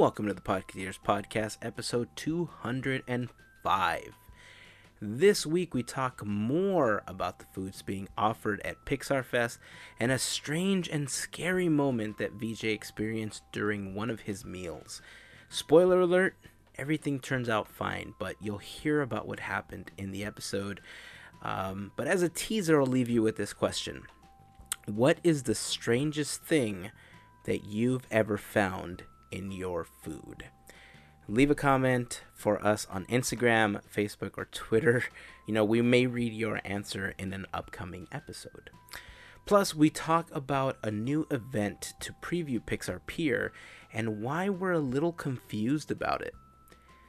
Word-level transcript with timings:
welcome 0.00 0.26
to 0.26 0.32
the 0.32 0.40
Podcateers 0.40 0.98
Podcast, 0.98 1.58
episode 1.60 2.08
205. 2.16 4.14
This 4.98 5.44
week 5.44 5.74
we 5.74 5.82
talk 5.82 6.24
more 6.24 7.02
about 7.06 7.38
the 7.38 7.44
foods 7.52 7.82
being 7.82 8.08
offered 8.16 8.62
at 8.64 8.86
Pixar 8.86 9.22
Fest 9.22 9.58
and 10.00 10.10
a 10.10 10.18
strange 10.18 10.88
and 10.88 11.10
scary 11.10 11.68
moment 11.68 12.16
that 12.16 12.32
VJ 12.32 12.64
experienced 12.64 13.42
during 13.52 13.94
one 13.94 14.08
of 14.08 14.20
his 14.20 14.42
meals. 14.42 15.02
Spoiler 15.50 16.00
alert, 16.00 16.34
everything 16.76 17.20
turns 17.20 17.50
out 17.50 17.68
fine, 17.68 18.14
but 18.18 18.36
you'll 18.40 18.56
hear 18.56 19.02
about 19.02 19.28
what 19.28 19.40
happened 19.40 19.90
in 19.98 20.12
the 20.12 20.24
episode. 20.24 20.80
Um, 21.42 21.92
but 21.94 22.06
as 22.06 22.22
a 22.22 22.30
teaser, 22.30 22.80
I'll 22.80 22.86
leave 22.86 23.10
you 23.10 23.20
with 23.20 23.36
this 23.36 23.52
question 23.52 24.04
What 24.86 25.18
is 25.22 25.42
the 25.42 25.54
strangest 25.54 26.42
thing 26.42 26.90
that 27.44 27.64
you've 27.64 28.06
ever 28.10 28.38
found 28.38 29.02
in 29.30 29.50
your 29.52 29.84
food? 29.84 30.44
Leave 31.28 31.50
a 31.50 31.54
comment 31.54 32.22
for 32.34 32.64
us 32.64 32.86
on 32.90 33.04
Instagram, 33.06 33.80
Facebook, 33.94 34.32
or 34.36 34.46
Twitter. 34.46 35.04
You 35.46 35.54
know, 35.54 35.64
we 35.64 35.82
may 35.82 36.06
read 36.06 36.32
your 36.32 36.60
answer 36.64 37.12
in 37.18 37.32
an 37.32 37.44
upcoming 37.52 38.06
episode. 38.12 38.70
Plus, 39.46 39.74
we 39.74 39.90
talk 39.90 40.28
about 40.32 40.76
a 40.80 40.92
new 40.92 41.26
event 41.28 41.94
to 41.98 42.12
preview 42.22 42.60
Pixar 42.60 43.00
Pier 43.06 43.52
and 43.92 44.22
why 44.22 44.48
we're 44.48 44.70
a 44.70 44.78
little 44.78 45.12
confused 45.12 45.90
about 45.90 46.22
it. 46.22 46.34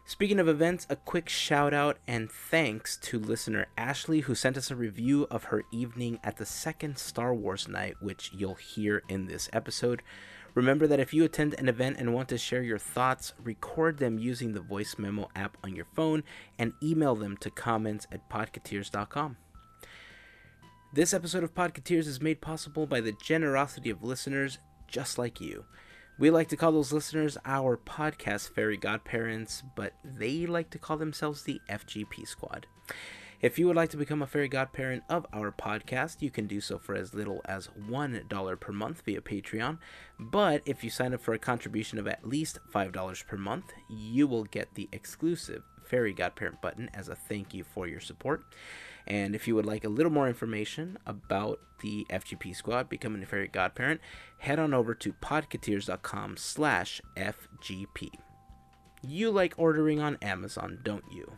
Speaking 0.05 0.40
of 0.40 0.48
events, 0.48 0.88
a 0.90 0.95
quick 0.95 1.29
shout 1.29 1.73
out 1.73 1.98
and 2.07 2.31
thanks 2.31 2.98
to 2.98 3.20
listener 3.20 3.67
Ashley 3.77 4.21
who 4.21 4.35
sent 4.35 4.57
us 4.57 4.71
a 4.71 4.76
review 4.76 5.27
of 5.29 5.45
her 5.45 5.63
evening 5.71 6.20
at 6.23 6.38
the 6.38 6.45
second 6.45 6.98
Star 6.98 7.34
Wars 7.34 7.67
night, 7.67 7.95
which 8.01 8.31
you'll 8.34 8.55
hear 8.55 9.03
in 9.07 9.27
this 9.27 9.49
episode. 9.53 10.01
Remember 10.53 10.85
that 10.87 10.99
if 10.99 11.13
you 11.13 11.23
attend 11.23 11.55
an 11.57 11.69
event 11.69 11.97
and 11.97 12.13
want 12.13 12.27
to 12.29 12.37
share 12.37 12.61
your 12.61 12.77
thoughts, 12.77 13.33
record 13.41 13.97
them 13.97 14.19
using 14.19 14.53
the 14.53 14.61
voice 14.61 14.95
memo 14.97 15.29
app 15.35 15.57
on 15.63 15.75
your 15.75 15.85
phone 15.95 16.23
and 16.59 16.73
email 16.84 17.15
them 17.15 17.37
to 17.37 17.49
comments 17.49 18.05
at 18.12 18.29
podcateers.com. 18.29 19.37
This 20.93 21.13
episode 21.13 21.45
of 21.45 21.53
Podcateers 21.53 22.05
is 22.05 22.21
made 22.21 22.41
possible 22.41 22.85
by 22.85 22.99
the 22.99 23.13
generosity 23.13 23.89
of 23.89 24.03
listeners 24.03 24.59
just 24.87 25.17
like 25.17 25.39
you. 25.39 25.63
We 26.20 26.29
like 26.29 26.49
to 26.49 26.57
call 26.57 26.73
those 26.73 26.91
listeners 26.91 27.37
our 27.45 27.77
podcast 27.77 28.54
fairy 28.54 28.76
godparents, 28.76 29.63
but 29.76 29.93
they 30.04 30.45
like 30.45 30.70
to 30.71 30.77
call 30.77 30.98
themselves 30.98 31.43
the 31.43 31.61
FGP 31.70 32.27
squad. 32.27 32.67
If 33.41 33.57
you 33.57 33.65
would 33.65 33.75
like 33.75 33.89
to 33.89 33.97
become 33.97 34.21
a 34.21 34.27
fairy 34.27 34.47
godparent 34.47 35.01
of 35.09 35.25
our 35.34 35.51
podcast, 35.51 36.21
you 36.21 36.29
can 36.29 36.45
do 36.45 36.61
so 36.61 36.77
for 36.77 36.93
as 36.93 37.15
little 37.15 37.41
as 37.45 37.70
$1 37.89 38.59
per 38.59 38.71
month 38.71 39.01
via 39.03 39.20
Patreon. 39.20 39.79
But 40.20 40.61
if 40.67 40.83
you 40.83 40.91
sign 40.91 41.11
up 41.15 41.21
for 41.21 41.33
a 41.33 41.39
contribution 41.39 41.98
of 41.98 42.07
at 42.07 42.27
least 42.27 42.59
$5 42.71 43.25
per 43.25 43.37
month, 43.37 43.73
you 43.89 44.27
will 44.27 44.43
get 44.43 44.75
the 44.75 44.87
exclusive 44.91 45.63
fairy 45.83 46.13
godparent 46.13 46.61
button 46.61 46.91
as 46.93 47.09
a 47.09 47.15
thank 47.15 47.51
you 47.51 47.63
for 47.63 47.87
your 47.87 47.99
support. 47.99 48.43
And 49.07 49.33
if 49.33 49.48
you 49.48 49.55
would 49.55 49.65
like 49.65 49.85
a 49.85 49.89
little 49.89 50.11
more 50.11 50.27
information 50.27 50.99
about 51.07 51.59
the 51.81 52.05
FGP 52.11 52.55
squad 52.55 52.89
becoming 52.89 53.23
a 53.23 53.26
fairy 53.26 53.48
godparent, 53.48 54.01
head 54.37 54.59
on 54.59 54.71
over 54.71 54.93
to 54.93 55.13
podcateers.com 55.13 56.37
slash 56.37 57.01
FGP. 57.17 58.11
You 59.01 59.31
like 59.31 59.55
ordering 59.57 59.99
on 59.99 60.20
Amazon, 60.21 60.77
don't 60.83 61.11
you? 61.11 61.31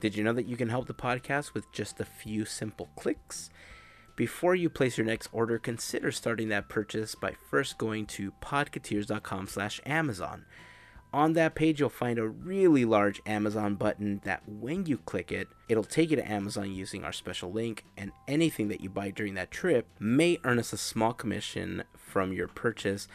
Did 0.00 0.16
you 0.16 0.22
know 0.22 0.32
that 0.32 0.46
you 0.46 0.56
can 0.56 0.68
help 0.68 0.86
the 0.86 0.94
podcast 0.94 1.54
with 1.54 1.70
just 1.72 1.98
a 2.00 2.04
few 2.04 2.44
simple 2.44 2.88
clicks? 2.96 3.50
Before 4.14 4.54
you 4.54 4.68
place 4.68 4.96
your 4.96 5.06
next 5.06 5.28
order, 5.32 5.58
consider 5.58 6.12
starting 6.12 6.48
that 6.48 6.68
purchase 6.68 7.14
by 7.14 7.34
first 7.50 7.78
going 7.78 8.06
to 8.06 8.32
podcateers.com 8.42 9.48
slash 9.48 9.80
Amazon. 9.86 10.44
On 11.12 11.32
that 11.32 11.54
page, 11.54 11.80
you'll 11.80 11.88
find 11.88 12.18
a 12.18 12.28
really 12.28 12.84
large 12.84 13.20
Amazon 13.26 13.74
button 13.74 14.20
that 14.24 14.42
when 14.46 14.86
you 14.86 14.98
click 14.98 15.32
it, 15.32 15.48
it'll 15.68 15.82
take 15.82 16.10
you 16.10 16.16
to 16.16 16.30
Amazon 16.30 16.70
using 16.70 17.02
our 17.02 17.12
special 17.12 17.50
link, 17.50 17.84
and 17.96 18.12
anything 18.28 18.68
that 18.68 18.80
you 18.80 18.90
buy 18.90 19.10
during 19.10 19.34
that 19.34 19.50
trip 19.50 19.86
may 19.98 20.38
earn 20.44 20.58
us 20.58 20.72
a 20.72 20.76
small 20.76 21.12
commission 21.12 21.82
from 21.96 22.32
your 22.32 22.46
purchase. 22.46 23.08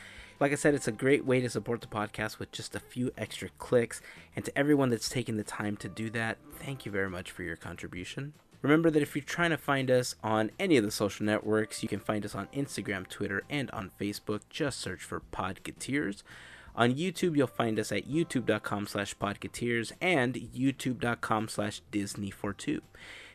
Like 0.44 0.52
I 0.52 0.56
said, 0.56 0.76
it's 0.76 0.90
a 0.90 0.92
great 0.92 1.24
way 1.24 1.40
to 1.40 1.50
support 1.50 1.80
the 1.80 1.88
podcast 1.88 2.38
with 2.38 2.52
just 2.52 2.76
a 2.76 2.80
few 2.81 3.12
extra 3.18 3.48
clicks. 3.59 4.02
And 4.36 4.44
to 4.44 4.58
everyone 4.58 4.90
that's 4.90 5.08
taken 5.08 5.38
the 5.38 5.44
time 5.46 5.78
to 5.78 5.88
do 5.88 6.09
that, 6.09 6.38
thank 6.59 6.86
you 6.86 6.92
very 6.92 7.09
much 7.09 7.31
for 7.31 7.44
your 7.44 7.56
contribution. 7.56 8.34
Remember 8.62 8.92
that 8.92 9.02
if 9.02 9.16
you're 9.16 9.24
trying 9.24 9.52
to 9.52 9.58
find 9.58 9.90
us 9.90 10.16
on 10.22 10.52
any 10.59 10.76
of 10.76 10.84
the 10.84 10.92
social 10.92 11.26
networks, 11.26 11.81
you 11.81 11.88
can 11.88 12.02
find 12.02 12.26
us 12.26 12.36
on 12.36 12.48
Instagram, 12.48 13.08
Twitter, 13.08 13.44
and 13.50 13.72
on 13.72 13.92
Facebook. 13.98 14.42
Just 14.50 14.81
search 14.81 15.00
for 15.00 15.22
Podcateers. 15.31 16.24
On 16.75 16.94
YouTube, 16.94 17.38
you'll 17.38 17.48
find 17.48 17.80
us 17.80 17.94
at 17.94 18.10
youtube.com 18.10 18.88
slash 18.88 19.16
podcateers 19.16 19.94
and 20.02 20.34
youtube.com 20.34 21.48
slash 21.48 21.81
disney42. 21.90 22.81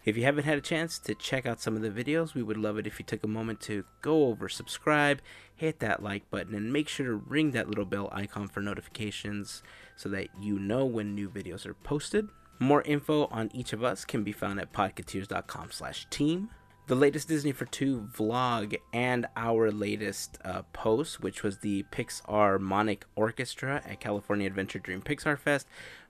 If 0.09 0.17
you 0.17 0.25
haven't 0.25 0.45
had 0.45 0.57
a 0.57 0.63
chance 0.63 0.99
to 1.01 1.15
check 1.15 1.45
out 1.45 1.61
some 1.61 1.77
of 1.77 1.83
the 1.83 1.91
videos, 1.91 2.33
we 2.33 2.43
would 2.43 2.57
love 2.57 2.79
it 2.79 2.87
if 2.87 2.99
you 2.99 3.05
took 3.05 3.23
a 3.25 3.29
moment 3.29 3.61
to 3.61 3.85
go 4.01 4.25
over, 4.29 4.49
subscribe, 4.49 5.21
hit 5.55 5.81
that 5.81 6.03
like 6.03 6.31
button, 6.31 6.55
and 6.55 6.73
make 6.73 6.89
sure 6.89 7.05
to 7.05 7.15
ring 7.15 7.51
that 7.51 7.69
little 7.69 7.85
bell 7.85 8.09
icon 8.11 8.49
for 8.49 8.61
notifications 8.61 9.63
so 9.97 10.09
that 10.09 10.29
you 10.41 10.59
know 10.59 10.87
when 10.87 11.15
new 11.15 11.29
videos 11.29 11.67
are 11.67 11.75
posted. 11.75 12.31
More 12.59 12.81
info 12.85 13.27
on 13.27 13.51
each 13.53 13.75
of 13.75 13.85
us 13.85 14.07
can 14.07 14.25
be 14.25 14.33
found 14.33 14.59
at 14.59 14.73
podcateers.com 14.73 15.73
slash 15.73 16.07
team 16.09 16.49
the 16.89 16.95
latest 16.95 17.29
Disney 17.29 17.53
for 17.53 17.67
Two 17.67 18.09
vlog 18.17 18.75
and 18.95 19.27
our 19.37 19.71
latest 19.71 20.39
uh, 20.43 20.63
post, 20.73 21.23
which 21.23 21.43
was 21.43 21.59
the 21.59 21.85
Pixarmonic 21.93 23.03
Orchestra 23.15 23.83
at 23.87 24.01
California 24.01 24.47
Adventure 24.47 24.79
Dream 24.79 25.03
Pixar 25.03 25.39
Fest, 25.39 25.67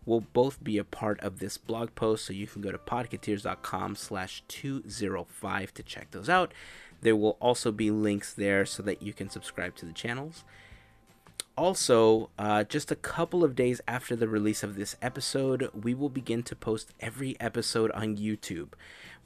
will 0.06 0.20
both 0.20 0.62
be 0.62 0.78
a 0.78 0.84
part 0.84 1.18
of 1.20 1.40
this 1.40 1.58
blog 1.58 1.96
post. 1.96 2.24
So 2.24 2.32
you 2.32 2.46
can 2.46 2.62
go 2.62 2.70
to 2.70 2.78
podcateers.com 2.78 3.96
slash 3.96 4.44
205 4.46 5.74
to 5.74 5.82
check 5.82 6.12
those 6.12 6.28
out. 6.28 6.54
There 7.00 7.16
will 7.16 7.36
also 7.40 7.72
be 7.72 7.90
links 7.90 8.32
there 8.32 8.64
so 8.64 8.84
that 8.84 9.02
you 9.02 9.12
can 9.12 9.28
subscribe 9.28 9.74
to 9.76 9.86
the 9.86 9.92
channels. 9.92 10.44
Also, 11.58 12.30
uh, 12.38 12.62
just 12.62 12.92
a 12.92 12.94
couple 12.94 13.42
of 13.42 13.56
days 13.56 13.80
after 13.88 14.14
the 14.14 14.28
release 14.28 14.62
of 14.62 14.76
this 14.76 14.94
episode, 15.02 15.68
we 15.74 15.92
will 15.92 16.08
begin 16.08 16.44
to 16.44 16.54
post 16.54 16.94
every 17.00 17.36
episode 17.40 17.90
on 17.90 18.16
YouTube. 18.16 18.74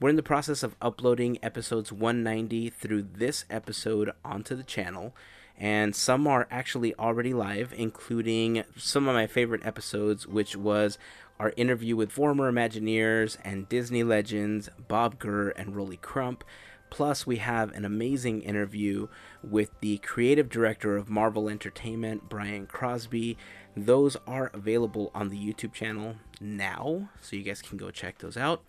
We're 0.00 0.08
in 0.08 0.16
the 0.16 0.22
process 0.22 0.62
of 0.62 0.74
uploading 0.80 1.36
episodes 1.42 1.92
190 1.92 2.70
through 2.70 3.02
this 3.02 3.44
episode 3.50 4.12
onto 4.24 4.56
the 4.56 4.62
channel, 4.62 5.14
and 5.58 5.94
some 5.94 6.26
are 6.26 6.48
actually 6.50 6.94
already 6.94 7.34
live, 7.34 7.74
including 7.76 8.64
some 8.78 9.08
of 9.08 9.14
my 9.14 9.26
favorite 9.26 9.66
episodes, 9.66 10.26
which 10.26 10.56
was 10.56 10.96
our 11.38 11.52
interview 11.58 11.96
with 11.96 12.10
former 12.10 12.50
Imagineers 12.50 13.36
and 13.44 13.68
Disney 13.68 14.04
legends 14.04 14.70
Bob 14.88 15.18
Gurr 15.18 15.50
and 15.50 15.76
Rolly 15.76 15.98
Crump. 15.98 16.44
Plus, 16.92 17.26
we 17.26 17.36
have 17.38 17.72
an 17.72 17.86
amazing 17.86 18.42
interview 18.42 19.08
with 19.42 19.70
the 19.80 19.96
creative 19.96 20.50
director 20.50 20.94
of 20.94 21.08
Marvel 21.08 21.48
Entertainment, 21.48 22.28
Brian 22.28 22.66
Crosby. 22.66 23.38
Those 23.74 24.18
are 24.26 24.50
available 24.52 25.10
on 25.14 25.30
the 25.30 25.38
YouTube 25.38 25.72
channel 25.72 26.16
now, 26.38 27.08
so 27.22 27.34
you 27.34 27.44
guys 27.44 27.62
can 27.62 27.78
go 27.78 27.90
check 27.90 28.18
those 28.18 28.36
out. 28.36 28.62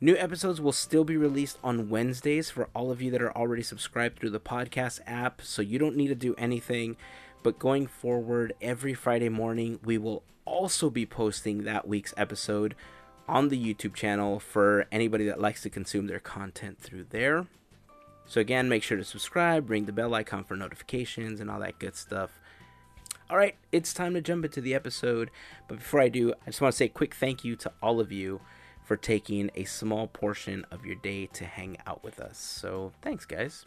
New 0.00 0.16
episodes 0.16 0.60
will 0.60 0.72
still 0.72 1.04
be 1.04 1.16
released 1.16 1.60
on 1.62 1.88
Wednesdays 1.88 2.50
for 2.50 2.68
all 2.74 2.90
of 2.90 3.00
you 3.00 3.12
that 3.12 3.22
are 3.22 3.36
already 3.36 3.62
subscribed 3.62 4.18
through 4.18 4.30
the 4.30 4.40
podcast 4.40 4.98
app, 5.06 5.40
so 5.40 5.62
you 5.62 5.78
don't 5.78 5.94
need 5.94 6.08
to 6.08 6.16
do 6.16 6.34
anything. 6.36 6.96
But 7.44 7.60
going 7.60 7.86
forward, 7.86 8.54
every 8.60 8.94
Friday 8.94 9.28
morning, 9.28 9.78
we 9.84 9.96
will 9.96 10.24
also 10.44 10.90
be 10.90 11.06
posting 11.06 11.62
that 11.62 11.86
week's 11.86 12.14
episode 12.16 12.74
on 13.28 13.48
the 13.48 13.62
YouTube 13.62 13.94
channel 13.94 14.38
for 14.38 14.86
anybody 14.92 15.26
that 15.26 15.40
likes 15.40 15.62
to 15.62 15.70
consume 15.70 16.06
their 16.06 16.20
content 16.20 16.78
through 16.78 17.06
there. 17.10 17.46
So, 18.26 18.40
again, 18.40 18.68
make 18.68 18.82
sure 18.82 18.96
to 18.96 19.04
subscribe, 19.04 19.68
ring 19.68 19.84
the 19.84 19.92
bell 19.92 20.14
icon 20.14 20.44
for 20.44 20.56
notifications, 20.56 21.40
and 21.40 21.50
all 21.50 21.60
that 21.60 21.78
good 21.78 21.96
stuff. 21.96 22.40
All 23.28 23.36
right, 23.36 23.56
it's 23.72 23.94
time 23.94 24.14
to 24.14 24.20
jump 24.20 24.44
into 24.44 24.60
the 24.60 24.74
episode. 24.74 25.30
But 25.68 25.78
before 25.78 26.00
I 26.00 26.08
do, 26.08 26.32
I 26.42 26.46
just 26.46 26.60
want 26.60 26.72
to 26.72 26.76
say 26.76 26.86
a 26.86 26.90
quick 26.90 27.14
thank 27.14 27.44
you 27.44 27.56
to 27.56 27.72
all 27.82 28.00
of 28.00 28.12
you 28.12 28.40
for 28.84 28.96
taking 28.96 29.50
a 29.54 29.64
small 29.64 30.06
portion 30.06 30.66
of 30.70 30.84
your 30.84 30.96
day 30.96 31.26
to 31.26 31.44
hang 31.44 31.78
out 31.86 32.04
with 32.04 32.20
us. 32.20 32.38
So 32.38 32.92
thanks, 33.02 33.24
guys. 33.24 33.64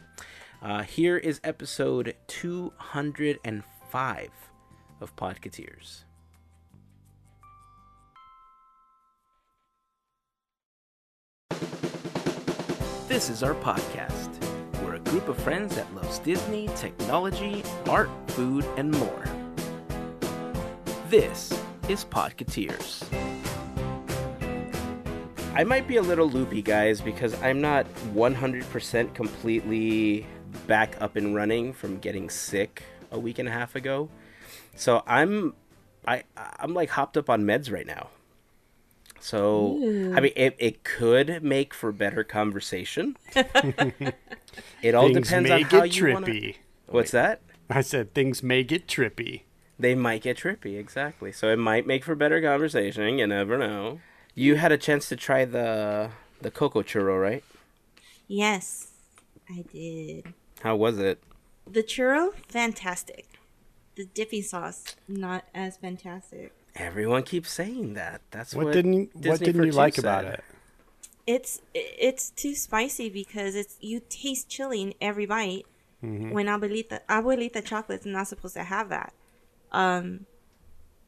Uh, 0.62 0.82
here 0.82 1.16
is 1.16 1.40
episode 1.42 2.14
205 2.28 4.30
of 5.00 5.16
Podcateers. 5.16 6.04
This 13.08 13.30
is 13.30 13.42
our 13.42 13.54
podcast. 13.54 14.28
We're 14.82 14.96
a 14.96 14.98
group 14.98 15.28
of 15.28 15.38
friends 15.38 15.74
that 15.76 15.94
loves 15.94 16.18
Disney, 16.18 16.68
technology, 16.76 17.62
art, 17.88 18.10
food, 18.32 18.66
and 18.76 18.90
more. 18.90 19.24
This 21.08 21.58
is 21.88 22.04
Podcateers. 22.04 23.06
I 25.54 25.64
might 25.64 25.88
be 25.88 25.96
a 25.96 26.02
little 26.02 26.28
loopy, 26.28 26.60
guys, 26.60 27.00
because 27.00 27.32
I'm 27.42 27.62
not 27.62 27.86
100% 28.12 29.14
completely 29.14 30.26
back 30.66 31.00
up 31.00 31.16
and 31.16 31.34
running 31.34 31.72
from 31.72 31.96
getting 32.00 32.28
sick 32.28 32.82
a 33.10 33.18
week 33.18 33.38
and 33.38 33.48
a 33.48 33.52
half 33.52 33.74
ago. 33.74 34.10
So 34.76 35.02
I'm 35.06 35.54
I 36.06 36.24
I'm 36.36 36.74
like 36.74 36.90
hopped 36.90 37.16
up 37.16 37.30
on 37.30 37.44
meds 37.44 37.72
right 37.72 37.86
now. 37.86 38.08
So 39.20 39.78
I 40.14 40.20
mean, 40.20 40.32
it 40.36 40.56
it 40.58 40.84
could 40.84 41.42
make 41.42 41.74
for 41.74 41.92
better 41.92 42.24
conversation. 42.24 43.16
it 44.82 44.94
all 44.94 45.08
Things 45.08 45.28
depends 45.28 45.48
may 45.48 45.54
on 45.56 45.62
how 45.62 45.80
get 45.82 45.96
you 45.96 46.12
want. 46.12 46.26
trippy. 46.26 46.56
What's 46.86 47.10
that? 47.10 47.40
I 47.70 47.80
said 47.82 48.14
things 48.14 48.42
may 48.42 48.62
get 48.62 48.86
trippy. 48.86 49.42
They 49.78 49.94
might 49.94 50.22
get 50.22 50.38
trippy, 50.38 50.78
exactly. 50.78 51.30
So 51.32 51.48
it 51.48 51.58
might 51.58 51.86
make 51.86 52.04
for 52.04 52.14
better 52.14 52.40
conversation. 52.40 53.18
You 53.18 53.26
never 53.26 53.58
know. 53.58 54.00
You 54.34 54.56
had 54.56 54.72
a 54.72 54.78
chance 54.78 55.08
to 55.10 55.16
try 55.16 55.44
the 55.44 56.10
the 56.40 56.50
cocoa 56.50 56.82
churro, 56.82 57.20
right? 57.20 57.44
Yes, 58.26 58.88
I 59.48 59.64
did. 59.72 60.32
How 60.62 60.76
was 60.76 60.98
it? 60.98 61.22
The 61.66 61.82
churro, 61.82 62.32
fantastic. 62.48 63.26
The 63.96 64.04
dipping 64.06 64.42
sauce, 64.42 64.96
not 65.06 65.44
as 65.54 65.76
fantastic. 65.76 66.52
Everyone 66.76 67.22
keeps 67.24 67.50
saying 67.50 67.94
that. 67.94 68.20
That's 68.30 68.54
what, 68.54 68.66
What, 68.66 68.72
didn't 68.74 69.10
What 69.14 69.20
Disney 69.22 69.46
didn't 69.46 69.60
for 69.60 69.66
you 69.66 69.72
Two 69.72 69.76
like 69.78 69.98
about 69.98 70.24
said. 70.24 70.34
it? 70.34 70.44
It's 71.26 71.60
it's 71.74 72.30
too 72.30 72.54
spicy 72.54 73.10
because 73.10 73.54
it's 73.54 73.76
you 73.80 74.00
taste 74.08 74.48
chili 74.48 74.80
in 74.82 74.94
every 75.00 75.26
bite. 75.26 75.66
When 76.00 76.46
abuelita 76.46 77.00
abuelita 77.08 77.64
chocolate's 77.64 78.06
not 78.06 78.28
supposed 78.28 78.54
to 78.54 78.62
have 78.62 78.88
that. 78.90 79.12
Um, 79.72 80.26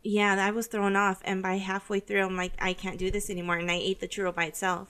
yeah, 0.03 0.35
I 0.45 0.51
was 0.51 0.67
thrown 0.67 0.97
off, 0.97 1.21
and 1.25 1.43
by 1.43 1.59
halfway 1.59 2.01
through, 2.01 2.23
I'm 2.25 2.37
like, 2.37 2.53
I 2.59 2.73
can't 2.73 2.99
do 2.99 3.09
this 3.11 3.31
anymore, 3.31 3.57
and 3.59 3.71
I 3.71 3.75
ate 3.75 4.01
the 4.01 4.09
churro 4.09 4.35
by 4.35 4.45
itself. 4.47 4.89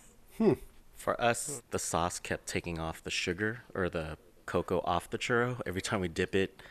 For 0.95 1.21
us, 1.21 1.63
the 1.71 1.79
sauce 1.79 2.19
kept 2.19 2.47
taking 2.47 2.79
off 2.79 3.03
the 3.03 3.11
sugar 3.11 3.63
or 3.75 3.89
the 3.91 4.17
cocoa 4.47 4.81
off 4.85 5.11
the 5.11 5.19
churro. 5.19 5.61
Every 5.67 5.83
time 5.83 6.01
we 6.01 6.09
dip 6.09 6.35
it, 6.35 6.63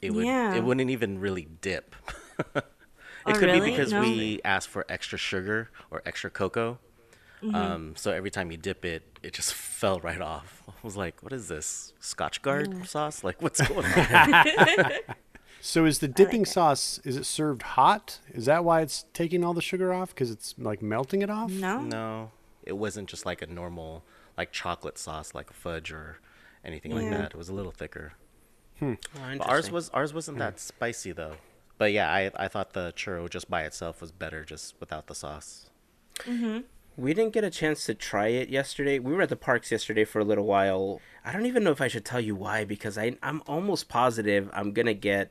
it 0.00 0.12
would 0.14 0.24
Yeah. 0.24 0.54
it 0.54 0.62
wouldn't 0.62 0.88
even 0.90 1.18
really 1.18 1.48
dip. 1.60 1.96
it 3.26 3.36
Oh, 3.36 3.38
could 3.38 3.46
really? 3.46 3.60
be 3.60 3.70
because 3.70 3.92
No. 3.92 4.00
we 4.00 4.40
asked 4.44 4.68
for 4.68 4.84
extra 4.88 5.18
sugar 5.18 5.70
or 5.90 6.02
extra 6.06 6.30
cocoa. 6.30 6.78
Mm-hmm. 7.42 7.54
Um, 7.54 7.94
so 7.96 8.12
every 8.12 8.30
time 8.30 8.50
you 8.50 8.56
dip 8.56 8.84
it, 8.84 9.02
it 9.22 9.32
just 9.34 9.52
fell 9.80 10.00
right 10.00 10.20
off. 10.20 10.62
I 10.68 10.72
was 10.82 10.96
like, 10.96 11.22
"What 11.22 11.32
is 11.32 11.48
this? 11.48 11.92
Scotchgard 12.00 12.68
Mm. 12.68 12.86
sauce? 12.86 13.22
Like, 13.24 13.42
what's 13.42 13.60
going 13.68 13.84
on?" 13.86 14.92
So 15.60 15.84
is 15.84 15.98
the 15.98 16.08
dipping 16.08 16.42
it. 16.42 16.48
sauce? 16.48 17.00
Is 17.04 17.16
it 17.16 17.24
served 17.24 17.62
hot? 17.62 18.20
Is 18.32 18.46
that 18.46 18.64
why 18.64 18.82
it's 18.82 19.04
taking 19.12 19.42
all 19.44 19.52
the 19.54 19.60
sugar 19.62 19.92
off? 19.92 20.10
Because 20.10 20.30
it's 20.30 20.54
like 20.58 20.80
melting 20.80 21.22
it 21.22 21.30
off? 21.30 21.50
No, 21.50 21.80
no, 21.80 22.30
it 22.62 22.74
wasn't 22.74 23.08
just 23.08 23.26
like 23.26 23.42
a 23.42 23.46
normal 23.46 24.04
like 24.38 24.52
chocolate 24.52 24.96
sauce, 24.98 25.34
like 25.34 25.52
fudge 25.52 25.90
or 25.92 26.18
anything 26.64 26.94
like 26.94 27.10
that. 27.10 27.32
It 27.32 27.36
was 27.36 27.48
a 27.48 27.54
little 27.54 27.72
thicker. 27.72 28.12
Oh, 28.80 28.96
ours 29.40 29.70
was 29.70 29.88
ours 29.90 30.12
wasn't 30.14 30.38
that 30.38 30.60
spicy 30.60 31.12
though. 31.12 31.36
But 31.78 31.92
yeah, 31.92 32.10
I 32.10 32.30
I 32.36 32.48
thought 32.48 32.72
the 32.72 32.92
churro 32.96 33.28
just 33.28 33.50
by 33.50 33.62
itself 33.62 34.00
was 34.00 34.12
better 34.12 34.44
just 34.44 34.74
without 34.80 35.06
the 35.06 35.14
sauce. 35.14 35.70
We 36.98 37.12
didn't 37.12 37.34
get 37.34 37.44
a 37.44 37.50
chance 37.50 37.84
to 37.86 37.94
try 37.94 38.28
it 38.28 38.48
yesterday. 38.48 38.98
We 38.98 39.12
were 39.12 39.20
at 39.22 39.28
the 39.28 39.36
parks 39.36 39.70
yesterday 39.70 40.04
for 40.06 40.18
a 40.18 40.24
little 40.24 40.46
while. 40.46 41.02
I 41.24 41.32
don't 41.32 41.44
even 41.44 41.62
know 41.62 41.70
if 41.70 41.82
I 41.82 41.88
should 41.88 42.06
tell 42.06 42.20
you 42.20 42.34
why 42.34 42.64
because 42.64 42.96
I 42.96 43.16
I'm 43.22 43.42
almost 43.46 43.88
positive 43.90 44.48
I'm 44.54 44.72
gonna 44.72 44.94
get 44.94 45.30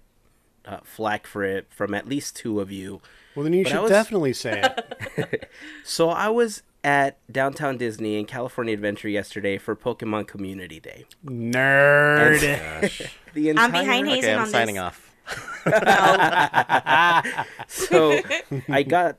uh, 0.65 0.77
flack 0.83 1.25
for 1.25 1.44
it 1.44 1.68
from 1.71 1.94
at 1.95 2.07
least 2.07 2.36
two 2.36 2.59
of 2.59 2.71
you. 2.71 3.01
Well, 3.36 3.44
then 3.44 3.53
you 3.53 3.63
But 3.63 3.71
should 3.71 3.81
was- 3.81 3.91
definitely 3.91 4.33
say 4.33 4.62
it. 5.18 5.50
So 5.83 6.09
I 6.09 6.30
was 6.30 6.62
at 6.83 7.18
downtown 7.31 7.77
Disney 7.77 8.19
in 8.19 8.25
California 8.25 8.74
Adventure 8.74 9.09
yesterday 9.09 9.57
for 9.57 9.75
Pokemon 9.75 10.27
Community 10.27 10.80
Day. 10.80 11.06
Nerd. 11.25 12.81
Gosh. 12.81 13.01
The 13.33 13.50
entire 13.50 13.65
I'm 13.65 13.71
behind 13.74 14.07
Hazen 14.07 14.24
okay, 14.24 14.33
I'm 14.33 14.41
on 14.41 14.48
signing 14.48 14.75
this. 14.75 14.81
off. 14.83 15.05
so 17.68 18.19
I 18.69 18.83
got 18.88 19.18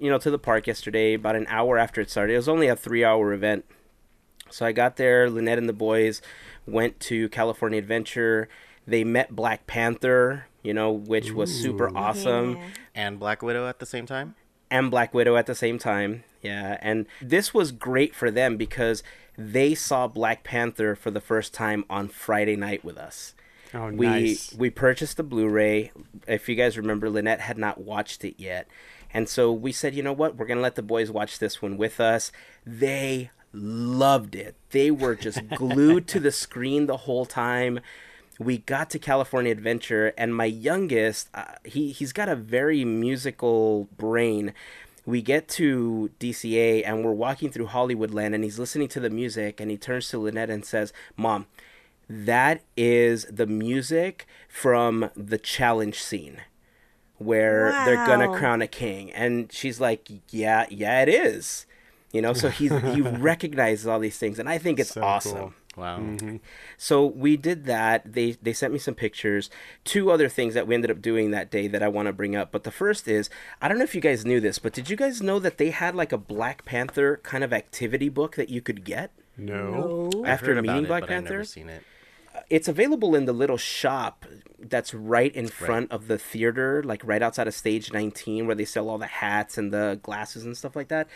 you 0.00 0.10
know 0.10 0.18
to 0.18 0.30
the 0.30 0.38
park 0.38 0.66
yesterday 0.66 1.14
about 1.14 1.36
an 1.36 1.46
hour 1.48 1.78
after 1.78 2.00
it 2.00 2.10
started. 2.10 2.34
It 2.34 2.36
was 2.36 2.48
only 2.48 2.68
a 2.68 2.76
three 2.76 3.04
hour 3.04 3.32
event. 3.32 3.64
So 4.50 4.64
I 4.64 4.72
got 4.72 4.96
there. 4.96 5.28
Lynette 5.28 5.58
and 5.58 5.68
the 5.68 5.74
boys 5.74 6.22
went 6.66 7.00
to 7.00 7.28
California 7.28 7.78
Adventure. 7.78 8.48
They 8.86 9.04
met 9.04 9.36
Black 9.36 9.66
Panther, 9.66 10.46
you 10.62 10.72
know, 10.72 10.90
which 10.90 11.32
was 11.32 11.54
super 11.54 11.94
awesome. 11.96 12.56
Yeah. 12.56 12.62
And 12.94 13.20
Black 13.20 13.42
Widow 13.42 13.68
at 13.68 13.78
the 13.78 13.86
same 13.86 14.06
time. 14.06 14.34
and 14.70 14.90
Black 14.90 15.12
Widow 15.12 15.36
at 15.36 15.46
the 15.46 15.54
same 15.54 15.78
time. 15.78 16.24
Yeah, 16.40 16.78
and 16.80 17.06
this 17.20 17.52
was 17.52 17.72
great 17.72 18.14
for 18.14 18.30
them 18.30 18.56
because 18.56 19.02
they 19.36 19.74
saw 19.74 20.06
Black 20.06 20.44
Panther 20.44 20.94
for 20.94 21.10
the 21.10 21.20
first 21.20 21.52
time 21.52 21.84
on 21.90 22.08
Friday 22.08 22.56
night 22.56 22.84
with 22.84 22.96
us. 22.96 23.34
Oh, 23.74 23.90
we 23.90 24.06
nice. 24.06 24.54
we 24.54 24.70
purchased 24.70 25.16
the 25.16 25.22
Blu-ray. 25.22 25.92
If 26.26 26.48
you 26.48 26.54
guys 26.54 26.78
remember, 26.78 27.10
Lynette 27.10 27.40
had 27.40 27.58
not 27.58 27.80
watched 27.80 28.24
it 28.24 28.34
yet, 28.38 28.66
and 29.12 29.28
so 29.28 29.52
we 29.52 29.72
said, 29.72 29.94
you 29.94 30.02
know 30.02 30.12
what, 30.12 30.36
we're 30.36 30.46
gonna 30.46 30.60
let 30.60 30.74
the 30.74 30.82
boys 30.82 31.10
watch 31.10 31.38
this 31.38 31.60
one 31.60 31.76
with 31.76 32.00
us. 32.00 32.32
They 32.66 33.30
loved 33.52 34.34
it. 34.34 34.54
They 34.70 34.90
were 34.90 35.14
just 35.14 35.46
glued 35.56 36.06
to 36.08 36.20
the 36.20 36.32
screen 36.32 36.86
the 36.86 36.98
whole 36.98 37.26
time. 37.26 37.80
We 38.38 38.58
got 38.58 38.90
to 38.90 38.98
California 38.98 39.50
Adventure, 39.50 40.12
and 40.16 40.34
my 40.34 40.44
youngest, 40.44 41.28
uh, 41.34 41.44
he 41.64 41.90
he's 41.92 42.12
got 42.12 42.28
a 42.28 42.36
very 42.36 42.84
musical 42.84 43.88
brain. 43.96 44.54
We 45.04 45.22
get 45.22 45.48
to 45.48 46.10
DCA 46.20 46.82
and 46.86 47.02
we're 47.02 47.12
walking 47.12 47.50
through 47.50 47.68
Hollywoodland, 47.68 48.34
and 48.34 48.44
he's 48.44 48.58
listening 48.58 48.88
to 48.88 49.00
the 49.00 49.10
music, 49.10 49.58
and 49.58 49.70
he 49.70 49.76
turns 49.76 50.08
to 50.10 50.18
Lynette 50.18 50.50
and 50.50 50.64
says, 50.64 50.92
"Mom, 51.16 51.46
that 52.08 52.62
is 52.76 53.24
the 53.26 53.46
music 53.46 54.26
from 54.48 55.10
the 55.16 55.38
challenge 55.38 56.00
scene 56.00 56.38
where 57.16 57.72
they're 57.84 58.06
gonna 58.06 58.28
crown 58.36 58.62
a 58.62 58.68
king 58.68 59.10
and 59.12 59.52
she's 59.52 59.80
like 59.80 60.08
yeah 60.30 60.66
yeah 60.70 61.02
it 61.02 61.08
is 61.08 61.66
you 62.12 62.22
know 62.22 62.32
so 62.32 62.48
he's 62.48 62.70
he 62.94 63.00
recognizes 63.00 63.86
all 63.86 63.98
these 63.98 64.16
things 64.18 64.38
and 64.38 64.48
i 64.48 64.56
think 64.56 64.78
it's 64.78 64.94
So 64.94 65.02
awesome 65.02 65.32
cool. 65.38 65.52
Wow. 65.76 65.98
Mm-hmm. 66.00 66.36
so 66.76 67.06
we 67.06 67.36
did 67.36 67.66
that. 67.66 68.14
They 68.14 68.32
they 68.42 68.52
sent 68.52 68.72
me 68.72 68.80
some 68.80 68.96
pictures. 68.96 69.48
Two 69.84 70.10
other 70.10 70.28
things 70.28 70.54
that 70.54 70.66
we 70.66 70.74
ended 70.74 70.90
up 70.90 71.00
doing 71.00 71.30
that 71.30 71.52
day 71.52 71.68
that 71.68 71.84
I 71.84 71.88
want 71.88 72.06
to 72.06 72.12
bring 72.12 72.34
up. 72.34 72.50
But 72.50 72.64
the 72.64 72.72
first 72.72 73.06
is 73.06 73.30
I 73.62 73.68
don't 73.68 73.78
know 73.78 73.84
if 73.84 73.94
you 73.94 74.00
guys 74.00 74.26
knew 74.26 74.40
this, 74.40 74.58
but 74.58 74.72
did 74.72 74.90
you 74.90 74.96
guys 74.96 75.22
know 75.22 75.38
that 75.38 75.56
they 75.58 75.70
had 75.70 75.94
like 75.94 76.10
a 76.10 76.18
Black 76.18 76.64
Panther 76.64 77.20
kind 77.22 77.44
of 77.44 77.52
activity 77.52 78.08
book 78.08 78.34
that 78.34 78.48
you 78.48 78.60
could 78.60 78.84
get? 78.84 79.12
no. 79.36 80.10
No. 80.12 80.24
After 80.26 80.52
heard 80.52 80.62
meeting 80.64 80.84
it, 80.84 80.88
Black 80.88 81.02
but 81.02 81.10
I've 81.10 81.14
Panther? 81.14 81.32
never 81.34 81.44
seen 81.44 81.68
it. 81.68 81.84
It's 82.50 82.68
available 82.68 83.14
in 83.14 83.26
the 83.26 83.32
little 83.32 83.56
shop 83.58 84.24
that's 84.58 84.94
right 84.94 85.34
in 85.34 85.48
front 85.48 85.92
of 85.92 86.08
the 86.08 86.18
theater, 86.18 86.82
like 86.82 87.02
right 87.04 87.22
outside 87.22 87.46
of 87.46 87.54
stage 87.54 87.92
19 87.92 88.46
where 88.46 88.56
they 88.56 88.64
sell 88.64 88.88
all 88.88 88.98
the 88.98 89.06
hats 89.06 89.58
and 89.58 89.72
the 89.72 90.00
glasses 90.02 90.44
and 90.44 90.56
stuff 90.56 90.74
like 90.74 90.88
that. 90.88 91.08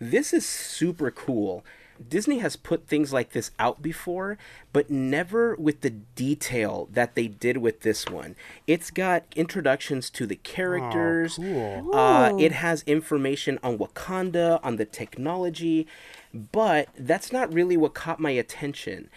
This 0.00 0.32
is 0.32 0.46
super 0.46 1.10
cool. 1.10 1.64
Disney 2.08 2.38
has 2.38 2.56
put 2.56 2.86
things 2.86 3.12
like 3.12 3.32
this 3.32 3.50
out 3.58 3.82
before, 3.82 4.38
but 4.72 4.90
never 4.90 5.54
with 5.56 5.82
the 5.82 5.90
detail 5.90 6.88
that 6.92 7.14
they 7.14 7.28
did 7.28 7.58
with 7.58 7.80
this 7.80 8.08
one. 8.08 8.36
It's 8.66 8.90
got 8.90 9.24
introductions 9.36 10.08
to 10.10 10.26
the 10.26 10.36
characters. 10.36 11.38
Oh, 11.38 11.42
cool. 11.82 11.94
Uh, 11.94 12.36
it 12.38 12.52
has 12.52 12.82
information 12.86 13.58
on 13.62 13.78
Wakanda, 13.78 14.60
on 14.62 14.76
the 14.76 14.86
technology, 14.86 15.86
but 16.32 16.88
that's 16.96 17.32
not 17.32 17.52
really 17.52 17.76
what 17.76 17.94
caught 17.94 18.20
my 18.20 18.30
attention. 18.30 19.10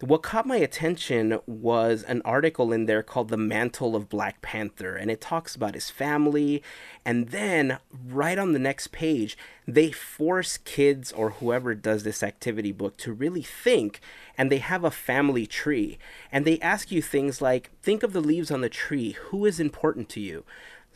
What 0.00 0.22
caught 0.22 0.44
my 0.44 0.58
attention 0.58 1.38
was 1.46 2.02
an 2.02 2.20
article 2.22 2.70
in 2.70 2.84
there 2.84 3.02
called 3.02 3.30
The 3.30 3.38
Mantle 3.38 3.96
of 3.96 4.10
Black 4.10 4.42
Panther, 4.42 4.94
and 4.94 5.10
it 5.10 5.22
talks 5.22 5.56
about 5.56 5.72
his 5.72 5.88
family. 5.88 6.62
And 7.02 7.30
then, 7.30 7.78
right 8.06 8.38
on 8.38 8.52
the 8.52 8.58
next 8.58 8.92
page, 8.92 9.38
they 9.66 9.90
force 9.90 10.58
kids 10.58 11.12
or 11.12 11.30
whoever 11.30 11.74
does 11.74 12.02
this 12.02 12.22
activity 12.22 12.72
book 12.72 12.98
to 12.98 13.12
really 13.14 13.40
think, 13.40 14.00
and 14.36 14.52
they 14.52 14.58
have 14.58 14.84
a 14.84 14.90
family 14.90 15.46
tree. 15.46 15.96
And 16.30 16.44
they 16.44 16.60
ask 16.60 16.92
you 16.92 17.00
things 17.00 17.40
like 17.40 17.70
think 17.82 18.02
of 18.02 18.12
the 18.12 18.20
leaves 18.20 18.50
on 18.50 18.60
the 18.60 18.68
tree, 18.68 19.12
who 19.12 19.46
is 19.46 19.58
important 19.58 20.10
to 20.10 20.20
you? 20.20 20.44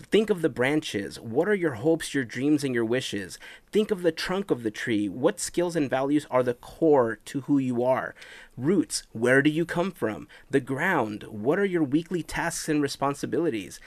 Think 0.02 0.30
of 0.30 0.40
the 0.40 0.48
branches. 0.48 1.20
What 1.20 1.48
are 1.48 1.54
your 1.54 1.74
hopes, 1.74 2.14
your 2.14 2.24
dreams, 2.24 2.64
and 2.64 2.74
your 2.74 2.84
wishes? 2.84 3.38
Think 3.70 3.90
of 3.90 4.02
the 4.02 4.12
trunk 4.12 4.50
of 4.50 4.62
the 4.62 4.70
tree. 4.70 5.08
What 5.08 5.38
skills 5.38 5.76
and 5.76 5.90
values 5.90 6.26
are 6.30 6.42
the 6.42 6.54
core 6.54 7.18
to 7.26 7.42
who 7.42 7.58
you 7.58 7.84
are? 7.84 8.14
Roots. 8.56 9.04
Where 9.12 9.42
do 9.42 9.50
you 9.50 9.64
come 9.64 9.90
from? 9.90 10.26
The 10.50 10.60
ground. 10.60 11.24
What 11.24 11.58
are 11.58 11.64
your 11.64 11.84
weekly 11.84 12.22
tasks 12.22 12.68
and 12.68 12.80
responsibilities? 12.80 13.78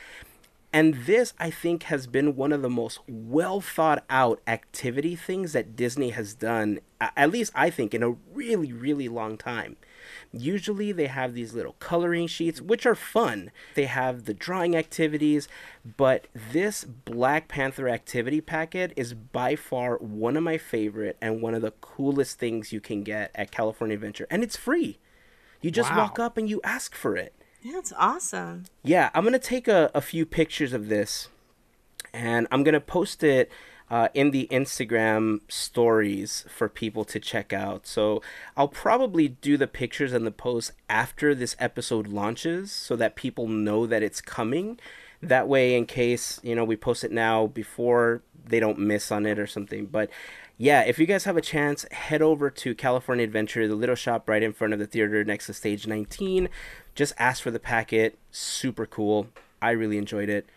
And 0.72 1.05
this, 1.05 1.34
I 1.39 1.50
think, 1.50 1.84
has 1.84 2.08
been 2.08 2.36
one 2.36 2.51
of 2.51 2.62
the 2.62 2.70
most 2.70 3.00
well 3.08 3.60
thought 3.60 4.03
out 4.10 4.41
activity 4.48 5.15
things 5.15 5.53
that 5.53 5.75
Disney 5.75 6.12
has 6.12 6.34
done, 6.34 6.79
at 7.00 7.32
least 7.32 7.51
I 7.53 7.70
think, 7.70 7.93
in 7.93 8.01
a 8.01 8.15
really, 8.34 8.72
really 8.72 9.08
long 9.08 9.38
time. 9.38 9.77
Usually 10.35 10.91
they 10.91 11.05
have 11.07 11.35
these 11.35 11.53
little 11.53 11.73
coloring 11.79 12.25
sheets, 12.25 12.59
which 12.59 12.87
are 12.87 12.95
fun. 12.95 13.51
They 13.75 13.85
have 13.85 14.25
the 14.25 14.33
drawing 14.33 14.75
activities, 14.75 15.47
but 15.97 16.25
this 16.33 16.83
Black 16.83 17.47
Panther 17.47 17.87
activity 17.87 18.41
packet 18.41 18.93
is 18.95 19.13
by 19.13 19.55
far 19.55 19.97
one 19.97 20.35
of 20.35 20.41
my 20.43 20.57
favorite 20.57 21.17
and 21.21 21.39
one 21.41 21.53
of 21.53 21.61
the 21.61 21.71
coolest 21.81 22.39
things 22.39 22.73
you 22.73 22.81
can 22.81 23.03
get 23.03 23.29
at 23.35 23.51
California 23.51 23.93
Adventure. 23.93 24.25
And 24.31 24.41
it's 24.43 24.57
free. 24.57 24.97
You 25.61 25.69
just 25.69 25.91
Wow. 25.91 25.97
walk 25.99 26.17
up 26.19 26.35
and 26.35 26.49
you 26.49 26.59
ask 26.63 26.95
for 26.95 27.15
it. 27.15 27.33
That's 27.63 27.93
awesome. 27.97 28.65
Yeah, 28.83 29.11
I'm 29.13 29.23
gonna 29.23 29.37
take 29.39 29.67
a, 29.67 29.91
a 29.93 30.01
few 30.01 30.25
pictures 30.25 30.73
of 30.73 30.89
this 30.89 31.29
and 32.13 32.47
I'm 32.51 32.63
gonna 32.63 32.81
post 32.81 33.23
it 33.23 33.51
uh, 33.93 34.09
in 34.15 34.31
the 34.31 34.47
Instagram 34.50 35.39
stories 35.47 36.45
for 36.50 36.67
people 36.67 37.05
to 37.05 37.19
check 37.19 37.53
out. 37.53 37.85
So 37.85 38.23
I'll 38.57 38.67
probably 38.67 39.27
do 39.27 39.55
the 39.55 39.67
pictures 39.67 40.13
and 40.13 40.25
the 40.25 40.31
posts 40.31 40.71
after 40.89 41.35
this 41.35 41.55
episode 41.59 42.07
launches, 42.07 42.71
so 42.71 42.95
that 42.95 43.15
people 43.15 43.47
know 43.47 43.85
that 43.85 44.01
it's 44.01 44.19
coming. 44.19 44.79
That 45.21 45.47
way, 45.47 45.77
in 45.77 45.85
case 45.85 46.39
you 46.41 46.55
know 46.55 46.63
we 46.63 46.75
post 46.75 47.03
it 47.03 47.12
now 47.12 47.45
before 47.45 48.23
they 48.43 48.59
don't 48.59 48.79
miss 48.79 49.12
on 49.12 49.27
it 49.27 49.38
or 49.38 49.45
something. 49.45 49.85
But 49.85 50.09
yeah, 50.57 50.81
if 50.81 50.97
you 50.97 51.05
guys 51.05 51.25
have 51.25 51.38
a 51.38 51.41
chance, 51.41 51.85
head 51.91 52.23
over 52.23 52.50
to 52.50 52.73
California 52.73 53.23
Adventure, 53.23 53.67
the 53.67 53.75
little 53.75 53.93
shop 53.93 54.27
right 54.27 54.41
in 54.41 54.53
front 54.53 54.73
of 54.73 54.79
the 54.79 54.88
theater 54.88 55.23
next 55.23 55.45
to 55.45 55.53
stage 55.53 55.85
19. 55.85 56.50
Just 56.95 57.13
ask 57.19 57.43
for 57.43 57.51
the 57.51 57.59
packet. 57.59 58.17
Super 58.31 58.88
cool. 58.88 59.27
I 59.62 59.69
really 59.69 60.00
enjoyed 60.00 60.29
it. 60.29 60.47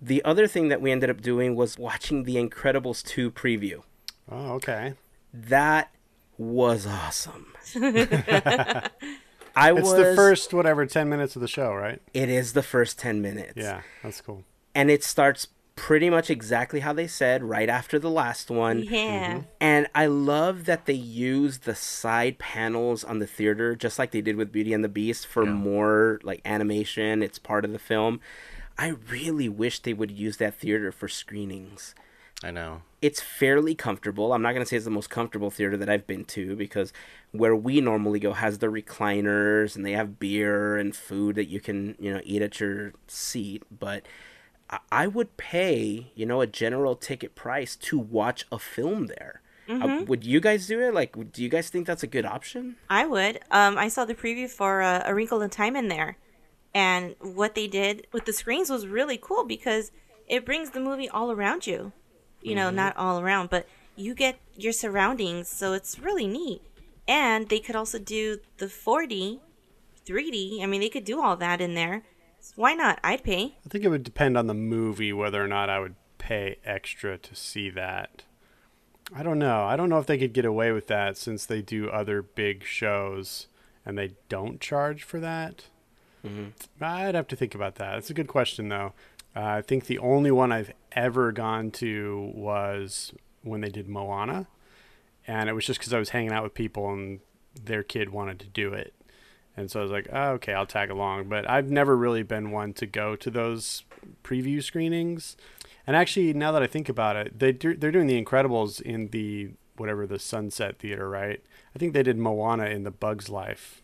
The 0.00 0.22
other 0.24 0.46
thing 0.46 0.68
that 0.68 0.80
we 0.80 0.90
ended 0.92 1.08
up 1.10 1.22
doing 1.22 1.56
was 1.56 1.78
watching 1.78 2.24
the 2.24 2.36
Incredibles 2.36 3.02
2 3.04 3.30
preview. 3.30 3.82
Oh, 4.30 4.52
okay. 4.54 4.94
That 5.32 5.90
was 6.38 6.86
awesome. 6.86 7.54
I 9.58 9.72
It's 9.72 9.82
was 9.82 9.94
the 9.94 10.12
first 10.14 10.52
whatever 10.52 10.84
ten 10.86 11.08
minutes 11.08 11.34
of 11.36 11.42
the 11.42 11.48
show, 11.48 11.72
right? 11.72 12.00
It 12.12 12.28
is 12.28 12.52
the 12.52 12.62
first 12.62 12.98
10 12.98 13.22
minutes. 13.22 13.54
Yeah, 13.56 13.82
that's 14.02 14.20
cool. 14.20 14.44
And 14.74 14.90
it 14.90 15.02
starts 15.02 15.48
pretty 15.76 16.10
much 16.10 16.30
exactly 16.30 16.80
how 16.80 16.92
they 16.92 17.06
said 17.06 17.42
right 17.42 17.68
after 17.68 17.98
the 17.98 18.10
last 18.10 18.50
one. 18.50 18.82
Yeah. 18.82 19.30
Mm-hmm. 19.34 19.40
And 19.60 19.86
I 19.94 20.06
love 20.06 20.64
that 20.66 20.84
they 20.86 20.92
use 20.94 21.60
the 21.60 21.74
side 21.74 22.38
panels 22.38 23.02
on 23.04 23.18
the 23.18 23.26
theater, 23.26 23.74
just 23.74 23.98
like 23.98 24.10
they 24.10 24.20
did 24.20 24.36
with 24.36 24.52
Beauty 24.52 24.72
and 24.74 24.84
the 24.84 24.88
Beast, 24.88 25.26
for 25.26 25.44
Yeah. 25.44 25.50
more 25.52 26.20
like 26.22 26.40
animation. 26.44 27.22
It's 27.22 27.38
part 27.38 27.64
of 27.64 27.72
the 27.72 27.78
film. 27.78 28.20
I 28.78 28.88
really 29.10 29.48
wish 29.48 29.80
they 29.80 29.94
would 29.94 30.10
use 30.10 30.36
that 30.38 30.54
theater 30.54 30.92
for 30.92 31.08
screenings. 31.08 31.94
I 32.44 32.50
know. 32.50 32.82
It's 33.00 33.22
fairly 33.22 33.74
comfortable. 33.74 34.34
I'm 34.34 34.42
not 34.42 34.52
going 34.52 34.62
to 34.62 34.68
say 34.68 34.76
it's 34.76 34.84
the 34.84 34.90
most 34.90 35.08
comfortable 35.08 35.50
theater 35.50 35.76
that 35.78 35.88
I've 35.88 36.06
been 36.06 36.24
to 36.26 36.54
because 36.54 36.92
where 37.32 37.56
we 37.56 37.80
normally 37.80 38.20
go 38.20 38.34
has 38.34 38.58
the 38.58 38.66
recliners 38.66 39.74
and 39.74 39.86
they 39.86 39.92
have 39.92 40.18
beer 40.18 40.76
and 40.76 40.94
food 40.94 41.36
that 41.36 41.46
you 41.48 41.60
can, 41.60 41.96
you 41.98 42.12
know, 42.12 42.20
eat 42.24 42.42
at 42.42 42.60
your 42.60 42.92
seat. 43.08 43.62
But 43.70 44.04
I- 44.68 44.80
I 44.92 45.06
would 45.06 45.36
pay, 45.38 46.12
you 46.14 46.26
know, 46.26 46.42
a 46.42 46.46
general 46.46 46.94
ticket 46.96 47.34
price 47.34 47.74
to 47.76 47.98
watch 47.98 48.44
a 48.52 48.58
film 48.58 49.06
there. 49.06 49.40
Uh, 49.68 50.04
would 50.06 50.22
you 50.24 50.38
guys 50.38 50.66
do 50.68 50.80
it? 50.80 50.92
Like, 50.94 51.32
do 51.32 51.42
you 51.42 51.48
guys 51.48 51.70
think 51.70 51.86
that's 51.88 52.02
a 52.04 52.06
good 52.06 52.24
option? 52.26 52.76
I 52.90 53.04
would. 53.06 53.40
Um, 53.50 53.76
I 53.78 53.88
saw 53.88 54.04
the 54.04 54.14
preview 54.14 54.48
for 54.48 54.80
uh, 54.82 55.02
A 55.04 55.12
Wrinkle 55.14 55.40
in 55.42 55.50
Time 55.50 55.74
in 55.74 55.88
there, 55.88 56.18
and 56.76 57.16
what 57.20 57.54
they 57.54 57.66
did 57.66 58.06
with 58.12 58.26
the 58.26 58.34
screens 58.34 58.68
was 58.68 58.86
really 58.86 59.16
cool 59.16 59.44
because 59.44 59.92
it 60.28 60.44
brings 60.44 60.70
the 60.70 60.80
movie 60.80 61.08
all 61.08 61.32
around 61.32 61.66
you. 61.66 61.92
You 62.42 62.54
know, 62.54 62.66
mm-hmm. 62.66 62.76
not 62.76 62.96
all 62.98 63.18
around, 63.18 63.48
but 63.48 63.66
you 63.96 64.14
get 64.14 64.38
your 64.54 64.74
surroundings, 64.74 65.48
so 65.48 65.72
it's 65.72 65.98
really 65.98 66.26
neat. 66.26 66.60
And 67.08 67.48
they 67.48 67.60
could 67.60 67.76
also 67.76 67.98
do 67.98 68.40
the 68.58 68.66
4D, 68.66 69.40
3D. 70.06 70.62
I 70.62 70.66
mean, 70.66 70.82
they 70.82 70.90
could 70.90 71.06
do 71.06 71.22
all 71.22 71.34
that 71.36 71.62
in 71.62 71.72
there. 71.72 72.02
So 72.40 72.52
why 72.56 72.74
not? 72.74 73.00
I'd 73.02 73.24
pay. 73.24 73.56
I 73.64 73.68
think 73.70 73.82
it 73.82 73.88
would 73.88 74.04
depend 74.04 74.36
on 74.36 74.46
the 74.46 74.52
movie 74.52 75.14
whether 75.14 75.42
or 75.42 75.48
not 75.48 75.70
I 75.70 75.80
would 75.80 75.94
pay 76.18 76.58
extra 76.62 77.16
to 77.16 77.34
see 77.34 77.70
that. 77.70 78.24
I 79.14 79.22
don't 79.22 79.38
know. 79.38 79.64
I 79.64 79.76
don't 79.76 79.88
know 79.88 79.98
if 79.98 80.06
they 80.06 80.18
could 80.18 80.34
get 80.34 80.44
away 80.44 80.72
with 80.72 80.88
that 80.88 81.16
since 81.16 81.46
they 81.46 81.62
do 81.62 81.88
other 81.88 82.20
big 82.20 82.64
shows 82.64 83.46
and 83.86 83.96
they 83.96 84.16
don't 84.28 84.60
charge 84.60 85.04
for 85.04 85.18
that. 85.20 85.64
I'd 86.80 87.14
have 87.14 87.28
to 87.28 87.36
think 87.36 87.54
about 87.54 87.76
that. 87.76 87.98
It's 87.98 88.10
a 88.10 88.14
good 88.14 88.28
question, 88.28 88.68
though. 88.68 88.92
Uh, 89.34 89.44
I 89.44 89.62
think 89.62 89.86
the 89.86 89.98
only 89.98 90.30
one 90.30 90.50
I've 90.50 90.72
ever 90.92 91.30
gone 91.30 91.70
to 91.72 92.32
was 92.34 93.12
when 93.42 93.60
they 93.60 93.68
did 93.68 93.88
Moana, 93.88 94.48
and 95.26 95.48
it 95.48 95.52
was 95.52 95.66
just 95.66 95.78
because 95.78 95.92
I 95.92 95.98
was 95.98 96.10
hanging 96.10 96.32
out 96.32 96.42
with 96.42 96.54
people 96.54 96.90
and 96.92 97.20
their 97.54 97.82
kid 97.82 98.10
wanted 98.10 98.40
to 98.40 98.46
do 98.46 98.72
it. 98.72 98.94
And 99.56 99.70
so 99.70 99.80
I 99.80 99.82
was 99.82 99.92
like, 99.92 100.08
oh, 100.12 100.32
okay, 100.32 100.52
I'll 100.52 100.66
tag 100.66 100.90
along. 100.90 101.28
But 101.28 101.48
I've 101.48 101.70
never 101.70 101.96
really 101.96 102.22
been 102.22 102.50
one 102.50 102.72
to 102.74 102.86
go 102.86 103.16
to 103.16 103.30
those 103.30 103.84
preview 104.22 104.62
screenings. 104.62 105.36
And 105.86 105.96
actually, 105.96 106.32
now 106.34 106.52
that 106.52 106.62
I 106.62 106.66
think 106.66 106.88
about 106.88 107.16
it, 107.16 107.38
they 107.38 107.52
do, 107.52 107.74
they're 107.74 107.92
doing 107.92 108.06
The 108.06 108.22
Incredibles 108.22 108.80
in 108.80 109.08
the 109.08 109.50
whatever 109.76 110.06
the 110.06 110.18
Sunset 110.18 110.78
Theater, 110.78 111.08
right? 111.08 111.42
I 111.74 111.78
think 111.78 111.92
they 111.92 112.02
did 112.02 112.18
Moana 112.18 112.66
in 112.66 112.82
the 112.84 112.90
Bugs 112.90 113.28
Life. 113.28 113.82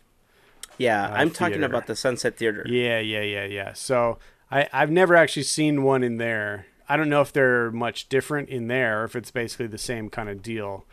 Yeah, 0.77 1.07
Uh, 1.07 1.13
I'm 1.15 1.31
talking 1.31 1.63
about 1.63 1.87
the 1.87 1.95
Sunset 1.95 2.37
Theater. 2.37 2.63
Yeah, 2.67 2.99
yeah, 2.99 3.21
yeah, 3.21 3.45
yeah. 3.45 3.73
So 3.73 4.17
I, 4.51 4.67
I've 4.73 4.91
never 4.91 5.15
actually 5.15 5.43
seen 5.43 5.83
one 5.83 6.03
in 6.03 6.17
there. 6.17 6.65
I 6.89 6.97
don't 6.97 7.09
know 7.09 7.21
if 7.21 7.31
they're 7.31 7.71
much 7.71 8.09
different 8.09 8.49
in 8.49 8.67
there, 8.67 9.01
or 9.01 9.05
if 9.05 9.15
it's 9.15 9.31
basically 9.31 9.67
the 9.67 9.77
same 9.77 10.09
kind 10.09 10.29
of 10.29 10.41
deal. 10.41 10.85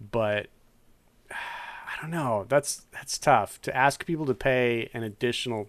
But 0.00 0.48
I 1.30 2.00
don't 2.00 2.10
know. 2.10 2.46
That's 2.48 2.86
that's 2.92 3.18
tough 3.18 3.60
to 3.62 3.76
ask 3.76 4.06
people 4.06 4.26
to 4.26 4.34
pay 4.34 4.88
an 4.94 5.02
additional 5.02 5.68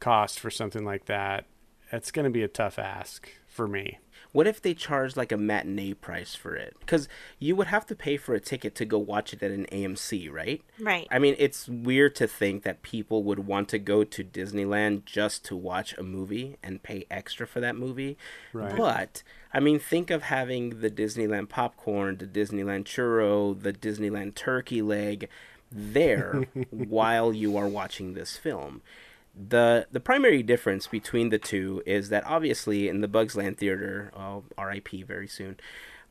cost 0.00 0.38
for 0.40 0.50
something 0.50 0.84
like 0.84 1.06
that. 1.06 1.46
That's 1.90 2.10
going 2.10 2.24
to 2.24 2.30
be 2.30 2.42
a 2.42 2.48
tough 2.48 2.78
ask 2.78 3.28
for 3.46 3.68
me. 3.68 3.98
What 4.34 4.48
if 4.48 4.60
they 4.60 4.74
charge 4.74 5.16
like 5.16 5.30
a 5.30 5.36
matinee 5.36 5.94
price 5.94 6.34
for 6.34 6.56
it? 6.56 6.74
Because 6.80 7.08
you 7.38 7.54
would 7.54 7.68
have 7.68 7.86
to 7.86 7.94
pay 7.94 8.16
for 8.16 8.34
a 8.34 8.40
ticket 8.40 8.74
to 8.74 8.84
go 8.84 8.98
watch 8.98 9.32
it 9.32 9.44
at 9.44 9.52
an 9.52 9.64
AMC, 9.70 10.28
right? 10.28 10.60
Right. 10.80 11.06
I 11.08 11.20
mean, 11.20 11.36
it's 11.38 11.68
weird 11.68 12.16
to 12.16 12.26
think 12.26 12.64
that 12.64 12.82
people 12.82 13.22
would 13.22 13.46
want 13.46 13.68
to 13.68 13.78
go 13.78 14.02
to 14.02 14.24
Disneyland 14.24 15.04
just 15.04 15.44
to 15.44 15.54
watch 15.54 15.96
a 15.96 16.02
movie 16.02 16.56
and 16.64 16.82
pay 16.82 17.06
extra 17.12 17.46
for 17.46 17.60
that 17.60 17.76
movie. 17.76 18.18
Right. 18.52 18.76
But, 18.76 19.22
I 19.52 19.60
mean, 19.60 19.78
think 19.78 20.10
of 20.10 20.24
having 20.24 20.80
the 20.80 20.90
Disneyland 20.90 21.48
popcorn, 21.48 22.16
the 22.16 22.26
Disneyland 22.26 22.86
churro, 22.86 23.56
the 23.56 23.72
Disneyland 23.72 24.34
turkey 24.34 24.82
leg 24.82 25.28
there 25.70 26.48
while 26.70 27.32
you 27.32 27.56
are 27.56 27.68
watching 27.68 28.14
this 28.14 28.36
film. 28.36 28.82
The 29.36 29.86
the 29.90 30.00
primary 30.00 30.42
difference 30.42 30.86
between 30.86 31.30
the 31.30 31.38
two 31.38 31.82
is 31.86 32.08
that 32.10 32.24
obviously 32.26 32.88
in 32.88 33.00
the 33.00 33.08
Bugs 33.08 33.34
Land 33.36 33.58
Theater, 33.58 34.12
uh, 34.16 34.40
RIP 34.62 34.88
very 35.06 35.26
soon, 35.26 35.56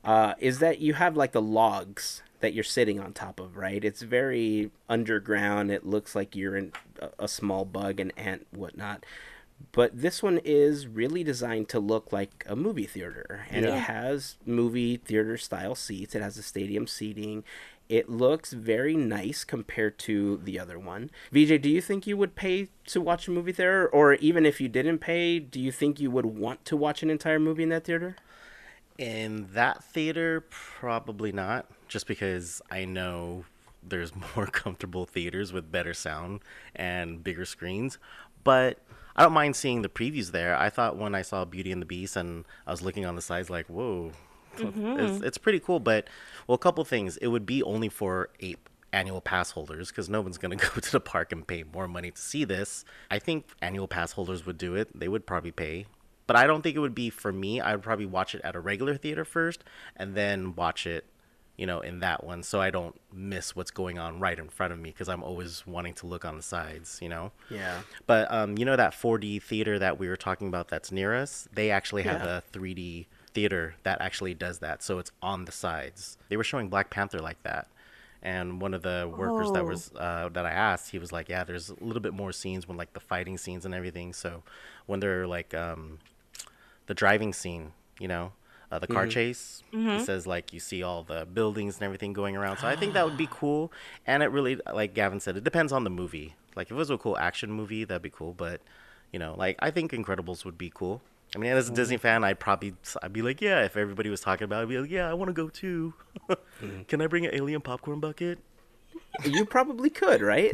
uh, 0.04 0.34
is 0.40 0.60
that 0.60 0.80
you 0.80 0.94
have 0.96 1.16
like 1.16 1.32
the 1.32 1.42
logs 1.42 2.22
that 2.42 2.54
you're 2.54 2.64
sitting 2.66 3.00
on 3.00 3.14
top 3.14 3.40
of, 3.40 3.56
right? 3.56 3.86
It's 3.86 4.02
very 4.02 4.72
underground. 4.90 5.72
It 5.72 5.86
looks 5.86 6.14
like 6.16 6.36
you're 6.36 6.58
in 6.58 6.74
a, 7.00 7.10
a 7.20 7.28
small 7.30 7.64
bug, 7.64 8.02
an 8.02 8.12
ant, 8.18 8.46
whatnot. 8.52 9.06
But 9.72 10.02
this 10.02 10.22
one 10.22 10.42
is 10.44 10.88
really 10.88 11.24
designed 11.24 11.70
to 11.70 11.80
look 11.80 12.12
like 12.12 12.44
a 12.50 12.56
movie 12.58 12.86
theater, 12.86 13.46
and 13.50 13.64
Yeah. 13.66 13.78
it 13.78 13.80
has 13.84 14.36
movie 14.46 14.98
theater 14.98 15.38
style 15.38 15.76
seats. 15.76 16.16
It 16.16 16.22
has 16.22 16.38
a 16.38 16.44
stadium 16.44 16.86
seating. 16.86 17.46
It 17.90 18.10
looks 18.10 18.54
very 18.54 18.96
nice 18.96 19.44
compared 19.44 20.00
to 20.00 20.38
the 20.38 20.60
other 20.60 20.80
one. 20.80 21.12
VJ, 21.32 21.62
do 21.62 21.70
you 21.70 21.82
think 21.82 22.08
you 22.08 22.18
would 22.18 22.36
pay 22.36 22.70
to 22.88 23.02
watch 23.02 23.28
a 23.28 23.32
movie 23.32 23.52
there, 23.52 23.90
or 23.90 24.14
even 24.16 24.46
if 24.46 24.62
you 24.62 24.70
didn't 24.70 25.00
pay, 25.00 25.40
do 25.40 25.60
you 25.60 25.72
think 25.72 26.00
you 26.00 26.10
would 26.10 26.26
want 26.26 26.66
to 26.66 26.78
watch 26.78 27.04
an 27.04 27.10
entire 27.10 27.40
movie 27.40 27.64
in 27.64 27.70
that 27.70 27.84
theater? 27.84 28.16
In 28.98 29.50
that 29.54 29.84
theater, 29.84 30.46
probably 30.50 31.32
not, 31.32 31.68
just 31.88 32.08
because 32.08 32.62
I 32.72 32.86
know 32.86 33.46
there's 33.82 34.12
more 34.36 34.48
comfortable 34.48 35.06
theaters 35.06 35.52
with 35.52 35.72
better 35.72 35.94
sound 35.94 36.42
and 36.76 37.24
bigger 37.24 37.46
screens. 37.46 37.98
But 38.44 38.80
I 39.16 39.24
don't 39.24 39.34
mind 39.34 39.56
seeing 39.56 39.82
the 39.82 39.90
previews 39.90 40.32
there. 40.32 40.58
I 40.58 40.70
thought 40.70 40.98
when 40.98 41.16
I 41.16 41.22
saw 41.22 41.46
Beauty 41.46 41.72
and 41.72 41.82
the 41.82 41.86
Beast 41.86 42.16
and 42.16 42.46
I 42.66 42.72
was 42.72 42.82
looking 42.82 43.06
on 43.06 43.16
the 43.16 43.22
sides, 43.22 43.50
like, 43.50 43.68
whoa, 43.68 44.12
it's, 44.58 45.24
it's 45.24 45.38
pretty 45.38 45.60
cool. 45.60 45.80
But, 45.80 46.08
well, 46.48 46.56
a 46.56 46.60
couple 46.60 46.84
things. 46.86 47.18
It 47.18 47.28
would 47.28 47.46
be 47.46 47.62
only 47.64 47.90
for 47.90 48.30
eight 48.40 48.60
annual 48.92 49.22
pass 49.22 49.52
holders 49.52 49.90
because 49.90 50.08
no 50.10 50.22
one's 50.22 50.38
going 50.38 50.58
to 50.58 50.64
go 50.66 50.80
to 50.80 50.92
the 50.92 51.00
park 51.00 51.32
and 51.32 51.46
pay 51.48 51.64
more 51.64 51.88
money 51.88 52.12
to 52.12 52.22
see 52.22 52.44
this. 52.44 52.86
I 53.10 53.20
think 53.20 53.48
annual 53.62 53.88
pass 53.88 54.12
holders 54.14 54.46
would 54.46 54.58
do 54.58 54.76
it. 54.76 54.98
They 54.98 55.08
would 55.08 55.26
probably 55.26 55.52
pay 55.52 55.86
but 56.26 56.38
I 56.38 56.48
don't 56.48 56.62
think 56.62 56.78
it 56.78 56.80
would 56.80 56.96
be 56.96 57.10
for 57.10 57.34
me. 57.34 57.60
I 57.60 57.76
would 57.76 57.84
probably 57.84 58.06
watch 58.06 58.34
it 58.34 58.40
at 58.46 58.56
a 58.56 58.60
regular 58.62 58.96
theater 58.96 59.26
first 59.26 59.62
and 59.98 60.16
then 60.16 60.56
watch 60.56 60.88
it, 60.88 61.04
you 61.58 61.66
know, 61.66 61.82
in 61.82 62.00
that 62.00 62.24
one 62.24 62.44
so 62.44 62.62
I 62.62 62.70
don't 62.70 62.96
miss 63.12 63.58
what's 63.58 63.72
going 63.72 64.00
on 64.00 64.22
right 64.22 64.40
in 64.40 64.48
front 64.48 64.72
of 64.72 64.80
me 64.80 64.92
because 64.92 65.10
I'm 65.10 65.22
always 65.22 65.68
wanting 65.68 65.94
to 65.96 66.08
look 66.08 66.24
on 66.24 66.38
the 66.38 66.42
sides, 66.42 67.00
you 67.02 67.10
know. 67.10 67.34
Yeah. 67.50 67.82
But 68.08 68.32
um, 68.32 68.58
you 68.58 68.64
know 68.64 68.78
that 68.78 68.94
4D 68.94 69.42
theater 69.44 69.78
that 69.80 70.00
we 70.00 70.08
were 70.08 70.16
talking 70.16 70.48
about 70.48 70.70
that's 70.70 70.94
near 70.94 71.14
us? 71.14 71.50
They 71.54 71.72
actually 71.72 72.04
have 72.04 72.22
Yeah. 72.24 72.38
a 72.38 72.42
3D 72.58 73.08
theater 73.34 73.76
that 73.84 74.00
actually 74.02 74.34
does 74.34 74.60
that. 74.60 74.84
So 74.84 75.00
it's 75.00 75.12
on 75.22 75.46
the 75.46 75.52
sides. 75.52 76.18
They 76.30 76.38
were 76.38 76.44
showing 76.44 76.70
Black 76.70 76.90
Panther 76.90 77.20
like 77.20 77.42
that. 77.44 77.68
And 78.22 78.62
one 78.62 78.74
of 78.74 78.84
the 78.84 79.12
workers 79.18 79.52
that 79.52 79.64
Oh. 79.64 79.68
was 79.68 79.92
uh, 79.96 80.30
that 80.32 80.46
I 80.46 80.52
asked, 80.52 80.92
he 80.92 81.00
was 81.00 81.12
like, 81.12 81.28
"Yeah, 81.28 81.44
there's 81.44 81.70
a 81.70 81.76
little 81.84 82.02
bit 82.02 82.14
more 82.14 82.32
scenes 82.32 82.68
when 82.68 82.78
like 82.78 82.94
the 82.94 83.02
fighting 83.02 83.38
scenes 83.38 83.66
and 83.66 83.74
everything. 83.76 84.14
So 84.14 84.44
when 84.86 85.02
they're 85.02 85.28
like 85.28 85.54
um, 85.54 86.00
the 86.88 86.94
driving 86.94 87.34
scene, 87.34 87.74
you 88.00 88.08
know, 88.08 88.32
uh, 88.72 88.80
the 88.80 88.88
car 88.88 89.08
chase. 89.08 89.62
he 89.72 90.00
says 90.06 90.26
like 90.26 90.54
you 90.54 90.60
see 90.62 90.82
all 90.84 91.04
the 91.04 91.26
buildings 91.34 91.76
and 91.76 91.84
everything 91.84 92.14
going 92.14 92.38
around. 92.38 92.58
So 92.58 92.68
I 92.68 92.76
think 92.78 92.94
that 92.94 93.04
would 93.06 93.18
be 93.18 93.28
cool. 93.32 93.74
And 94.08 94.24
it 94.24 94.28
really, 94.28 94.58
like 94.74 94.94
Gavin 94.94 95.20
said, 95.20 95.36
it 95.36 95.44
depends 95.44 95.74
on 95.74 95.84
the 95.84 95.90
movie. 95.90 96.36
Like 96.56 96.68
if 96.68 96.72
it 96.72 96.76
was 96.76 96.90
a 96.90 96.98
cool 96.98 97.18
action 97.18 97.52
movie, 97.52 97.84
that'd 97.84 98.02
be 98.02 98.10
cool. 98.10 98.34
But 98.34 98.62
you 99.12 99.20
know, 99.20 99.36
like 99.38 99.58
I 99.60 99.70
think 99.70 99.92
Incredibles 99.92 100.46
would 100.46 100.58
be 100.58 100.72
cool. 100.74 101.02
I 101.36 101.40
mean, 101.40 101.52
as 101.52 101.70
a 101.70 101.74
Disney 101.74 101.96
mm-hmm. 101.96 102.02
fan, 102.02 102.24
I'd 102.24 102.40
probably 102.40 102.76
I'd 103.02 103.14
be 103.14 103.22
like, 103.22 103.42
yeah. 103.42 103.64
If 103.64 103.76
everybody 103.76 104.10
was 104.10 104.22
talking 104.22 104.46
about, 104.46 104.60
it, 104.60 104.64
I'd 104.64 104.70
be 104.70 104.80
like, 104.80 104.92
yeah, 104.92 105.10
I 105.10 105.14
want 105.14 105.30
to 105.30 105.34
go 105.34 105.50
too. 105.50 105.94
Mm-hmm. 106.62 106.84
Can 106.84 107.02
I 107.02 107.08
bring 107.08 107.26
an 107.26 107.32
alien 107.34 107.60
popcorn 107.60 108.00
bucket? 108.00 108.40
You 109.26 109.46
probably 109.46 109.90
could, 109.90 110.22
right? 110.22 110.54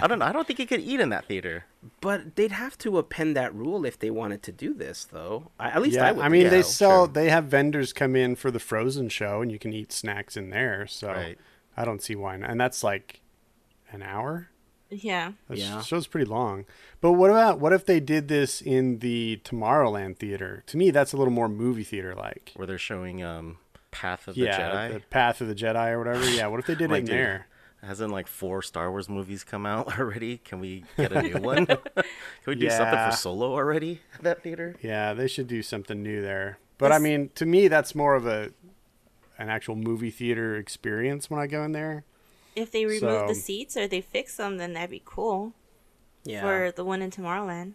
I 0.00 0.06
don't 0.06 0.20
know. 0.20 0.24
I 0.24 0.32
don't 0.32 0.46
think 0.46 0.58
you 0.58 0.66
could 0.66 0.80
eat 0.80 1.00
in 1.00 1.10
that 1.10 1.26
theater. 1.26 1.64
But 2.00 2.36
they'd 2.36 2.52
have 2.52 2.78
to 2.78 2.98
append 2.98 3.36
that 3.36 3.54
rule 3.54 3.84
if 3.84 3.98
they 3.98 4.10
wanted 4.10 4.42
to 4.44 4.52
do 4.52 4.72
this, 4.72 5.04
though. 5.04 5.50
I, 5.58 5.70
at 5.70 5.82
least 5.82 5.96
yeah, 5.96 6.08
I 6.08 6.12
would. 6.12 6.24
I 6.24 6.28
mean, 6.28 6.42
think 6.42 6.50
they 6.52 6.62
sell. 6.62 7.06
sure. 7.06 7.12
They 7.12 7.28
have 7.28 7.44
vendors 7.44 7.92
come 7.92 8.16
in 8.16 8.36
for 8.36 8.50
the 8.50 8.60
Frozen 8.60 9.10
show, 9.10 9.42
and 9.42 9.50
you 9.50 9.58
can 9.58 9.72
eat 9.72 9.92
snacks 9.92 10.36
in 10.36 10.50
there. 10.50 10.86
So 10.86 11.08
Right. 11.08 11.38
I 11.76 11.84
don't 11.84 12.02
see 12.02 12.14
why. 12.14 12.36
Not. 12.36 12.50
And 12.50 12.60
that's 12.60 12.82
like 12.82 13.20
an 13.90 14.02
hour. 14.02 14.50
Yeah. 14.90 15.32
That 15.48 15.58
Yeah. 15.58 15.82
show's 15.82 16.06
pretty 16.06 16.26
long. 16.26 16.64
But 17.00 17.12
what 17.12 17.30
about 17.30 17.60
what 17.60 17.72
if 17.72 17.86
they 17.86 18.00
did 18.00 18.28
this 18.28 18.60
in 18.60 18.98
the 18.98 19.40
Tomorrowland 19.44 20.16
theater? 20.18 20.62
To 20.66 20.76
me, 20.76 20.90
that's 20.90 21.12
a 21.12 21.16
little 21.16 21.32
more 21.32 21.48
movie 21.48 21.84
theater 21.84 22.14
like. 22.14 22.52
Where 22.56 22.66
they're 22.66 22.78
showing 22.78 23.22
um, 23.22 23.58
Path 23.90 24.26
of 24.28 24.34
the 24.34 24.46
Jedi. 24.46 24.94
the 24.94 25.00
Path 25.00 25.40
of 25.40 25.48
the 25.48 25.54
Jedi 25.54 25.90
or 25.92 25.98
whatever. 25.98 26.28
Yeah, 26.28 26.48
what 26.48 26.60
if 26.60 26.66
they 26.66 26.74
did 26.76 26.90
Like, 26.90 26.98
it 26.98 27.00
in 27.00 27.06
dude, 27.06 27.14
there? 27.16 27.46
Hasn't 27.82 28.12
like 28.12 28.26
four 28.26 28.60
Star 28.62 28.90
Wars 28.90 29.08
movies 29.08 29.42
come 29.44 29.64
out 29.64 29.98
already? 29.98 30.38
Can 30.38 30.60
we 30.60 30.84
get 30.96 31.12
a 31.12 31.22
new 31.22 31.34
one? 31.40 31.64
Can 31.66 31.78
we 32.46 32.54
do 32.56 32.68
something 32.68 33.10
for 33.10 33.16
Solo 33.16 33.52
already 33.52 34.00
at 34.14 34.22
that 34.22 34.42
theater? 34.42 34.76
Yeah, 34.82 35.14
they 35.14 35.28
should 35.28 35.46
do 35.46 35.62
something 35.62 36.02
new 36.02 36.20
there. 36.20 36.58
But 36.78 36.92
I 36.92 36.98
mean, 36.98 37.30
to 37.36 37.46
me, 37.46 37.68
that's 37.68 37.94
more 37.94 38.14
of 38.14 38.26
a 38.26 38.50
an 39.38 39.48
actual 39.48 39.76
movie 39.76 40.10
theater 40.10 40.56
experience 40.56 41.30
when 41.30 41.40
I 41.40 41.46
go 41.46 41.62
in 41.64 41.72
there. 41.72 42.04
If 42.56 42.70
they 42.70 42.84
remove 42.84 43.28
the 43.28 43.34
seats 43.34 43.76
or 43.76 43.86
they 43.86 44.00
fix 44.00 44.36
them, 44.36 44.56
then 44.56 44.72
that'd 44.72 44.90
be 44.90 45.02
cool 45.04 45.52
Yeah. 46.24 46.40
for 46.42 46.72
the 46.72 46.84
one 46.84 47.00
in 47.02 47.10
Tomorrowland. 47.10 47.72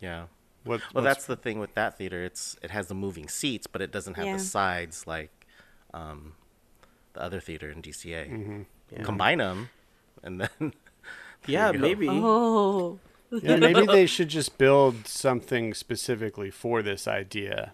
Yeah. 0.00 0.26
What, 0.64 0.80
Well, 0.94 1.02
that's 1.02 1.26
the 1.26 1.36
thing 1.36 1.58
with 1.58 1.74
that 1.74 1.98
theater. 1.98 2.22
It's 2.24 2.56
it 2.62 2.70
has 2.70 2.86
the 2.88 2.94
moving 2.94 3.28
seats, 3.28 3.66
but 3.66 3.80
it 3.82 3.90
doesn't 3.90 4.14
have 4.14 4.26
Yeah. 4.26 4.34
the 4.36 4.42
sides 4.42 5.06
like 5.06 5.30
um, 5.94 6.34
the 7.14 7.22
other 7.22 7.40
theater 7.40 7.68
in 7.70 7.82
DCA. 7.82 8.30
Mm-hmm. 8.30 8.62
Yeah. 8.92 9.02
Combine 9.02 9.38
them, 9.38 9.70
and 10.22 10.40
then 10.40 10.72
yeah, 11.46 11.72
maybe. 11.72 12.08
Oh. 12.08 12.98
yeah, 13.30 13.56
maybe 13.56 13.86
they 13.86 14.06
should 14.06 14.28
just 14.28 14.58
build 14.58 15.06
something 15.08 15.74
specifically 15.74 16.50
for 16.50 16.82
this 16.82 17.08
idea. 17.08 17.72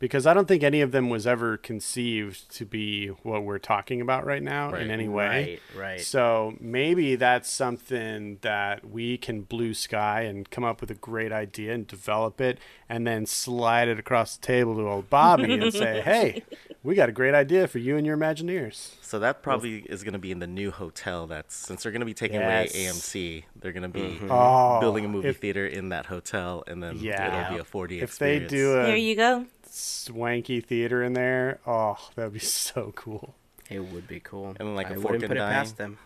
Because 0.00 0.26
I 0.26 0.34
don't 0.34 0.46
think 0.48 0.62
any 0.62 0.80
of 0.82 0.90
them 0.90 1.08
was 1.08 1.26
ever 1.26 1.56
conceived 1.56 2.50
to 2.56 2.66
be 2.66 3.08
what 3.22 3.44
we're 3.44 3.58
talking 3.58 4.00
about 4.00 4.26
right 4.26 4.42
now 4.42 4.70
Right. 4.72 4.82
in 4.82 4.90
any 4.90 5.08
way. 5.08 5.60
Right, 5.74 5.80
right. 5.80 6.00
So 6.00 6.56
maybe 6.60 7.14
that's 7.16 7.48
something 7.50 8.38
that 8.42 8.84
we 8.84 9.16
can 9.16 9.42
blue 9.42 9.72
sky 9.72 10.22
and 10.22 10.50
come 10.50 10.64
up 10.64 10.80
with 10.80 10.90
a 10.90 10.94
great 10.94 11.32
idea 11.32 11.72
and 11.72 11.86
develop 11.86 12.40
it 12.40 12.58
and 12.88 13.06
then 13.06 13.24
slide 13.24 13.88
it 13.88 13.98
across 13.98 14.36
the 14.36 14.46
table 14.46 14.74
to 14.74 14.86
old 14.86 15.08
Bobby 15.08 15.54
and 15.54 15.72
say, 15.72 16.00
hey, 16.04 16.42
we 16.82 16.94
got 16.94 17.08
a 17.08 17.12
great 17.12 17.34
idea 17.34 17.66
for 17.68 17.78
you 17.78 17.96
and 17.96 18.04
your 18.06 18.16
Imagineers. 18.16 18.96
So 19.00 19.18
that 19.20 19.42
probably 19.42 19.78
is 19.88 20.02
going 20.02 20.12
to 20.12 20.18
be 20.18 20.32
in 20.32 20.40
the 20.40 20.46
new 20.46 20.70
hotel. 20.72 21.26
That's 21.28 21.54
since 21.54 21.82
they're 21.84 21.92
going 21.92 22.00
to 22.00 22.06
be 22.06 22.14
taking 22.14 22.40
Yes. 22.40 22.74
away 22.74 22.84
AMC, 22.86 23.44
they're 23.58 23.72
going 23.72 23.84
to 23.84 23.88
be 23.88 24.18
Oh, 24.28 24.80
building 24.80 25.04
a 25.04 25.08
oh, 25.08 25.10
movie 25.12 25.28
if- 25.28 25.38
theater 25.38 25.66
in 25.66 25.90
that 25.90 26.06
hotel, 26.06 26.64
and 26.66 26.82
then 26.82 26.96
Yeah. 26.98 27.44
it'll 27.46 27.54
be 27.56 27.60
a 27.60 27.64
4D 27.64 28.02
If 28.02 28.18
they 28.18 28.36
experience. 28.38 28.50
do 28.50 28.72
There 28.82 28.94
a 28.94 28.98
you 28.98 29.16
go. 29.16 29.46
Swanky 29.74 30.60
theater 30.60 31.02
in 31.02 31.12
there, 31.14 31.58
oh, 31.66 31.98
that'd 32.14 32.32
be 32.32 32.38
so 32.38 32.92
cool. 32.94 33.34
It 33.70 33.80
would 33.80 34.06
be 34.06 34.20
cool. 34.20 34.54
And 34.60 34.76
like, 34.76 34.86
I 34.88 34.90
a 34.90 35.00
wouldn't 35.00 35.02
fork 35.02 35.20
put 35.20 35.30
and 35.30 35.32
it 35.32 35.40
dime. 35.40 35.52
past 35.52 35.76
them. 35.76 35.98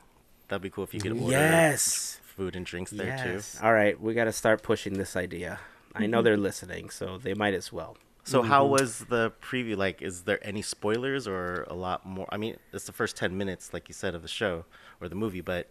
that'd 0.48 0.62
be 0.62 0.70
cool 0.70 0.84
if 0.84 0.94
you 0.94 1.00
could 1.00 1.12
order 1.12 1.37
Yes. 1.37 2.20
food 2.22 2.56
and 2.56 2.64
drinks 2.64 2.90
there 2.92 3.08
Yes. 3.08 3.52
too. 3.58 3.64
All 3.64 3.72
right, 3.72 4.00
we 4.00 4.14
got 4.14 4.25
to 4.25 4.32
start 4.32 4.62
pushing 4.62 4.94
this 4.94 5.16
idea. 5.16 5.58
I 5.94 6.06
know 6.06 6.22
they're 6.22 6.37
listening, 6.37 6.90
so 6.90 7.18
they 7.18 7.34
might 7.34 7.54
as 7.54 7.72
well. 7.72 7.96
So 8.25 8.42
how 8.42 8.62
Mm-hmm. 8.62 8.72
was 8.72 8.98
the 9.06 9.32
preview? 9.42 9.76
Like, 9.76 10.02
is 10.02 10.22
there 10.22 10.38
any 10.46 10.62
spoilers 10.62 11.26
or 11.26 11.62
a 11.68 11.75
lot 11.75 12.04
more? 12.06 12.26
I 12.30 12.36
mean, 12.36 12.56
it's 12.73 12.84
the 12.84 12.93
first 12.93 13.16
ten 13.16 13.36
minutes, 13.36 13.73
like 13.73 13.88
you 13.88 13.95
said, 13.95 14.14
of 14.14 14.23
the 14.23 14.28
show 14.28 14.64
or 15.00 15.08
the 15.08 15.14
movie, 15.14 15.40
but 15.40 15.69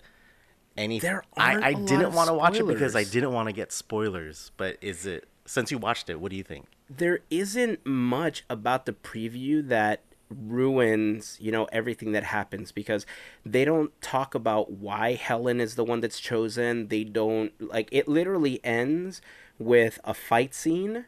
any 0.76 1.00
There 1.00 1.24
I, 1.38 1.54
aren't 1.54 1.64
I 1.66 1.70
a 1.70 1.76
didn't 1.76 2.14
want 2.14 2.28
to 2.30 2.34
watch 2.34 2.60
it 2.60 2.68
because 2.68 2.96
I 2.96 3.04
didn't 3.04 3.32
want 3.32 3.48
to 3.48 3.54
get 3.54 3.72
spoilers. 3.72 4.52
But 4.58 4.78
is 4.82 5.06
it 5.06 5.28
since 5.46 5.72
you 5.72 5.78
watched 5.78 6.10
it? 6.10 6.20
What 6.20 6.32
do 6.32 6.36
you 6.36 6.44
think? 6.44 6.66
There 6.90 7.20
isn't 7.30 7.86
much 7.86 8.44
about 8.50 8.86
the 8.86 8.94
preview 8.94 9.68
that 9.68 10.02
ruins, 10.30 11.38
you 11.40 11.52
know, 11.52 11.66
everything 11.72 12.12
that 12.12 12.24
happens 12.26 12.72
because 12.72 13.06
they 13.46 13.64
don't 13.66 14.00
talk 14.02 14.36
about 14.36 14.72
why 14.72 15.14
Helen 15.14 15.62
is 15.62 15.76
the 15.76 15.84
one 15.84 16.02
that's 16.02 16.20
chosen. 16.20 16.88
They 16.90 17.04
don't 17.04 17.52
like 17.62 17.88
it 17.92 18.08
literally 18.08 18.60
ends 18.64 19.22
with 19.60 20.00
a 20.04 20.14
fight 20.14 20.54
scene 20.54 21.06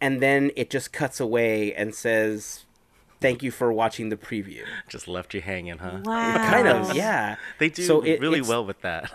and 0.00 0.20
then 0.20 0.50
it 0.56 0.70
just 0.70 0.92
cuts 0.92 1.20
away 1.20 1.74
and 1.74 1.94
says 1.94 2.64
thank 3.20 3.42
you 3.42 3.50
for 3.50 3.72
watching 3.72 4.08
the 4.10 4.16
preview. 4.16 4.62
Just 4.88 5.08
left 5.08 5.32
you 5.34 5.40
hanging, 5.40 5.78
huh? 5.78 6.00
Wow. 6.04 6.36
Kind 6.50 6.68
of, 6.68 6.94
yeah. 6.94 7.36
They 7.58 7.70
do 7.70 7.82
So 7.82 8.02
it- 8.02 8.20
really 8.20 8.40
well 8.42 8.64
with 8.64 8.82
that. 8.82 9.10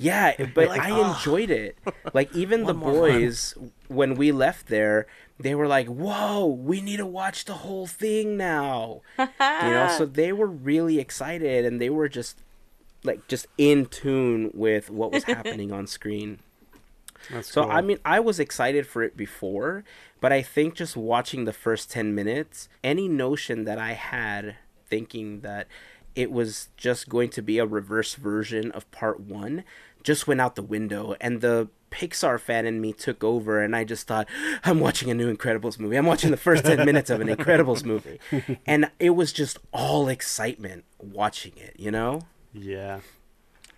Yeah, 0.00 0.34
but 0.54 0.68
like, 0.68 0.80
I 0.82 0.90
"Oh." 0.90 1.12
enjoyed 1.14 1.50
it. 1.50 1.76
Like 2.14 2.34
even 2.34 2.64
the 2.64 2.74
boys 2.74 3.54
when 3.88 4.14
we 4.14 4.32
left 4.32 4.68
there, 4.68 5.06
they 5.38 5.54
were 5.54 5.66
like, 5.66 5.86
"Whoa, 5.86 6.46
we 6.46 6.80
need 6.80 6.96
to 6.98 7.06
watch 7.06 7.44
the 7.44 7.54
whole 7.54 7.86
thing 7.86 8.36
now." 8.36 9.02
you 9.18 9.26
know, 9.38 9.88
so 9.88 10.06
they 10.20 10.32
were 10.32 10.46
really 10.46 10.98
excited 10.98 11.64
and 11.66 11.80
they 11.80 11.90
were 11.90 12.08
just 12.08 12.38
like 13.04 13.28
just 13.28 13.46
in 13.58 13.86
tune 13.86 14.50
with 14.54 14.90
what 14.90 15.12
was 15.12 15.24
happening 15.24 15.70
on 15.72 15.86
screen. 15.86 16.38
That's 17.30 17.52
So 17.52 17.62
cool. 17.62 17.72
I 17.72 17.80
mean, 17.80 17.98
I 18.04 18.20
was 18.20 18.40
excited 18.40 18.86
for 18.86 19.02
it 19.02 19.16
before, 19.16 19.84
but 20.20 20.32
I 20.32 20.42
think 20.42 20.74
just 20.74 20.96
watching 20.96 21.44
the 21.44 21.52
first 21.52 21.90
10 21.90 22.14
minutes, 22.14 22.68
any 22.82 23.08
notion 23.08 23.64
that 23.64 23.78
I 23.78 23.92
had 23.92 24.56
thinking 24.86 25.40
that 25.40 25.66
it 26.14 26.30
was 26.32 26.68
just 26.76 27.08
going 27.08 27.28
to 27.30 27.42
be 27.42 27.58
a 27.58 27.66
reverse 27.66 28.14
version 28.14 28.72
of 28.72 28.90
part 28.90 29.20
1 29.20 29.62
just 30.02 30.26
went 30.26 30.40
out 30.40 30.54
the 30.56 30.62
window 30.62 31.14
and 31.20 31.40
the 31.40 31.68
Pixar 31.90 32.38
fan 32.38 32.66
in 32.66 32.80
me 32.80 32.92
took 32.92 33.24
over 33.24 33.62
and 33.62 33.74
I 33.74 33.84
just 33.84 34.06
thought 34.06 34.28
I'm 34.64 34.78
watching 34.78 35.10
a 35.10 35.14
new 35.14 35.34
Incredibles 35.34 35.78
movie. 35.78 35.96
I'm 35.96 36.04
watching 36.06 36.30
the 36.30 36.36
first 36.36 36.64
10 36.66 36.84
minutes 36.84 37.08
of 37.10 37.20
an 37.20 37.28
Incredibles 37.28 37.84
movie. 37.84 38.20
And 38.66 38.90
it 38.98 39.10
was 39.10 39.32
just 39.32 39.58
all 39.72 40.08
excitement 40.08 40.84
watching 40.98 41.52
it, 41.56 41.74
you 41.78 41.90
know? 41.90 42.22
yeah, 42.52 43.00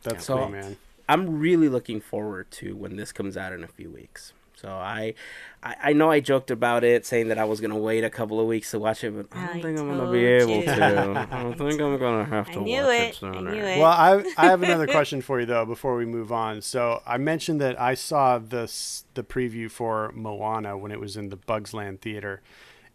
that's 0.02 0.24
So- 0.24 0.38
cool, 0.38 0.48
man. 0.48 0.76
I'm 1.09 1.38
really 1.40 1.68
looking 1.68 2.00
forward 2.00 2.50
to 2.52 2.76
when 2.76 2.94
this 2.96 3.11
comes 3.11 3.37
out 3.37 3.52
in 3.52 3.64
a 3.64 3.68
few 3.68 3.90
weeks. 3.90 4.33
So 4.61 4.68
I, 4.68 5.14
I, 5.62 5.77
I 5.85 5.92
know 5.94 6.11
I 6.11 6.20
joked 6.20 6.51
about 6.51 6.85
it, 6.85 7.07
saying 7.07 7.29
that 7.29 7.38
I 7.38 7.44
was 7.44 7.61
gonna 7.61 7.79
wait 7.79 8.05
a 8.05 8.11
couple 8.11 8.38
of 8.40 8.46
weeks 8.46 8.70
to 8.73 8.79
watch 8.79 9.03
it, 9.05 9.12
but 9.16 9.27
I 9.33 9.46
don't 9.46 9.57
I 9.57 9.62
think 9.62 9.79
I'm 9.79 9.88
gonna 9.88 10.11
be 10.12 10.27
able 10.27 10.57
you. 10.57 10.64
to. 10.66 11.27
I 11.31 11.42
don't 11.42 11.57
think 11.57 11.81
I'm 11.81 11.99
gonna 11.99 12.25
have 12.27 12.49
I 12.51 12.53
to 12.53 12.61
knew 12.61 12.83
watch 12.83 12.90
it. 12.90 13.01
it 13.01 13.09
I 13.09 13.11
sooner. 13.12 13.53
knew 13.55 13.62
it. 13.64 13.79
Well, 13.79 13.90
I 13.90 14.23
I 14.37 14.46
have 14.46 14.62
another 14.62 14.87
question 14.99 15.23
for 15.23 15.40
you 15.40 15.46
though 15.46 15.64
before 15.64 15.96
we 15.96 16.05
move 16.05 16.31
on. 16.31 16.61
So 16.61 17.03
I 17.07 17.16
mentioned 17.16 17.61
that 17.62 17.81
I 17.81 17.94
saw 17.94 18.38
this 18.38 19.05
the 19.14 19.23
preview 19.23 19.70
for 19.70 20.12
Moana 20.14 20.77
when 20.77 20.92
it 20.92 21.01
was 21.01 21.16
in 21.16 21.31
the 21.31 21.37
Bugs 21.37 21.73
Land 21.73 22.03
theater, 22.03 22.42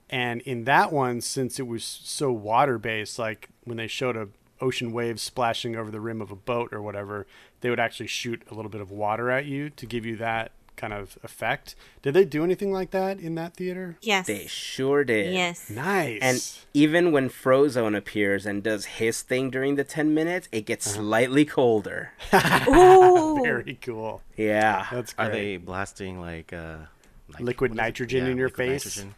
and 0.10 0.41
in 0.41 0.65
that 0.65 0.91
one, 0.91 1.21
since 1.21 1.60
it 1.60 1.65
was 1.67 1.84
so 1.84 2.32
water 2.32 2.78
based, 2.78 3.17
like 3.17 3.49
when 3.63 3.78
they 3.78 3.88
showed 3.88 4.15
a 4.15 4.28
ocean 4.62 4.91
waves 4.91 5.21
splashing 5.23 5.75
over 5.75 5.89
the 5.89 5.99
rim 5.99 6.21
of 6.21 6.32
a 6.32 6.36
boat 6.36 6.71
or 6.71 6.82
whatever, 6.82 7.25
they 7.62 7.69
would 7.71 7.80
actually 7.80 8.08
shoot 8.08 8.41
a 8.51 8.54
little 8.54 8.69
bit 8.69 8.82
of 8.82 8.91
water 8.91 9.32
at 9.32 9.45
you 9.45 9.69
to 9.71 9.86
give 9.88 10.06
you 10.06 10.15
that 10.15 10.51
kind 10.75 10.93
of 10.93 11.17
effect. 11.23 11.75
Did 12.01 12.13
they 12.13 12.25
do 12.25 12.43
anything 12.43 12.71
like 12.71 12.91
that 12.91 13.19
in 13.19 13.35
that 13.35 13.55
theater? 13.55 13.97
yes. 14.01 14.27
They 14.27 14.47
sure 14.47 15.03
did. 15.03 15.33
Yes. 15.33 15.69
Nice. 15.69 16.19
And 16.21 16.67
even 16.73 17.11
when 17.11 17.29
Frozone 17.29 17.95
appears 17.97 18.45
and 18.45 18.61
does 18.63 18.85
his 18.85 19.21
thing 19.21 19.49
during 19.49 19.75
the 19.75 19.83
10 19.83 20.13
minutes, 20.13 20.47
it 20.51 20.65
gets 20.65 20.88
Uh-huh. 20.88 20.97
slightly 21.01 21.45
colder. 21.45 22.11
Ooh. 22.67 23.39
very 23.43 23.77
cool. 23.81 24.21
Yeah. 24.38 24.88
That's 24.91 25.13
great. 25.13 25.25
Are 25.27 25.31
they 25.31 25.57
blasting 25.57 26.19
like 26.19 26.53
uh, 26.53 26.77
like- 27.33 27.41
Liquid 27.41 27.71
what 27.71 27.75
is 27.75 27.79
it? 27.79 27.81
nitrogen 27.83 28.25
Yeah, 28.25 28.31
in 28.31 28.38
your 28.38 28.49
face? 28.49 28.85
nitrogen. 28.85 29.15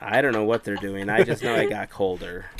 I 0.00 0.20
don't 0.20 0.32
know 0.32 0.44
what 0.44 0.64
they're 0.64 0.76
doing. 0.76 1.08
I 1.08 1.22
just 1.22 1.42
know 1.42 1.54
it 1.54 1.70
got 1.70 1.90
colder. 1.90 2.46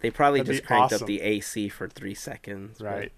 They 0.00 0.10
probably 0.10 0.40
That'd 0.40 0.54
just 0.54 0.64
cranked 0.66 0.92
awesome. 0.92 1.02
up 1.04 1.06
the 1.08 1.20
AC 1.20 1.68
for 1.70 1.88
three 1.88 2.14
seconds. 2.14 2.78
but- 2.78 2.84
Right. 2.86 3.12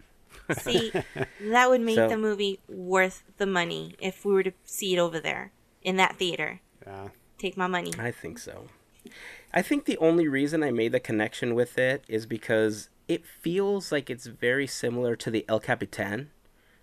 See, 0.55 0.93
that 1.41 1.71
would 1.71 1.81
make 1.81 1.97
So- 1.97 2.09
the 2.09 2.17
movie 2.17 2.61
worth 2.69 3.23
the 3.39 3.47
money 3.47 3.95
if 3.99 4.25
we 4.25 4.33
were 4.33 4.43
to 4.43 4.53
see 4.65 4.95
it 4.95 4.99
over 4.99 5.21
there 5.21 5.53
in 5.83 5.97
that 5.97 6.17
theater. 6.17 6.61
Yeah. 6.87 7.09
Take 7.39 7.57
my 7.57 7.67
money. 7.67 7.93
I 7.99 8.11
think 8.11 8.39
so. 8.39 8.67
I 9.53 9.63
think 9.63 9.85
the 9.87 9.97
only 9.99 10.29
reason 10.29 10.63
I 10.63 10.71
made 10.71 10.93
the 10.93 11.01
connection 11.01 11.55
with 11.55 11.79
it 11.79 12.05
is 12.07 12.27
because 12.27 12.91
it 13.09 13.25
feels 13.27 13.91
like 13.91 14.11
it's 14.11 14.27
very 14.27 14.67
similar 14.67 15.17
to 15.17 15.31
the 15.31 15.45
El 15.49 15.59
Capitan. 15.61 16.31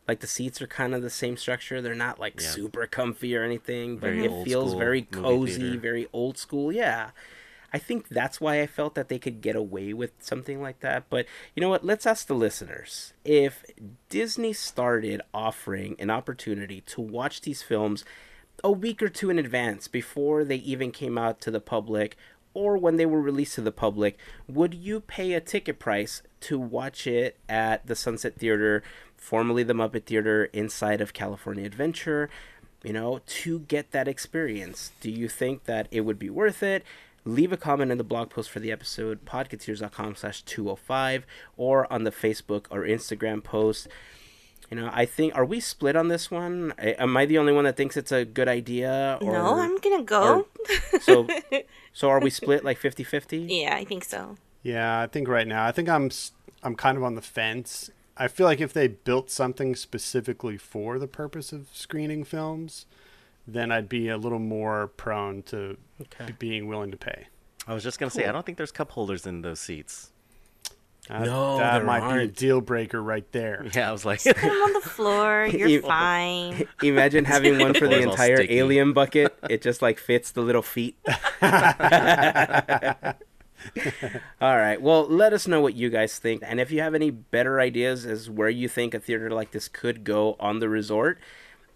Like 0.08 0.20
the 0.22 0.28
seats 0.28 0.62
are 0.62 0.68
kind 0.68 0.96
of 0.96 1.02
the 1.02 1.10
same 1.10 1.38
structure. 1.38 1.82
They're 1.82 1.94
not 1.94 2.20
like 2.20 2.42
Yeah. 2.42 2.48
super 2.50 2.88
comfy 2.88 3.36
or 3.36 3.44
anything, 3.44 3.98
but 3.98 4.12
Very 4.14 4.26
it 4.26 4.46
feels 4.46 4.74
very 4.74 5.04
cozy, 5.04 5.62
theater. 5.62 5.80
very 5.80 6.08
old 6.12 6.38
school. 6.38 6.72
Yeah. 6.72 7.12
I 7.74 7.80
think 7.80 8.08
that's 8.08 8.40
why 8.40 8.62
I 8.62 8.68
felt 8.68 8.96
that 8.96 9.10
they 9.10 9.20
could 9.20 9.42
get 9.42 9.56
away 9.56 9.94
with 9.94 10.12
something 10.20 10.62
like 10.62 10.80
that. 10.80 11.10
But 11.10 11.26
you 11.56 11.62
know 11.62 11.70
what? 11.70 11.84
Let's 11.84 12.06
ask 12.06 12.28
the 12.28 12.34
listeners. 12.34 13.14
If 13.26 13.66
Disney 14.10 14.54
started 14.54 15.22
offering 15.34 15.96
an 16.00 16.10
opportunity 16.10 16.82
to 16.82 17.02
watch 17.02 17.42
these 17.42 17.62
films 17.62 18.06
a 18.64 18.72
week 18.72 19.04
or 19.04 19.10
two 19.10 19.30
in 19.30 19.38
advance 19.38 19.88
before 19.88 20.44
they 20.44 20.56
even 20.56 20.92
came 20.92 21.18
out 21.18 21.42
to 21.42 21.52
the 21.52 21.60
public 21.60 22.16
or 22.54 22.78
when 22.78 22.96
they 22.96 23.06
were 23.06 23.22
released 23.22 23.56
to 23.56 23.62
the 23.62 23.72
public, 23.72 24.18
would 24.48 24.74
you 24.74 25.00
pay 25.00 25.34
a 25.34 25.42
ticket 25.42 25.78
price 25.78 26.24
to 26.40 26.58
watch 26.58 27.06
it 27.06 27.38
at 27.48 27.86
the 27.86 27.96
Sunset 27.96 28.36
Theater, 28.36 28.82
formerly 29.16 29.62
the 29.62 29.74
Muppet 29.74 30.06
Theater, 30.06 30.46
inside 30.46 31.00
of 31.00 31.14
California 31.14 31.66
Adventure? 31.66 32.32
You 32.84 32.94
know, 32.94 33.22
to 33.28 33.60
get 33.60 33.92
that 33.92 34.08
experience. 34.08 34.92
Do 35.02 35.12
you 35.12 35.28
think 35.28 35.66
that 35.66 35.88
it 35.92 36.02
would 36.02 36.18
be 36.18 36.30
worth 36.30 36.64
it? 36.64 36.84
Leave 37.28 37.52
a 37.52 37.58
comment 37.58 37.92
in 37.92 37.98
the 37.98 38.06
blog 38.06 38.30
post 38.30 38.50
for 38.50 38.62
the 38.62 38.72
episode, 38.72 39.26
podcateers.com 39.26 40.16
slash 40.16 40.42
205, 40.44 41.26
or 41.58 41.92
on 41.92 42.06
the 42.06 42.12
Facebook 42.12 42.68
or 42.70 42.84
Instagram 42.84 43.44
post. 43.44 43.90
You 44.72 44.78
know, 44.78 44.90
I 44.94 45.06
think 45.06 45.36
are 45.36 45.44
we 45.44 45.60
split 45.60 45.98
on 45.98 46.08
this 46.08 46.32
one? 46.32 46.74
Am 46.78 47.18
I 47.18 47.26
the 47.26 47.38
only 47.38 47.52
one 47.52 47.66
that 47.66 47.76
thinks 47.76 47.98
it's 47.98 48.14
a 48.14 48.24
good 48.24 48.48
idea? 48.48 49.18
Or, 49.22 49.34
no, 49.34 49.60
I'm 49.60 49.78
gonna 49.78 50.04
go. 50.04 50.46
Or, 50.94 51.00
so, 51.02 51.28
so 51.94 52.10
are 52.10 52.22
we 52.22 52.30
split 52.30 52.64
like 52.64 52.80
50-50? 52.80 53.48
Yeah, 53.50 53.76
I 53.76 53.84
think 53.84 54.06
so. 54.06 54.38
Yeah, 54.64 55.02
I 55.02 55.08
think 55.08 55.28
right 55.28 55.48
now 55.48 55.66
I 55.66 55.74
think 55.74 55.90
I'm 55.90 56.10
I'm 56.64 56.76
kind 56.76 56.98
of 56.98 57.04
on 57.04 57.16
the 57.16 57.22
fence. 57.22 57.92
I 58.16 58.30
feel 58.30 58.46
like 58.46 58.62
if 58.62 58.72
they 58.72 58.88
built 58.88 59.30
something 59.30 59.76
specifically 59.76 60.58
for 60.58 60.98
the 60.98 61.08
purpose 61.08 61.52
of 61.52 61.68
screening 61.74 62.24
films, 62.24 62.86
then 63.48 63.72
I'd 63.72 63.88
be 63.88 64.10
a 64.10 64.18
little 64.18 64.40
more 64.40 64.88
prone 64.88 65.42
to 65.44 65.78
okay. 66.02 66.34
being 66.38 66.68
willing 66.68 66.92
to 66.92 66.98
pay. 66.98 67.28
I 67.66 67.74
was 67.74 67.84
just 67.84 68.00
gonna 68.00 68.10
cool. 68.12 68.22
say 68.22 68.28
I 68.28 68.32
don't 68.32 68.46
think 68.46 68.58
there's 68.58 68.72
cup 68.72 68.92
holders 68.92 69.26
in 69.26 69.42
those 69.42 69.60
seats. 69.60 70.12
Uh, 71.10 71.24
no, 71.24 71.58
that 71.58 71.86
might 71.86 72.02
aren't. 72.02 72.18
be 72.18 72.24
a 72.26 72.28
deal 72.28 72.60
breaker 72.60 73.02
right 73.02 73.30
there. 73.32 73.66
Yeah, 73.74 73.90
I 73.90 73.92
was 73.94 74.04
like, 74.04 74.22
put 74.24 74.36
them 74.36 74.52
on 74.52 74.74
the 74.74 74.82
floor. 74.82 75.46
You're 75.52 75.82
fine. 75.82 76.68
Imagine 76.84 77.24
having 77.24 77.60
one 77.60 77.74
for 77.74 77.88
the 77.88 78.02
entire 78.02 78.46
alien 78.50 78.92
bucket. 78.92 79.38
It 79.50 79.62
just 79.62 79.82
like 79.82 80.00
fits 80.00 80.32
the 80.32 80.42
little 80.42 80.62
feet. 80.62 80.98
All 84.42 84.58
right. 84.58 84.82
Well, 84.82 85.08
let 85.08 85.32
us 85.32 85.48
know 85.48 85.62
what 85.62 85.76
you 85.76 85.90
guys 85.90 86.20
think, 86.20 86.44
and 86.46 86.60
if 86.60 86.72
you 86.72 86.82
have 86.82 86.94
any 86.94 87.10
better 87.10 87.62
ideas 87.62 88.06
as 88.06 88.30
where 88.30 88.50
you 88.50 88.68
think 88.68 88.94
a 88.94 89.00
theater 89.00 89.30
like 89.30 89.52
this 89.52 89.68
could 89.70 90.04
go 90.04 90.36
on 90.40 90.60
the 90.60 90.68
resort, 90.68 91.20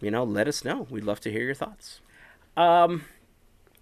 you 0.01 0.11
know, 0.11 0.23
let 0.23 0.47
us 0.47 0.65
know. 0.65 0.87
We'd 0.89 1.03
love 1.03 1.19
to 1.21 1.31
hear 1.31 1.43
your 1.43 1.53
thoughts. 1.53 2.01
Um, 2.57 3.05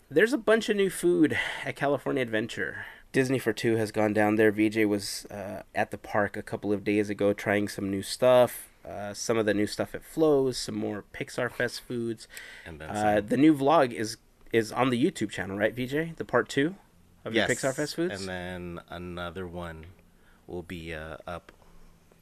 there's 0.09 0.33
a 0.33 0.37
bunch 0.37 0.69
of 0.69 0.75
new 0.75 0.89
food 0.89 1.37
at 1.65 1.75
California 1.75 2.21
Adventure. 2.21 2.85
Disney 3.11 3.39
for 3.39 3.53
Two 3.53 3.77
has 3.77 3.91
gone 3.91 4.13
down 4.13 4.35
there. 4.35 4.51
VJ 4.51 4.85
was 4.85 5.25
uh, 5.31 5.63
at 5.73 5.91
the 5.91 5.97
park 5.97 6.37
a 6.37 6.43
couple 6.43 6.71
of 6.71 6.83
days 6.83 7.09
ago 7.09 7.33
trying 7.33 7.67
some 7.67 7.89
new 7.89 8.03
stuff. 8.03 8.69
Uh, 8.87 9.13
some 9.13 9.37
of 9.37 9.45
the 9.45 9.53
new 9.53 9.67
stuff 9.67 9.93
at 9.93 10.03
Flo's, 10.03 10.57
some 10.57 10.75
more 10.75 11.03
Pixar 11.13 11.51
Fest 11.51 11.81
foods. 11.81 12.27
And 12.65 12.79
then 12.79 12.89
uh, 12.89 13.21
the 13.25 13.37
new 13.37 13.53
vlog 13.53 13.91
is 13.91 14.17
is 14.51 14.71
on 14.71 14.89
the 14.89 15.03
YouTube 15.03 15.29
channel, 15.29 15.57
right, 15.57 15.75
VJ? 15.75 16.15
The 16.17 16.25
part 16.25 16.49
two 16.49 16.75
of 17.23 17.35
yes. 17.35 17.47
your 17.47 17.55
Pixar 17.55 17.75
Fest 17.75 17.95
foods. 17.95 18.19
And 18.19 18.29
then 18.29 18.81
another 18.89 19.47
one 19.47 19.85
will 20.47 20.63
be 20.63 20.93
uh, 20.93 21.17
up 21.27 21.51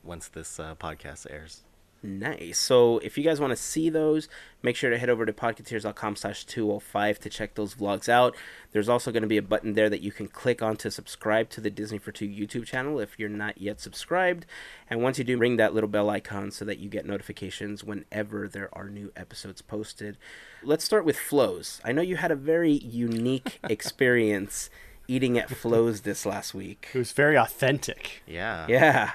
once 0.04 0.28
this 0.28 0.60
uh, 0.60 0.76
podcast 0.76 1.28
airs. 1.30 1.62
Nice. 2.04 2.60
So 2.60 3.00
if 3.00 3.18
you 3.18 3.24
guys 3.24 3.40
want 3.40 3.52
to 3.52 3.58
see 3.58 3.90
those, 3.90 4.30
make 4.62 4.76
sure 4.76 4.90
to 4.90 4.98
head 4.98 5.10
over 5.10 5.26
to 5.26 5.34
podcateers.com 5.34 6.16
slash 6.16 6.46
205 6.46 7.20
to 7.20 7.30
check 7.30 7.56
those 7.56 7.76
vlogs 7.76 8.08
out. 8.08 8.36
There's 8.72 8.88
also 8.88 9.12
going 9.12 9.24
to 9.24 9.28
be 9.28 9.38
a 9.38 9.42
button 9.42 9.74
there 9.74 9.90
that 9.90 10.02
you 10.02 10.12
can 10.12 10.28
click 10.28 10.62
on 10.62 10.78
to 10.78 10.92
subscribe 10.92 11.50
to 11.52 11.62
the 11.62 11.70
Disney 11.70 11.98
for 11.98 12.12
Two 12.12 12.28
YouTube 12.28 12.66
channel 12.66 13.00
if 13.00 13.18
you're 13.18 13.30
not 13.30 13.60
yet 13.60 13.80
subscribed. 13.80 14.46
And 14.90 15.02
once 15.02 15.18
you 15.18 15.24
do, 15.24 15.38
ring 15.38 15.58
that 15.58 15.74
little 15.74 15.90
bell 15.90 16.10
icon 16.10 16.52
so 16.52 16.66
that 16.66 16.80
you 16.80 16.90
get 16.90 17.06
notifications 17.06 17.84
whenever 17.84 18.48
there 18.48 18.70
are 18.74 18.90
new 18.90 19.12
episodes 19.16 19.62
posted. 19.62 20.18
Let's 20.64 20.84
start 20.86 21.04
with 21.04 21.18
Flo's. 21.18 21.82
I 21.84 21.92
know 21.92 22.02
you 22.02 22.18
had 22.18 22.32
a 22.32 22.36
very 22.36 22.74
unique 22.74 23.60
experience 23.70 24.70
eating 25.08 25.38
at 25.38 25.50
Flo's 25.50 26.02
this 26.02 26.26
last 26.26 26.54
week. 26.54 26.90
It 26.94 26.98
was 26.98 27.12
very 27.12 27.38
authentic. 27.38 28.22
Yeah. 28.28 28.66
Yeah. 28.70 29.12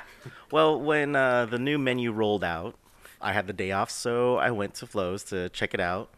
Well, 0.50 0.80
when 0.80 1.16
uh, 1.16 1.46
the 1.46 1.58
new 1.58 1.78
menu 1.78 2.12
rolled 2.12 2.44
out, 2.44 2.76
I 3.20 3.32
had 3.32 3.46
the 3.46 3.52
day 3.52 3.72
off, 3.72 3.90
so 3.90 4.36
I 4.36 4.50
went 4.50 4.74
to 4.74 4.86
Flo's 4.86 5.22
to 5.24 5.48
check 5.50 5.74
it 5.74 5.80
out. 5.80 6.10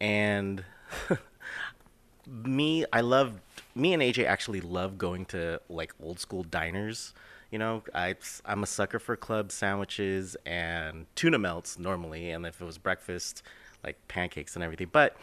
And 0.00 0.64
me, 2.26 2.84
I 2.92 3.00
love 3.00 3.34
me 3.74 3.94
and 3.94 4.02
AJ 4.02 4.26
actually 4.26 4.60
love 4.60 4.98
going 4.98 5.24
to 5.26 5.60
like 5.68 5.94
old 6.02 6.20
school 6.20 6.42
diners. 6.42 7.14
You 7.50 7.58
know, 7.58 7.82
I 7.94 8.16
I'm 8.44 8.62
a 8.62 8.66
sucker 8.66 8.98
for 8.98 9.16
club 9.16 9.52
sandwiches 9.52 10.36
and 10.46 11.06
tuna 11.14 11.38
melts 11.38 11.78
normally, 11.78 12.30
and 12.30 12.46
if 12.46 12.60
it 12.60 12.64
was 12.64 12.78
breakfast, 12.78 13.42
like 13.84 13.96
pancakes 14.08 14.54
and 14.54 14.62
everything. 14.64 14.88
But 14.92 15.16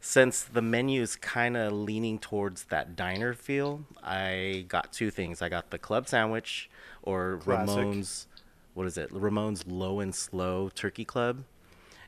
since 0.00 0.42
the 0.42 0.62
menu 0.62 1.02
is 1.02 1.16
kind 1.16 1.56
of 1.56 1.72
leaning 1.72 2.18
towards 2.18 2.64
that 2.64 2.94
diner 2.96 3.34
feel, 3.34 3.84
I 4.02 4.64
got 4.68 4.92
two 4.92 5.10
things. 5.10 5.42
I 5.42 5.48
got 5.48 5.70
the 5.70 5.78
club 5.78 6.08
sandwich 6.08 6.70
or 7.02 7.38
Classic. 7.38 7.76
Ramon's, 7.76 8.26
what 8.74 8.86
is 8.86 8.96
it? 8.96 9.10
Ramon's 9.12 9.66
Low 9.66 10.00
and 10.00 10.14
Slow 10.14 10.68
Turkey 10.68 11.04
Club, 11.04 11.44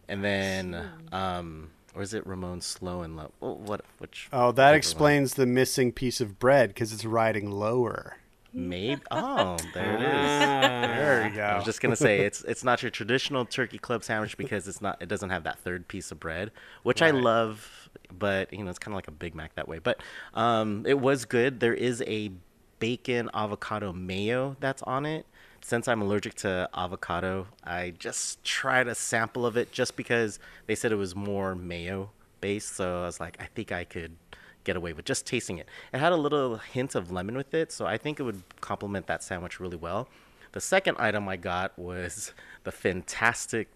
and 0.08 0.24
then, 0.24 0.90
um, 1.12 1.70
or 1.94 2.02
is 2.02 2.14
it 2.14 2.26
Ramon's 2.26 2.66
Slow 2.66 3.02
and 3.02 3.16
Low? 3.16 3.32
what? 3.40 3.84
Which? 3.98 4.28
Oh, 4.32 4.52
that 4.52 4.74
explains 4.74 5.36
one? 5.36 5.46
the 5.46 5.52
missing 5.52 5.92
piece 5.92 6.20
of 6.20 6.38
bread 6.38 6.70
because 6.70 6.92
it's 6.92 7.04
riding 7.04 7.50
lower. 7.50 8.18
Maybe. 8.52 9.00
Oh, 9.10 9.56
there 9.74 9.94
it 9.94 10.02
is. 10.02 10.40
there 10.40 11.28
you 11.28 11.34
go. 11.34 11.42
I 11.42 11.56
was 11.56 11.64
just 11.64 11.80
gonna 11.80 11.96
say 11.96 12.20
it's 12.20 12.42
it's 12.42 12.64
not 12.64 12.82
your 12.82 12.90
traditional 12.90 13.44
turkey 13.44 13.78
club 13.78 14.02
sandwich 14.04 14.36
because 14.36 14.66
it's 14.68 14.80
not 14.80 15.00
it 15.00 15.08
doesn't 15.08 15.30
have 15.30 15.44
that 15.44 15.58
third 15.58 15.88
piece 15.88 16.10
of 16.10 16.20
bread, 16.20 16.50
which 16.82 17.00
right. 17.00 17.14
I 17.14 17.18
love, 17.18 17.88
but 18.16 18.52
you 18.52 18.64
know 18.64 18.70
it's 18.70 18.78
kind 18.78 18.92
of 18.92 18.96
like 18.96 19.08
a 19.08 19.12
Big 19.12 19.34
Mac 19.34 19.54
that 19.54 19.68
way. 19.68 19.78
But 19.78 20.02
um, 20.34 20.84
it 20.86 20.98
was 20.98 21.24
good. 21.24 21.60
There 21.60 21.74
is 21.74 22.02
a 22.06 22.32
bacon 22.78 23.30
avocado 23.34 23.92
mayo 23.92 24.56
that's 24.60 24.82
on 24.82 25.06
it. 25.06 25.26
Since 25.62 25.88
I'm 25.88 26.00
allergic 26.00 26.34
to 26.36 26.68
avocado, 26.74 27.46
I 27.62 27.90
just 27.98 28.42
tried 28.42 28.88
a 28.88 28.94
sample 28.94 29.44
of 29.44 29.56
it 29.56 29.72
just 29.72 29.94
because 29.94 30.38
they 30.66 30.74
said 30.74 30.90
it 30.90 30.96
was 30.96 31.14
more 31.14 31.54
mayo 31.54 32.10
based. 32.40 32.74
So 32.76 33.02
I 33.02 33.06
was 33.06 33.20
like, 33.20 33.36
I 33.38 33.44
think 33.54 33.70
I 33.70 33.84
could 33.84 34.16
get 34.64 34.76
away 34.76 34.92
with 34.92 35.04
just 35.04 35.26
tasting 35.26 35.58
it. 35.58 35.68
It 35.92 35.98
had 35.98 36.12
a 36.12 36.16
little 36.16 36.56
hint 36.56 36.94
of 36.94 37.10
lemon 37.10 37.36
with 37.36 37.54
it, 37.54 37.72
so 37.72 37.86
I 37.86 37.96
think 37.96 38.20
it 38.20 38.22
would 38.24 38.42
complement 38.60 39.06
that 39.06 39.22
sandwich 39.22 39.60
really 39.60 39.76
well. 39.76 40.08
The 40.52 40.60
second 40.60 40.96
item 40.98 41.28
I 41.28 41.36
got 41.36 41.78
was 41.78 42.32
the 42.64 42.72
fantastic 42.72 43.68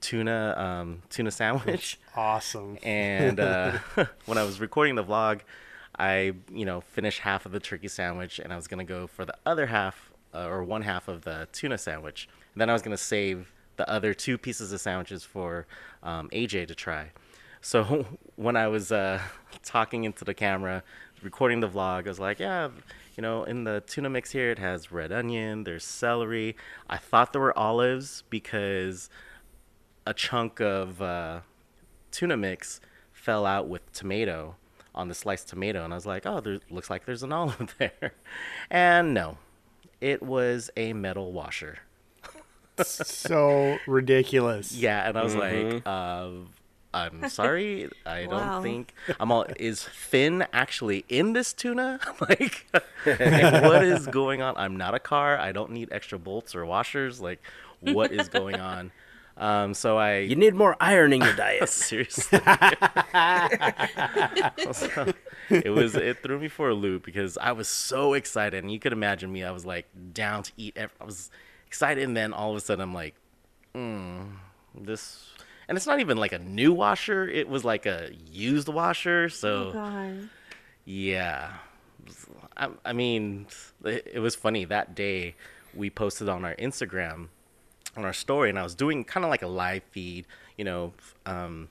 tuna 0.00 0.54
um, 0.56 1.02
tuna 1.10 1.30
sandwich. 1.30 1.98
Awesome. 2.16 2.78
And 2.82 3.38
uh, 3.38 3.78
when 4.26 4.38
I 4.38 4.42
was 4.44 4.60
recording 4.60 4.94
the 4.94 5.04
vlog, 5.04 5.40
I 5.98 6.32
you 6.52 6.64
know 6.64 6.80
finished 6.80 7.20
half 7.20 7.46
of 7.46 7.52
the 7.52 7.60
turkey 7.60 7.88
sandwich, 7.88 8.38
and 8.38 8.52
I 8.52 8.56
was 8.56 8.66
gonna 8.66 8.84
go 8.84 9.06
for 9.06 9.24
the 9.24 9.34
other 9.46 9.66
half 9.66 10.10
uh, 10.34 10.46
or 10.46 10.64
one 10.64 10.82
half 10.82 11.08
of 11.08 11.22
the 11.22 11.48
tuna 11.52 11.78
sandwich. 11.78 12.28
And 12.54 12.60
then 12.60 12.70
I 12.70 12.72
was 12.72 12.82
gonna 12.82 12.96
save 12.96 13.52
the 13.76 13.88
other 13.88 14.12
two 14.12 14.36
pieces 14.36 14.72
of 14.72 14.80
sandwiches 14.80 15.24
for 15.24 15.66
um, 16.02 16.28
AJ 16.30 16.68
to 16.68 16.74
try. 16.74 17.10
So 17.60 18.06
when 18.36 18.56
I 18.56 18.68
was 18.68 18.92
uh, 18.92 19.20
talking 19.64 20.04
into 20.04 20.24
the 20.24 20.34
camera, 20.34 20.82
recording 21.22 21.60
the 21.60 21.68
vlog, 21.68 22.06
I 22.06 22.08
was 22.08 22.20
like, 22.20 22.38
yeah, 22.38 22.68
you 23.16 23.22
know, 23.22 23.44
in 23.44 23.64
the 23.64 23.82
tuna 23.86 24.10
mix 24.10 24.30
here, 24.30 24.50
it 24.50 24.58
has 24.58 24.90
red 24.90 25.12
onion, 25.12 25.64
there's 25.64 25.84
celery. 25.84 26.56
I 26.88 26.96
thought 26.96 27.32
there 27.32 27.42
were 27.42 27.56
olives 27.56 28.24
because 28.30 29.10
a 30.06 30.14
chunk 30.14 30.60
of 30.60 31.02
uh, 31.02 31.40
tuna 32.10 32.36
mix 32.36 32.80
fell 33.12 33.44
out 33.44 33.68
with 33.68 33.92
tomato 33.92 34.56
on 34.94 35.08
the 35.08 35.14
sliced 35.14 35.48
tomato, 35.48 35.84
and 35.84 35.92
I 35.92 35.96
was 35.96 36.06
like, 36.06 36.26
oh, 36.26 36.40
there 36.40 36.58
looks 36.70 36.90
like 36.90 37.04
there's 37.04 37.22
an 37.22 37.32
olive 37.34 37.74
there, 37.78 38.14
and 38.70 39.14
no, 39.14 39.38
it 40.00 40.22
was 40.22 40.70
a 40.76 40.92
metal 40.92 41.32
washer. 41.32 41.78
so 42.82 43.78
ridiculous. 43.86 44.72
Yeah, 44.76 45.06
and 45.06 45.18
I 45.18 45.22
was 45.22 45.34
mm-hmm. 45.34 45.74
like, 45.74 45.82
uh, 45.84 46.30
I'm 46.92 47.28
sorry. 47.28 47.88
I 48.04 48.26
wow. 48.26 48.54
don't 48.54 48.62
think 48.62 48.94
I'm 49.20 49.30
all. 49.30 49.46
Is 49.56 49.84
Finn 49.84 50.46
actually 50.52 51.04
in 51.08 51.32
this 51.34 51.52
tuna? 51.52 52.00
like, 52.20 52.66
like, 53.06 53.62
what 53.62 53.84
is 53.84 54.06
going 54.06 54.42
on? 54.42 54.56
I'm 54.56 54.76
not 54.76 54.94
a 54.94 54.98
car. 54.98 55.38
I 55.38 55.52
don't 55.52 55.70
need 55.70 55.88
extra 55.92 56.18
bolts 56.18 56.54
or 56.54 56.66
washers. 56.66 57.20
Like, 57.20 57.40
what 57.80 58.12
is 58.12 58.28
going 58.28 58.56
on? 58.56 58.90
Um, 59.36 59.72
so 59.72 59.98
I. 59.98 60.18
You 60.18 60.34
need 60.36 60.54
more 60.54 60.76
iron 60.80 61.12
in 61.12 61.22
your 61.22 61.32
diet. 61.36 61.68
Seriously. 61.68 62.38
so, 64.72 65.12
it 65.48 65.70
was. 65.70 65.94
It 65.94 66.22
threw 66.22 66.40
me 66.40 66.48
for 66.48 66.70
a 66.70 66.74
loop 66.74 67.04
because 67.04 67.38
I 67.38 67.52
was 67.52 67.68
so 67.68 68.14
excited, 68.14 68.64
and 68.64 68.72
you 68.72 68.80
could 68.80 68.92
imagine 68.92 69.32
me. 69.32 69.44
I 69.44 69.52
was 69.52 69.64
like 69.64 69.86
down 70.12 70.42
to 70.42 70.52
eat. 70.56 70.76
I 70.78 71.04
was 71.04 71.30
excited, 71.68 72.02
and 72.02 72.16
then 72.16 72.32
all 72.32 72.50
of 72.50 72.56
a 72.56 72.60
sudden, 72.60 72.82
I'm 72.82 72.94
like, 72.94 73.14
mm, 73.74 74.26
this 74.74 75.29
and 75.70 75.76
it's 75.76 75.86
not 75.86 76.00
even 76.00 76.16
like 76.16 76.32
a 76.32 76.38
new 76.40 76.72
washer. 76.72 77.28
It 77.28 77.48
was 77.48 77.64
like 77.64 77.86
a 77.86 78.10
used 78.28 78.68
washer. 78.68 79.28
So, 79.28 79.70
oh 79.72 80.18
yeah, 80.84 81.52
I, 82.56 82.70
I 82.84 82.92
mean, 82.92 83.46
it, 83.84 84.10
it 84.14 84.18
was 84.18 84.34
funny 84.34 84.64
that 84.64 84.96
day. 84.96 85.36
We 85.72 85.88
posted 85.88 86.28
on 86.28 86.44
our 86.44 86.56
Instagram, 86.56 87.28
on 87.96 88.04
our 88.04 88.12
story, 88.12 88.50
and 88.50 88.58
I 88.58 88.64
was 88.64 88.74
doing 88.74 89.04
kind 89.04 89.24
of 89.24 89.30
like 89.30 89.42
a 89.42 89.46
live 89.46 89.84
feed, 89.92 90.26
you 90.58 90.64
know, 90.64 90.92
um, 91.24 91.68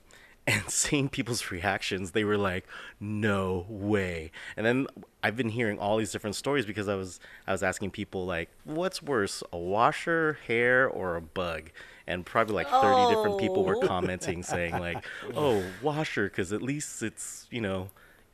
and 0.47 0.63
seeing 0.69 1.09
people's 1.09 1.51
reactions, 1.51 2.11
they 2.11 2.23
were 2.23 2.37
like, 2.37 2.65
"No 2.99 3.65
way!" 3.69 4.31
And 4.57 4.65
then 4.65 4.87
I've 5.23 5.35
been 5.35 5.49
hearing 5.49 5.77
all 5.79 5.97
these 5.97 6.11
different 6.11 6.35
stories 6.35 6.65
because 6.65 6.87
I 6.87 6.95
was 6.95 7.19
I 7.47 7.51
was 7.51 7.63
asking 7.63 7.91
people 7.91 8.25
like, 8.25 8.49
"What's 8.63 9.01
worse, 9.01 9.43
a 9.53 9.57
washer, 9.57 10.37
hair, 10.47 10.87
or 10.87 11.15
a 11.15 11.21
bug?" 11.21 11.71
And 12.07 12.25
probably 12.25 12.55
like 12.55 12.67
thirty 12.69 13.13
different 13.13 13.39
people 13.39 13.63
were 13.63 13.77
Oh. 13.77 13.81
commenting 13.87 14.41
saying 14.43 14.77
like, 14.79 15.05
"Oh, 15.35 15.63
washer, 15.81 16.25
because 16.29 16.51
at 16.53 16.61
least 16.61 17.03
it's 17.03 17.47
you 17.51 17.61
know." 17.61 17.89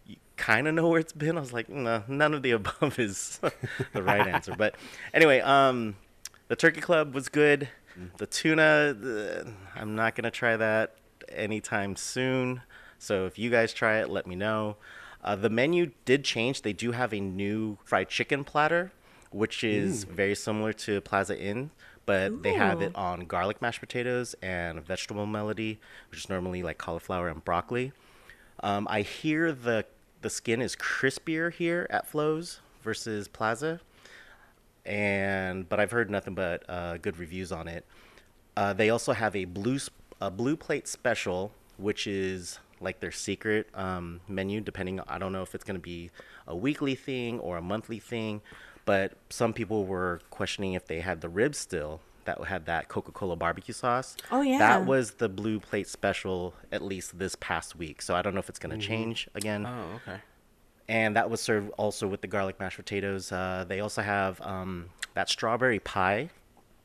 You 0.07 0.17
kind 0.37 0.67
of 0.67 0.75
know 0.75 0.87
where 0.87 0.99
it's 0.99 1.13
been. 1.13 1.35
I 1.35 1.39
was 1.39 1.51
like, 1.51 1.67
no, 1.67 2.03
none 2.07 2.35
of 2.35 2.43
the 2.43 2.51
above 2.51 2.99
is 2.99 3.39
the 3.93 4.03
right 4.03 4.27
answer. 4.27 4.53
But 4.55 4.75
anyway, 5.15 5.39
um, 5.39 5.95
the 6.47 6.55
turkey 6.55 6.79
club 6.79 7.15
was 7.15 7.27
good. 7.27 7.69
The 8.17 8.27
tuna, 8.27 8.95
uh, 9.03 9.49
I'm 9.75 9.95
not 9.95 10.13
gonna 10.13 10.29
try 10.29 10.57
that 10.57 10.95
anytime 11.29 11.95
soon. 11.95 12.61
So 12.97 13.25
if 13.25 13.37
you 13.37 13.49
guys 13.49 13.73
try 13.73 13.99
it, 13.99 14.09
let 14.09 14.27
me 14.27 14.35
know. 14.35 14.77
Uh, 15.23 15.35
the 15.35 15.49
menu 15.49 15.91
did 16.05 16.23
change. 16.23 16.61
They 16.61 16.73
do 16.73 16.91
have 16.91 17.13
a 17.13 17.19
new 17.19 17.77
fried 17.83 18.09
chicken 18.09 18.43
platter, 18.43 18.91
which 19.31 19.63
is 19.63 20.03
very 20.03 20.35
similar 20.35 20.71
to 20.73 21.01
Plaza 21.01 21.39
Inn, 21.39 21.71
but 22.05 22.43
they 22.43 22.53
have 22.53 22.81
it 22.81 22.95
on 22.95 23.21
garlic 23.25 23.61
mashed 23.61 23.79
potatoes 23.79 24.35
and 24.41 24.85
vegetable 24.85 25.25
melody, 25.25 25.79
which 26.11 26.19
is 26.19 26.29
normally 26.29 26.61
like 26.61 26.77
cauliflower 26.77 27.27
and 27.27 27.43
broccoli. 27.43 27.91
Um, 28.61 28.87
I 28.89 29.01
hear 29.01 29.51
the 29.51 29.85
the 30.21 30.29
skin 30.29 30.61
is 30.61 30.75
crispier 30.75 31.51
here 31.51 31.87
at 31.89 32.07
Flo's 32.07 32.61
versus 32.81 33.27
Plaza, 33.27 33.81
and 34.85 35.67
but 35.67 35.79
I've 35.79 35.91
heard 35.91 36.09
nothing 36.09 36.35
but 36.35 36.63
uh, 36.69 36.97
good 36.97 37.17
reviews 37.17 37.51
on 37.51 37.67
it. 37.67 37.85
Uh, 38.55 38.73
they 38.73 38.89
also 38.89 39.11
have 39.11 39.35
a 39.35 39.45
blue 39.45 39.79
a 40.21 40.31
blue 40.31 40.55
plate 40.55 40.87
special, 40.87 41.51
which 41.77 42.07
is 42.07 42.59
like 42.79 42.99
their 42.99 43.11
secret 43.11 43.67
um, 43.73 44.21
menu. 44.27 44.61
Depending, 44.61 44.99
I 45.07 45.17
don't 45.17 45.31
know 45.33 45.41
if 45.43 45.55
it's 45.55 45.63
going 45.63 45.75
to 45.77 45.81
be 45.81 46.11
a 46.47 46.55
weekly 46.55 46.95
thing 46.95 47.39
or 47.39 47.57
a 47.57 47.61
monthly 47.61 47.99
thing, 47.99 48.41
but 48.85 49.13
some 49.29 49.53
people 49.53 49.85
were 49.85 50.21
questioning 50.29 50.73
if 50.73 50.85
they 50.85 50.99
had 50.99 51.21
the 51.21 51.29
ribs 51.29 51.57
still 51.57 52.01
that 52.25 52.43
had 52.45 52.65
that 52.65 52.87
Coca 52.87 53.11
Cola 53.11 53.35
barbecue 53.35 53.73
sauce. 53.73 54.17
Oh, 54.31 54.41
yeah. 54.41 54.57
that 54.57 54.85
was 54.87 55.11
the 55.11 55.29
blue 55.29 55.59
plate 55.59 55.87
special 55.87 56.55
at 56.71 56.81
least 56.81 57.19
this 57.19 57.35
past 57.35 57.75
week. 57.75 58.01
So 58.01 58.15
I 58.15 58.21
don't 58.23 58.33
know 58.33 58.39
if 58.39 58.49
it's 58.49 58.57
going 58.59 58.77
to 58.79 58.83
change 58.83 59.27
again 59.35 59.63
Oh, 59.65 59.95
okay. 59.97 60.19
and 60.89 61.15
that 61.15 61.29
was 61.29 61.39
served 61.39 61.69
also 61.77 62.07
with 62.07 62.21
the 62.21 62.27
garlic 62.27 62.59
mashed 62.59 62.77
potatoes. 62.77 63.31
Uh, 63.31 63.63
they 63.67 63.79
also 63.79 64.01
have 64.01 64.41
um, 64.41 64.87
that 65.13 65.29
strawberry 65.29 65.79
pie. 65.79 66.29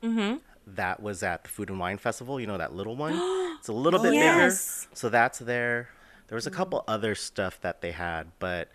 Mm-hmm. 0.03 0.37
That 0.77 1.03
was 1.03 1.23
at 1.23 1.43
the 1.45 1.49
Food 1.51 1.69
and 1.71 1.79
Wine 1.79 1.99
Festival. 1.99 2.41
You 2.41 2.47
know 2.47 2.59
that 2.59 2.75
little 2.75 2.97
one. 2.97 3.15
it's 3.59 3.69
a 3.69 3.73
little 3.73 4.01
bit 4.01 4.15
Yes. 4.15 4.85
bigger, 4.85 4.97
so 4.97 5.09
that's 5.09 5.39
there. 5.41 5.89
There 6.29 6.37
was 6.37 6.47
a 6.47 6.51
couple 6.51 6.85
other 6.87 7.15
stuff 7.15 7.61
that 7.63 7.81
they 7.81 7.91
had, 7.93 8.29
but 8.39 8.69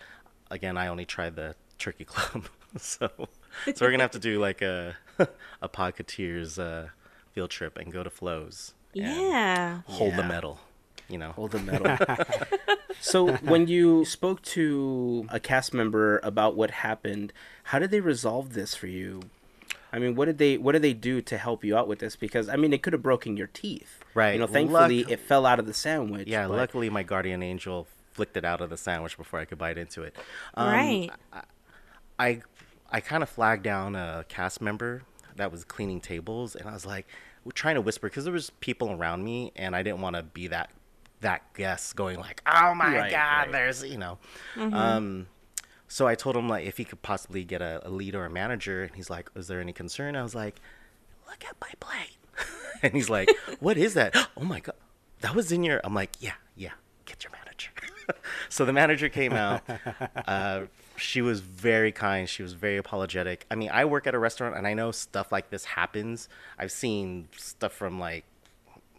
again, 0.52 0.78
I 0.78 0.88
only 0.88 1.06
tried 1.06 1.36
the 1.36 1.56
Turkey 1.80 2.04
Club, 2.06 2.48
so 2.78 3.10
so 3.18 3.86
we're 3.86 3.92
gonna 3.92 4.04
have 4.04 4.12
to 4.12 4.20
do 4.20 4.40
like 4.40 4.62
a 4.62 4.96
a 5.62 5.70
Podcateers 5.70 6.60
uh, 6.60 6.90
field 7.34 7.50
trip 7.50 7.78
and 7.78 7.92
go 7.94 8.04
to 8.04 8.10
Flo's. 8.10 8.74
Yeah. 8.94 9.82
hold 9.86 10.14
the 10.14 10.22
Yeah. 10.22 10.28
metal. 10.28 10.60
You 11.08 11.20
know, 11.20 11.34
Hold 11.34 11.52
the 11.52 11.60
metal. 11.60 11.98
so 13.00 13.36
when 13.36 13.68
you 13.68 14.06
spoke 14.06 14.42
to 14.42 15.28
a 15.30 15.40
cast 15.40 15.72
member 15.72 16.20
about 16.24 16.56
what 16.56 16.72
happened, 16.72 17.32
how 17.66 17.78
did 17.78 17.92
they 17.92 18.00
resolve 18.00 18.54
this 18.54 18.74
for 18.74 18.88
you? 18.88 19.22
I 19.96 20.00
mean, 20.00 20.16
what 20.16 20.26
did 20.26 20.38
they 20.38 20.58
what 20.58 20.74
did 20.74 20.82
they 20.82 20.94
do 20.94 21.22
to 21.22 21.38
help 21.38 21.64
you 21.64 21.78
out 21.78 21.88
with 21.88 22.00
this? 22.00 22.16
Because 22.16 22.50
I 22.50 22.56
mean, 22.58 22.74
it 22.74 22.84
could 22.84 22.94
have 22.94 23.02
broken 23.02 23.38
your 23.38 23.48
teeth. 23.48 24.04
Right. 24.14 24.34
You 24.34 24.40
know, 24.40 24.48
thankfully 24.48 25.04
Luck- 25.04 25.12
it 25.12 25.20
fell 25.22 25.46
out 25.46 25.58
of 25.60 25.66
the 25.68 25.74
sandwich. 25.74 26.28
Yeah, 26.28 26.48
but- 26.48 26.58
luckily 26.58 26.90
my 26.90 27.04
guardian 27.04 27.42
angel 27.42 27.88
flicked 28.12 28.36
it 28.38 28.44
out 28.46 28.62
of 28.62 28.70
the 28.70 28.78
sandwich 28.78 29.18
before 29.18 29.40
I 29.40 29.46
could 29.46 29.58
bite 29.58 29.78
into 29.78 30.04
it. 30.04 30.16
Um, 30.54 30.68
right. 30.72 31.10
I 32.20 32.42
I 32.92 33.00
kind 33.00 33.24
of 33.24 33.30
flagged 33.30 33.64
down 33.64 33.96
a 33.96 34.26
cast 34.30 34.62
member 34.62 35.04
that 35.36 35.52
was 35.52 35.64
cleaning 35.64 36.00
tables, 36.00 36.56
and 36.56 36.70
I 36.70 36.74
was 36.74 36.86
like, 36.86 37.08
trying 37.54 37.76
to 37.76 37.82
whisper 37.82 38.08
because 38.08 38.24
there 38.24 38.34
was 38.34 38.50
people 38.62 38.92
around 38.92 39.24
me, 39.24 39.52
and 39.56 39.76
I 39.76 39.84
didn't 39.84 40.02
want 40.02 40.16
to 40.16 40.24
be 40.24 40.48
that 40.48 40.70
that 41.22 41.54
guest 41.56 41.96
going 41.96 42.20
like, 42.20 42.42
oh 42.46 42.74
my 42.76 42.96
Right, 42.98 43.12
god, 43.12 43.38
right. 43.44 43.52
there's 43.52 43.84
you 43.84 43.98
know. 43.98 44.18
Um, 44.58 45.28
so 45.88 46.08
I 46.08 46.16
told 46.16 46.36
him 46.36 46.50
like 46.50 46.66
if 46.66 46.78
he 46.78 46.86
could 46.86 47.02
possibly 47.02 47.44
get 47.44 47.62
a, 47.62 47.82
a 47.84 47.90
lead 47.90 48.16
or 48.16 48.26
a 48.26 48.30
manager, 48.30 48.84
and 48.84 48.96
he's 48.96 49.10
like, 49.10 49.30
is 49.36 49.48
there 49.48 49.62
any 49.62 49.74
concern? 49.74 50.16
I 50.16 50.24
was 50.24 50.36
like, 50.36 50.60
look 51.28 51.44
at 51.48 51.56
my 51.62 51.72
plate, 51.80 52.18
and 52.84 52.94
he's 52.94 53.10
like, 53.10 53.30
what 53.60 53.78
is 53.78 53.94
that? 53.94 54.16
Oh 54.38 54.44
my 54.44 54.60
god, 54.60 54.76
that 55.22 55.34
was 55.36 55.52
in 55.52 55.64
your. 55.64 55.80
I'm 55.84 55.94
like, 55.94 56.12
yeah, 56.20 56.34
yeah, 56.56 56.72
get 57.06 57.24
your 57.24 57.32
manager. 57.32 57.72
so 58.50 58.66
the 58.66 58.74
manager 58.74 59.10
came 59.10 59.34
out. 59.34 59.62
Uh, 60.28 60.64
she 60.98 61.22
was 61.22 61.40
very 61.40 61.92
kind. 61.92 62.28
She 62.28 62.44
was 62.44 62.54
very 62.54 62.78
apologetic. 62.78 63.46
I 63.50 63.56
mean, 63.56 63.70
I 63.72 63.86
work 63.86 64.08
at 64.08 64.16
a 64.16 64.20
restaurant, 64.20 64.56
and 64.58 64.68
I 64.68 64.74
know 64.74 64.92
stuff 64.92 65.32
like 65.32 65.50
this 65.50 65.66
happens. 65.66 66.28
I've 66.60 66.72
seen 66.72 67.30
stuff 67.38 67.72
from 67.74 68.00
like 68.00 68.26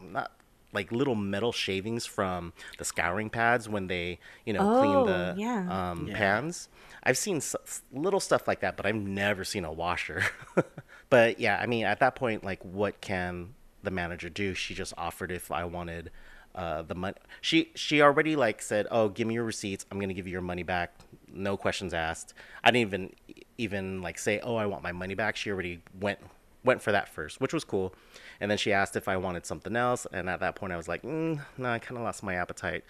not 0.00 0.32
like 0.72 0.92
little 0.92 1.14
metal 1.14 1.52
shavings 1.52 2.06
from 2.06 2.52
the 2.78 2.84
scouring 2.84 3.30
pads 3.30 3.68
when 3.68 3.86
they 3.86 4.18
you 4.44 4.52
know 4.52 4.78
clean 4.78 4.94
Oh, 4.96 5.04
the 5.06 5.34
yeah. 5.36 5.90
um, 5.90 6.06
Yeah. 6.08 6.16
pans. 6.16 6.68
I've 7.02 7.16
seen 7.18 7.36
s- 7.36 7.54
s- 7.64 7.82
little 7.92 8.20
stuff 8.20 8.48
like 8.48 8.60
that, 8.60 8.76
but 8.76 8.84
I've 8.86 8.94
never 8.96 9.44
seen 9.44 9.64
a 9.64 9.72
washer. 9.72 10.24
but 11.10 11.38
yeah, 11.38 11.58
I 11.60 11.66
mean, 11.66 11.84
at 11.84 12.00
that 12.00 12.14
point, 12.16 12.44
like, 12.44 12.62
what 12.64 13.00
can 13.00 13.54
the 13.82 13.90
manager 13.90 14.28
do? 14.28 14.54
She 14.54 14.74
just 14.74 14.92
offered 14.98 15.30
if 15.30 15.52
I 15.52 15.64
wanted 15.64 16.10
uh, 16.54 16.82
the 16.82 16.94
money. 16.94 17.16
She 17.40 17.70
she 17.74 18.00
already 18.02 18.34
like 18.34 18.60
said, 18.62 18.86
"Oh, 18.90 19.08
give 19.08 19.28
me 19.28 19.34
your 19.34 19.44
receipts. 19.44 19.86
I'm 19.90 20.00
gonna 20.00 20.14
give 20.14 20.26
you 20.26 20.32
your 20.32 20.40
money 20.40 20.62
back. 20.62 20.94
No 21.32 21.56
questions 21.56 21.92
asked." 21.94 22.34
I 22.64 22.70
didn't 22.70 22.88
even 22.88 23.10
even 23.58 24.02
like 24.02 24.18
say, 24.18 24.40
"Oh, 24.40 24.56
I 24.56 24.66
want 24.66 24.82
my 24.82 24.92
money 24.92 25.14
back." 25.14 25.36
She 25.36 25.50
already 25.50 25.80
went 26.00 26.18
went 26.66 26.82
for 26.82 26.92
that 26.92 27.08
first, 27.08 27.40
which 27.40 27.54
was 27.54 27.64
cool. 27.64 27.94
And 28.40 28.50
then 28.50 28.58
she 28.58 28.72
asked 28.72 28.96
if 28.96 29.08
I 29.08 29.16
wanted 29.16 29.46
something 29.46 29.76
else, 29.76 30.06
and 30.12 30.28
at 30.28 30.40
that 30.40 30.56
point, 30.56 30.72
I 30.72 30.76
was 30.76 30.88
like, 30.88 31.02
mm, 31.02 31.40
"No, 31.56 31.70
I 31.70 31.78
kind 31.78 31.96
of 31.96 32.04
lost 32.04 32.22
my 32.22 32.34
appetite." 32.34 32.84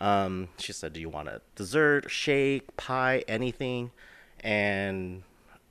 Um, 0.00 0.48
she 0.58 0.72
said, 0.72 0.92
"Do 0.92 1.00
you 1.00 1.08
want 1.08 1.28
a 1.28 1.40
dessert, 1.54 2.10
shake, 2.10 2.76
pie, 2.76 3.24
anything?" 3.28 3.90
And 4.40 5.22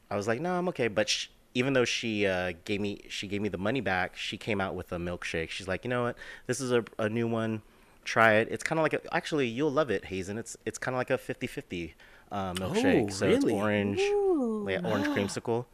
I 0.10 0.16
was 0.16 0.28
like, 0.28 0.40
"No, 0.42 0.54
I'm 0.54 0.68
okay." 0.70 0.88
But 0.88 1.10
sh- 1.10 1.28
even 1.54 1.74
though 1.74 1.86
she 1.86 2.26
uh, 2.26 2.54
gave 2.66 2.82
me 2.82 3.02
she 3.10 3.28
gave 3.28 3.42
me 3.42 3.50
the 3.50 3.58
money 3.58 3.82
back, 3.82 4.16
she 4.16 4.38
came 4.38 4.62
out 4.62 4.74
with 4.74 4.92
a 4.92 4.98
milkshake. 4.98 5.50
She's 5.50 5.68
like, 5.68 5.84
"You 5.84 5.90
know 5.90 6.04
what? 6.04 6.18
This 6.48 6.60
is 6.62 6.72
a, 6.72 6.84
a 6.98 7.10
new 7.10 7.28
one. 7.28 7.62
Try 8.04 8.36
it. 8.36 8.48
It's 8.50 8.64
kind 8.64 8.80
of 8.80 8.84
like 8.84 8.94
a, 8.94 9.14
actually 9.14 9.48
you'll 9.48 9.72
love 9.72 9.92
it, 9.92 10.06
Hazen. 10.06 10.38
It's 10.38 10.58
it's 10.66 10.80
kind 10.80 10.96
of 10.96 10.98
like 10.98 11.12
a 11.12 11.18
50-50 11.18 11.94
uh, 12.32 12.54
milkshake. 12.54 13.08
Oh, 13.08 13.10
so 13.10 13.28
really? 13.28 13.38
it's 13.38 13.46
orange, 13.46 14.00
Ooh. 14.00 14.66
yeah, 14.70 14.82
orange 14.84 15.08
creamsicle. 15.08 15.66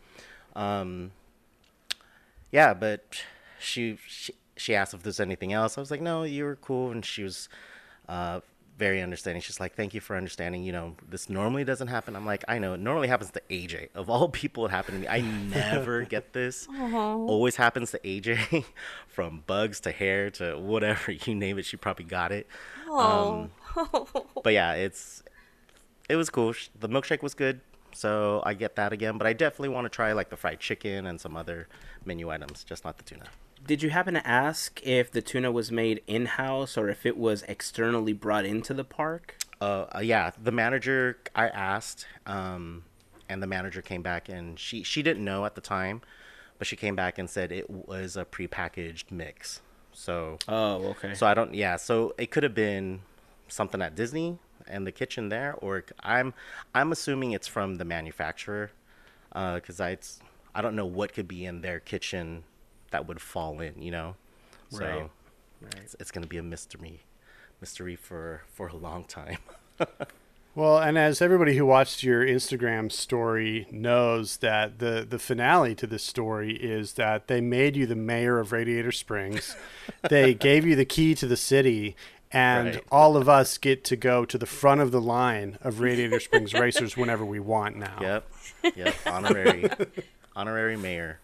Um, 0.56 1.12
yeah, 2.52 2.74
but 2.74 3.24
she, 3.60 3.98
she 4.08 4.34
she 4.56 4.76
asked 4.76 4.94
if 4.94 5.04
there's 5.04 5.20
anything 5.20 5.54
else. 5.54 5.78
I 5.78 5.82
was 5.82 5.92
like, 5.92 6.02
no, 6.02 6.24
you 6.24 6.44
were 6.44 6.56
cool, 6.56 6.92
and 6.92 7.06
she 7.06 7.24
was 7.24 7.48
uh, 8.10 8.40
very 8.78 9.02
understanding. 9.02 9.42
She's 9.42 9.60
like, 9.60 9.76
thank 9.76 9.94
you 9.94 10.02
for 10.02 10.16
understanding. 10.16 10.64
You 10.64 10.72
know, 10.72 10.96
this 11.10 11.30
normally 11.30 11.64
doesn't 11.64 11.88
happen. 11.88 12.16
I'm 12.16 12.26
like, 12.26 12.44
I 12.48 12.60
know, 12.60 12.74
it 12.74 12.80
normally 12.80 13.08
happens 13.08 13.32
to 13.32 13.42
AJ. 13.50 13.90
Of 13.96 14.10
all 14.10 14.30
people, 14.44 14.66
it 14.66 14.72
happened 14.72 14.98
to 14.98 15.02
me. 15.02 15.08
I 15.08 15.22
never 15.22 16.02
get 16.10 16.34
this. 16.34 16.68
Always 16.70 17.56
happens 17.56 17.92
to 17.92 18.00
AJ, 18.00 18.66
from 19.08 19.44
bugs 19.48 19.80
to 19.82 19.92
hair 19.92 20.30
to 20.32 20.58
whatever 20.58 21.12
you 21.12 21.36
name 21.36 21.58
it. 21.60 21.66
She 21.66 21.78
probably 21.78 22.06
got 22.06 22.32
it. 22.32 22.48
Oh. 22.88 23.50
But 24.44 24.54
yeah, 24.54 24.74
it's 24.74 25.24
it 26.10 26.16
was 26.16 26.30
cool. 26.30 26.54
The 26.80 26.90
milkshake 26.90 27.22
was 27.22 27.34
good, 27.34 27.62
so 27.98 28.44
I 28.46 28.54
get 28.54 28.76
that 28.76 28.94
again. 28.94 29.18
But 29.18 29.28
I 29.28 29.34
definitely 29.34 29.70
want 29.70 29.86
to 29.86 29.90
try 29.90 30.12
like 30.14 30.30
the 30.30 30.38
fried 30.38 30.60
chicken 30.60 31.06
and 31.08 31.20
some 31.20 31.36
other 31.36 31.68
menu 32.06 32.30
items, 32.30 32.64
just 32.64 32.86
not 32.86 32.98
the 32.98 33.04
tuna. 33.04 33.26
Did 33.66 33.82
you 33.84 33.90
happen 33.90 34.14
to 34.14 34.26
ask 34.26 34.80
if 34.86 35.12
the 35.12 35.22
tuna 35.22 35.52
was 35.52 35.72
made 35.72 36.02
in 36.08 36.28
house 36.28 36.78
or 36.78 36.90
if 36.90 37.06
it 37.06 37.18
was 37.18 37.44
externally 37.44 38.14
brought 38.14 38.46
into 38.46 38.74
the 38.74 38.84
park? 38.84 39.36
Uh, 39.60 39.86
uh, 39.96 40.00
yeah, 40.00 40.32
the 40.42 40.52
manager 40.52 41.18
I 41.36 41.48
asked, 41.48 42.06
um, 42.28 42.84
and 43.28 43.42
the 43.42 43.48
manager 43.48 43.82
came 43.82 44.04
back 44.04 44.30
and 44.30 44.60
she 44.60 44.84
she 44.84 45.02
didn't 45.02 45.26
know 45.26 45.46
at 45.46 45.56
the 45.56 45.62
time, 45.62 46.02
but 46.60 46.68
she 46.68 46.76
came 46.76 46.96
back 46.96 47.18
and 47.18 47.28
said 47.30 47.52
it 47.52 47.70
was 47.70 48.16
a 48.16 48.24
prepackaged 48.26 49.06
mix. 49.12 49.62
So 49.92 50.38
Oh, 50.48 50.90
okay. 50.92 51.16
so 51.16 51.26
I 51.26 51.34
don't 51.34 51.56
yeah, 51.56 51.76
so 51.78 52.14
it 52.20 52.30
could 52.30 52.44
have 52.44 52.54
been 52.54 53.02
something 53.48 53.82
at 53.82 53.96
Disney 53.96 54.38
and 54.70 54.86
the 54.86 54.92
kitchen 54.92 55.30
there, 55.30 55.54
or 55.56 55.84
I'm 56.02 56.34
I'm 56.76 56.92
assuming 56.92 57.32
it's 57.32 57.48
from 57.48 57.76
the 57.76 57.86
manufacturer, 57.86 58.72
uh, 59.34 59.56
because 59.56 59.80
I 59.80 59.92
it's, 59.92 60.20
I 60.56 60.62
don't 60.62 60.76
know 60.76 60.86
what 60.86 61.14
could 61.14 61.28
be 61.28 61.46
in 61.46 61.62
their 61.62 61.80
kitchen 61.80 62.44
that 62.92 63.08
would 63.08 63.22
fall 63.22 63.60
in, 63.60 63.82
you 63.82 63.92
know. 63.92 64.16
So 64.70 65.10
Right. 65.62 65.74
it's, 65.84 65.96
it's 66.00 66.12
gonna 66.12 66.28
be 66.28 66.38
a 66.38 66.44
mystery, 66.44 67.02
mystery 67.62 67.96
for 67.96 68.44
for 68.54 68.68
a 68.68 68.76
long 68.76 69.04
time. 69.06 69.38
Well, 70.56 70.80
and 70.80 70.98
as 70.98 71.22
everybody 71.22 71.56
who 71.56 71.68
watched 71.68 72.02
your 72.02 72.26
Instagram 72.26 72.92
story 72.92 73.68
knows, 73.70 74.38
that 74.38 74.80
the 74.80 75.06
the 75.08 75.20
finale 75.20 75.76
to 75.76 75.86
this 75.86 76.04
story 76.04 76.56
is 76.56 76.94
that 76.94 77.28
they 77.28 77.42
made 77.42 77.76
you 77.76 77.86
the 77.86 77.96
mayor 77.96 78.40
of 78.40 78.52
Radiator 78.52 78.92
Springs. 78.92 79.56
they 80.10 80.34
gave 80.34 80.66
you 80.66 80.76
the 80.76 80.84
key 80.84 81.14
to 81.14 81.28
the 81.28 81.38
city, 81.38 81.96
and 82.32 82.76
Right. 82.76 82.84
all 82.92 83.16
of 83.18 83.28
us 83.30 83.58
get 83.58 83.84
to 83.86 83.96
go 83.96 84.26
to 84.26 84.38
the 84.38 84.46
front 84.46 84.82
of 84.82 84.92
the 84.92 85.02
line 85.02 85.58
of 85.62 85.80
Radiator 85.80 86.20
Springs 86.20 86.54
racers 86.66 86.98
whenever 86.98 87.24
we 87.26 87.40
want 87.40 87.76
now. 87.78 87.98
Yep. 88.02 88.32
Yep. 88.76 88.96
Honorary. 89.06 89.70
honorary 90.36 90.78
mayor. 90.78 91.20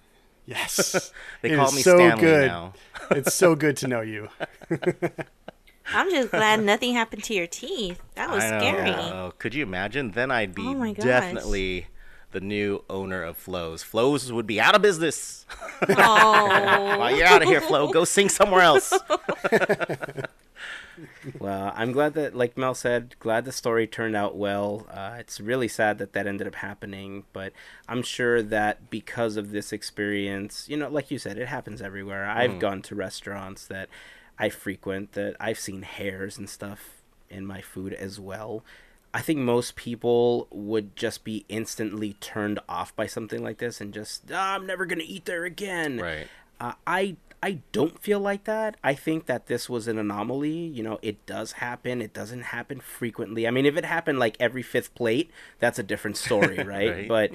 Yes. 0.46 1.12
They 1.42 1.52
It 1.52 1.56
call 1.58 1.72
me 1.72 1.82
so 1.82 1.98
Stanley 1.98 2.22
good. 2.22 2.48
now. 2.48 2.74
it's 3.12 3.34
so 3.34 3.56
good 3.56 3.76
to 3.78 3.88
know 3.88 4.02
you. 4.02 4.30
I'm 5.94 6.10
just 6.10 6.32
glad 6.32 6.62
nothing 6.64 6.94
happened 6.94 7.24
to 7.26 7.34
your 7.34 7.48
teeth. 7.48 8.02
That 8.16 8.30
was 8.30 8.42
I 8.44 8.50
know. 8.52 8.60
scary. 8.60 8.90
Oh, 8.92 9.34
could 9.38 9.54
you 9.54 9.64
imagine? 9.64 10.12
Then 10.12 10.32
I'd 10.32 10.56
be 10.56 10.66
Oh 10.66 10.94
definitely 10.94 11.88
the 12.32 12.40
new 12.40 12.84
owner 12.90 13.22
of 13.22 13.36
Flo's. 13.38 13.84
Flo's 13.84 14.32
would 14.32 14.48
be 14.48 14.60
out 14.62 14.74
of 14.76 14.82
business. 14.82 15.46
Oh. 15.90 16.98
While 16.98 17.16
you're 17.16 17.28
out 17.28 17.42
of 17.44 17.50
here, 17.50 17.60
Flo, 17.62 17.90
go 17.92 18.06
sing 18.06 18.30
somewhere 18.30 18.62
else. 18.62 18.94
Well, 21.40 21.72
I'm 21.76 21.92
glad 21.92 22.14
that, 22.16 22.36
like 22.36 22.58
Mel 22.58 22.74
said, 22.76 23.16
glad 23.20 23.46
the 23.46 23.52
story 23.52 23.88
turned 23.88 24.16
out 24.16 24.36
well. 24.36 24.88
Uh, 24.90 25.16
it's 25.20 25.40
really 25.40 25.68
sad 25.68 25.98
that 25.98 26.14
that 26.14 26.28
ended 26.28 26.48
up 26.48 26.56
happening, 26.56 27.24
but 27.34 27.54
I'm 27.88 28.04
sure 28.04 28.42
that 28.42 28.90
because 28.90 29.38
of 29.38 29.52
this 29.52 29.72
experience, 29.74 30.68
you 30.70 30.78
know, 30.78 30.90
like 30.90 31.12
you 31.12 31.18
said, 31.18 31.38
it 31.38 31.48
happens 31.48 31.82
everywhere. 31.82 32.26
I've 32.26 32.60
gone 32.60 32.82
to 32.84 32.96
restaurants 32.96 33.66
that 33.68 33.90
I 34.38 34.50
frequent 34.50 35.14
that 35.14 35.36
I've 35.40 35.60
seen 35.60 35.84
hairs 35.84 36.38
and 36.38 36.50
stuff 36.50 37.02
in 37.30 37.46
my 37.46 37.62
food 37.62 37.94
as 37.94 38.20
well. 38.20 38.64
I 39.14 39.22
think 39.22 39.40
most 39.40 39.76
people 39.76 40.48
would 40.50 40.96
just 40.96 41.24
be 41.24 41.46
instantly 41.48 42.14
turned 42.14 42.60
off 42.68 42.96
by 42.96 43.06
something 43.06 43.44
like 43.44 43.60
this 43.60 43.80
and 43.80 43.94
just, 43.94 44.24
"Ah, 44.34 44.56
I'm 44.56 44.66
never 44.66 44.86
going 44.86 45.00
to 45.00 45.06
eat 45.06 45.26
there 45.26 45.46
again. 45.46 46.00
Right. 46.00 46.28
Uh, 46.60 46.74
I 46.88 47.18
I 47.44 47.60
don't 47.74 48.00
feel 48.02 48.22
like 48.22 48.46
that. 48.46 48.78
I 48.86 48.94
think 48.94 49.26
that 49.26 49.48
this 49.48 49.70
was 49.70 49.90
an 49.90 49.98
anomaly. 49.98 50.50
You 50.50 50.82
know, 50.82 50.98
it 51.02 51.26
does 51.26 51.52
happen. 51.54 52.02
It 52.02 52.14
doesn't 52.14 52.44
happen 52.44 52.80
frequently. 52.80 53.46
I 53.46 53.52
mean, 53.52 53.66
if 53.66 53.76
it 53.76 53.84
happened 53.84 54.18
like 54.18 54.38
every 54.40 54.64
fifth 54.64 54.96
plate, 54.96 55.30
that's 55.60 55.78
a 55.78 55.84
different 55.84 56.16
story, 56.16 56.58
right? 56.64 56.90
Right. 56.90 57.08
But 57.10 57.32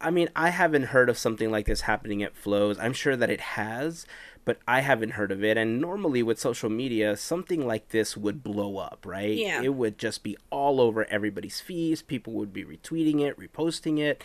I 0.00 0.10
mean, 0.10 0.30
I 0.34 0.50
haven't 0.50 0.86
heard 0.86 1.08
of 1.08 1.16
something 1.16 1.48
like 1.48 1.66
this 1.66 1.82
happening 1.82 2.24
at 2.24 2.34
Flo's. 2.34 2.76
I'm 2.80 2.92
sure 2.92 3.14
that 3.14 3.30
it 3.30 3.40
has, 3.40 4.04
but 4.44 4.58
I 4.66 4.80
haven't 4.80 5.10
heard 5.10 5.30
of 5.30 5.44
it. 5.44 5.56
And 5.56 5.80
normally 5.80 6.24
with 6.24 6.40
social 6.40 6.68
media, 6.68 7.16
something 7.16 7.64
like 7.64 7.90
this 7.90 8.16
would 8.16 8.42
blow 8.42 8.78
up, 8.78 9.06
right? 9.06 9.36
Yeah. 9.36 9.62
It 9.62 9.74
would 9.74 9.96
just 9.96 10.24
be 10.24 10.36
all 10.50 10.80
over 10.80 11.04
everybody's 11.04 11.60
feeds. 11.60 12.02
People 12.02 12.32
would 12.32 12.52
be 12.52 12.64
retweeting 12.64 13.20
it, 13.20 13.38
reposting 13.38 14.00
it. 14.00 14.24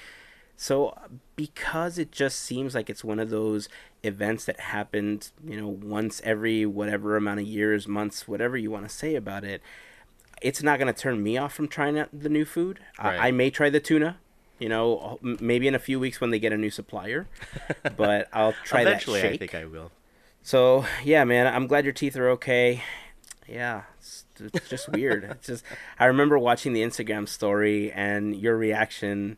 So 0.62 0.98
because 1.36 1.98
it 1.98 2.12
just 2.12 2.40
seems 2.40 2.76
like 2.76 2.90
it's 2.90 3.04
one 3.04 3.20
of 3.20 3.30
those 3.30 3.68
events 4.04 4.46
that 4.46 4.60
happened, 4.60 5.32
you 5.46 5.60
know, 5.60 5.68
once 5.68 6.22
every 6.24 6.66
whatever 6.66 7.16
amount 7.16 7.40
of 7.40 7.46
years, 7.46 7.88
months, 7.88 8.28
whatever 8.28 8.58
you 8.58 8.72
want 8.72 8.88
to 8.88 8.94
say 8.94 9.16
about 9.16 9.44
it, 9.44 9.62
it's 10.42 10.64
not 10.64 10.80
going 10.80 10.92
to 10.92 11.00
turn 11.00 11.22
me 11.22 11.38
off 11.38 11.54
from 11.54 11.68
trying 11.68 12.00
out 12.00 12.10
the 12.12 12.30
new 12.30 12.46
food. 12.46 12.80
Right. 13.02 13.20
I, 13.20 13.28
I 13.28 13.32
may 13.32 13.50
try 13.50 13.70
the 13.70 13.80
tuna, 13.80 14.18
you 14.60 14.70
know, 14.70 15.20
maybe 15.22 15.68
in 15.68 15.76
a 15.76 15.80
few 15.80 16.00
weeks 16.00 16.20
when 16.20 16.32
they 16.32 16.40
get 16.40 16.52
a 16.52 16.58
new 16.58 16.72
supplier, 16.72 17.28
but 17.98 18.28
I'll 18.34 18.54
try 18.64 18.82
Eventually, 18.82 19.22
that 19.22 19.34
I 19.34 19.38
think 19.38 19.56
I 19.56 19.66
will. 19.66 19.92
So 20.44 20.86
yeah, 21.04 21.24
man, 21.24 21.48
I'm 21.48 21.68
glad 21.68 21.84
your 21.84 21.94
teeth 21.94 22.18
are 22.18 22.30
okay. 22.32 22.84
Yeah, 23.48 23.84
it's, 24.00 24.26
it's 24.40 24.70
just 24.70 24.90
weird. 24.90 25.24
It's 25.26 25.48
just 25.48 25.64
I 26.00 26.06
remember 26.06 26.40
watching 26.40 26.74
the 26.74 26.82
Instagram 26.82 27.28
story 27.28 27.92
and 27.92 28.36
your 28.36 28.58
reaction 28.58 29.38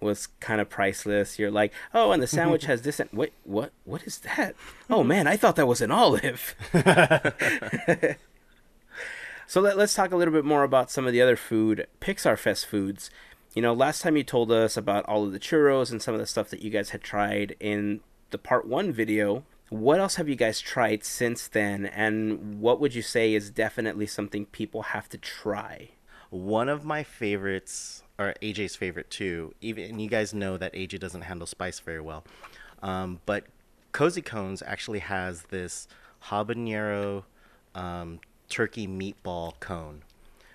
was 0.00 0.28
kind 0.40 0.60
of 0.60 0.68
priceless. 0.68 1.38
You're 1.38 1.50
like, 1.50 1.72
oh, 1.94 2.12
and 2.12 2.22
the 2.22 2.26
sandwich 2.38 2.64
has 2.64 2.82
this. 2.82 3.00
And 3.00 3.10
wait, 3.12 3.32
what? 3.44 3.72
What 3.84 4.02
is 4.04 4.18
that? 4.18 4.54
Oh 4.92 5.04
man, 5.04 5.28
I 5.28 5.36
thought 5.36 5.54
that 5.54 5.68
was 5.68 5.80
an 5.80 5.92
olive. 5.92 6.56
so 9.46 9.60
let, 9.60 9.78
let's 9.78 9.94
talk 9.94 10.10
a 10.10 10.16
little 10.16 10.34
bit 10.34 10.44
more 10.44 10.64
about 10.64 10.90
some 10.90 11.06
of 11.06 11.12
the 11.12 11.22
other 11.22 11.36
food 11.36 11.86
Pixar 12.00 12.36
Fest 12.36 12.66
foods. 12.66 13.08
You 13.54 13.62
know, 13.62 13.72
last 13.72 14.02
time 14.02 14.16
you 14.16 14.24
told 14.24 14.50
us 14.50 14.76
about 14.76 15.04
all 15.06 15.24
of 15.24 15.30
the 15.30 15.38
churros 15.38 15.92
and 15.92 16.02
some 16.02 16.12
of 16.12 16.18
the 16.18 16.26
stuff 16.26 16.50
that 16.50 16.62
you 16.62 16.70
guys 16.70 16.90
had 16.90 17.02
tried 17.02 17.54
in 17.60 18.00
the 18.30 18.38
part 18.38 18.66
one 18.66 18.92
video. 18.92 19.44
What 19.68 20.00
else 20.00 20.16
have 20.16 20.28
you 20.28 20.34
guys 20.34 20.60
tried 20.60 21.04
since 21.04 21.46
then, 21.46 21.86
and 21.86 22.60
what 22.60 22.80
would 22.80 22.92
you 22.92 23.02
say 23.02 23.34
is 23.34 23.50
definitely 23.50 24.06
something 24.06 24.46
people 24.46 24.82
have 24.82 25.08
to 25.10 25.18
try? 25.18 25.90
One 26.30 26.68
of 26.68 26.84
my 26.84 27.04
favorites, 27.04 28.02
or 28.20 28.34
AJ's 28.42 28.76
favorite 28.76 29.08
too, 29.10 29.54
even 29.60 29.84
and 29.90 30.00
you 30.02 30.08
guys 30.08 30.34
know 30.34 30.56
that 30.58 30.72
AJ 30.74 31.00
doesn't 31.00 31.22
handle 31.22 31.46
spice 31.46 31.80
very 31.80 32.00
well, 32.00 32.22
um, 32.82 33.20
but 33.26 33.44
Cozy 33.92 34.22
Cones 34.22 34.62
actually 34.66 34.98
has 35.00 35.42
this 35.44 35.88
habanero 36.30 37.24
um, 37.74 38.20
turkey 38.48 38.86
meatball 38.86 39.58
cone, 39.60 40.02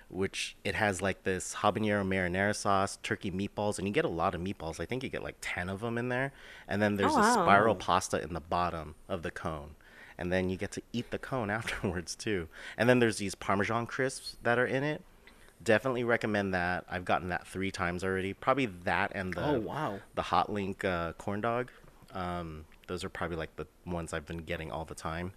which 0.08 0.56
it 0.64 0.74
has 0.74 1.02
like 1.02 1.24
this 1.24 1.56
habanero 1.56 2.06
marinara 2.06 2.54
sauce, 2.54 2.98
turkey 3.02 3.30
meatballs, 3.30 3.78
and 3.78 3.86
you 3.86 3.92
get 3.92 4.04
a 4.04 4.08
lot 4.08 4.34
of 4.34 4.40
meatballs. 4.40 4.80
I 4.80 4.86
think 4.86 5.02
you 5.02 5.08
get 5.08 5.22
like 5.22 5.36
ten 5.40 5.68
of 5.68 5.80
them 5.80 5.98
in 5.98 6.08
there, 6.08 6.32
and 6.68 6.80
then 6.80 6.96
there's 6.96 7.12
Oh, 7.12 7.18
a 7.18 7.20
wow. 7.20 7.32
spiral 7.44 7.74
pasta 7.74 8.22
in 8.22 8.32
the 8.32 8.40
bottom 8.40 8.94
of 9.08 9.22
the 9.22 9.30
cone. 9.30 9.70
And 10.18 10.32
then 10.32 10.48
you 10.48 10.56
get 10.56 10.72
to 10.72 10.82
eat 10.94 11.10
the 11.10 11.18
cone 11.18 11.50
afterwards 11.58 12.14
too. 12.14 12.48
And 12.78 12.88
then 12.88 13.00
there's 13.00 13.18
these 13.18 13.34
Parmesan 13.34 13.86
crisps 13.86 14.36
that 14.42 14.58
are 14.58 14.64
in 14.66 14.82
it 14.82 15.02
definitely 15.62 16.04
recommend 16.04 16.54
that. 16.54 16.84
I've 16.90 17.04
gotten 17.04 17.28
that 17.30 17.46
three 17.46 17.70
times 17.70 18.04
already. 18.04 18.32
Probably 18.34 18.66
that 18.84 19.12
and 19.14 19.32
the 19.34 19.44
Oh, 19.46 19.60
wow. 19.60 20.00
the 20.14 20.22
Hot 20.22 20.52
Link 20.52 20.84
uh, 20.84 21.12
corn 21.14 21.40
dog. 21.40 21.70
Um, 22.14 22.64
those 22.86 23.04
are 23.04 23.08
probably 23.08 23.36
like 23.36 23.56
the 23.56 23.66
ones 23.84 24.12
I've 24.12 24.26
been 24.26 24.38
getting 24.38 24.70
all 24.70 24.84
the 24.84 24.94
time. 24.94 25.32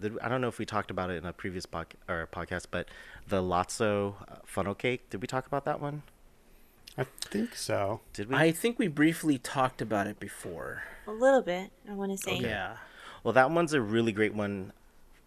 Did, 0.00 0.18
I 0.20 0.28
don't 0.28 0.40
know 0.40 0.48
if 0.48 0.58
we 0.58 0.66
talked 0.66 0.90
about 0.90 1.10
it 1.10 1.16
in 1.16 1.24
a 1.26 1.32
previous 1.32 1.64
poc- 1.66 1.94
or 2.08 2.28
podcast, 2.32 2.66
but 2.70 2.88
the 3.28 3.40
Lotso 3.42 4.14
uh, 4.30 4.36
funnel 4.44 4.74
cake. 4.74 5.08
Did 5.10 5.20
we 5.22 5.26
talk 5.26 5.46
about 5.46 5.64
that 5.64 5.80
one? 5.80 6.02
I 6.98 7.04
think 7.20 7.54
so. 7.54 8.00
Did 8.12 8.28
we? 8.30 8.36
I 8.36 8.52
think 8.52 8.78
we 8.78 8.88
briefly 8.88 9.38
talked 9.38 9.80
about 9.82 10.06
it 10.06 10.18
before. 10.18 10.82
A 11.06 11.12
little 11.12 11.42
bit, 11.42 11.70
I 11.88 11.92
want 11.92 12.12
to 12.12 12.18
say. 12.18 12.38
Yeah. 12.38 12.76
Well, 13.22 13.32
that 13.34 13.50
one's 13.50 13.72
a 13.74 13.80
really 13.80 14.12
great 14.12 14.34
one 14.34 14.72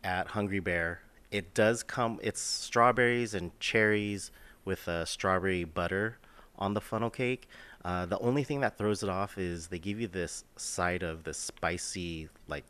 at 0.03 0.27
Hungry 0.29 0.59
Bear. 0.59 1.01
It 1.31 1.53
does 1.53 1.83
come. 1.83 2.19
It's 2.23 2.41
strawberries 2.41 3.33
and 3.33 3.57
cherries 3.59 4.31
with 4.65 4.87
uh, 4.87 5.05
strawberry 5.05 5.63
butter 5.63 6.17
on 6.57 6.73
the 6.73 6.81
funnel 6.81 7.09
cake. 7.09 7.47
Uh, 7.85 8.05
the 8.05 8.19
only 8.19 8.43
thing 8.43 8.59
that 8.61 8.77
throws 8.77 9.03
it 9.03 9.09
off 9.09 9.37
is 9.37 9.67
they 9.67 9.79
give 9.79 9.99
you 9.99 10.07
this 10.07 10.43
side 10.57 11.03
of 11.03 11.23
the 11.23 11.33
spicy, 11.33 12.29
like 12.47 12.65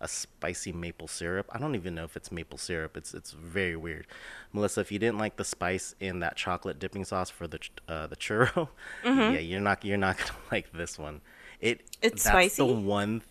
a 0.00 0.08
spicy 0.08 0.72
maple 0.72 1.06
syrup. 1.08 1.48
I 1.52 1.58
don't 1.58 1.74
even 1.76 1.94
know 1.94 2.04
if 2.04 2.16
it's 2.16 2.32
maple 2.32 2.58
syrup. 2.58 2.96
It's 2.96 3.14
it's 3.14 3.30
very 3.30 3.76
weird. 3.76 4.06
Melissa, 4.52 4.80
if 4.80 4.90
you 4.92 4.98
didn't 4.98 5.18
like 5.18 5.36
the 5.36 5.44
spice 5.44 5.94
in 6.00 6.18
that 6.20 6.36
chocolate 6.36 6.78
dipping 6.78 7.04
sauce 7.04 7.30
for 7.30 7.46
the 7.46 7.60
uh, 7.88 8.08
the 8.08 8.16
churro, 8.16 8.68
yeah, 9.04 9.38
you're 9.38 9.60
not 9.60 9.84
you're 9.84 9.96
not 9.96 10.18
gonna 10.18 10.32
like 10.50 10.72
this 10.72 10.98
one. 10.98 11.20
It 11.60 11.82
It's 12.02 12.24
that's 12.24 12.50
the 12.56 12.64
spicy? 12.66 12.72
one 12.74 13.22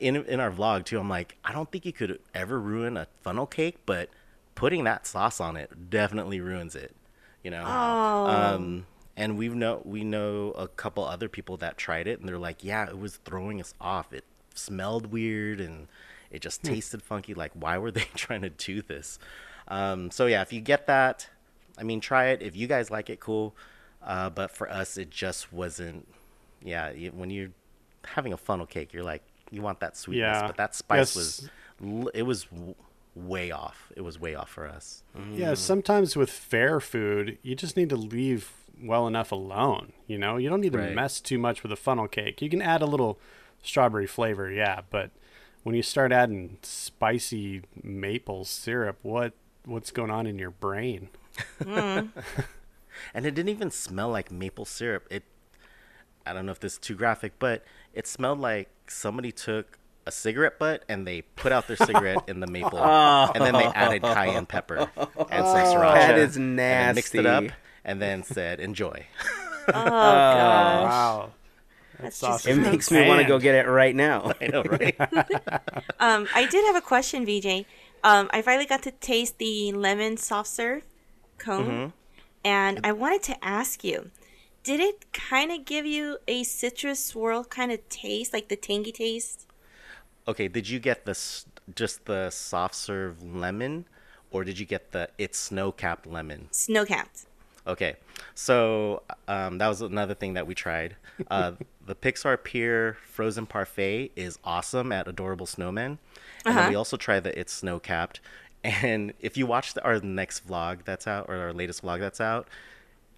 in 0.00 0.16
in 0.16 0.40
our 0.40 0.50
vlog 0.50 0.84
too. 0.84 0.98
I'm 0.98 1.08
like, 1.08 1.36
I 1.44 1.52
don't 1.52 1.70
think 1.70 1.86
you 1.86 1.92
could 1.92 2.20
ever 2.34 2.60
ruin 2.60 2.96
a 2.96 3.06
funnel 3.22 3.46
cake, 3.46 3.78
but 3.86 4.10
putting 4.54 4.84
that 4.84 5.06
sauce 5.06 5.40
on 5.40 5.56
it 5.56 5.90
definitely 5.90 6.40
ruins 6.40 6.74
it. 6.74 6.94
You 7.42 7.50
know. 7.50 7.64
Oh. 7.66 8.26
Um, 8.26 8.86
and 9.16 9.36
we 9.36 9.48
know 9.48 9.82
we 9.84 10.04
know 10.04 10.52
a 10.52 10.68
couple 10.68 11.04
other 11.04 11.28
people 11.28 11.56
that 11.58 11.76
tried 11.76 12.06
it, 12.06 12.20
and 12.20 12.28
they're 12.28 12.38
like, 12.38 12.62
yeah, 12.62 12.88
it 12.88 12.98
was 12.98 13.16
throwing 13.24 13.60
us 13.60 13.74
off. 13.80 14.12
It 14.12 14.24
smelled 14.54 15.06
weird, 15.06 15.60
and 15.60 15.88
it 16.30 16.40
just 16.40 16.62
tasted 16.62 17.02
funky. 17.02 17.34
Like, 17.34 17.52
why 17.54 17.78
were 17.78 17.90
they 17.90 18.06
trying 18.14 18.42
to 18.42 18.50
do 18.50 18.82
this? 18.82 19.18
Um, 19.66 20.10
so 20.10 20.26
yeah, 20.26 20.42
if 20.42 20.52
you 20.52 20.60
get 20.60 20.86
that, 20.86 21.28
I 21.76 21.82
mean, 21.82 22.00
try 22.00 22.26
it. 22.28 22.42
If 22.42 22.56
you 22.56 22.66
guys 22.66 22.90
like 22.90 23.10
it, 23.10 23.20
cool. 23.20 23.54
Uh, 24.02 24.30
but 24.30 24.50
for 24.50 24.70
us, 24.70 24.96
it 24.96 25.10
just 25.10 25.52
wasn't. 25.52 26.06
Yeah, 26.62 26.92
when 27.10 27.30
you're 27.30 27.50
having 28.04 28.32
a 28.32 28.36
funnel 28.36 28.66
cake, 28.66 28.92
you're 28.92 29.04
like, 29.04 29.22
you 29.50 29.62
want 29.62 29.80
that 29.80 29.96
sweetness, 29.96 30.36
Yeah. 30.40 30.46
but 30.46 30.56
that 30.56 30.74
spice 30.74 31.16
Yes. 31.16 31.16
was 31.16 31.50
it 32.14 32.22
was 32.22 32.44
w- 32.44 32.74
way 33.14 33.50
off. 33.50 33.92
It 33.96 34.02
was 34.02 34.18
way 34.18 34.34
off 34.34 34.50
for 34.50 34.66
us. 34.66 35.02
Yeah, 35.32 35.52
mm. 35.52 35.56
sometimes 35.56 36.16
with 36.16 36.30
fair 36.30 36.80
food, 36.80 37.38
you 37.42 37.54
just 37.54 37.76
need 37.76 37.88
to 37.90 37.96
leave 37.96 38.52
well 38.80 39.06
enough 39.06 39.32
alone. 39.32 39.92
You 40.06 40.18
know, 40.18 40.36
you 40.36 40.48
don't 40.48 40.60
need 40.60 40.72
to 40.72 40.78
Right. 40.78 40.94
mess 40.94 41.20
too 41.20 41.38
much 41.38 41.62
with 41.62 41.72
a 41.72 41.76
funnel 41.76 42.08
cake. 42.08 42.40
You 42.42 42.48
can 42.50 42.62
add 42.62 42.82
a 42.82 42.86
little 42.86 43.18
strawberry 43.62 44.06
flavor, 44.06 44.50
yeah, 44.50 44.82
but 44.90 45.10
when 45.64 45.74
you 45.74 45.82
start 45.82 46.12
adding 46.12 46.58
spicy 46.62 47.62
maple 47.82 48.44
syrup, 48.44 48.98
what 49.02 49.32
what's 49.64 49.90
going 49.90 50.10
on 50.10 50.26
in 50.26 50.38
your 50.38 50.50
brain? 50.50 51.08
Mm. 51.60 52.10
and 53.14 53.26
it 53.26 53.34
didn't 53.34 53.50
even 53.50 53.70
smell 53.70 54.08
like 54.10 54.30
maple 54.30 54.64
syrup. 54.64 55.06
It, 55.10 55.24
I 56.24 56.32
don't 56.32 56.46
know 56.46 56.52
if 56.52 56.60
this 56.60 56.74
is 56.74 56.78
too 56.78 56.94
graphic, 56.94 57.34
but 57.38 57.64
it 57.98 58.06
smelled 58.06 58.38
like 58.40 58.70
somebody 58.86 59.32
took 59.32 59.76
a 60.06 60.12
cigarette 60.12 60.58
butt 60.58 60.84
and 60.88 61.06
they 61.06 61.22
put 61.22 61.50
out 61.52 61.66
their 61.66 61.76
cigarette 61.76 62.22
in 62.28 62.38
the 62.40 62.46
maple, 62.50 62.78
and 62.78 63.44
then 63.44 63.52
they 63.54 63.64
added 63.66 64.02
cayenne 64.02 64.46
pepper 64.46 64.88
and 65.30 65.46
some 65.46 65.60
sriracha. 65.66 65.94
That 65.94 66.18
is 66.18 66.36
And 66.36 66.94
mixed 66.94 67.14
it 67.16 67.26
up, 67.26 67.44
and 67.84 68.00
then 68.00 68.22
said, 68.22 68.60
"Enjoy." 68.60 69.06
Oh 69.70 69.74
gosh, 69.74 70.84
Wow. 70.88 71.32
that's 72.00 72.20
That's 72.20 72.44
just 72.44 72.46
It 72.46 72.54
makes 72.56 72.90
me 72.90 73.06
want 73.06 73.20
to 73.20 73.28
go 73.28 73.38
get 73.38 73.54
it 73.54 73.68
right 73.68 73.94
now. 73.94 74.32
I 74.40 74.46
know, 74.46 74.62
right? 74.62 74.96
Um, 76.00 76.26
I 76.34 76.46
did 76.46 76.64
have 76.68 76.76
a 76.76 76.80
question, 76.80 77.26
VJ. 77.26 77.66
Um, 78.02 78.30
I 78.32 78.40
finally 78.40 78.64
got 78.64 78.82
to 78.84 78.92
taste 78.92 79.36
the 79.36 79.72
lemon 79.72 80.16
soft 80.16 80.48
serve 80.48 80.84
cone, 81.36 81.92
and 82.44 82.80
I 82.82 82.92
wanted 82.92 83.22
to 83.24 83.44
ask 83.44 83.84
you, 83.84 84.10
did 84.62 84.80
it 84.80 85.12
kind 85.12 85.50
of 85.50 85.64
give 85.64 85.86
you 85.86 86.18
a 86.26 86.42
citrus 86.42 87.04
swirl 87.04 87.44
kind 87.44 87.72
of 87.72 87.88
taste, 87.88 88.32
like 88.32 88.48
the 88.48 88.56
tangy 88.56 88.92
taste? 88.92 89.46
Okay, 90.26 90.48
did 90.48 90.68
you 90.68 90.78
get 90.78 91.04
the 91.06 91.18
just 91.74 92.04
the 92.04 92.30
soft 92.30 92.74
serve 92.74 93.22
lemon, 93.22 93.86
or 94.30 94.44
did 94.44 94.58
you 94.58 94.66
get 94.66 94.92
the 94.92 95.08
it's 95.18 95.38
snow 95.38 95.72
capped 95.72 96.06
lemon? 96.06 96.48
Snow 96.50 96.84
capped. 96.84 97.26
Okay, 97.66 97.96
so 98.34 99.02
um, 99.26 99.58
that 99.58 99.68
was 99.68 99.82
another 99.82 100.14
thing 100.14 100.34
that 100.34 100.46
we 100.46 100.54
tried. 100.54 100.96
Uh, 101.30 101.52
the 101.86 101.94
Pixar 101.94 102.42
Pier 102.42 102.96
Frozen 103.10 103.46
Parfait 103.46 104.10
is 104.16 104.38
awesome 104.42 104.90
at 104.90 105.06
Adorable 105.06 105.46
Snowmen, 105.46 105.98
and 106.44 106.56
then 106.56 106.70
we 106.70 106.74
also 106.74 106.96
tried 106.96 107.24
the 107.24 107.38
It's 107.38 107.52
Snow 107.52 107.78
Capped. 107.78 108.20
And 108.64 109.12
if 109.20 109.36
you 109.36 109.46
watch 109.46 109.74
the, 109.74 109.84
our 109.84 110.00
next 110.00 110.46
vlog 110.46 110.84
that's 110.84 111.06
out, 111.06 111.26
or 111.28 111.36
our 111.36 111.52
latest 111.52 111.84
vlog 111.84 112.00
that's 112.00 112.20
out, 112.20 112.48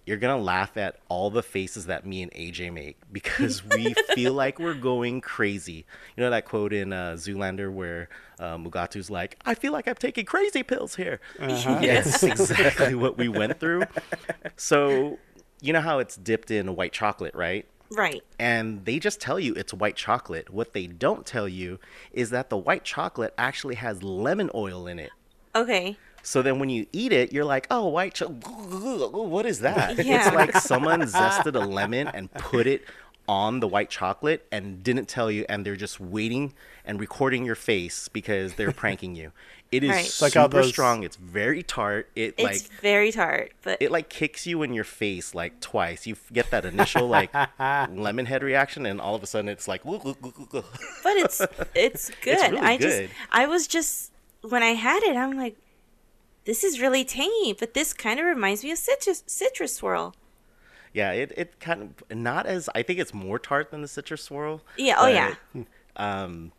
you're 0.05 0.17
gonna 0.17 0.41
laugh 0.41 0.77
at 0.77 0.97
all 1.09 1.29
the 1.29 1.43
faces 1.43 1.85
that 1.85 2.05
me 2.05 2.21
and 2.23 2.31
AJ 2.31 2.73
make 2.73 2.97
because 3.11 3.63
we 3.63 3.93
feel 4.15 4.33
like 4.33 4.59
we're 4.59 4.73
going 4.73 5.21
crazy. 5.21 5.85
You 6.15 6.23
know 6.23 6.29
that 6.29 6.45
quote 6.45 6.73
in 6.73 6.91
uh, 6.91 7.13
Zoolander 7.13 7.71
where 7.71 8.09
uh, 8.39 8.57
Mugatu's 8.57 9.09
like, 9.09 9.37
"I 9.45 9.53
feel 9.53 9.71
like 9.71 9.87
I'm 9.87 9.95
taking 9.95 10.25
crazy 10.25 10.63
pills 10.63 10.95
here." 10.95 11.19
Yes, 11.81 12.23
exactly 12.23 12.95
what 12.95 13.17
we 13.17 13.27
went 13.27 13.59
through. 13.59 13.83
So, 14.55 15.17
you 15.61 15.73
know 15.73 15.81
how 15.81 15.99
it's 15.99 16.15
dipped 16.15 16.51
in 16.51 16.75
white 16.75 16.93
chocolate, 16.93 17.33
right? 17.33 17.65
Right. 17.91 18.21
And 18.39 18.85
they 18.85 18.99
just 18.99 19.19
tell 19.19 19.39
you 19.39 19.53
it's 19.53 19.73
white 19.73 19.95
chocolate. 19.95 20.49
What 20.49 20.73
they 20.73 20.87
don't 20.87 21.25
tell 21.25 21.47
you 21.47 21.79
is 22.11 22.29
that 22.29 22.49
the 22.49 22.57
white 22.57 22.83
chocolate 22.83 23.33
actually 23.37 23.75
has 23.75 24.01
lemon 24.03 24.49
oil 24.53 24.87
in 24.87 24.99
it. 24.99 25.11
Okay. 25.55 25.97
So 26.23 26.41
then 26.41 26.59
when 26.59 26.69
you 26.69 26.85
eat 26.93 27.11
it, 27.13 27.31
you're 27.33 27.45
like, 27.45 27.67
oh, 27.71 27.87
white 27.87 28.13
chocolate. 28.15 28.43
What 29.11 29.45
is 29.45 29.59
that? 29.61 30.03
Yeah. 30.05 30.27
It's 30.27 30.35
like 30.35 30.55
someone 30.57 31.01
zested 31.01 31.55
a 31.55 31.59
lemon 31.65 32.07
and 32.07 32.31
put 32.33 32.67
it 32.67 32.83
on 33.27 33.59
the 33.59 33.67
white 33.67 33.89
chocolate 33.89 34.45
and 34.51 34.83
didn't 34.83 35.07
tell 35.07 35.31
you, 35.31 35.45
and 35.47 35.65
they're 35.65 35.75
just 35.75 35.99
waiting 35.99 36.53
and 36.83 36.99
recording 36.99 37.45
your 37.45 37.55
face 37.55 38.07
because 38.09 38.55
they're 38.55 38.71
pranking 38.71 39.15
you. 39.15 39.31
It 39.71 39.83
is 39.85 39.89
Right. 39.91 40.05
It's 40.05 40.21
like 40.21 40.33
super 40.33 40.41
how 40.41 40.47
those- 40.47 40.67
strong. 40.69 41.03
It's 41.03 41.15
very 41.15 41.63
tart. 41.63 42.09
It 42.15 42.33
It's 42.37 42.43
like 42.43 42.81
very 42.81 43.11
tart, 43.11 43.53
but 43.61 43.77
it 43.81 43.89
like 43.89 44.09
kicks 44.09 44.45
you 44.45 44.63
in 44.63 44.73
your 44.73 44.83
face 44.83 45.33
like 45.33 45.61
twice. 45.61 46.05
You 46.05 46.17
get 46.33 46.51
that 46.51 46.65
initial 46.65 47.07
like 47.07 47.31
lemon 47.59 48.25
head 48.25 48.43
reaction, 48.43 48.85
and 48.85 48.99
all 48.99 49.15
of 49.15 49.23
a 49.23 49.27
sudden 49.27 49.47
it's 49.47 49.67
like, 49.67 49.85
"Woo, 49.85 50.01
woo, 50.03 50.15
woo, 50.21 50.33
woo, 50.37 50.47
woo." 50.51 50.63
but 51.03 51.13
it's 51.15 51.41
it's 51.73 52.11
good. 52.21 52.51
really 52.51 52.59
I 52.59 52.75
good. 52.77 53.09
just 53.09 53.19
I 53.31 53.47
was 53.47 53.65
just 53.67 54.11
when 54.41 54.61
I 54.63 54.71
had 54.73 55.03
it, 55.03 55.15
I'm 55.15 55.37
like, 55.37 55.55
this 56.45 56.63
is 56.63 56.79
really 56.81 57.03
tangy, 57.03 57.53
but 57.57 57.73
this 57.73 57.93
kind 57.93 58.19
of 58.19 58.25
reminds 58.25 58.63
me 58.63 58.71
of 58.71 58.77
citrus 58.77 59.23
citrus 59.27 59.75
swirl. 59.75 60.15
yeah, 60.93 61.11
it 61.11 61.31
it 61.37 61.59
kind 61.59 61.81
of 62.09 62.17
not 62.17 62.45
as 62.45 62.69
I 62.75 62.81
think 62.83 62.99
it's 62.99 63.13
more 63.13 63.39
tart 63.39 63.71
than 63.71 63.81
the 63.81 63.87
citrus 63.87 64.23
swirl. 64.23 64.61
Yeah, 64.77 64.95
oh, 64.99 65.07
yeah. 65.07 65.35
Um, 65.95 66.51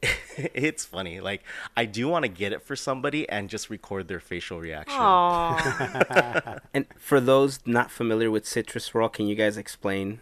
it's 0.36 0.84
funny. 0.84 1.20
Like 1.20 1.42
I 1.76 1.84
do 1.84 2.08
want 2.08 2.24
to 2.24 2.28
get 2.28 2.52
it 2.52 2.62
for 2.62 2.76
somebody 2.76 3.28
and 3.28 3.48
just 3.48 3.68
record 3.70 4.08
their 4.08 4.20
facial 4.20 4.60
reaction. 4.60 4.98
Aww. 4.98 6.60
And 6.74 6.86
for 6.96 7.20
those 7.20 7.60
not 7.66 7.90
familiar 7.90 8.30
with 8.30 8.46
citrus 8.46 8.84
swirl, 8.84 9.08
can 9.08 9.26
you 9.26 9.34
guys 9.34 9.56
explain? 9.56 10.20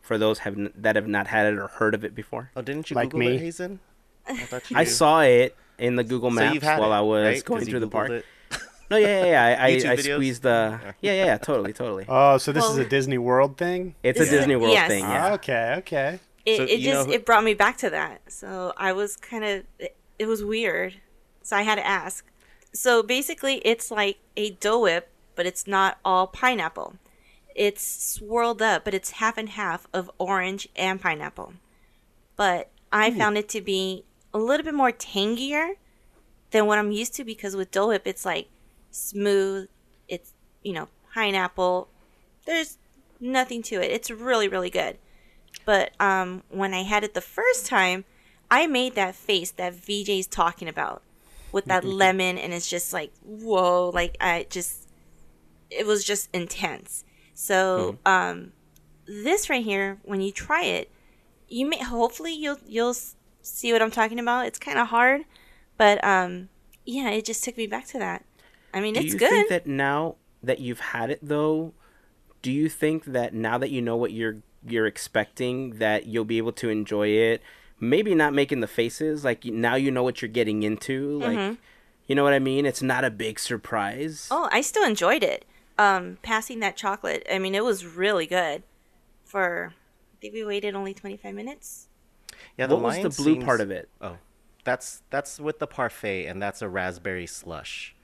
For 0.00 0.18
those 0.18 0.40
have 0.40 0.58
n- 0.58 0.72
that 0.76 0.96
have 0.96 1.06
not 1.06 1.28
had 1.28 1.46
it 1.52 1.58
or 1.58 1.68
heard 1.68 1.94
of 1.94 2.04
it 2.04 2.12
before, 2.14 2.50
Oh, 2.56 2.62
didn't 2.62 2.90
you 2.90 2.96
Like 2.96 3.10
Google 3.10 3.28
me. 3.30 3.36
it, 3.36 3.40
Hazen? 3.40 3.78
I 4.26 4.32
you 4.34 4.76
I 4.76 4.84
saw 4.84 5.20
it 5.22 5.56
in 5.78 5.94
the 5.96 6.02
Google 6.04 6.30
Maps 6.30 6.54
you've 6.54 6.62
had 6.64 6.80
while 6.80 6.92
it, 6.92 6.96
I 6.96 7.00
was 7.02 7.24
right? 7.24 7.34
'Cause 7.34 7.42
going 7.44 7.60
you 7.60 7.70
through 7.70 7.80
the 7.80 7.88
park. 7.88 8.10
it. 8.10 8.24
No, 8.92 8.98
yeah, 8.98 9.24
yeah, 9.24 9.30
yeah. 9.30 9.44
I, 9.44 9.50
I, 9.64 9.66
I 9.66 9.96
videos? 9.96 10.14
squeezed 10.14 10.42
the. 10.42 10.78
Yeah, 11.00 11.12
yeah, 11.14 11.24
yeah. 11.24 11.38
Totally, 11.38 11.72
totally. 11.72 12.04
Oh, 12.08 12.36
so 12.38 12.52
this 12.52 12.64
is 12.64 12.76
a 12.78 12.84
Disney 12.84 13.18
World 13.18 13.56
thing? 13.56 13.94
It's 14.02 14.20
a 14.20 14.26
Disney 14.28 14.56
World 14.56 14.72
yes. 14.72 14.88
thing. 14.88 15.04
Ah, 15.04 15.12
Yeah. 15.28 15.32
okay, 15.34 15.74
okay. 15.78 16.20
It, 16.44 16.56
So 16.58 16.62
it 16.64 16.78
just 16.80 17.06
who- 17.06 17.12
it 17.12 17.24
brought 17.24 17.44
me 17.44 17.54
back 17.54 17.78
to 17.78 17.90
that. 17.90 18.20
So 18.28 18.72
I 18.76 18.92
was 18.92 19.16
kind 19.16 19.44
of 19.44 19.64
it, 19.78 19.96
it 20.18 20.26
was 20.26 20.44
weird. 20.44 20.94
So 21.42 21.56
I 21.56 21.62
had 21.62 21.76
to 21.76 21.86
ask. 21.86 22.24
So 22.74 23.02
basically, 23.02 23.56
it's 23.64 23.90
like 23.90 24.18
a 24.36 24.50
Dole 24.50 24.82
Whip, 24.82 25.08
but 25.36 25.46
it's 25.46 25.66
not 25.66 25.98
all 26.04 26.26
pineapple. 26.26 26.96
It's 27.54 27.82
swirled 27.82 28.62
up, 28.62 28.84
but 28.84 28.94
it's 28.94 29.12
half 29.12 29.36
and 29.38 29.48
half 29.50 29.86
of 29.92 30.10
orange 30.18 30.68
and 30.76 31.00
pineapple. 31.00 31.54
But 32.36 32.70
I 32.92 33.10
found 33.10 33.36
it 33.38 33.48
to 33.50 33.60
be 33.60 34.04
a 34.34 34.38
little 34.38 34.64
bit 34.64 34.74
more 34.74 34.90
tangier 34.92 35.74
than 36.50 36.66
what 36.66 36.78
I'm 36.78 36.92
used 36.92 37.14
to 37.14 37.24
because 37.24 37.54
with 37.56 37.70
Dole 37.70 37.88
Whip, 37.88 38.06
it's 38.06 38.24
like 38.24 38.48
smooth. 38.92 39.68
It's 40.08 40.32
you 40.62 40.72
know 40.72 40.88
pineapple. 41.12 41.88
There's 42.46 42.78
nothing 43.20 43.62
to 43.64 43.76
it. 43.76 43.90
It's 43.90 44.10
really 44.10 44.46
really 44.46 44.70
good. 44.70 44.98
But 45.64 45.92
um, 46.00 46.42
when 46.48 46.74
I 46.74 46.82
had 46.82 47.04
it 47.04 47.14
the 47.14 47.20
first 47.20 47.66
time, 47.66 48.04
I 48.50 48.66
made 48.66 48.94
that 48.94 49.14
face 49.14 49.50
that 49.52 49.74
VJ's 49.74 50.26
talking 50.26 50.68
about 50.68 51.02
with 51.52 51.66
that 51.66 51.84
lemon, 52.02 52.38
and 52.38 52.52
it's 52.52 52.68
just 52.68 52.92
like 52.92 53.12
whoa, 53.22 53.90
like 53.90 54.16
I 54.20 54.46
just 54.48 54.88
it 55.70 55.86
was 55.86 56.04
just 56.04 56.28
intense. 56.32 57.04
So 57.34 57.98
um, 58.04 58.52
this 59.06 59.48
right 59.48 59.64
here, 59.64 59.98
when 60.04 60.20
you 60.20 60.32
try 60.32 60.64
it, 60.64 60.90
you 61.48 61.66
may 61.66 61.82
hopefully 61.82 62.32
you'll 62.32 62.58
you'll 62.66 62.96
see 63.42 63.72
what 63.72 63.82
I'm 63.82 63.90
talking 63.90 64.18
about. 64.18 64.46
It's 64.46 64.58
kind 64.58 64.78
of 64.78 64.88
hard, 64.88 65.22
but 65.76 66.02
um, 66.04 66.48
yeah, 66.84 67.10
it 67.10 67.24
just 67.24 67.44
took 67.44 67.56
me 67.56 67.66
back 67.66 67.86
to 67.88 67.98
that. 67.98 68.24
I 68.74 68.80
mean, 68.80 68.94
Do 68.94 69.00
it's 69.00 69.12
you 69.12 69.18
good. 69.18 69.30
think 69.30 69.48
that 69.50 69.66
now 69.66 70.16
that 70.42 70.60
you've 70.60 70.80
had 70.80 71.10
it 71.10 71.20
though, 71.22 71.72
do 72.40 72.50
you 72.50 72.68
think 72.68 73.04
that 73.06 73.34
now 73.34 73.58
that 73.58 73.70
you 73.70 73.82
know 73.82 73.96
what 73.96 74.12
you're 74.12 74.36
you're 74.66 74.86
expecting 74.86 75.78
that 75.78 76.06
you'll 76.06 76.24
be 76.24 76.38
able 76.38 76.52
to 76.52 76.68
enjoy 76.68 77.08
it? 77.08 77.42
Maybe 77.80 78.14
not 78.14 78.32
making 78.32 78.60
the 78.60 78.66
faces 78.68 79.24
like 79.24 79.44
now 79.44 79.74
you 79.74 79.90
know 79.90 80.02
what 80.02 80.22
you're 80.22 80.28
getting 80.30 80.62
into, 80.62 81.18
like 81.18 81.58
you 82.06 82.14
know 82.14 82.22
what 82.24 82.32
I 82.32 82.38
mean? 82.38 82.66
It's 82.66 82.82
not 82.82 83.04
a 83.04 83.10
big 83.10 83.38
surprise. 83.38 84.28
Oh, 84.30 84.48
I 84.52 84.60
still 84.60 84.84
enjoyed 84.84 85.22
it. 85.22 85.44
Um, 85.78 86.18
passing 86.22 86.60
that 86.60 86.76
chocolate, 86.76 87.26
I 87.32 87.38
mean, 87.38 87.54
it 87.54 87.64
was 87.64 87.84
really 87.86 88.26
good. 88.26 88.62
For 89.24 89.72
I 89.74 90.16
think 90.20 90.34
we 90.34 90.44
waited 90.44 90.74
only 90.74 90.92
25 90.94 91.34
minutes. 91.34 91.88
Yeah, 92.58 92.66
what 92.66 92.82
was 92.82 92.96
the 92.96 93.08
blue 93.22 93.34
seems- 93.34 93.44
part 93.44 93.60
of 93.60 93.70
it? 93.70 93.88
Oh, 94.00 94.18
that's 94.64 95.02
that's 95.10 95.40
with 95.40 95.58
the 95.58 95.66
parfait, 95.66 96.26
and 96.26 96.40
that's 96.42 96.62
a 96.62 96.68
raspberry 96.68 97.26
slush. 97.26 97.94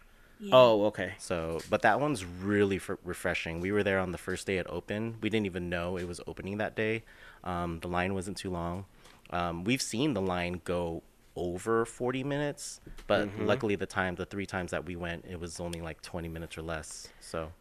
Oh, 0.52 0.84
okay. 0.86 1.14
So, 1.18 1.60
but 1.68 1.82
that 1.82 2.00
one's 2.00 2.24
really 2.24 2.76
f- 2.76 2.90
refreshing. 3.04 3.60
We 3.60 3.72
were 3.72 3.82
there 3.82 3.98
on 3.98 4.12
the 4.12 4.18
first 4.18 4.46
day 4.46 4.58
it 4.58 4.66
opened. 4.68 5.16
We 5.20 5.30
didn't 5.30 5.46
even 5.46 5.68
know 5.68 5.96
it 5.96 6.06
was 6.06 6.20
opening 6.26 6.58
that 6.58 6.76
day. 6.76 7.02
Um, 7.44 7.80
the 7.80 7.88
line 7.88 8.14
wasn't 8.14 8.36
too 8.36 8.50
long. 8.50 8.84
Um, 9.30 9.64
we've 9.64 9.82
seen 9.82 10.14
the 10.14 10.22
line 10.22 10.60
go 10.64 11.02
over 11.36 11.84
40 11.84 12.24
minutes, 12.24 12.80
but 13.06 13.28
luckily 13.38 13.74
the 13.76 13.86
time, 13.86 14.14
the 14.16 14.26
three 14.26 14.46
times 14.46 14.70
that 14.70 14.84
we 14.86 14.96
went, 14.96 15.24
it 15.28 15.38
was 15.40 15.60
only 15.60 15.80
like 15.80 16.02
20 16.02 16.28
minutes 16.28 16.56
or 16.58 16.62
less. 16.62 17.08
So, 17.20 17.52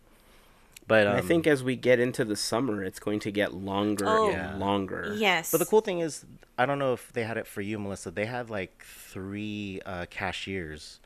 but 0.87 1.05
um, 1.07 1.15
I 1.15 1.21
think 1.21 1.45
as 1.47 1.63
we 1.63 1.75
get 1.75 1.99
into 1.99 2.23
the 2.25 2.35
summer, 2.35 2.83
it's 2.83 2.99
going 2.99 3.19
to 3.21 3.31
get 3.31 3.53
longer 3.53 4.05
Oh. 4.07 4.25
and 4.29 4.33
Yeah. 4.33 4.55
longer. 4.57 5.13
Yes. 5.17 5.51
But 5.51 5.57
the 5.57 5.65
cool 5.65 5.81
thing 5.81 5.99
is, 5.99 6.25
I 6.57 6.65
don't 6.65 6.79
know 6.79 6.93
if 6.93 7.11
they 7.13 7.23
had 7.23 7.37
it 7.37 7.45
for 7.47 7.61
you, 7.61 7.77
Melissa. 7.77 8.09
They 8.11 8.25
had 8.25 8.49
like 8.49 8.83
three 8.85 9.81
uh, 9.85 10.05
cashiers 10.09 10.99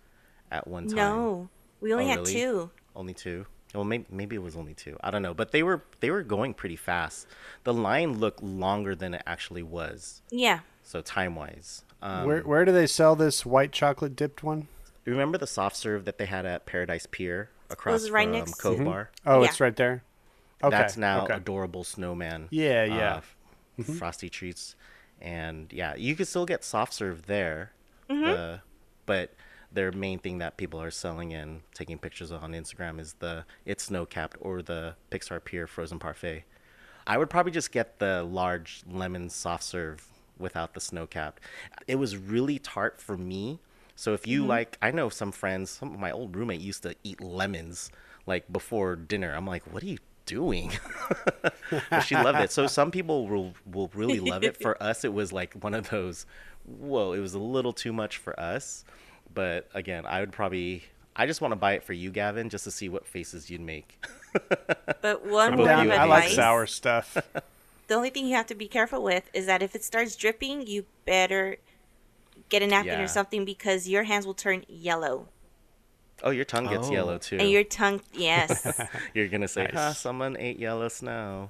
at 0.52 0.68
one 0.68 0.88
time. 0.88 0.96
No, 0.96 1.50
we 1.82 1.92
only 1.94 2.06
Oh, 2.06 2.08
had 2.10 2.18
really? 2.20 2.34
two. 2.34 2.70
Only 2.96 3.14
two. 3.14 3.46
Well, 3.74 3.84
maybe 3.86 4.06
maybe 4.10 4.36
it 4.36 4.42
was 4.42 4.56
only 4.58 4.74
two. 4.74 4.98
I 5.02 5.12
don't 5.12 5.22
know, 5.22 5.34
but 5.34 5.52
they 5.52 5.64
were 5.64 5.82
they 6.02 6.10
were 6.12 6.24
going 6.24 6.54
pretty 6.54 6.76
fast. 6.76 7.26
The 7.64 7.74
line 7.74 8.20
looked 8.20 8.44
longer 8.44 8.96
than 8.96 9.14
it 9.14 9.24
actually 9.26 9.64
was. 9.64 10.22
Yeah. 10.30 10.60
So 10.84 11.02
time 11.02 11.36
wise, 11.36 11.84
um, 12.02 12.26
where 12.28 12.42
where 12.42 12.66
do 12.66 12.72
they 12.74 12.88
sell 12.88 13.16
this 13.16 13.46
white 13.46 13.72
chocolate 13.72 14.16
dipped 14.16 14.44
one? 14.44 14.68
remember 15.06 15.38
the 15.38 15.48
soft 15.48 15.76
serve 15.76 16.06
that 16.06 16.18
they 16.20 16.26
had 16.28 16.46
at 16.46 16.66
Paradise 16.66 17.08
Pier 17.10 17.50
across 17.72 17.94
was 18.02 18.12
right 18.12 18.26
from 18.26 18.32
next- 18.34 18.54
Cove 18.62 18.84
Bar? 18.84 19.10
Oh, 19.26 19.42
Yeah. 19.42 19.48
it's 19.50 19.60
right 19.60 19.76
there. 19.76 20.04
Okay. 20.64 20.78
That's 20.78 20.96
now 20.96 21.24
okay. 21.24 21.34
adorable 21.34 21.84
snowman. 21.84 22.48
Yeah, 22.52 22.84
yeah. 22.84 23.14
uh, 23.16 23.22
f- 23.80 23.86
Frosty 23.98 24.30
treats, 24.30 24.76
and 25.20 25.72
yeah, 25.74 25.96
you 25.96 26.16
can 26.16 26.26
still 26.28 26.46
get 26.46 26.64
soft 26.64 26.94
serve 26.94 27.26
there. 27.26 27.72
Uh, 28.10 28.58
but 29.06 29.34
their 29.74 29.92
main 29.92 30.20
thing 30.20 30.40
that 30.40 30.58
people 30.58 30.82
are 30.82 30.92
selling 30.92 31.34
and 31.34 31.62
taking 31.74 31.98
pictures 31.98 32.32
of 32.32 32.44
on 32.44 32.52
Instagram 32.52 33.00
is 33.00 33.14
the 33.20 33.46
it's 33.66 33.86
snow 33.86 34.06
capped 34.06 34.38
or 34.42 34.62
the 34.62 34.96
Pixar 35.10 35.44
Pier 35.44 35.68
frozen 35.68 36.00
parfait. 36.00 36.44
I 37.08 37.18
would 37.18 37.30
probably 37.30 37.52
just 37.52 37.72
get 37.72 38.00
the 38.00 38.24
large 38.24 38.84
lemon 38.90 39.30
soft 39.30 39.64
serve 39.64 40.08
without 40.38 40.74
the 40.74 40.80
snow 40.80 41.08
capped. 41.08 41.42
It 41.88 41.96
was 41.96 42.18
really 42.18 42.60
tart 42.60 43.02
for 43.02 43.18
me. 43.18 43.60
So 43.96 44.14
if 44.14 44.28
you 44.28 44.42
mm-hmm. 44.42 44.50
like, 44.50 44.78
I 44.82 44.92
know 44.92 45.10
some 45.10 45.32
friends, 45.32 45.72
some 45.72 45.94
of 45.94 46.00
my 46.00 46.12
old 46.12 46.36
roommate 46.36 46.62
used 46.62 46.84
to 46.84 46.96
eat 47.04 47.22
lemons 47.22 47.92
like 48.26 48.52
before 48.52 48.96
dinner. 48.96 49.34
I'm 49.34 49.48
like, 49.48 49.72
what 49.72 49.84
are 49.84 49.88
you 49.88 49.98
doing? 50.26 50.72
but 51.90 52.00
she 52.02 52.16
loved 52.16 52.40
it. 52.40 52.52
So 52.52 52.68
some 52.68 52.92
people 52.92 53.28
will 53.28 53.54
will 53.72 53.92
really 53.94 54.20
love 54.20 54.44
it. 54.44 54.58
For 54.58 54.82
us, 54.84 55.04
it 55.04 55.14
was 55.14 55.32
like 55.32 55.54
one 55.56 55.74
of 55.74 55.90
those. 55.90 56.26
Whoa! 56.66 57.14
It 57.14 57.20
was 57.20 57.34
a 57.34 57.40
little 57.40 57.74
too 57.74 57.92
much 57.92 58.18
for 58.18 58.40
us, 58.40 58.86
But 59.34 59.70
again, 59.74 60.06
I 60.06 60.20
would 60.20 60.32
probably. 60.32 60.84
I 61.16 61.26
just 61.26 61.42
want 61.42 61.52
to 61.52 61.56
buy 61.58 61.74
it 61.74 61.84
for 61.84 61.94
you, 61.94 62.10
Gavin, 62.10 62.50
just 62.50 62.64
to 62.64 62.72
see 62.72 62.88
what 62.90 63.06
faces 63.06 63.50
you'd 63.50 63.62
make. 63.62 64.04
But 65.02 65.26
one 65.26 65.54
I'm 65.54 65.60
word 65.60 65.66
down. 65.66 65.88
of 65.92 66.00
I 66.00 66.04
like 66.06 66.30
sour 66.30 66.66
stuff. 66.66 67.18
the 67.88 67.96
only 67.96 68.10
thing 68.12 68.26
you 68.28 68.36
have 68.36 68.48
to 68.48 68.56
be 68.56 68.68
careful 68.68 69.04
with 69.04 69.30
is 69.34 69.46
that 69.48 69.62
if 69.62 69.76
it 69.76 69.84
starts 69.84 70.16
dripping, 70.16 70.68
you 70.68 70.86
better 71.06 71.58
get 72.48 72.62
a 72.62 72.68
napkin 72.68 72.94
Yeah. 73.00 73.04
or 73.04 73.08
something 73.08 73.44
because 73.44 73.90
your 73.90 74.04
hands 74.04 74.26
will 74.26 74.34
turn 74.36 74.64
yellow 74.70 75.28
Oh, 76.24 76.30
your 76.30 76.46
tongue 76.46 76.68
gets 76.68 76.88
Oh. 76.88 76.92
yellow 76.94 77.18
too. 77.18 77.38
and 77.40 77.50
your 77.50 77.64
tongue. 77.64 78.00
Yes. 78.14 78.80
You're 79.16 79.28
gonna 79.28 79.48
say, 79.48 79.64
Nice. 79.64 79.74
"Ah, 79.76 79.92
someone 79.94 80.38
ate 80.38 80.60
yellow 80.60 80.88
snow." 80.88 81.50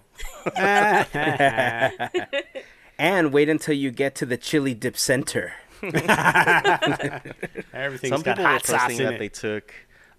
And 2.97 3.33
wait 3.33 3.49
until 3.49 3.73
you 3.75 3.91
get 3.91 4.15
to 4.15 4.25
the 4.25 4.37
chili 4.37 4.73
dip 4.73 4.95
center. 4.95 5.53
Everything's 7.73 8.09
Some 8.13 8.21
got 8.21 8.37
people 8.37 8.43
were 8.43 8.49
hot 8.49 8.65
sauce 8.65 8.81
posting 8.81 8.99
in 8.99 9.05
that 9.05 9.13
it. 9.15 9.19
they 9.19 9.29
took, 9.29 9.73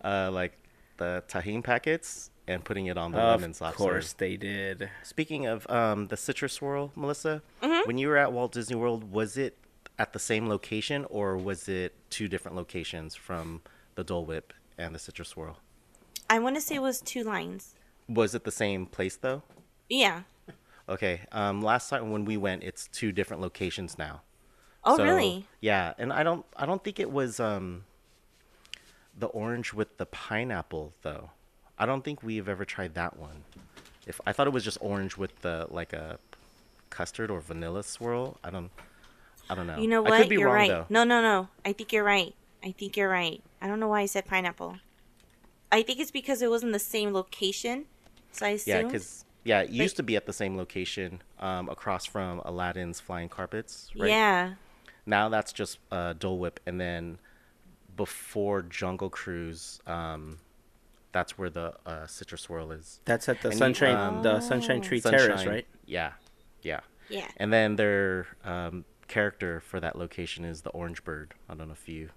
uh, 0.05 0.31
like 0.33 0.53
the 0.97 1.23
Tajin 1.29 1.63
packets 1.65 2.31
and 2.49 2.65
putting 2.65 2.87
it 2.87 2.99
on 2.99 3.13
the 3.13 3.19
Of 3.19 3.41
lemon 3.41 3.55
soft 3.55 3.77
course 3.77 4.09
serve. 4.11 4.17
they 4.19 4.37
did. 4.37 4.91
Speaking 5.03 5.47
of 5.47 5.69
um, 5.71 6.09
the 6.09 6.17
citrus 6.17 6.53
swirl, 6.55 6.93
Melissa, 6.97 7.43
Mm-hmm. 7.63 7.87
when 7.87 7.99
you 7.99 8.09
were 8.09 8.17
at 8.17 8.33
Walt 8.33 8.53
Disney 8.53 8.77
World, 8.77 9.13
was 9.13 9.37
it 9.37 9.57
at 9.99 10.13
the 10.13 10.19
same 10.19 10.49
location 10.49 11.05
or 11.11 11.37
was 11.37 11.69
it 11.69 11.95
two 12.11 12.29
different 12.29 12.57
locations 12.57 13.15
from 13.15 13.63
the 13.95 14.03
Dole 14.05 14.25
Whip 14.25 14.53
and 14.79 14.95
the 14.95 14.99
citrus 14.99 15.29
swirl? 15.29 15.59
I 16.29 16.39
want 16.39 16.57
to 16.57 16.61
say 16.61 16.77
it 16.77 16.83
was 16.83 17.01
two 17.01 17.23
lines. 17.23 17.75
Was 18.09 18.35
it 18.35 18.45
the 18.45 18.51
same 18.51 18.87
place 18.87 19.17
though? 19.17 19.43
Yeah. 19.89 20.23
Okay. 20.89 21.21
Um, 21.31 21.63
last 21.63 21.89
time 21.91 22.11
when 22.11 22.25
we 22.25 22.37
went, 22.37 22.63
it's 22.65 22.89
two 22.89 23.13
different 23.13 23.41
locations 23.43 23.97
now. 23.99 24.23
Oh, 24.85 24.97
So, 24.97 25.05
really? 25.05 25.47
Yeah, 25.61 25.95
and 25.99 26.13
I 26.13 26.23
don't 26.23 26.45
I 26.57 26.67
don't 26.67 26.83
think 26.83 26.99
it 26.99 27.11
was 27.11 27.39
um 27.41 27.85
the 29.19 29.27
orange 29.27 29.73
with 29.73 29.97
the 29.99 30.07
pineapple 30.07 30.93
though. 31.03 31.31
I 31.79 31.87
don't 31.87 32.05
think 32.05 32.23
we've 32.23 32.49
ever 32.49 32.65
tried 32.65 32.95
that 32.95 33.17
one. 33.19 33.45
If 34.07 34.21
I 34.27 34.33
thought 34.33 34.47
it 34.47 34.53
was 34.53 34.65
just 34.65 34.79
orange 34.81 35.17
with 35.17 35.41
the 35.43 35.67
like 35.71 35.93
a 35.93 36.19
custard 36.93 37.31
or 37.31 37.41
vanilla 37.41 37.83
swirl. 37.83 38.37
I 38.45 38.51
don't 38.51 38.71
I 39.51 39.55
don't 39.55 39.67
know. 39.67 39.79
You 39.79 39.89
know 39.89 40.05
I 40.05 40.11
what? 40.11 40.21
could 40.21 40.29
be 40.29 40.37
You're 40.37 40.47
wrong 40.47 40.57
right. 40.57 40.69
though. 40.69 40.87
No, 40.89 41.05
no, 41.05 41.21
no. 41.21 41.49
I 41.65 41.73
think 41.73 41.93
you're 41.93 42.05
right. 42.05 42.35
I 42.63 42.71
think 42.71 42.97
you're 42.97 43.09
right. 43.09 43.43
I 43.61 43.67
don't 43.67 43.81
know 43.81 43.89
why 43.89 44.03
I 44.03 44.07
said 44.07 44.27
pineapple. 44.27 44.77
I 45.73 45.83
think 45.83 45.99
it's 45.99 46.11
because 46.11 46.43
it 46.43 46.51
was 46.51 46.63
in 46.63 46.73
the 46.73 46.79
same 46.79 47.13
location. 47.13 47.87
So 48.31 48.47
I 48.47 48.51
assume. 48.51 48.87
Yeah, 48.87 48.91
cuz 48.91 49.25
yeah, 49.45 49.63
it 49.63 49.71
used 49.71 49.97
to 49.97 50.05
be 50.05 50.15
at 50.17 50.27
the 50.27 50.33
same 50.33 50.57
location 50.57 51.23
um, 51.41 51.69
across 51.69 52.05
from 52.05 52.41
Aladdin's 52.45 53.01
Flying 53.01 53.29
Carpets, 53.29 53.91
right? 53.99 54.09
Yeah. 54.09 54.53
Now 55.07 55.29
that's 55.29 55.53
just 55.53 55.79
uh, 55.91 56.13
Dole 56.15 56.39
Whip, 56.39 56.61
and 56.67 56.81
then 56.81 57.19
before 57.97 58.63
Jungle 58.63 59.11
Cruise, 59.11 59.81
um, 59.87 60.39
that's 61.13 61.37
where 61.37 61.51
the 61.51 61.75
uh, 61.85 62.07
citrus 62.07 62.43
swirl 62.43 62.73
is. 62.73 63.01
That's 63.05 63.29
at 63.29 63.41
the 63.43 63.49
And 63.49 63.55
you- 63.55 63.59
Sunshine, 63.59 63.97
um, 63.97 64.23
the 64.23 64.41
Sunshine 64.41 64.81
Tree 64.81 65.01
Terrace, 65.01 65.45
right? 65.45 65.67
Yeah, 65.87 66.13
yeah. 66.63 66.81
Yeah. 67.09 67.27
And 67.37 67.53
then 67.53 67.77
their 67.77 68.27
um, 68.45 68.85
character 69.09 69.61
for 69.61 69.81
that 69.81 69.99
location 69.99 70.45
is 70.45 70.63
the 70.63 70.71
Orange 70.71 71.05
Bird. 71.05 71.35
I 71.51 71.55
don't 71.55 71.67
know 71.69 71.75
if 71.75 71.87
you, 71.89 72.09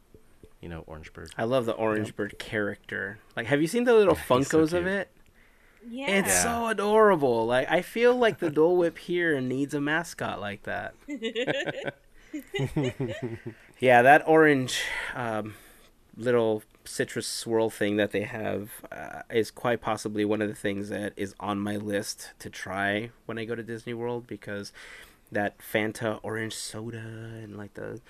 you 0.61 0.69
know, 0.69 0.83
Orange 0.88 1.11
Bird. 1.11 1.31
I 1.38 1.43
love 1.43 1.65
the 1.65 1.73
Orange 1.73 2.15
Bird 2.15 2.38
character. 2.39 3.17
Like, 3.36 3.47
have 3.47 3.59
you 3.61 3.67
seen 3.67 3.83
the 3.83 3.93
little 3.93 4.13
Yeah, 4.15 4.38
he's 4.38 4.47
so 4.47 4.59
Funkos 4.59 4.73
of 4.73 4.88
it? 4.88 5.09
Yeah. 5.89 6.11
It's 6.11 6.29
Yeah. 6.29 6.43
so 6.43 6.67
adorable. 6.67 7.45
Like, 7.45 7.69
I 7.69 7.81
feel 7.81 8.15
like 8.15 8.39
the 8.39 8.49
Dole 8.49 8.77
Whip 8.77 8.97
here 8.97 9.41
needs 9.41 9.73
a 9.73 9.81
mascot 9.81 10.39
like 10.39 10.63
that. 10.63 10.93
yeah, 13.79 14.01
that 14.01 14.23
orange 14.27 14.81
um, 15.13 15.55
little 16.15 16.63
citrus 16.86 17.27
swirl 17.27 17.69
thing 17.69 17.97
that 17.97 18.11
they 18.11 18.21
have 18.21 18.69
uh, 18.91 19.21
is 19.29 19.51
quite 19.51 19.81
possibly 19.81 20.23
one 20.23 20.41
of 20.41 20.47
the 20.47 20.55
things 20.55 20.89
that 20.89 21.13
is 21.15 21.33
on 21.39 21.59
my 21.59 21.75
list 21.75 22.33
to 22.39 22.49
try 22.49 23.09
when 23.25 23.38
I 23.38 23.45
go 23.45 23.55
to 23.55 23.63
Disney 23.63 23.93
World 23.93 24.27
because 24.27 24.71
that 25.31 25.57
Fanta 25.59 26.19
orange 26.23 26.53
soda 26.55 26.97
and 26.97 27.57
like 27.57 27.73
the. 27.73 28.01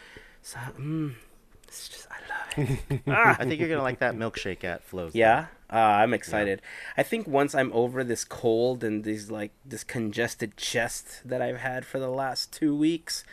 So, 0.42 0.60
mm, 0.78 1.16
it's 1.64 1.90
just, 1.90 2.08
I 2.12 2.62
love 2.62 2.80
it. 2.90 3.02
I 3.08 3.46
think 3.46 3.60
you're 3.60 3.70
gonna 3.70 3.82
like 3.82 4.00
that 4.00 4.16
milkshake 4.16 4.64
at 4.64 4.84
Flo's. 4.84 5.16
Yeah, 5.16 5.48
uh, 5.72 5.76
I'm 5.76 6.14
excited. 6.14 6.62
I 6.98 7.04
think 7.04 7.28
once 7.28 7.56
I'm 7.56 7.72
over 7.74 8.04
this 8.04 8.24
cold 8.24 8.84
and 8.84 9.04
these 9.04 9.32
like 9.32 9.52
this 9.66 9.84
congested 9.84 10.58
chest 10.58 11.22
that 11.26 11.42
I've 11.42 11.58
had 11.58 11.86
for 11.86 12.00
the 12.00 12.10
last 12.10 12.54
two 12.54 12.76
weeks, 12.76 13.24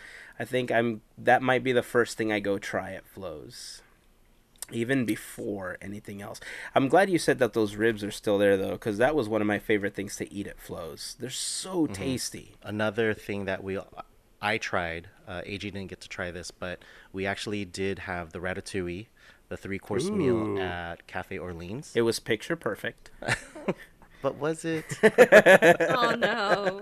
I 0.42 0.44
think 0.44 0.72
I'm 0.72 1.02
that 1.16 1.40
might 1.40 1.62
be 1.62 1.70
the 1.70 1.84
first 1.84 2.18
thing 2.18 2.32
I 2.32 2.40
go 2.40 2.58
try 2.58 2.94
at 2.94 3.06
Flo's. 3.06 3.80
Even 4.72 5.04
before 5.04 5.78
anything 5.80 6.20
else, 6.20 6.40
I'm 6.74 6.88
glad 6.88 7.08
you 7.08 7.18
said 7.18 7.38
that 7.38 7.52
those 7.52 7.76
ribs 7.76 8.02
are 8.02 8.10
still 8.10 8.38
there 8.38 8.56
though, 8.56 8.72
because 8.72 8.98
that 8.98 9.14
was 9.14 9.28
one 9.28 9.40
of 9.40 9.46
my 9.46 9.60
favorite 9.60 9.94
things 9.94 10.16
to 10.16 10.32
eat 10.34 10.48
at 10.48 10.58
Flo's. 10.58 11.14
They're 11.20 11.30
so 11.30 11.86
tasty. 11.86 12.56
Another 12.64 13.14
thing 13.14 13.44
that 13.44 13.62
we, 13.62 13.78
I 14.40 14.58
tried. 14.58 15.10
Uh, 15.28 15.42
AJ 15.42 15.60
didn't 15.60 15.86
get 15.86 16.00
to 16.00 16.08
try 16.08 16.32
this, 16.32 16.50
but 16.50 16.80
we 17.12 17.24
actually 17.24 17.64
did 17.64 18.00
have 18.00 18.32
the 18.32 18.40
ratatouille, 18.40 19.06
the 19.48 19.56
three 19.56 19.78
course 19.78 20.10
meal 20.10 20.58
at 20.58 21.06
Cafe 21.06 21.38
Orleans. 21.38 21.92
It 21.94 22.02
was 22.02 22.18
picture 22.18 22.56
perfect. 22.56 23.12
But 24.22 24.36
was 24.36 24.64
it? 24.64 24.98
oh 25.02 26.14
no. 26.16 26.80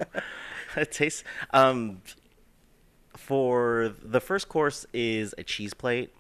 it 0.77 0.93
tastes. 0.93 1.25
Um, 1.53 2.03
for 3.21 3.95
the 4.03 4.21
first 4.21 4.49
course 4.49 4.87
is 4.93 5.35
a 5.37 5.45
cheese 5.45 5.75
plate, 5.75 6.13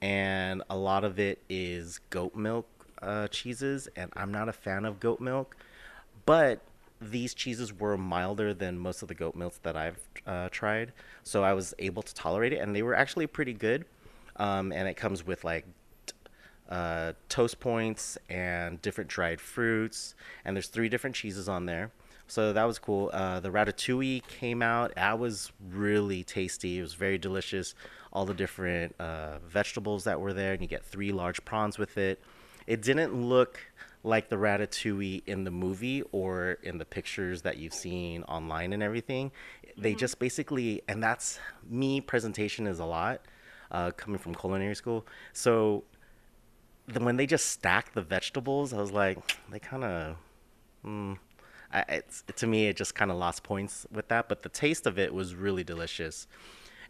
and 0.00 0.62
a 0.70 0.76
lot 0.76 1.04
of 1.04 1.18
it 1.18 1.42
is 1.48 2.00
goat 2.10 2.34
milk 2.34 2.66
uh, 3.02 3.26
cheeses, 3.28 3.88
and 3.96 4.10
I'm 4.16 4.32
not 4.32 4.48
a 4.48 4.52
fan 4.52 4.84
of 4.84 5.00
goat 5.00 5.20
milk, 5.20 5.56
but 6.24 6.60
these 7.00 7.34
cheeses 7.34 7.78
were 7.78 7.98
milder 7.98 8.54
than 8.54 8.78
most 8.78 9.02
of 9.02 9.08
the 9.08 9.14
goat 9.14 9.34
milks 9.34 9.58
that 9.64 9.76
I've 9.76 9.98
uh, 10.26 10.48
tried, 10.50 10.92
so 11.22 11.42
I 11.42 11.52
was 11.52 11.74
able 11.78 12.02
to 12.02 12.14
tolerate 12.14 12.52
it, 12.52 12.60
and 12.60 12.74
they 12.74 12.82
were 12.82 12.94
actually 12.94 13.26
pretty 13.26 13.52
good. 13.52 13.84
Um, 14.36 14.72
and 14.72 14.88
it 14.88 14.94
comes 14.94 15.26
with 15.26 15.42
like 15.42 15.66
uh, 16.70 17.14
toast 17.28 17.58
points 17.58 18.16
and 18.30 18.80
different 18.80 19.10
dried 19.10 19.40
fruits, 19.40 20.14
and 20.44 20.56
there's 20.56 20.68
three 20.68 20.88
different 20.88 21.16
cheeses 21.16 21.48
on 21.48 21.66
there. 21.66 21.90
So 22.28 22.52
that 22.52 22.64
was 22.64 22.78
cool. 22.78 23.10
Uh, 23.12 23.40
the 23.40 23.48
ratatouille 23.50 24.26
came 24.28 24.62
out. 24.62 24.94
That 24.94 25.18
was 25.18 25.50
really 25.70 26.22
tasty. 26.22 26.78
It 26.78 26.82
was 26.82 26.94
very 26.94 27.18
delicious. 27.18 27.74
All 28.12 28.26
the 28.26 28.34
different 28.34 28.94
uh, 29.00 29.38
vegetables 29.46 30.04
that 30.04 30.20
were 30.20 30.32
there, 30.32 30.52
and 30.52 30.62
you 30.62 30.68
get 30.68 30.84
three 30.84 31.10
large 31.10 31.44
prawns 31.44 31.78
with 31.78 31.98
it. 31.98 32.20
It 32.66 32.82
didn't 32.82 33.14
look 33.14 33.58
like 34.04 34.28
the 34.28 34.36
ratatouille 34.36 35.22
in 35.26 35.44
the 35.44 35.50
movie 35.50 36.02
or 36.12 36.58
in 36.62 36.78
the 36.78 36.84
pictures 36.84 37.42
that 37.42 37.56
you've 37.56 37.74
seen 37.74 38.22
online 38.24 38.72
and 38.72 38.82
everything. 38.82 39.32
They 39.76 39.94
just 39.94 40.18
basically, 40.18 40.82
and 40.86 41.02
that's 41.02 41.38
me. 41.68 42.00
Presentation 42.00 42.66
is 42.66 42.78
a 42.78 42.84
lot 42.84 43.22
uh, 43.70 43.90
coming 43.92 44.18
from 44.18 44.34
culinary 44.34 44.74
school. 44.74 45.06
So 45.32 45.84
then 46.86 47.04
when 47.04 47.16
they 47.16 47.26
just 47.26 47.46
stacked 47.46 47.94
the 47.94 48.02
vegetables, 48.02 48.72
I 48.72 48.80
was 48.80 48.92
like, 48.92 49.18
they 49.50 49.58
kind 49.58 49.84
of, 49.84 50.16
mm, 50.84 51.18
I, 51.72 51.80
it's 51.88 52.24
to 52.36 52.46
me 52.46 52.68
it 52.68 52.76
just 52.76 52.94
kind 52.94 53.10
of 53.10 53.16
lost 53.16 53.42
points 53.42 53.86
with 53.92 54.08
that. 54.08 54.28
But 54.28 54.42
the 54.42 54.48
taste 54.48 54.86
of 54.86 54.98
it 54.98 55.12
was 55.12 55.34
really 55.34 55.64
delicious. 55.64 56.26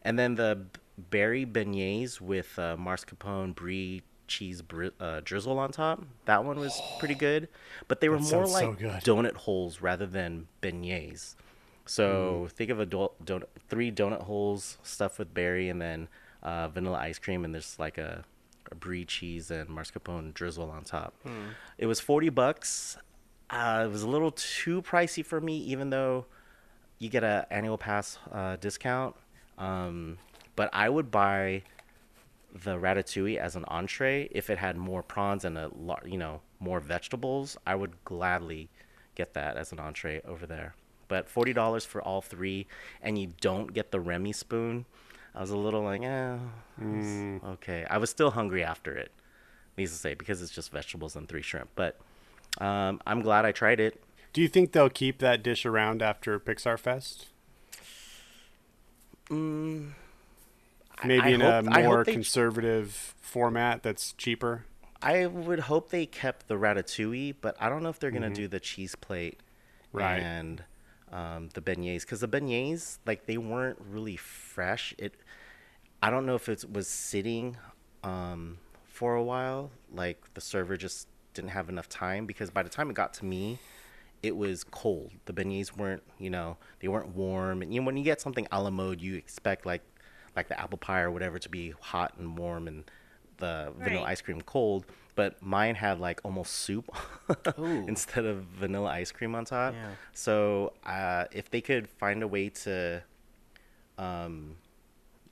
And 0.02 0.18
then 0.18 0.36
the 0.36 0.66
berry 1.10 1.44
beignets 1.44 2.20
with 2.20 2.58
uh, 2.58 2.76
mascarpone 2.76 3.54
brie 3.54 4.02
cheese 4.28 4.62
bri- 4.62 4.92
uh, 5.00 5.20
drizzle 5.24 5.58
on 5.58 5.72
top. 5.72 6.04
That 6.26 6.44
one 6.44 6.58
was 6.60 6.80
pretty 6.98 7.14
good. 7.14 7.48
But 7.88 8.00
they 8.00 8.08
were 8.08 8.18
more 8.18 8.46
sounds 8.46 8.52
so 8.52 8.68
like 8.70 8.78
donut 9.04 9.34
holes 9.34 9.80
rather 9.80 10.06
than 10.06 10.48
beignets. 10.62 11.34
So 11.86 12.48
think 12.52 12.70
of 12.70 12.78
a 12.80 12.86
do- 12.86 13.10
donut, 13.24 13.46
three 13.68 13.90
donut 13.90 14.22
holes 14.22 14.76
stuffed 14.82 15.18
with 15.18 15.32
berry 15.32 15.68
and 15.70 15.80
then 15.80 16.08
uh, 16.42 16.68
vanilla 16.68 16.98
ice 16.98 17.18
cream, 17.18 17.44
and 17.44 17.54
there's 17.54 17.78
like 17.78 17.96
a, 17.98 18.24
a 18.70 18.74
brie 18.74 19.04
cheese 19.06 19.50
and 19.50 19.68
mascarpone 19.70 20.34
drizzle 20.34 20.70
on 20.70 20.84
top. 20.84 21.14
It 21.78 21.86
was 21.86 21.98
forty 21.98 22.28
bucks. 22.28 22.98
Uh, 23.50 23.84
it 23.86 23.90
was 23.90 24.02
a 24.02 24.08
little 24.08 24.30
too 24.32 24.82
pricey 24.82 25.24
for 25.24 25.40
me, 25.40 25.58
even 25.58 25.90
though 25.90 26.26
you 26.98 27.08
get 27.08 27.24
a 27.24 27.46
annual 27.50 27.78
pass 27.78 28.18
uh, 28.32 28.56
discount. 28.56 29.16
Um, 29.56 30.18
but 30.56 30.68
I 30.72 30.88
would 30.88 31.10
buy 31.10 31.62
the 32.52 32.76
ratatouille 32.76 33.36
as 33.36 33.56
an 33.56 33.64
entree 33.68 34.28
if 34.32 34.50
it 34.50 34.58
had 34.58 34.76
more 34.76 35.02
prawns 35.02 35.44
and 35.44 35.56
a 35.56 35.70
lot, 35.76 36.06
you 36.06 36.18
know, 36.18 36.40
more 36.60 36.80
vegetables. 36.80 37.56
I 37.66 37.74
would 37.74 37.92
gladly 38.04 38.68
get 39.14 39.34
that 39.34 39.56
as 39.56 39.72
an 39.72 39.78
entree 39.78 40.20
over 40.26 40.46
there. 40.46 40.74
But 41.08 41.28
forty 41.28 41.52
dollars 41.52 41.84
for 41.84 42.02
all 42.02 42.20
three, 42.20 42.66
and 43.00 43.18
you 43.18 43.32
don't 43.40 43.72
get 43.72 43.92
the 43.92 44.00
Remy 44.00 44.32
spoon. 44.32 44.84
I 45.34 45.40
was 45.40 45.50
a 45.50 45.56
little 45.56 45.82
like, 45.82 46.02
eh, 46.02 46.36
it's 46.82 47.44
okay. 47.44 47.86
I 47.88 47.98
was 47.98 48.10
still 48.10 48.32
hungry 48.32 48.64
after 48.64 48.94
it, 48.94 49.12
needs 49.76 49.92
to 49.92 49.96
say, 49.98 50.14
because 50.14 50.42
it's 50.42 50.50
just 50.50 50.72
vegetables 50.72 51.16
and 51.16 51.28
three 51.28 51.42
shrimp. 51.42 51.70
But 51.76 51.98
um, 52.58 53.00
I'm 53.06 53.20
glad 53.20 53.44
I 53.44 53.52
tried 53.52 53.80
it. 53.80 54.02
Do 54.32 54.40
you 54.42 54.48
think 54.48 54.72
they'll 54.72 54.90
keep 54.90 55.18
that 55.18 55.42
dish 55.42 55.64
around 55.66 56.02
after 56.02 56.38
Pixar 56.38 56.78
Fest? 56.78 57.28
Maybe 59.30 61.20
I 61.22 61.28
in 61.28 61.40
hope- 61.40 61.66
a 61.66 61.82
more 61.82 62.04
conservative 62.04 63.14
format 63.20 63.82
that's 63.82 64.12
cheaper. 64.14 64.64
I 65.00 65.26
would 65.26 65.60
hope 65.60 65.90
they 65.90 66.06
kept 66.06 66.48
the 66.48 66.54
ratatouille, 66.56 67.36
but 67.40 67.56
I 67.60 67.68
don't 67.68 67.82
know 67.82 67.88
if 67.88 68.00
they're 68.00 68.10
gonna 68.10 68.30
do 68.30 68.48
the 68.48 68.60
cheese 68.60 68.94
plate 68.94 69.38
Mm-hmm. 69.88 69.98
Right. 69.98 70.20
and 70.22 70.64
um, 71.10 71.48
the 71.54 71.62
beignets 71.62 72.02
because 72.02 72.20
the 72.20 72.28
beignets 72.28 72.98
like 73.06 73.24
they 73.24 73.38
weren't 73.38 73.78
really 73.90 74.16
fresh. 74.16 74.94
It 74.98 75.14
I 76.02 76.10
don't 76.10 76.26
know 76.26 76.34
if 76.34 76.46
it 76.50 76.62
was 76.70 76.88
sitting 76.88 77.56
um, 78.04 78.58
for 78.86 79.14
a 79.14 79.22
while, 79.22 79.70
like 79.90 80.22
the 80.34 80.42
server 80.42 80.76
just 80.76 81.08
didn't 81.34 81.50
have 81.50 81.68
enough 81.68 81.88
time 81.88 82.26
because 82.26 82.50
by 82.50 82.62
the 82.62 82.68
time 82.68 82.90
it 82.90 82.94
got 82.94 83.14
to 83.14 83.24
me, 83.24 83.58
it 84.22 84.36
was 84.36 84.64
cold. 84.64 85.12
The 85.26 85.32
beignets 85.32 85.76
weren't, 85.76 86.02
you 86.18 86.30
know, 86.30 86.56
they 86.80 86.88
weren't 86.88 87.14
warm. 87.14 87.62
And 87.62 87.72
you 87.72 87.80
know, 87.80 87.86
when 87.86 87.96
you 87.96 88.04
get 88.04 88.20
something 88.20 88.46
a 88.50 88.60
la 88.62 88.70
mode, 88.70 89.00
you 89.00 89.14
expect 89.14 89.64
like 89.66 89.82
like 90.36 90.48
the 90.48 90.58
apple 90.60 90.78
pie 90.78 91.00
or 91.00 91.10
whatever 91.10 91.38
to 91.38 91.48
be 91.48 91.74
hot 91.80 92.14
and 92.18 92.36
warm 92.38 92.68
and 92.68 92.84
the 93.38 93.72
vanilla 93.78 94.02
Right. 94.02 94.10
ice 94.12 94.20
cream 94.20 94.40
cold. 94.42 94.86
But 95.14 95.40
mine 95.42 95.74
had 95.74 95.98
like 96.00 96.20
almost 96.24 96.52
soup 96.52 96.88
instead 97.58 98.24
of 98.24 98.42
vanilla 98.44 98.88
ice 98.90 99.10
cream 99.12 99.34
on 99.34 99.44
top. 99.44 99.74
Yeah. 99.74 99.90
So 100.12 100.74
uh, 100.84 101.24
if 101.32 101.50
they 101.50 101.60
could 101.60 101.88
find 101.88 102.22
a 102.22 102.28
way 102.28 102.48
to 102.50 103.02
um, 103.96 104.56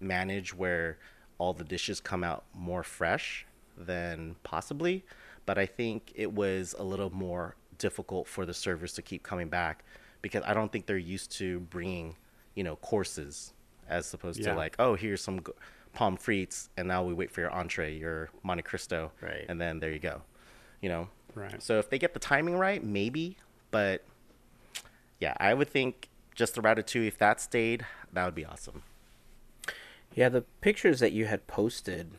manage 0.01 0.55
where 0.55 0.99
all 1.38 1.53
the 1.53 1.64
dishes 1.64 2.01
come 2.01 2.24
out 2.24 2.44
more 2.55 2.82
fresh, 2.82 3.47
then 3.76 4.36
possibly. 4.42 5.05
But 5.47 5.59
I 5.59 5.66
think 5.66 6.12
it 6.14 6.32
was 6.32 6.74
a 6.78 6.82
little 6.84 7.11
more 7.11 7.57
difficult 7.78 8.26
for 8.28 8.44
the 8.44 8.55
servers 8.55 8.92
to 8.94 9.03
keep 9.03 9.22
coming 9.22 9.49
back 9.49 9.84
because 10.22 10.42
I 10.47 10.55
don't 10.55 10.72
think 10.72 10.86
they're 10.86 10.97
used 10.99 11.30
to 11.32 11.61
bringing, 11.61 12.16
you 12.55 12.64
know, 12.64 12.76
courses 12.76 13.53
as 13.88 14.12
opposed 14.12 14.40
Yeah. 14.40 14.51
to 14.53 14.57
like, 14.57 14.74
oh, 14.78 14.94
here's 14.97 15.22
some 15.22 15.38
g- 15.40 15.53
pommes 15.92 16.20
frites, 16.20 16.68
and 16.76 16.88
now 16.88 17.05
we 17.05 17.14
wait 17.14 17.30
for 17.30 17.40
your 17.40 17.51
entree, 17.53 17.94
your 17.97 18.30
Monte 18.42 18.62
Cristo, 18.64 19.12
Right. 19.22 19.47
and 19.49 19.61
then 19.61 19.78
there 19.80 19.92
you 19.92 19.99
go, 20.01 20.22
you 20.82 20.88
know. 20.88 21.09
Right. 21.34 21.62
So 21.62 21.78
if 21.78 21.88
they 21.90 21.99
get 21.99 22.12
the 22.14 22.20
timing 22.20 22.57
right, 22.57 22.82
maybe. 22.82 23.36
But 23.70 24.05
yeah, 25.20 25.34
I 25.38 25.55
would 25.55 25.68
think 25.68 26.09
just 26.34 26.55
the 26.55 26.61
ratatouille. 26.62 27.07
If 27.09 27.18
that 27.18 27.40
stayed, 27.40 27.86
that 28.12 28.24
would 28.24 28.34
be 28.34 28.44
awesome. 28.44 28.82
Yeah, 30.14 30.28
the 30.30 30.42
pictures 30.61 31.01
that 31.01 31.12
you 31.12 31.26
had 31.26 31.47
posted, 31.47 32.11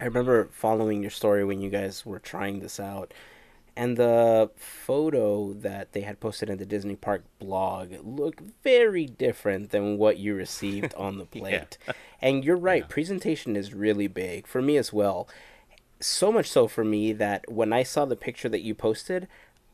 I 0.00 0.04
remember 0.04 0.48
following 0.52 1.00
your 1.00 1.10
story 1.10 1.44
when 1.44 1.60
you 1.60 1.70
guys 1.70 2.04
were 2.04 2.18
trying 2.18 2.60
this 2.60 2.78
out. 2.78 3.14
And 3.78 3.98
the 3.98 4.50
photo 4.56 5.52
that 5.52 5.92
they 5.92 6.00
had 6.00 6.18
posted 6.18 6.48
in 6.48 6.56
the 6.56 6.64
Disney 6.64 6.96
Park 6.96 7.24
blog 7.38 7.92
looked 8.02 8.40
very 8.62 9.04
different 9.04 9.70
than 9.70 9.98
what 9.98 10.16
you 10.16 10.34
received 10.34 10.94
on 10.94 11.18
the 11.18 11.24
plate. 11.26 11.76
And 12.22 12.42
you're 12.44 12.56
right, 12.56 12.88
presentation 12.88 13.54
is 13.54 13.74
really 13.74 14.06
big 14.06 14.46
for 14.46 14.62
me 14.62 14.78
as 14.78 14.92
well. 14.92 15.28
So 16.00 16.32
much 16.32 16.48
so 16.50 16.68
for 16.68 16.84
me 16.84 17.12
that 17.14 17.50
when 17.50 17.72
I 17.72 17.82
saw 17.82 18.06
the 18.06 18.16
picture 18.16 18.48
that 18.48 18.62
you 18.62 18.74
posted, 18.74 19.28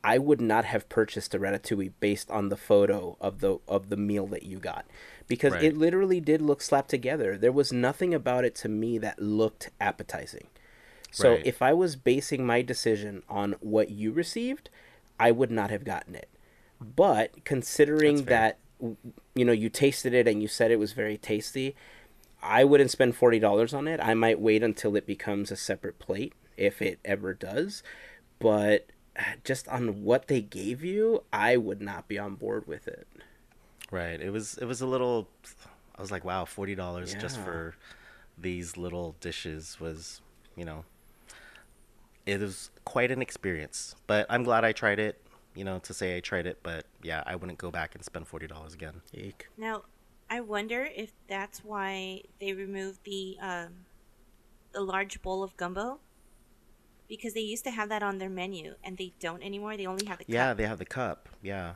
I 0.04 0.18
would 0.18 0.40
not 0.40 0.64
have 0.64 0.88
purchased 0.88 1.34
a 1.34 1.38
ratatouille 1.38 1.92
based 2.00 2.28
on 2.30 2.48
the 2.48 2.56
photo 2.56 3.16
of 3.20 3.38
the 3.38 3.58
of 3.68 3.88
the 3.88 3.96
meal 3.96 4.26
that 4.28 4.42
you 4.42 4.58
got 4.58 4.84
because 5.32 5.54
Right. 5.54 5.64
it 5.64 5.78
literally 5.78 6.20
did 6.20 6.42
look 6.42 6.60
slapped 6.60 6.90
together. 6.90 7.38
There 7.38 7.52
was 7.52 7.72
nothing 7.72 8.12
about 8.12 8.44
it 8.44 8.54
to 8.56 8.68
me 8.68 8.98
that 8.98 9.18
looked 9.18 9.70
appetizing. 9.80 10.48
So 11.10 11.32
Right. 11.32 11.46
if 11.46 11.62
I 11.62 11.72
was 11.72 11.96
basing 11.96 12.44
my 12.44 12.60
decision 12.60 13.22
on 13.30 13.52
what 13.60 13.88
you 13.88 14.12
received, 14.12 14.68
I 15.18 15.30
would 15.30 15.50
not 15.50 15.70
have 15.70 15.84
gotten 15.84 16.14
it. 16.14 16.28
But 16.82 17.46
considering 17.46 18.26
that 18.26 18.58
you 19.34 19.44
know 19.46 19.52
you 19.52 19.70
tasted 19.70 20.12
it 20.12 20.28
and 20.28 20.42
you 20.42 20.48
said 20.48 20.70
it 20.70 20.78
was 20.78 20.92
very 20.92 21.16
tasty, 21.16 21.74
I 22.42 22.62
wouldn't 22.64 22.90
spend 22.90 23.16
forty 23.16 23.38
dollars 23.38 23.72
on 23.72 23.88
it. 23.88 24.00
I 24.00 24.12
might 24.12 24.38
wait 24.38 24.62
until 24.62 24.96
it 24.96 25.06
becomes 25.06 25.50
a 25.50 25.56
separate 25.56 25.98
plate 25.98 26.34
if 26.58 26.82
it 26.82 26.98
ever 27.06 27.32
does. 27.32 27.82
But 28.38 28.86
uh, 29.18 29.22
just 29.44 29.66
on 29.68 30.04
what 30.04 30.28
they 30.28 30.42
gave 30.42 30.84
you, 30.84 31.22
I 31.32 31.56
would 31.56 31.80
not 31.80 32.06
be 32.06 32.18
on 32.18 32.34
board 32.34 32.66
with 32.66 32.86
it. 32.86 33.06
Right. 33.92 34.20
It 34.20 34.30
was. 34.30 34.56
It 34.56 34.64
was 34.64 34.80
a 34.80 34.86
little. 34.86 35.28
I 35.94 36.00
was 36.00 36.10
like, 36.10 36.24
wow, 36.24 36.46
forty 36.46 36.74
dollars 36.74 37.14
just 37.14 37.38
for 37.38 37.76
these 38.38 38.78
little 38.78 39.14
dishes 39.20 39.78
was, 39.78 40.22
you 40.56 40.64
know, 40.64 40.86
it 42.24 42.40
was 42.40 42.70
quite 42.86 43.10
an 43.10 43.20
experience. 43.20 43.94
But 44.06 44.24
I'm 44.30 44.44
glad 44.44 44.64
I 44.64 44.72
tried 44.72 44.98
it. 44.98 45.20
You 45.54 45.64
know, 45.64 45.78
to 45.80 45.92
say 45.92 46.16
I 46.16 46.20
tried 46.20 46.46
it, 46.46 46.60
but 46.62 46.86
yeah, 47.02 47.22
I 47.26 47.36
wouldn't 47.36 47.58
go 47.58 47.70
back 47.70 47.94
and 47.94 48.02
spend 48.02 48.26
forty 48.26 48.46
dollars 48.46 48.72
again. 48.72 49.02
Eek. 49.12 49.48
Now, 49.58 49.82
I 50.30 50.40
wonder 50.40 50.88
if 50.96 51.12
that's 51.28 51.62
why 51.62 52.22
they 52.40 52.54
removed 52.54 53.00
the 53.04 53.36
um, 53.42 53.84
the 54.72 54.80
large 54.80 55.20
bowl 55.20 55.42
of 55.42 55.54
gumbo, 55.58 56.00
because 57.06 57.34
they 57.34 57.40
used 57.40 57.64
to 57.64 57.70
have 57.70 57.90
that 57.90 58.02
on 58.02 58.16
their 58.16 58.30
menu, 58.30 58.76
and 58.82 58.96
they 58.96 59.12
don't 59.20 59.42
anymore. 59.42 59.76
They 59.76 59.84
only 59.84 60.06
have 60.06 60.16
the 60.16 60.24
Yeah, 60.26 60.54
they 60.54 60.64
have 60.64 60.78
the 60.78 60.86
cup. 60.86 61.28
Yeah, 61.42 61.74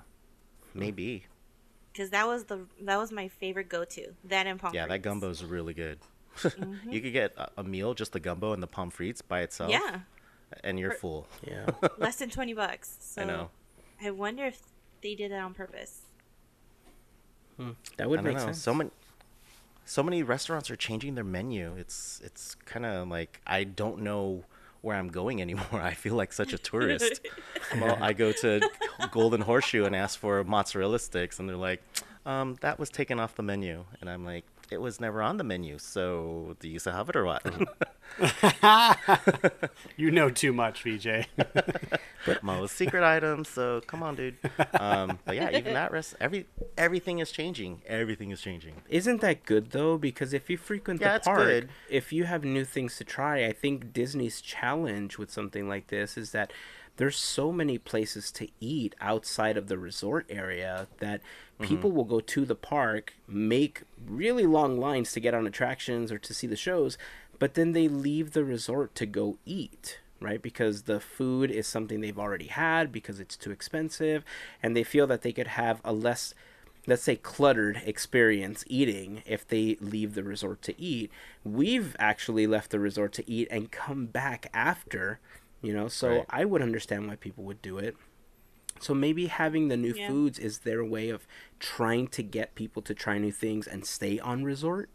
maybe. 0.73 1.27
Because 1.97 2.11
that 2.11 2.27
was 2.27 2.45
the 2.45 2.67
that 2.83 2.99
was 2.99 3.11
my 3.11 3.29
favorite 3.29 3.71
go 3.71 3.85
to. 3.85 4.09
That 4.25 4.47
and 4.47 4.61
pommes 4.61 4.75
Yeah, 4.75 4.87
that 4.87 5.01
frites. 5.01 5.05
gumbo's 5.05 5.43
really 5.43 5.73
good. 5.73 5.99
you 6.45 6.51
mm-hmm. 6.51 6.91
could 6.91 7.13
get 7.13 7.33
a, 7.39 7.49
a 7.57 7.65
meal, 7.65 7.95
just 7.95 8.13
the 8.13 8.21
gumbo 8.21 8.53
and 8.53 8.63
the 8.63 8.67
pommes 8.67 8.93
frites 8.93 9.23
by 9.27 9.41
itself. 9.41 9.71
Yeah, 9.71 10.01
and 10.63 10.79
you're 10.79 10.93
full. 10.93 11.27
Yeah. 11.47 11.67
less 11.99 12.17
than 12.17 12.29
twenty 12.29 12.53
bucks. 12.53 12.97
So 13.01 13.23
I 13.23 13.25
know. 13.25 13.51
I 14.03 14.11
wonder 14.11 14.45
if 14.45 14.61
they 15.01 15.15
did 15.15 15.33
that 15.33 15.41
on 15.41 15.55
purpose. 15.55 16.03
Hmm. 17.57 17.71
That 17.97 18.11
would 18.11 18.19
I 18.19 18.23
make 18.23 18.37
know. 18.37 18.45
sense. 18.45 18.61
So 18.61 18.75
many, 18.75 18.91
so 19.87 20.03
many 20.03 20.23
restaurants 20.23 20.71
are 20.71 20.77
changing 20.77 21.15
their 21.15 21.25
menu. 21.25 21.77
It's 21.79 22.21
it's 22.23 22.57
kind 22.67 22.85
of 22.85 23.09
like 23.09 23.41
I 23.47 23.65
don't 23.65 24.01
know 24.01 24.45
where 24.87 24.97
I'm 24.97 25.09
going 25.09 25.43
anymore. 25.43 25.67
I 25.73 25.93
feel 25.93 26.15
like 26.15 26.33
such 26.33 26.53
a 26.53 26.59
tourist. 26.59 27.21
well, 27.81 27.99
I 28.01 28.13
go 28.13 28.33
to 28.33 28.61
Golden 29.11 29.43
Horseshoe 29.43 29.85
and 29.85 29.95
ask 29.95 30.19
for 30.19 30.43
mozzarella 30.45 31.01
sticks, 31.01 31.41
and 31.41 31.49
they're 31.49 31.57
like, 31.57 31.83
um, 32.25 32.57
"That 32.61 32.79
was 32.79 32.89
taken 32.89 33.21
off 33.21 33.35
the 33.35 33.43
menu," 33.43 33.85
and 34.01 34.09
I'm 34.09 34.25
like, 34.25 34.45
"It 34.71 34.81
was 34.81 35.01
never 35.01 35.23
on 35.23 35.37
the 35.37 35.45
menu. 35.45 35.79
So 35.79 36.57
do 36.61 36.69
you 36.69 36.79
still 36.79 36.93
have 36.93 37.09
it 37.09 37.17
or 37.17 37.25
what?" 37.25 37.43
You 39.97 40.11
know 40.11 40.31
too 40.31 40.53
much, 40.53 40.83
VJ. 40.83 41.27
But 42.27 42.43
most 42.43 42.77
secret 42.77 43.03
items. 43.05 43.49
So 43.49 43.81
come 43.87 44.03
on, 44.03 44.15
dude. 44.17 44.37
Um, 44.79 45.19
but 45.25 45.37
yeah, 45.37 45.51
even 45.57 45.75
that 45.75 45.91
rest, 45.93 46.15
every 46.21 46.47
everything 46.77 47.19
is 47.19 47.31
changing. 47.31 47.83
Everything 47.87 48.31
is 48.31 48.41
changing. 48.41 48.75
Isn't 48.89 49.21
that 49.23 49.45
good 49.45 49.71
though? 49.71 49.97
Because 49.97 50.33
if 50.35 50.51
you 50.51 50.57
frequent 50.57 51.01
Yeah, 51.01 51.19
the 51.19 51.25
park, 51.25 51.39
good. 51.47 51.69
if 51.89 52.13
you 52.13 52.25
have 52.25 52.45
new 52.45 52.65
things 52.65 52.97
to 52.99 53.05
try, 53.05 53.45
I 53.47 53.53
think 53.53 53.93
Disney's 53.93 54.41
challenge 54.41 55.19
with 55.19 55.31
something 55.31 55.69
like 55.69 55.87
this 55.89 56.17
is 56.19 56.33
that 56.33 56.53
there's 56.97 57.19
so 57.19 57.53
many 57.53 57.79
places 57.79 58.31
to 58.33 58.49
eat 58.61 58.95
outside 59.01 59.57
of 59.57 59.69
the 59.69 59.79
resort 59.79 60.27
area 60.29 60.87
that 60.99 61.21
Mm-hmm. 61.59 61.69
people 61.69 61.93
will 61.93 62.05
go 62.05 62.21
to 62.21 62.45
the 62.45 62.55
park, 62.55 63.15
make 63.27 63.83
really 64.07 64.45
long 64.45 64.79
lines 64.79 65.13
to 65.13 65.21
get 65.21 65.33
on 65.33 65.47
attractions 65.47 66.13
or 66.13 66.19
to 66.19 66.35
see 66.35 66.47
the 66.47 66.57
shows, 66.57 66.99
but 67.39 67.55
then 67.55 67.73
they 67.73 67.89
leave 67.89 68.33
the 68.33 68.45
resort 68.45 68.95
to 68.97 69.07
go 69.07 69.39
eat. 69.47 70.01
Right, 70.19 70.41
because 70.41 70.85
the 70.85 70.99
food 70.99 71.51
is 71.51 71.67
something 71.67 72.01
they've 72.01 72.19
already 72.19 72.47
had 72.47 72.91
because 72.91 73.21
it's 73.21 73.37
too 73.37 73.51
expensive, 73.51 74.25
and 74.63 74.75
they 74.75 74.83
feel 74.83 75.07
that 75.09 75.21
they 75.21 75.33
could 75.33 75.47
have 75.47 75.83
a 75.85 75.93
less 75.93 76.33
let's 76.87 77.03
say 77.03 77.17
cluttered 77.17 77.83
experience 77.85 78.65
eating 78.67 79.23
if 79.27 79.47
they 79.47 79.77
leave 79.81 80.15
the 80.15 80.23
resort 80.23 80.63
to 80.63 80.81
eat 80.81 81.11
we've 81.43 81.97
actually 81.99 82.47
left 82.47 82.71
the 82.71 82.79
resort 82.79 83.13
to 83.13 83.29
eat 83.29 83.49
and 83.51 83.73
come 83.73 84.07
back 84.07 84.49
after 84.55 85.19
you 85.63 85.73
know 85.73 85.89
so 85.89 86.09
Right. 86.19 86.27
i 86.31 86.45
would 86.45 86.63
understand 86.63 87.09
why 87.09 87.17
people 87.17 87.45
would 87.45 87.63
do 87.63 87.79
it 87.79 87.97
so 88.79 88.93
maybe 88.95 89.27
having 89.27 89.69
the 89.69 89.77
new 89.77 89.95
Yeah. 89.95 90.09
foods 90.09 90.39
is 90.39 90.61
their 90.61 90.85
way 90.85 91.09
of 91.09 91.27
trying 91.59 92.09
to 92.09 92.23
get 92.23 92.55
people 92.55 92.83
to 92.83 92.95
try 92.95 93.19
new 93.19 93.33
things 93.33 93.67
and 93.67 93.85
stay 93.87 94.19
on 94.19 94.45
resort 94.45 94.91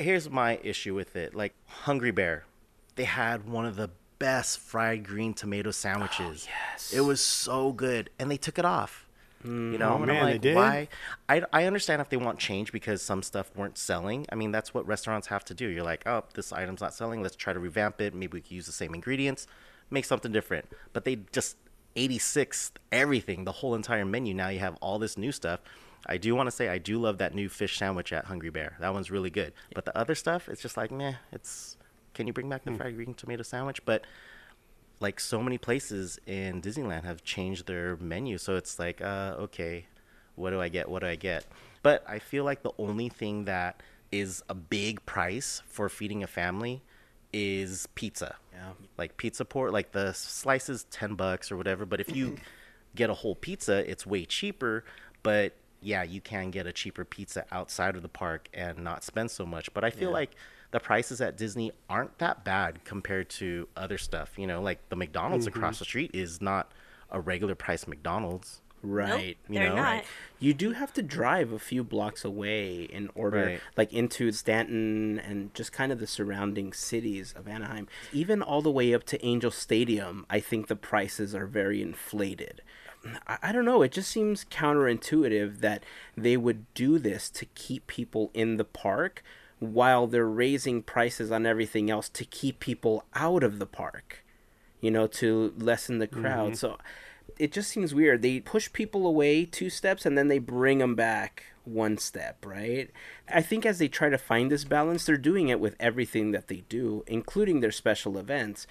Here's 0.00 0.28
my 0.28 0.58
issue 0.64 0.96
with 0.96 1.14
it. 1.14 1.32
Like 1.32 1.54
Hungry 1.66 2.10
Bear, 2.10 2.44
they 2.96 3.04
had 3.04 3.48
one 3.48 3.64
of 3.66 3.76
the 3.76 3.90
best 4.18 4.58
fried 4.58 5.04
green 5.06 5.32
tomato 5.32 5.70
sandwiches. 5.70 6.48
Oh, 6.48 6.52
yes. 6.72 6.92
It 6.92 7.02
was 7.02 7.20
so 7.20 7.70
good, 7.70 8.10
and 8.18 8.28
they 8.28 8.36
took 8.36 8.58
it 8.58 8.64
off. 8.64 9.06
You 9.44 9.50
know, 9.52 9.68
mm-hmm. 9.68 9.82
Oh, 9.84 9.96
and 9.98 10.06
man, 10.06 10.16
I'm 10.16 10.26
they 10.26 10.32
like, 10.32 10.40
did? 10.40 10.56
why? 10.56 10.88
I, 11.28 11.42
I 11.52 11.64
understand 11.66 12.02
if 12.02 12.08
they 12.08 12.16
want 12.16 12.40
change 12.40 12.72
because 12.72 13.00
some 13.00 13.22
stuff 13.22 13.52
weren't 13.54 13.78
selling. 13.78 14.26
I 14.32 14.34
mean, 14.34 14.50
that's 14.50 14.74
what 14.74 14.84
restaurants 14.88 15.28
have 15.28 15.44
to 15.44 15.54
do. 15.54 15.68
You're 15.68 15.84
like, 15.84 16.04
oh, 16.04 16.24
this 16.34 16.52
item's 16.52 16.80
not 16.80 16.92
selling. 16.92 17.22
Let's 17.22 17.36
try 17.36 17.52
to 17.52 17.60
revamp 17.60 18.00
it. 18.00 18.12
Maybe 18.12 18.38
we 18.38 18.40
can 18.40 18.56
use 18.56 18.66
the 18.66 18.72
same 18.72 18.92
ingredients, 18.92 19.46
make 19.90 20.04
something 20.04 20.32
different. 20.32 20.66
But 20.92 21.04
they 21.04 21.18
just 21.32 21.56
86 21.96 22.72
everything, 22.92 23.44
the 23.44 23.52
whole 23.52 23.74
entire 23.74 24.04
menu. 24.04 24.34
Now 24.34 24.48
you 24.48 24.58
have 24.58 24.76
all 24.80 24.98
this 24.98 25.16
new 25.16 25.32
stuff. 25.32 25.60
I 26.06 26.18
do 26.18 26.34
want 26.34 26.46
to 26.46 26.50
say 26.50 26.68
I 26.68 26.78
do 26.78 26.98
love 26.98 27.18
that 27.18 27.34
new 27.34 27.48
fish 27.48 27.78
sandwich 27.78 28.12
at 28.12 28.26
Hungry 28.26 28.50
Bear. 28.50 28.76
That 28.80 28.92
one's 28.92 29.10
really 29.10 29.30
good. 29.30 29.52
But 29.74 29.84
the 29.84 29.96
other 29.96 30.14
stuff, 30.14 30.48
it's 30.48 30.62
just 30.62 30.76
like, 30.76 30.90
meh. 30.90 31.14
It's 31.32 31.76
can 32.14 32.26
you 32.26 32.32
bring 32.32 32.48
back 32.48 32.64
the 32.64 32.72
fried 32.72 32.96
green 32.96 33.12
tomato 33.12 33.42
sandwich? 33.42 33.84
But 33.84 34.06
like 35.00 35.20
so 35.20 35.42
many 35.42 35.58
places 35.58 36.18
in 36.26 36.62
Disneyland 36.62 37.04
have 37.04 37.22
changed 37.22 37.66
their 37.66 37.96
menu, 37.96 38.38
so 38.38 38.56
it's 38.56 38.78
like, 38.78 39.02
uh, 39.02 39.34
okay, 39.38 39.86
what 40.34 40.50
do 40.50 40.60
I 40.60 40.68
get? 40.68 40.88
What 40.88 41.00
do 41.00 41.08
I 41.08 41.16
get? 41.16 41.44
But 41.82 42.02
I 42.08 42.18
feel 42.18 42.44
like 42.44 42.62
the 42.62 42.72
only 42.78 43.10
thing 43.10 43.44
that 43.44 43.82
is 44.10 44.42
a 44.48 44.54
big 44.54 45.04
price 45.04 45.62
for 45.66 45.88
feeding 45.90 46.22
a 46.22 46.26
family 46.26 46.82
is 47.36 47.86
pizza. 47.94 48.36
Yeah. 48.54 48.70
Like 48.96 49.18
pizza 49.18 49.44
port, 49.44 49.70
like 49.70 49.92
the 49.92 50.14
slice 50.14 50.70
is 50.70 50.84
10 50.84 51.16
bucks 51.16 51.52
or 51.52 51.58
whatever, 51.58 51.84
but 51.84 52.00
if 52.00 52.16
you 52.16 52.36
get 52.94 53.10
a 53.10 53.14
whole 53.14 53.34
pizza, 53.34 53.88
it's 53.88 54.06
way 54.06 54.24
cheaper, 54.24 54.84
but 55.22 55.52
yeah, 55.82 56.02
you 56.02 56.22
can 56.22 56.50
get 56.50 56.66
a 56.66 56.72
cheaper 56.72 57.04
pizza 57.04 57.44
outside 57.52 57.94
of 57.94 58.00
the 58.00 58.08
park 58.08 58.48
and 58.54 58.78
not 58.78 59.04
spend 59.04 59.30
so 59.30 59.44
much. 59.44 59.72
But 59.74 59.84
I 59.84 59.90
feel 59.90 60.08
Yeah. 60.08 60.14
like 60.14 60.30
the 60.70 60.80
prices 60.80 61.20
at 61.20 61.36
Disney 61.36 61.72
aren't 61.90 62.16
that 62.18 62.42
bad 62.42 62.84
compared 62.84 63.28
to 63.30 63.68
other 63.76 63.98
stuff. 63.98 64.38
You 64.38 64.46
know, 64.46 64.62
like 64.62 64.88
the 64.88 64.96
McDonald's 64.96 65.46
across 65.46 65.74
mm-hmm. 65.74 65.80
the 65.80 65.84
street 65.84 66.10
is 66.14 66.40
not 66.40 66.72
a 67.10 67.20
regular 67.20 67.54
price 67.54 67.86
McDonald's. 67.86 68.62
Right. 68.86 69.36
you 69.48 69.60
know, 69.60 69.74
not. 69.74 70.04
You 70.38 70.54
do 70.54 70.72
have 70.72 70.92
to 70.94 71.02
drive 71.02 71.52
a 71.52 71.58
few 71.58 71.82
blocks 71.82 72.24
away 72.24 72.82
in 72.82 73.10
order, 73.14 73.44
Right. 73.46 73.60
like 73.76 73.92
into 73.92 74.30
Stanton 74.32 75.18
and 75.18 75.52
just 75.54 75.72
kind 75.72 75.90
of 75.90 75.98
the 75.98 76.06
surrounding 76.06 76.72
cities 76.72 77.32
of 77.36 77.48
Anaheim. 77.48 77.88
Even 78.12 78.42
all 78.42 78.62
the 78.62 78.70
way 78.70 78.94
up 78.94 79.04
to 79.04 79.24
Angel 79.24 79.50
Stadium, 79.50 80.26
I 80.28 80.40
think 80.40 80.66
the 80.68 80.76
prices 80.76 81.34
are 81.34 81.46
very 81.46 81.82
inflated. 81.82 82.62
I, 83.26 83.38
I 83.42 83.52
don't 83.52 83.64
know. 83.64 83.82
It 83.82 83.92
just 83.92 84.10
seems 84.10 84.44
counterintuitive 84.44 85.60
that 85.60 85.82
they 86.16 86.36
would 86.36 86.72
do 86.74 86.98
this 86.98 87.30
to 87.30 87.46
keep 87.54 87.86
people 87.86 88.30
in 88.34 88.56
the 88.56 88.64
park 88.64 89.22
while 89.58 90.06
they're 90.06 90.26
raising 90.26 90.82
prices 90.82 91.32
on 91.32 91.46
everything 91.46 91.90
else 91.90 92.08
to 92.10 92.24
keep 92.24 92.60
people 92.60 93.04
out 93.14 93.42
of 93.42 93.58
the 93.58 93.66
park 93.66 94.22
you 94.80 94.90
know, 94.90 95.06
to 95.06 95.54
lessen 95.58 95.98
the 95.98 96.06
crowd. 96.06 96.48
Mm-hmm. 96.52 96.54
So 96.54 96.76
it 97.38 97.52
just 97.52 97.70
seems 97.70 97.94
weird. 97.94 98.22
They 98.22 98.40
push 98.40 98.72
people 98.72 99.06
away 99.06 99.44
two 99.44 99.70
steps 99.70 100.06
and 100.06 100.16
then 100.16 100.28
they 100.28 100.38
bring 100.38 100.78
them 100.78 100.94
back 100.94 101.44
one 101.64 101.98
step, 101.98 102.44
right? 102.46 102.90
I 103.28 103.42
think 103.42 103.66
as 103.66 103.78
they 103.78 103.88
try 103.88 104.08
to 104.08 104.18
find 104.18 104.50
this 104.50 104.64
balance, 104.64 105.04
they're 105.04 105.16
doing 105.16 105.48
it 105.48 105.60
with 105.60 105.76
everything 105.80 106.30
that 106.32 106.48
they 106.48 106.64
do, 106.68 107.04
including 107.06 107.60
their 107.60 107.72
special 107.72 108.16
events. 108.16 108.66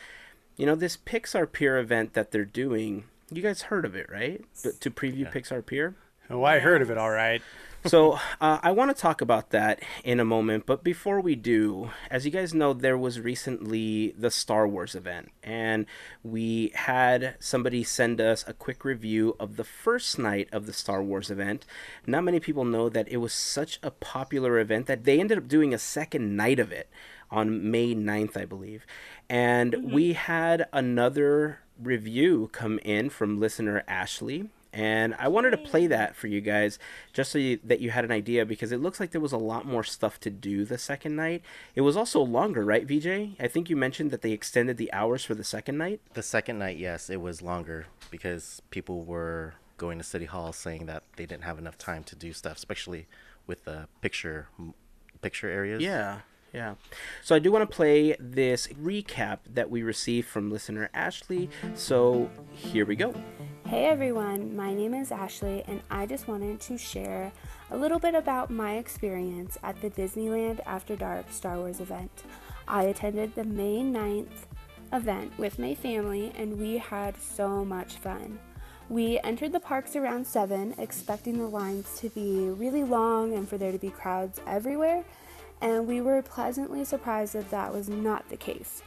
You 0.55 0.65
know, 0.65 0.75
this 0.75 0.97
Pixar 0.97 1.51
Pier 1.51 1.77
event 1.77 2.13
that 2.13 2.31
they're 2.31 2.45
doing, 2.45 3.03
you 3.29 3.41
guys 3.41 3.63
heard 3.63 3.85
of 3.85 3.95
it, 3.95 4.09
right? 4.09 4.43
To 4.79 4.89
preview 4.89 5.31
Pixar 5.31 5.65
Pier? 5.65 5.95
Oh, 6.29 6.43
I 6.43 6.59
heard 6.59 6.81
of 6.81 6.89
it 6.89 6.97
all 6.97 7.11
right. 7.11 7.41
So 7.85 8.13
uh, 8.41 8.59
I 8.61 8.71
want 8.71 8.95
to 8.95 8.99
talk 8.99 9.21
about 9.21 9.51
that 9.51 9.81
in 10.03 10.19
a 10.19 10.25
moment, 10.25 10.65
but 10.65 10.83
before 10.83 11.21
we 11.21 11.35
do, 11.35 11.91
as 12.09 12.25
you 12.25 12.31
guys 12.31 12.53
know, 12.53 12.73
there 12.73 12.97
was 12.97 13.19
recently 13.19 14.13
the 14.17 14.31
Star 14.31 14.67
Wars 14.67 14.95
event, 14.95 15.31
and 15.43 15.85
we 16.23 16.71
had 16.73 17.35
somebody 17.39 17.83
send 17.83 18.19
us 18.19 18.43
a 18.47 18.53
quick 18.53 18.83
review 18.83 19.35
of 19.39 19.57
the 19.57 19.63
first 19.63 20.17
night 20.17 20.49
of 20.51 20.65
the 20.65 20.73
Star 20.73 21.03
Wars 21.03 21.29
event. 21.29 21.65
Not 22.05 22.23
many 22.23 22.39
people 22.39 22.65
know 22.65 22.89
that 22.89 23.07
it 23.07 23.17
was 23.17 23.33
such 23.33 23.79
a 23.83 23.91
popular 23.91 24.59
event 24.59 24.87
that 24.87 25.03
they 25.03 25.19
ended 25.19 25.37
up 25.37 25.47
doing 25.47 25.73
a 25.73 25.79
second 25.79 26.35
night 26.35 26.59
of 26.59 26.71
it 26.71 26.89
on 27.29 27.69
May 27.69 27.93
9th, 27.93 28.37
I 28.37 28.45
believe. 28.45 28.85
And 29.29 29.91
we 29.91 30.13
had 30.13 30.67
another 30.71 31.59
review 31.81 32.49
come 32.51 32.79
in 32.79 33.09
from 33.09 33.39
listener 33.39 33.83
Ashley. 33.87 34.49
And 34.75 35.15
I 35.17 35.29
wanted 35.29 35.51
to 35.51 35.57
play 35.57 35.87
that 35.87 36.17
for 36.17 36.27
you 36.27 36.41
guys 36.41 36.77
just 37.13 37.31
so 37.31 37.37
you, 37.37 37.59
that 37.63 37.79
you 37.79 37.91
had 37.91 38.03
an 38.03 38.11
idea 38.11 38.45
because 38.45 38.73
it 38.73 38.81
looks 38.81 38.99
like 38.99 39.11
there 39.11 39.21
was 39.21 39.31
a 39.31 39.37
lot 39.37 39.65
more 39.65 39.85
stuff 39.85 40.19
to 40.19 40.29
do 40.29 40.65
the 40.65 40.77
second 40.77 41.15
night. 41.15 41.43
It 41.75 41.81
was 41.81 41.95
also 41.95 42.19
longer, 42.19 42.65
right, 42.65 42.85
VJ? 42.85 43.39
I 43.39 43.47
think 43.47 43.69
you 43.69 43.77
mentioned 43.77 44.11
that 44.11 44.21
they 44.21 44.33
extended 44.33 44.75
the 44.75 44.91
hours 44.91 45.23
for 45.23 45.33
the 45.33 45.45
second 45.45 45.77
night. 45.77 46.01
The 46.13 46.21
second 46.21 46.59
night, 46.59 46.77
yes, 46.77 47.09
it 47.09 47.21
was 47.21 47.41
longer 47.41 47.87
because 48.11 48.61
people 48.69 49.05
were 49.05 49.53
going 49.77 49.97
to 49.97 50.03
City 50.03 50.25
Hall 50.25 50.51
saying 50.51 50.87
that 50.87 51.03
they 51.15 51.25
didn't 51.25 51.45
have 51.45 51.57
enough 51.57 51.77
time 51.77 52.03
to 52.03 52.15
do 52.15 52.33
stuff, 52.33 52.57
especially 52.57 53.07
with 53.47 53.63
the 53.63 53.87
picture 54.01 54.49
picture 55.21 55.49
areas. 55.49 55.81
Yeah, 55.81 56.19
yeah. 56.55 56.75
So 57.21 57.35
I 57.35 57.39
do 57.39 57.51
want 57.51 57.69
to 57.69 57.75
play 57.75 58.15
this 58.19 58.67
recap 58.81 59.39
that 59.53 59.69
we 59.69 59.83
received 59.83 60.27
from 60.27 60.49
listener 60.49 60.89
Ashley. 60.93 61.49
So 61.75 62.29
here 62.51 62.85
we 62.85 62.95
go. 62.95 63.13
Hey 63.67 63.85
everyone, 63.85 64.55
my 64.55 64.73
name 64.73 64.93
is 64.93 65.11
Ashley, 65.11 65.63
and 65.67 65.81
I 65.91 66.05
just 66.05 66.27
wanted 66.27 66.61
to 66.61 66.77
share 66.77 67.31
a 67.71 67.77
little 67.77 67.99
bit 67.99 68.15
about 68.15 68.49
my 68.49 68.75
experience 68.75 69.57
at 69.63 69.81
the 69.81 69.89
Disneyland 69.89 70.59
After 70.65 70.95
Dark 70.95 71.31
Star 71.31 71.57
Wars 71.57 71.81
event. 71.81 72.23
I 72.67 72.83
attended 72.83 73.35
the 73.35 73.43
May 73.43 73.81
9th 73.81 74.45
event 74.93 75.37
with 75.37 75.59
my 75.59 75.75
family, 75.75 76.31
and 76.35 76.59
we 76.59 76.77
had 76.77 77.19
so 77.19 77.65
much 77.65 77.95
fun. 77.95 78.39
We 78.87 79.19
entered 79.23 79.51
the 79.51 79.59
parks 79.59 79.95
around 79.95 80.27
7, 80.27 80.75
expecting 80.77 81.39
the 81.39 81.47
lines 81.47 81.99
to 81.99 82.09
be 82.09 82.49
really 82.49 82.83
long 82.83 83.33
and 83.33 83.49
for 83.49 83.57
there 83.57 83.71
to 83.71 83.79
be 83.79 83.89
crowds 83.89 84.39
everywhere, 84.45 85.03
and 85.61 85.87
we 85.87 86.01
were 86.01 86.21
pleasantly 86.21 86.85
surprised 86.85 87.33
that 87.33 87.51
that 87.51 87.73
was 87.73 87.89
not 87.89 88.29
the 88.29 88.37
case 88.37 88.81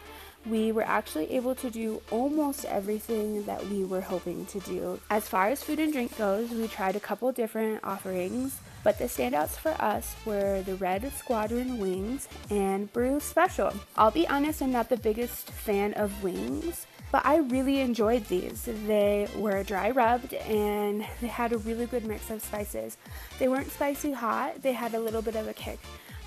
we 0.47 0.73
were 0.73 0.83
actually 0.83 1.31
able 1.33 1.55
to 1.55 1.71
do 1.71 2.01
almost 2.11 2.65
everything 2.65 3.45
that 3.45 3.65
we 3.69 3.85
were 3.85 4.01
hoping 4.01 4.47
to 4.47 4.61
do. 4.61 5.01
As 5.11 5.29
far 5.29 5.49
as 5.49 5.63
food 5.63 5.79
and 5.79 5.93
drink 5.93 6.17
goes, 6.17 6.51
we 6.51 6.69
tried 6.69 6.97
a 6.97 7.01
couple 7.01 7.31
different 7.33 7.83
offerings, 7.85 8.59
but 8.83 8.99
the 8.99 9.05
standouts 9.05 9.51
for 9.51 9.75
us 9.81 10.15
were 10.25 10.63
the 10.63 10.77
Red 10.77 11.13
Squadron 11.17 11.79
wings 11.79 12.29
and 12.51 12.93
Brew 12.93 13.21
Special. 13.21 13.73
I'll 13.97 14.11
be 14.11 14.29
honest, 14.29 14.63
I'm 14.63 14.73
not 14.73 14.89
the 14.89 14.97
biggest 14.97 15.51
fan 15.51 15.95
of 15.95 16.23
wings. 16.23 16.87
But 17.11 17.25
I 17.25 17.39
really 17.39 17.81
enjoyed 17.81 18.27
these. 18.27 18.69
They 18.87 19.29
were 19.35 19.63
dry 19.63 19.93
rubbed 19.93 20.35
and 20.35 21.07
they 21.23 21.27
had 21.27 21.55
a 21.55 21.59
really 21.59 21.87
good 21.87 22.05
mix 22.05 22.29
of 22.29 22.43
spices. 22.43 22.99
They 23.39 23.49
weren't 23.49 23.73
spicy 23.73 24.13
hot, 24.13 24.61
they 24.61 24.75
had 24.75 24.93
a 24.93 25.01
little 25.01 25.23
bit 25.23 25.35
of 25.35 25.49
a 25.49 25.55
kick 25.55 25.79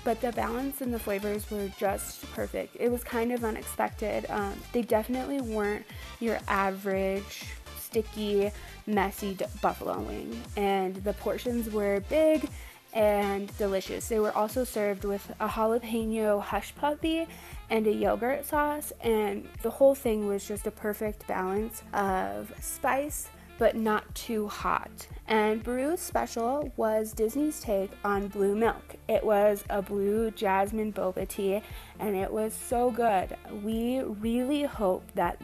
but 0.04 0.20
the 0.20 0.32
balance 0.32 0.80
and 0.80 0.92
the 0.92 0.98
flavors 0.98 1.50
were 1.50 1.68
just 1.78 2.30
perfect. 2.32 2.76
It 2.78 2.90
was 2.90 3.04
kind 3.04 3.32
of 3.32 3.44
unexpected. 3.44 4.26
Um, 4.28 4.54
they 4.72 4.82
definitely 4.82 5.40
weren't 5.40 5.84
your 6.20 6.38
average 6.48 7.44
sticky, 7.78 8.50
messy 8.86 9.36
buffalo 9.60 10.00
wing, 10.00 10.40
and 10.56 10.96
the 10.96 11.12
portions 11.12 11.70
were 11.70 12.00
big 12.08 12.48
and 12.92 13.56
delicious. 13.58 14.08
They 14.08 14.18
were 14.18 14.36
also 14.36 14.64
served 14.64 15.04
with 15.04 15.30
a 15.40 15.48
jalapeno 15.48 16.40
hush 16.42 16.74
puppy 16.74 17.26
and 17.70 17.86
a 17.86 17.92
yogurt 17.92 18.44
sauce, 18.46 18.92
and 19.00 19.48
the 19.62 19.70
whole 19.70 19.94
thing 19.94 20.26
was 20.26 20.46
just 20.46 20.66
a 20.66 20.70
perfect 20.70 21.26
balance 21.26 21.82
of 21.92 22.52
spice 22.60 23.28
but 23.62 23.76
not 23.76 24.12
too 24.16 24.48
hot. 24.48 25.06
And 25.28 25.62
Brew 25.62 25.96
Special 25.96 26.72
was 26.76 27.12
Disney's 27.12 27.60
take 27.60 27.92
on 28.04 28.26
blue 28.26 28.56
milk. 28.56 28.96
It 29.08 29.22
was 29.22 29.62
a 29.70 29.80
blue 29.80 30.32
jasmine 30.32 30.92
boba 30.92 31.28
tea 31.28 31.62
and 32.00 32.16
it 32.16 32.32
was 32.32 32.52
so 32.54 32.90
good. 32.90 33.36
We 33.62 34.00
really 34.00 34.64
hope 34.64 35.04
that 35.14 35.40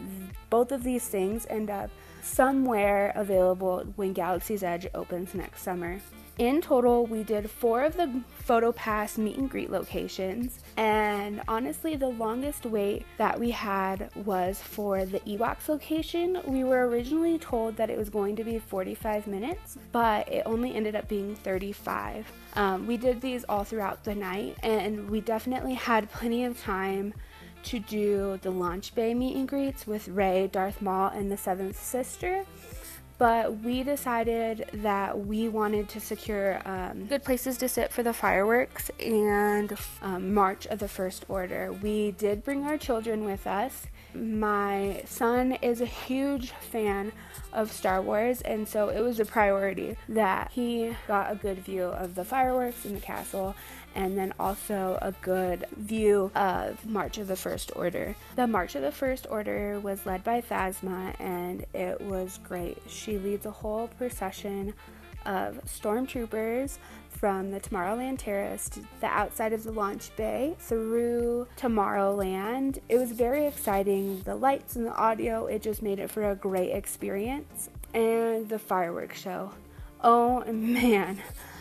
both 0.50 0.72
of 0.72 0.82
these 0.82 1.06
things 1.06 1.46
end 1.48 1.70
up 1.70 1.90
somewhere 2.20 3.12
available 3.14 3.86
when 3.94 4.14
Galaxy's 4.14 4.64
Edge 4.64 4.88
opens 4.96 5.32
next 5.32 5.62
summer. 5.62 6.00
In 6.38 6.60
total, 6.60 7.04
we 7.04 7.24
did 7.24 7.50
four 7.50 7.82
of 7.82 7.96
the 7.96 8.22
PhotoPass 8.46 9.18
meet 9.18 9.38
and 9.38 9.50
greet 9.50 9.70
locations, 9.72 10.60
and 10.76 11.42
honestly, 11.48 11.96
the 11.96 12.06
longest 12.06 12.64
wait 12.64 13.04
that 13.16 13.40
we 13.40 13.50
had 13.50 14.08
was 14.14 14.60
for 14.62 15.04
the 15.04 15.18
Ewoks 15.20 15.68
location. 15.68 16.40
We 16.46 16.62
were 16.62 16.86
originally 16.86 17.38
told 17.38 17.76
that 17.76 17.90
it 17.90 17.98
was 17.98 18.08
going 18.08 18.36
to 18.36 18.44
be 18.44 18.60
45 18.60 19.26
minutes, 19.26 19.78
but 19.90 20.28
it 20.28 20.44
only 20.46 20.76
ended 20.76 20.94
up 20.94 21.08
being 21.08 21.34
35. 21.34 22.30
Um, 22.54 22.86
we 22.86 22.96
did 22.96 23.20
these 23.20 23.44
all 23.48 23.64
throughout 23.64 24.04
the 24.04 24.14
night, 24.14 24.58
and 24.62 25.10
we 25.10 25.20
definitely 25.20 25.74
had 25.74 26.08
plenty 26.12 26.44
of 26.44 26.60
time 26.60 27.14
to 27.64 27.80
do 27.80 28.38
the 28.42 28.50
launch 28.50 28.94
bay 28.94 29.12
meet 29.12 29.34
and 29.34 29.48
greets 29.48 29.88
with 29.88 30.06
Rey, 30.06 30.48
Darth 30.52 30.80
Maul, 30.80 31.08
and 31.08 31.32
the 31.32 31.36
Seventh 31.36 31.82
Sister 31.82 32.44
but 33.18 33.60
we 33.60 33.82
decided 33.82 34.68
that 34.72 35.26
we 35.26 35.48
wanted 35.48 35.88
to 35.88 36.00
secure 36.00 36.62
um, 36.64 37.06
good 37.06 37.24
places 37.24 37.58
to 37.58 37.68
sit 37.68 37.92
for 37.92 38.04
the 38.04 38.12
fireworks 38.12 38.90
and 39.00 39.76
um, 40.02 40.32
March 40.32 40.66
of 40.66 40.78
the 40.78 40.88
First 40.88 41.24
Order. 41.28 41.72
We 41.72 42.12
did 42.12 42.44
bring 42.44 42.64
our 42.64 42.78
children 42.78 43.24
with 43.24 43.46
us. 43.46 43.86
My 44.14 45.02
son 45.04 45.52
is 45.60 45.80
a 45.80 45.86
huge 45.86 46.52
fan 46.52 47.12
of 47.52 47.72
Star 47.72 48.00
Wars, 48.00 48.40
and 48.42 48.68
so 48.68 48.88
it 48.88 49.00
was 49.00 49.18
a 49.20 49.24
priority 49.24 49.96
that 50.08 50.52
he 50.52 50.96
got 51.06 51.32
a 51.32 51.34
good 51.34 51.58
view 51.58 51.84
of 51.84 52.14
the 52.14 52.24
fireworks 52.24 52.84
in 52.84 52.94
the 52.94 53.00
castle 53.00 53.54
and 53.94 54.16
then 54.16 54.32
also 54.38 54.98
a 55.02 55.12
good 55.22 55.66
view 55.76 56.30
of 56.34 56.84
March 56.86 57.18
of 57.18 57.28
the 57.28 57.36
First 57.36 57.72
Order. 57.76 58.14
The 58.36 58.46
March 58.46 58.74
of 58.74 58.82
the 58.82 58.92
First 58.92 59.26
Order 59.30 59.80
was 59.80 60.06
led 60.06 60.24
by 60.24 60.40
Phasma, 60.40 61.14
and 61.20 61.64
it 61.74 62.00
was 62.00 62.38
great. 62.44 62.78
She 62.88 63.18
leads 63.18 63.46
a 63.46 63.50
whole 63.50 63.88
procession 63.98 64.74
of 65.26 65.60
stormtroopers 65.66 66.78
from 67.10 67.50
the 67.50 67.60
Tomorrowland 67.60 68.18
Terrace 68.18 68.68
to 68.70 68.80
the 69.00 69.06
outside 69.06 69.52
of 69.52 69.64
the 69.64 69.72
launch 69.72 70.14
bay 70.16 70.54
through 70.60 71.48
Tomorrowland. 71.56 72.78
It 72.88 72.96
was 72.96 73.12
very 73.12 73.46
exciting. 73.46 74.22
The 74.22 74.36
lights 74.36 74.76
and 74.76 74.86
the 74.86 74.94
audio, 74.94 75.46
it 75.46 75.62
just 75.62 75.82
made 75.82 75.98
it 75.98 76.10
for 76.10 76.30
a 76.30 76.36
great 76.36 76.70
experience. 76.70 77.68
And 77.92 78.48
the 78.48 78.58
fireworks 78.58 79.20
show. 79.20 79.50
Oh 80.02 80.44
man, 80.52 81.20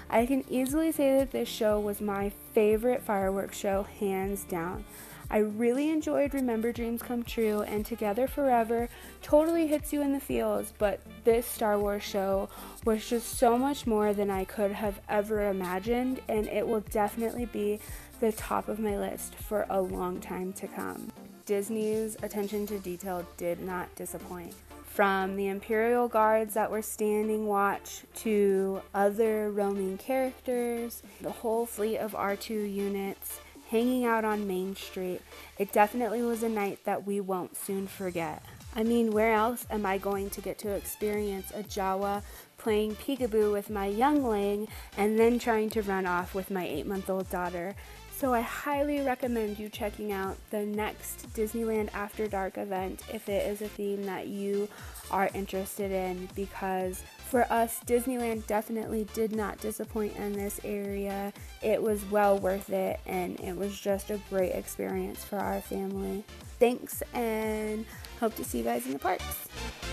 I 0.09 0.25
can 0.25 0.43
easily 0.49 0.91
say 0.91 1.17
that 1.19 1.31
this 1.31 1.49
show 1.49 1.79
was 1.79 1.99
my 1.99 2.31
favorite 2.53 3.03
fireworks 3.03 3.57
show, 3.57 3.83
hands 3.99 4.43
down. 4.43 4.85
I 5.29 5.39
really 5.39 5.89
enjoyed 5.89 6.33
Remember 6.33 6.71
Dreams 6.71 7.01
Come 7.01 7.23
True 7.23 7.61
and 7.61 7.85
Together 7.85 8.27
Forever 8.27 8.87
totally 9.21 9.67
hits 9.67 9.91
you 9.91 10.01
in 10.01 10.13
the 10.13 10.21
feels, 10.21 10.71
but 10.77 11.01
this 11.25 11.45
Star 11.45 11.77
Wars 11.77 12.03
show 12.03 12.47
was 12.85 13.09
just 13.09 13.37
so 13.37 13.57
much 13.57 13.85
more 13.85 14.13
than 14.13 14.29
I 14.29 14.45
could 14.45 14.71
have 14.71 15.01
ever 15.09 15.49
imagined, 15.49 16.21
and 16.29 16.47
it 16.47 16.65
will 16.65 16.79
definitely 16.79 17.45
be 17.45 17.81
the 18.21 18.31
top 18.31 18.69
of 18.69 18.79
my 18.79 18.97
list 18.97 19.35
for 19.35 19.65
a 19.69 19.81
long 19.81 20.21
time 20.21 20.53
to 20.53 20.67
come. 20.67 21.11
Disney's 21.45 22.15
attention 22.23 22.65
to 22.67 22.79
detail 22.79 23.27
did 23.35 23.59
not 23.59 23.93
disappoint. 23.95 24.53
From 24.97 25.35
the 25.35 25.47
Imperial 25.47 26.07
Guards 26.07 26.55
that 26.55 26.71
were 26.71 26.81
standing 26.81 27.45
watch 27.45 28.01
to 28.15 28.81
other 28.95 29.51
roaming 29.51 29.99
characters, 29.99 31.03
the 31.21 31.29
whole 31.29 31.67
fleet 31.67 31.99
of 31.99 32.13
R2 32.13 32.73
units, 32.73 33.39
hanging 33.69 34.05
out 34.05 34.25
on 34.25 34.47
Main 34.47 34.75
Street. 34.75 35.21
It 35.59 35.71
definitely 35.71 36.23
was 36.23 36.41
a 36.41 36.49
night 36.49 36.79
that 36.85 37.05
we 37.05 37.19
won't 37.19 37.55
soon 37.55 37.85
forget. 37.85 38.41
I 38.75 38.81
mean, 38.81 39.11
where 39.11 39.33
else 39.33 39.67
am 39.69 39.85
I 39.85 39.99
going 39.99 40.31
to 40.31 40.41
get 40.41 40.57
to 40.59 40.71
experience 40.71 41.51
a 41.51 41.61
Jawa 41.61 42.23
playing 42.57 42.95
peekaboo 42.95 43.51
with 43.51 43.69
my 43.69 43.85
youngling 43.85 44.67
and 44.97 45.19
then 45.19 45.37
trying 45.37 45.69
to 45.69 45.83
run 45.83 46.07
off 46.07 46.33
with 46.33 46.49
my 46.49 46.65
eight 46.65 46.87
month 46.87 47.07
old 47.07 47.29
daughter? 47.29 47.75
So 48.17 48.33
I 48.33 48.41
highly 48.41 49.01
recommend 49.01 49.59
you 49.59 49.69
checking 49.69 50.11
out 50.11 50.37
the 50.49 50.65
next 50.65 51.31
Disneyland 51.35 51.93
After 51.93 52.27
Dark 52.27 52.57
event 52.57 53.03
if 53.13 53.29
it 53.29 53.45
is 53.45 53.61
a 53.61 53.67
theme 53.67 54.07
that 54.07 54.25
you 54.25 54.67
are 55.11 55.29
interested 55.35 55.91
in 55.91 56.27
because 56.35 57.03
for 57.29 57.43
us, 57.53 57.79
Disneyland 57.85 58.47
definitely 58.47 59.05
did 59.13 59.35
not 59.35 59.59
disappoint 59.59 60.15
in 60.15 60.33
this 60.33 60.59
area. 60.63 61.31
It 61.61 61.79
was 61.79 62.03
well 62.09 62.39
worth 62.39 62.71
it 62.71 62.99
and 63.05 63.39
it 63.39 63.55
was 63.55 63.79
just 63.79 64.09
a 64.09 64.19
great 64.31 64.53
experience 64.53 65.23
for 65.23 65.37
our 65.37 65.61
family. 65.61 66.23
Thanks 66.57 67.03
and 67.13 67.85
hope 68.19 68.35
to 68.35 68.43
see 68.43 68.59
you 68.59 68.63
guys 68.63 68.85
in 68.85 68.93
the 68.93 68.99
parks. 68.99 69.47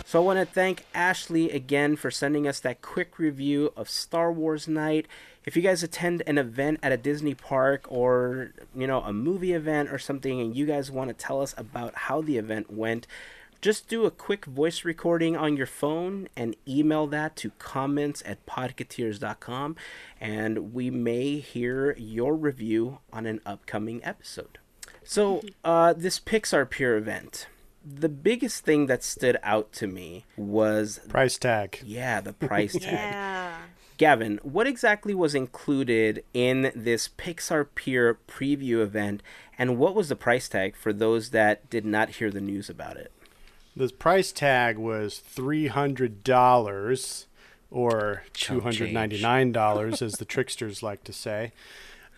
So 0.05 0.21
I 0.21 0.25
want 0.25 0.39
to 0.39 0.45
thank 0.47 0.85
Ashley 0.95 1.51
again 1.51 1.97
for 1.97 2.11
sending 2.11 2.47
us 2.47 2.61
that 2.61 2.83
quick 2.83 3.19
review 3.19 3.73
of 3.77 3.89
Star 3.89 4.33
Wars 4.33 4.69
Night. 4.69 5.07
If 5.45 5.57
you 5.57 5.63
guys 5.63 5.83
attend 5.83 6.23
an 6.27 6.39
event 6.39 6.81
at 6.83 6.93
a 6.93 6.97
Disney 6.97 7.35
park 7.35 7.85
or, 7.89 8.53
you 8.75 8.87
know, 8.87 9.01
a 9.01 9.13
movie 9.13 9.53
event 9.53 9.91
or 9.91 9.99
something 9.99 10.41
and 10.41 10.57
you 10.57 10.67
guys 10.67 10.91
want 10.91 11.09
to 11.09 11.15
tell 11.15 11.41
us 11.41 11.55
about 11.59 11.95
how 11.95 12.23
the 12.23 12.39
event 12.39 12.71
went, 12.73 13.07
just 13.61 13.89
do 13.89 14.05
a 14.05 14.11
quick 14.11 14.45
voice 14.45 14.85
recording 14.85 15.37
on 15.37 15.57
your 15.57 15.67
phone 15.67 16.29
and 16.37 16.55
email 16.69 17.07
that 17.07 17.35
to 17.37 17.51
comments 17.59 18.23
at 18.27 18.45
podcateers.com 18.45 19.75
and 20.21 20.75
we 20.75 20.91
may 20.91 21.39
hear 21.39 21.97
your 21.99 22.37
review 22.37 22.99
on 23.13 23.25
an 23.25 23.41
upcoming 23.47 24.05
episode. 24.05 24.59
So, 25.03 25.43
uh, 25.65 25.93
this 25.95 26.21
Pixar 26.21 26.69
Pier 26.69 26.97
event, 26.97 27.47
the 27.85 28.09
biggest 28.09 28.65
thing 28.65 28.87
that 28.87 29.03
stood 29.05 29.37
out 29.43 29.73
to 29.75 29.87
me 29.87 30.25
was 30.37 31.01
Price 31.09 31.37
tag. 31.39 31.81
yeah, 31.85 32.21
the 32.21 32.33
price 32.33 32.73
tag. 32.81 32.83
Yeah. 32.93 33.57
Gavin, 33.97 34.41
what 34.43 34.67
exactly 34.67 35.15
was 35.15 35.35
included 35.37 36.25
in 36.35 36.73
this 36.75 37.09
Pixar 37.09 37.67
Pier 37.77 38.19
preview 38.27 38.83
event, 38.83 39.23
and 39.57 39.79
what 39.79 39.95
was 39.95 40.09
the 40.09 40.17
price 40.17 40.49
tag 40.49 40.75
for 40.75 40.93
those 40.93 41.31
that 41.31 41.71
did 41.71 41.85
not 41.85 42.11
hear 42.11 42.31
the 42.31 42.41
news 42.41 42.69
about 42.69 42.97
it? 42.97 43.13
The 43.77 43.89
price 43.91 44.33
tag 44.33 44.79
was 44.79 45.19
three 45.19 45.69
hundred 45.69 46.25
dollars, 46.25 47.27
or 47.71 48.25
two 48.33 48.55
Chump 48.61 48.63
change. 48.65 48.79
hundred 48.79 48.93
ninety 48.95 49.23
nine 49.23 49.53
dollars, 49.53 50.03
as 50.03 50.15
the 50.15 50.25
tricksters 50.35 50.83
like 50.83 51.05
to 51.05 51.13
say. 51.13 51.53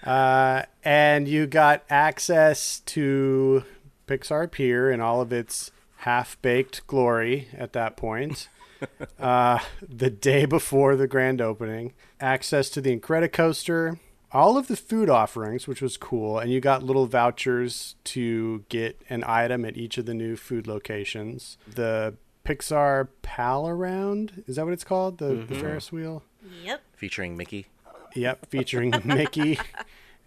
Uh, 0.05 0.63
and 0.85 1.27
you 1.29 1.47
got 1.47 1.83
access 1.91 2.81
to 2.81 3.65
Pixar 4.07 4.51
Pier 4.51 4.91
in 4.91 5.01
all 5.01 5.21
of 5.21 5.33
its 5.33 5.71
half 5.99 6.41
baked 6.43 6.87
glory 6.87 7.49
at 7.57 7.73
that 7.73 7.97
point. 7.97 8.49
uh, 9.19 9.59
the 9.87 10.11
day 10.11 10.45
before 10.45 10.97
the 10.97 11.07
grand 11.07 11.41
opening, 11.41 11.95
access 12.21 12.69
to 12.71 12.81
the 12.81 12.97
Incredicoaster, 12.97 13.99
all 14.33 14.59
of 14.59 14.69
the 14.69 14.77
food 14.77 15.09
offerings, 15.09 15.67
which 15.67 15.81
was 15.81 15.97
cool, 15.97 16.39
and 16.39 16.51
you 16.53 16.61
got 16.61 16.83
little 16.83 17.07
vouchers 17.07 17.95
to 18.05 18.65
get 18.69 19.01
an 19.09 19.25
item 19.27 19.65
at 19.65 19.77
each 19.77 19.97
of 19.99 20.07
the 20.07 20.15
new 20.15 20.37
food 20.37 20.67
locations. 20.67 21.57
The 21.67 22.15
Pixar 22.45 23.09
Pal 23.23 23.67
Around, 23.67 24.45
is 24.47 24.57
that 24.57 24.65
what 24.65 24.75
it's 24.75 24.85
called? 24.85 25.19
The, 25.19 25.35
the 25.35 25.55
Ferris 25.55 25.91
wheel? 25.91 26.23
Yep. 26.63 26.83
featuring 26.97 27.37
Mickey. 27.37 27.67
Yep, 28.15 28.47
featuring 28.47 28.93
Mickey. 29.05 29.59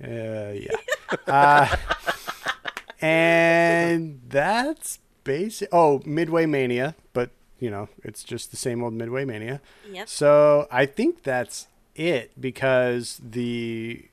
Uh, 0.03 0.53
yeah. 0.53 0.67
Uh, 1.25 1.75
and 3.01 4.21
that's 4.27 4.99
basic. 5.23 5.69
Oh, 5.71 6.01
Midway 6.05 6.45
Mania, 6.45 6.95
but 7.13 7.31
you 7.59 7.69
know, 7.69 7.89
it's 8.03 8.23
just 8.23 8.51
the 8.51 8.57
same 8.57 8.83
old 8.83 8.93
Midway 8.93 9.25
Mania. 9.25 9.61
Yep. 9.89 10.07
So 10.07 10.67
I 10.71 10.85
think 10.85 11.23
that's 11.23 11.67
it 11.95 12.31
because 12.39 13.19
the 13.23 14.05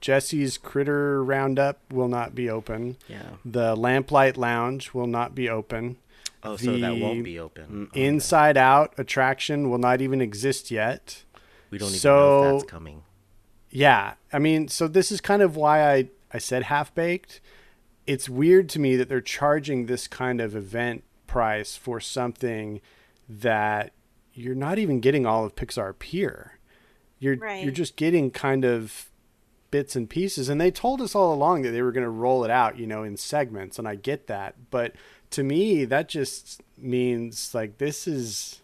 Jessie's 0.00 0.58
Critter 0.58 1.22
Roundup 1.22 1.78
will 1.92 2.08
not 2.08 2.34
be 2.34 2.48
open. 2.48 2.96
Yeah. 3.08 3.22
The 3.44 3.76
Lamplight 3.76 4.36
Lounge 4.36 4.94
will 4.94 5.06
not 5.06 5.34
be 5.34 5.48
open. 5.48 5.96
Oh, 6.42 6.56
so 6.56 6.78
that 6.78 6.96
won't 6.98 7.24
be 7.24 7.38
open. 7.38 7.88
Mm, 7.92 7.96
Inside 7.96 8.56
Out 8.56 8.94
attraction 8.98 9.68
will 9.68 9.78
not 9.78 10.00
even 10.00 10.20
exist 10.20 10.70
yet. 10.70 11.24
We 11.70 11.78
don't 11.78 11.88
even 11.88 11.96
know 11.96 11.98
so- 11.98 12.44
if 12.56 12.60
that's 12.60 12.70
coming. 12.70 13.02
Yeah, 13.68 14.14
I 14.32 14.38
mean, 14.38 14.68
so 14.68 14.86
this 14.88 15.10
is 15.10 15.20
kind 15.20 15.42
of 15.42 15.56
why 15.56 15.92
I 15.92 16.08
I 16.32 16.38
said 16.38 16.64
half 16.64 16.94
baked. 16.94 17.40
It's 18.06 18.28
weird 18.28 18.68
to 18.70 18.78
me 18.78 18.96
that 18.96 19.08
they're 19.08 19.20
charging 19.20 19.86
this 19.86 20.06
kind 20.06 20.40
of 20.40 20.54
event 20.54 21.04
price 21.26 21.76
for 21.76 22.00
something 22.00 22.80
that 23.28 23.92
you're 24.32 24.54
not 24.54 24.78
even 24.78 25.00
getting 25.00 25.26
all 25.26 25.44
of 25.44 25.56
Pixar 25.56 25.98
Pier. 25.98 26.58
You're 27.18 27.36
Right. 27.36 27.62
you're 27.64 27.72
just 27.72 27.96
getting 27.96 28.30
kind 28.30 28.64
of 28.64 29.10
bits 29.70 29.96
and 29.96 30.08
pieces 30.08 30.48
and 30.48 30.60
they 30.60 30.70
told 30.70 31.00
us 31.00 31.14
all 31.14 31.34
along 31.34 31.62
that 31.62 31.70
they 31.70 31.82
were 31.82 31.90
going 31.90 32.04
to 32.04 32.10
roll 32.10 32.44
it 32.44 32.50
out, 32.50 32.78
you 32.78 32.86
know, 32.86 33.02
in 33.02 33.16
segments 33.16 33.78
and 33.78 33.88
I 33.88 33.94
get 33.96 34.26
that, 34.28 34.54
but 34.70 34.94
to 35.30 35.42
me 35.42 35.84
that 35.86 36.08
just 36.08 36.62
means 36.78 37.52
like 37.54 37.78
this 37.78 38.06
is 38.06 38.62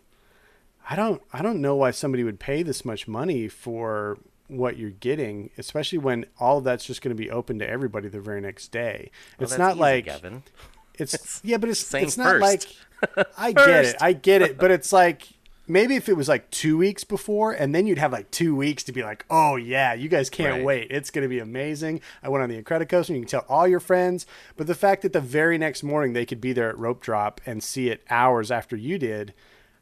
I 0.88 0.94
don't 0.94 1.20
I 1.32 1.42
don't 1.42 1.60
know 1.60 1.74
why 1.74 1.90
somebody 1.90 2.22
would 2.22 2.38
pay 2.38 2.62
this 2.62 2.84
much 2.84 3.08
money 3.08 3.48
for 3.48 4.18
what 4.56 4.76
you're 4.76 4.90
getting, 4.90 5.50
especially 5.58 5.98
when 5.98 6.26
all 6.38 6.58
of 6.58 6.64
that's 6.64 6.84
just 6.84 7.02
going 7.02 7.14
to 7.16 7.20
be 7.22 7.30
open 7.30 7.58
to 7.58 7.68
everybody 7.68 8.08
the 8.08 8.20
very 8.20 8.40
next 8.40 8.68
day. 8.72 9.10
Well, 9.38 9.44
it's 9.48 9.58
not 9.58 9.72
easy, 9.72 9.80
like 9.80 10.04
Gavin. 10.06 10.42
it's 10.98 11.40
yeah, 11.44 11.56
but 11.56 11.68
it's 11.70 11.92
it's 11.94 12.16
not 12.18 12.40
first. 12.40 12.76
like 13.08 13.26
I 13.38 13.52
get 13.52 13.84
it. 13.84 13.96
I 14.00 14.12
get 14.12 14.42
it, 14.42 14.58
but 14.58 14.70
it's 14.70 14.92
like 14.92 15.28
maybe 15.68 15.94
if 15.96 16.08
it 16.08 16.14
was 16.16 16.28
like 16.28 16.50
2 16.50 16.76
weeks 16.76 17.04
before 17.04 17.52
and 17.52 17.74
then 17.74 17.86
you'd 17.86 17.98
have 17.98 18.12
like 18.12 18.30
2 18.30 18.54
weeks 18.54 18.82
to 18.84 18.92
be 18.92 19.02
like, 19.02 19.24
"Oh 19.30 19.56
yeah, 19.56 19.94
you 19.94 20.08
guys 20.08 20.28
can't 20.30 20.56
Right. 20.56 20.64
wait. 20.64 20.88
It's 20.90 21.10
going 21.10 21.22
to 21.22 21.28
be 21.28 21.38
amazing." 21.38 22.00
I 22.22 22.28
went 22.28 22.42
on 22.42 22.48
the 22.50 22.60
Incredicoaster 22.62 23.08
and 23.10 23.16
you 23.18 23.22
can 23.22 23.28
tell 23.28 23.46
all 23.48 23.66
your 23.66 23.80
friends, 23.80 24.26
but 24.56 24.66
the 24.66 24.74
fact 24.74 25.02
that 25.02 25.12
the 25.12 25.20
very 25.20 25.58
next 25.58 25.82
morning 25.82 26.12
they 26.12 26.26
could 26.26 26.40
be 26.40 26.52
there 26.52 26.68
at 26.68 26.78
rope 26.78 27.00
drop 27.00 27.40
and 27.46 27.62
see 27.62 27.88
it 27.90 28.02
hours 28.10 28.50
after 28.50 28.76
you 28.76 28.98
did, 28.98 29.34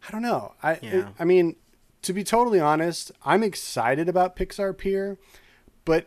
I 0.09 0.13
don't 0.13 0.23
know. 0.23 0.55
I 0.63 0.79
Yeah. 0.83 1.09
I 1.19 1.25
mean, 1.25 1.57
to 2.03 2.13
be 2.13 2.25
totally 2.25 2.61
honest, 2.61 3.13
I'm 3.25 3.43
excited 3.43 4.09
about 4.09 4.37
Pixar 4.37 4.77
Pier, 4.77 5.19
but 5.85 6.07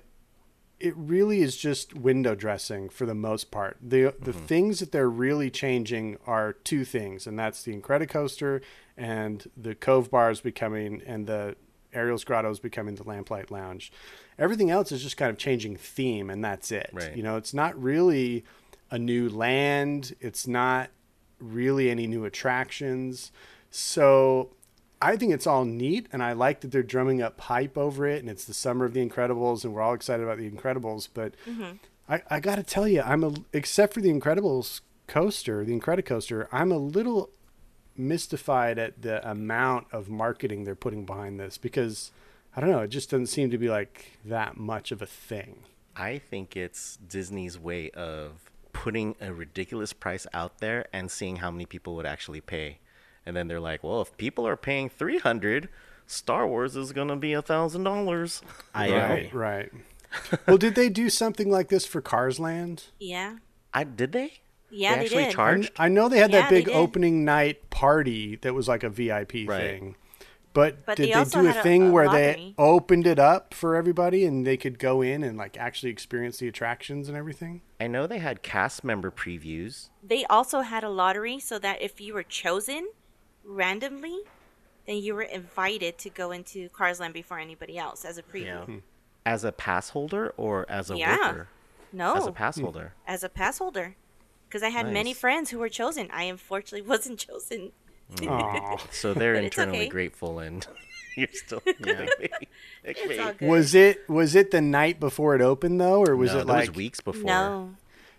it 0.80 0.94
really 0.98 1.42
is 1.42 1.56
just 1.56 1.96
window 1.96 2.36
dressing 2.36 2.90
for 2.90 3.06
the 3.06 3.16
most 3.16 3.52
part. 3.52 3.78
The 3.82 4.14
the 4.20 4.32
mm-hmm. 4.32 4.46
things 4.46 4.80
that 4.80 4.92
they're 4.92 5.10
really 5.10 5.50
changing 5.50 6.18
are 6.28 6.54
two 6.54 6.84
things, 6.84 7.26
and 7.26 7.40
that's 7.40 7.64
the 7.64 7.74
Incredicoaster 7.74 8.62
and 8.98 9.50
the 9.56 9.76
Cove 9.76 10.12
Bars 10.12 10.42
becoming 10.42 11.02
and 11.06 11.26
the 11.26 11.56
Ariel's 11.94 12.24
Grotto 12.24 12.50
is 12.50 12.60
becoming 12.60 12.96
the 12.96 13.04
Lamplight 13.04 13.52
Lounge. 13.52 13.92
Everything 14.38 14.72
else 14.72 14.92
is 14.92 15.04
just 15.04 15.16
kind 15.16 15.30
of 15.30 15.38
changing 15.38 15.78
theme, 15.78 16.30
and 16.30 16.44
that's 16.44 16.72
it. 16.72 16.90
Right. 16.92 17.16
You 17.16 17.24
know, 17.24 17.38
it's 17.38 17.54
not 17.54 17.82
really 17.82 18.44
a 18.90 19.00
new 19.00 19.30
land. 19.30 20.16
It's 20.20 20.48
not 20.48 20.90
really 21.40 21.90
any 21.90 22.08
new 22.08 22.26
attractions. 22.26 23.32
So 23.70 24.50
I 25.04 25.18
think 25.18 25.34
it's 25.34 25.46
all 25.46 25.66
neat, 25.66 26.08
and 26.14 26.24
I 26.24 26.32
like 26.32 26.62
that 26.62 26.72
they're 26.72 26.82
drumming 26.82 27.22
up 27.22 27.40
hype 27.42 27.78
over 27.78 28.08
it, 28.08 28.22
and 28.22 28.30
it's 28.30 28.46
the 28.46 28.54
summer 28.54 28.86
of 28.86 28.94
the 28.94 29.06
Incredibles, 29.06 29.66
and 29.66 29.74
we're 29.74 29.82
all 29.82 29.94
excited 29.94 30.24
about 30.24 30.38
the 30.38 30.50
Incredibles. 30.50 31.10
But 31.14 31.34
mm-hmm. 31.46 31.74
I, 32.08 32.22
I 32.30 32.40
got 32.40 32.56
to 32.56 32.64
tell 32.64 32.88
you, 32.88 33.02
I'm 33.02 33.24
a 33.24 33.34
except 33.52 33.94
for 33.94 34.00
the 34.00 34.14
Incredibles 34.14 34.80
coaster, 35.08 35.66
the 35.66 35.78
Incredicoaster, 35.78 36.48
I'm 36.54 36.72
a 36.72 36.78
little 36.78 37.30
mystified 37.98 38.80
at 38.80 39.02
the 39.02 39.30
amount 39.30 39.88
of 39.92 40.10
marketing 40.10 40.64
they're 40.64 40.74
putting 40.74 41.06
behind 41.06 41.40
this 41.40 41.58
because 41.58 42.12
I 42.56 42.62
don't 42.62 42.72
know, 42.72 42.80
it 42.80 42.90
just 42.90 43.10
doesn't 43.10 43.28
seem 43.28 43.52
to 43.52 43.58
be 43.58 43.70
like 43.70 44.18
that 44.24 44.58
much 44.58 44.92
of 44.92 45.02
a 45.02 45.06
thing. 45.06 45.64
I 45.96 46.18
think 46.18 46.56
it's 46.56 46.98
Disney's 46.98 47.60
way 47.60 47.92
of 47.92 48.50
putting 48.72 49.16
a 49.22 49.34
ridiculous 49.34 49.94
price 49.94 50.26
out 50.34 50.60
there 50.60 50.88
and 50.94 51.12
seeing 51.12 51.38
how 51.38 51.52
many 51.52 51.66
people 51.66 51.96
would 51.96 52.06
actually 52.06 52.42
pay. 52.42 52.80
And 53.26 53.36
then 53.36 53.48
they're 53.48 53.60
like, 53.60 53.84
well, 53.84 54.02
if 54.02 54.16
people 54.18 54.46
are 54.48 54.58
paying 54.58 54.90
300, 54.90 55.70
Star 56.06 56.48
Wars 56.48 56.76
is 56.76 56.92
gonna 56.92 57.16
be 57.16 57.34
a 57.34 57.42
thousand 57.42 57.84
dollars. 57.84 58.42
I 58.74 58.88
agree. 58.88 59.30
Right, 59.34 59.34
right. 59.34 59.72
well, 60.48 60.58
did 60.58 60.76
they 60.76 60.90
do 60.90 61.10
something 61.10 61.50
like 61.50 61.70
this 61.70 61.86
for 61.86 62.02
Cars 62.02 62.40
Land? 62.40 62.86
Yeah. 63.00 63.38
I 63.74 63.84
did 63.86 64.12
they? 64.12 64.34
Yeah, 64.70 64.96
they 64.96 65.00
they, 65.00 65.06
actually 65.06 65.24
did. 65.24 65.30
I, 65.30 65.34
charged. 65.34 65.72
I 65.78 65.88
know 65.88 66.10
they 66.10 66.18
had 66.20 66.32
Yeah, 66.32 66.42
that 66.42 66.50
big 66.50 66.70
opening 66.70 67.24
night 67.26 67.70
party 67.70 68.36
that 68.38 68.54
was 68.54 68.68
like 68.68 68.84
a 68.84 68.90
VIP 68.90 69.48
Right. 69.48 69.62
thing. 69.62 69.96
But, 70.52 70.86
But 70.86 70.98
did 70.98 71.04
they 71.10 71.14
they, 71.14 71.24
do 71.24 71.40
a 71.40 71.44
had 71.48 71.58
a- 71.58 71.64
thing 71.64 71.88
a 71.88 71.92
where 71.92 72.06
lottery. 72.06 72.22
they 72.22 72.54
opened 72.60 73.08
it 73.08 73.18
up 73.18 73.56
for 73.56 73.76
everybody 73.76 74.24
and 74.26 74.46
they 74.46 74.56
could 74.58 74.78
go 74.78 75.02
in 75.02 75.24
and 75.24 75.36
like 75.36 75.58
actually 75.58 75.92
experience 75.92 76.38
the 76.38 76.48
attractions 76.48 77.08
and 77.08 77.18
everything? 77.18 77.62
I 77.80 77.88
know 77.88 78.06
they 78.06 78.20
had 78.20 78.44
cast 78.44 78.84
member 78.84 79.10
previews. 79.10 79.90
They 80.04 80.26
also 80.26 80.62
had 80.62 80.84
a 80.84 80.90
lottery 80.90 81.40
so 81.40 81.58
that 81.60 81.82
if 81.82 82.00
you 82.00 82.14
were 82.14 82.22
chosen 82.24 82.90
randomly, 83.44 84.20
then 84.88 84.98
you 84.98 85.14
were 85.16 85.22
invited 85.24 85.98
to 86.00 86.10
go 86.10 86.32
into 86.32 86.70
Cars 86.70 87.00
Land 87.00 87.14
before 87.14 87.40
anybody 87.40 87.78
else 87.78 88.06
as 88.06 88.18
a 88.18 88.24
preview. 88.24 88.46
Yeah. 88.46 88.66
Hmm. 88.66 88.78
As 89.26 89.44
a 89.44 89.52
pass 89.52 89.90
holder 89.90 90.34
or 90.38 90.66
as 90.70 90.92
a 90.92 90.98
Yeah. 90.98 91.18
worker? 91.18 91.48
No, 91.94 92.16
As 92.16 92.26
a 92.28 92.32
pass 92.32 92.60
holder. 92.60 92.94
as 93.08 93.24
a 93.24 93.30
pass 93.30 93.60
holder. 93.60 93.96
Because 94.48 94.64
I 94.64 94.70
had 94.70 94.92
many 94.92 95.14
friends 95.14 95.50
who 95.50 95.60
were 95.60 95.70
chosen. 95.70 96.10
I 96.12 96.24
unfortunately 96.24 96.82
wasn't 96.88 97.20
chosen. 97.20 97.72
So 98.92 99.14
they're 99.14 99.36
internally 99.36 99.80
okay. 99.82 99.90
grateful 99.90 100.40
and 100.40 100.68
you're 101.18 101.28
still 101.32 101.62
It's 101.66 103.20
all 103.20 103.34
good. 103.34 103.48
Was 103.48 103.74
it 103.74 104.08
was 104.10 104.36
it 104.36 104.52
the 104.52 104.62
night 104.62 105.00
before 105.00 105.36
it 105.36 105.42
opened 105.42 105.80
though, 105.80 106.04
or 106.04 106.16
was 106.16 106.34
no, 106.34 106.40
it 106.40 106.48
like 106.48 106.70
was 106.70 106.76
weeks 106.76 107.00
before. 107.02 107.24
No. 107.24 107.76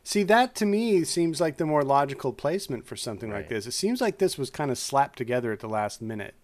See, 0.07 0.22
that 0.24 0.55
to 0.57 0.66
me 0.66 1.02
seems 1.05 1.40
like 1.40 1.57
the 1.57 1.64
more 1.66 1.82
logical 1.82 2.32
placement 2.34 2.86
for 2.86 2.94
something 2.94 3.30
like 3.30 3.48
this. 3.48 3.66
It 3.66 3.72
seems 3.72 4.00
like 4.02 4.18
this 4.18 4.36
was 4.36 4.50
kind 4.50 4.70
of 4.70 4.76
slapped 4.76 5.16
together 5.16 5.50
at 5.50 5.61
the 5.61 5.68
last 5.68 6.02
minute, 6.02 6.34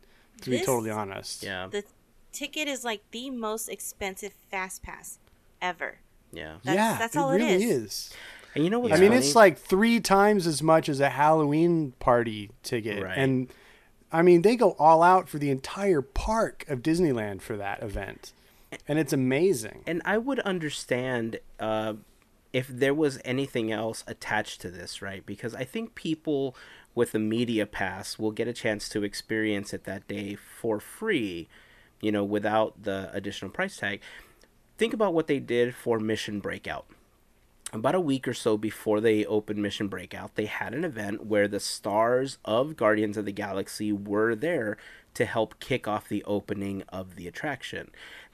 to 0.40 0.50
be 0.50 0.58
totally 0.60 0.90
honest. 0.90 1.42
Yeah. 1.42 1.66
The 1.70 1.84
ticket 2.32 2.68
is 2.68 2.84
like 2.84 3.02
the 3.10 3.28
most 3.30 3.68
expensive 3.68 4.32
fast 4.50 4.82
pass 4.82 5.18
ever. 5.60 5.98
Yeah. 6.32 6.56
That's- 6.64 6.74
yeah, 6.74 6.98
that's 6.98 7.14
it 7.14 7.18
all 7.18 7.30
it 7.32 7.36
really 7.36 7.62
is. 7.64 7.70
is. 7.82 8.14
And 8.54 8.64
you 8.64 8.70
know 8.70 8.78
what's 8.80 8.94
I 8.94 8.98
mean, 8.98 9.10
funny? 9.10 9.18
it's 9.26 9.36
like 9.36 9.58
three 9.58 10.00
times 10.00 10.46
as 10.46 10.62
much 10.62 10.88
as 10.88 10.98
a 10.98 11.10
Halloween 11.10 11.92
party 12.00 12.50
ticket, 12.62 13.02
Right. 13.04 13.16
and 13.18 13.48
I 14.10 14.22
mean, 14.22 14.42
they 14.42 14.56
go 14.56 14.70
all 14.78 15.02
out 15.04 15.28
for 15.28 15.38
the 15.38 15.50
entire 15.50 16.02
park 16.02 16.64
of 16.66 16.80
Disneyland 16.82 17.42
for 17.42 17.56
that 17.58 17.80
event, 17.82 18.32
and 18.88 18.98
it's 18.98 19.12
amazing. 19.12 19.82
and 19.86 20.00
I 20.04 20.18
would 20.18 20.40
understand 20.40 21.38
uh, 21.60 21.94
if 22.52 22.68
there 22.68 22.94
was 22.94 23.20
anything 23.24 23.70
else 23.70 24.02
attached 24.06 24.60
to 24.60 24.70
this, 24.70 25.00
right? 25.00 25.24
Because 25.24 25.54
I 25.54 25.64
think 25.64 25.94
people 25.94 26.56
with 26.94 27.14
a 27.14 27.18
media 27.18 27.66
pass 27.66 28.18
will 28.18 28.32
get 28.32 28.48
a 28.48 28.52
chance 28.52 28.88
to 28.88 29.04
experience 29.04 29.72
it 29.72 29.84
that 29.84 30.08
day 30.08 30.34
for 30.34 30.80
free, 30.80 31.48
you 32.00 32.10
know, 32.10 32.24
without 32.24 32.82
the 32.82 33.10
additional 33.12 33.50
price 33.50 33.76
tag. 33.76 34.00
Think 34.78 34.92
about 34.92 35.14
what 35.14 35.26
they 35.26 35.38
did 35.38 35.74
for 35.74 36.00
Mission 36.00 36.40
Breakout. 36.40 36.86
About 37.72 37.94
a 37.94 38.00
week 38.00 38.26
or 38.26 38.34
so 38.34 38.56
before 38.56 39.00
they 39.00 39.24
opened 39.24 39.62
Mission 39.62 39.86
Breakout, 39.86 40.34
they 40.34 40.46
had 40.46 40.74
an 40.74 40.84
event 40.84 41.26
where 41.26 41.46
the 41.46 41.60
stars 41.60 42.38
of 42.44 42.76
Guardians 42.76 43.16
of 43.16 43.26
the 43.26 43.32
Galaxy 43.32 43.92
were 43.92 44.34
there 44.34 44.76
to 45.14 45.24
help 45.24 45.60
kick 45.60 45.86
off 45.86 46.08
the 46.08 46.24
opening 46.24 46.82
of 46.88 47.14
the 47.14 47.28
attraction. 47.28 47.90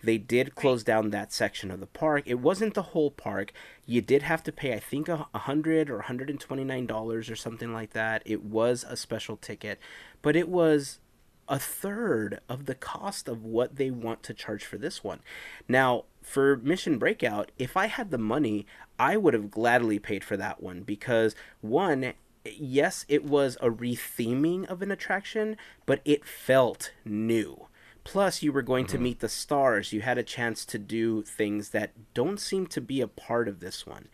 They 0.06 0.18
did 0.18 0.54
close 0.54 0.84
down 0.84 1.10
that 1.10 1.32
section 1.32 1.72
of 1.72 1.80
the 1.80 1.86
park. 1.86 2.22
It 2.26 2.38
wasn't 2.38 2.74
the 2.74 2.82
whole 2.82 3.10
park. 3.10 3.52
You 3.86 4.00
did 4.00 4.22
have 4.22 4.44
to 4.44 4.52
pay, 4.52 4.72
I 4.72 4.78
think, 4.78 5.08
a 5.08 5.26
hundred 5.34 5.90
or 5.90 6.02
hundred 6.02 6.30
and 6.30 6.38
twenty 6.38 6.62
nine 6.62 6.86
dollars 6.86 7.28
or 7.28 7.34
something 7.34 7.72
like 7.72 7.92
that. 7.92 8.22
It 8.24 8.44
was 8.44 8.84
a 8.88 8.96
special 8.96 9.36
ticket, 9.36 9.80
but 10.22 10.36
it 10.36 10.48
was 10.48 11.00
a 11.48 11.58
third 11.58 12.38
of 12.48 12.66
the 12.66 12.76
cost 12.76 13.28
of 13.28 13.42
what 13.42 13.76
they 13.76 13.90
want 13.90 14.22
to 14.22 14.34
charge 14.34 14.64
for 14.64 14.78
this 14.78 15.02
one. 15.02 15.20
Now, 15.68 16.04
for 16.22 16.56
Mission 16.56 16.98
Breakout, 16.98 17.50
if 17.58 17.76
I 17.76 17.86
had 17.86 18.12
the 18.12 18.18
money, 18.18 18.64
I 19.00 19.16
would 19.16 19.34
have 19.34 19.50
gladly 19.50 19.98
paid 19.98 20.22
for 20.22 20.36
that 20.36 20.62
one 20.62 20.82
because 20.82 21.34
one, 21.62 22.12
yes, 22.44 23.04
it 23.08 23.24
was 23.24 23.56
a 23.60 23.70
retheming 23.70 24.66
of 24.66 24.82
an 24.82 24.92
attraction, 24.92 25.56
but 25.84 26.00
it 26.04 26.24
felt 26.24 26.92
new. 27.04 27.66
Plus, 28.06 28.40
you 28.40 28.52
were 28.52 28.62
going 28.62 28.86
to 28.86 28.94
mm-hmm. 28.94 29.02
meet 29.02 29.18
the 29.18 29.28
stars. 29.28 29.92
You 29.92 30.00
had 30.00 30.16
a 30.16 30.22
chance 30.22 30.64
to 30.66 30.78
do 30.78 31.22
things 31.22 31.70
that 31.70 31.90
don't 32.14 32.38
seem 32.38 32.68
to 32.68 32.80
be 32.80 33.00
a 33.00 33.08
part 33.08 33.48
of 33.48 33.58
this 33.58 33.84
one. 33.84 34.06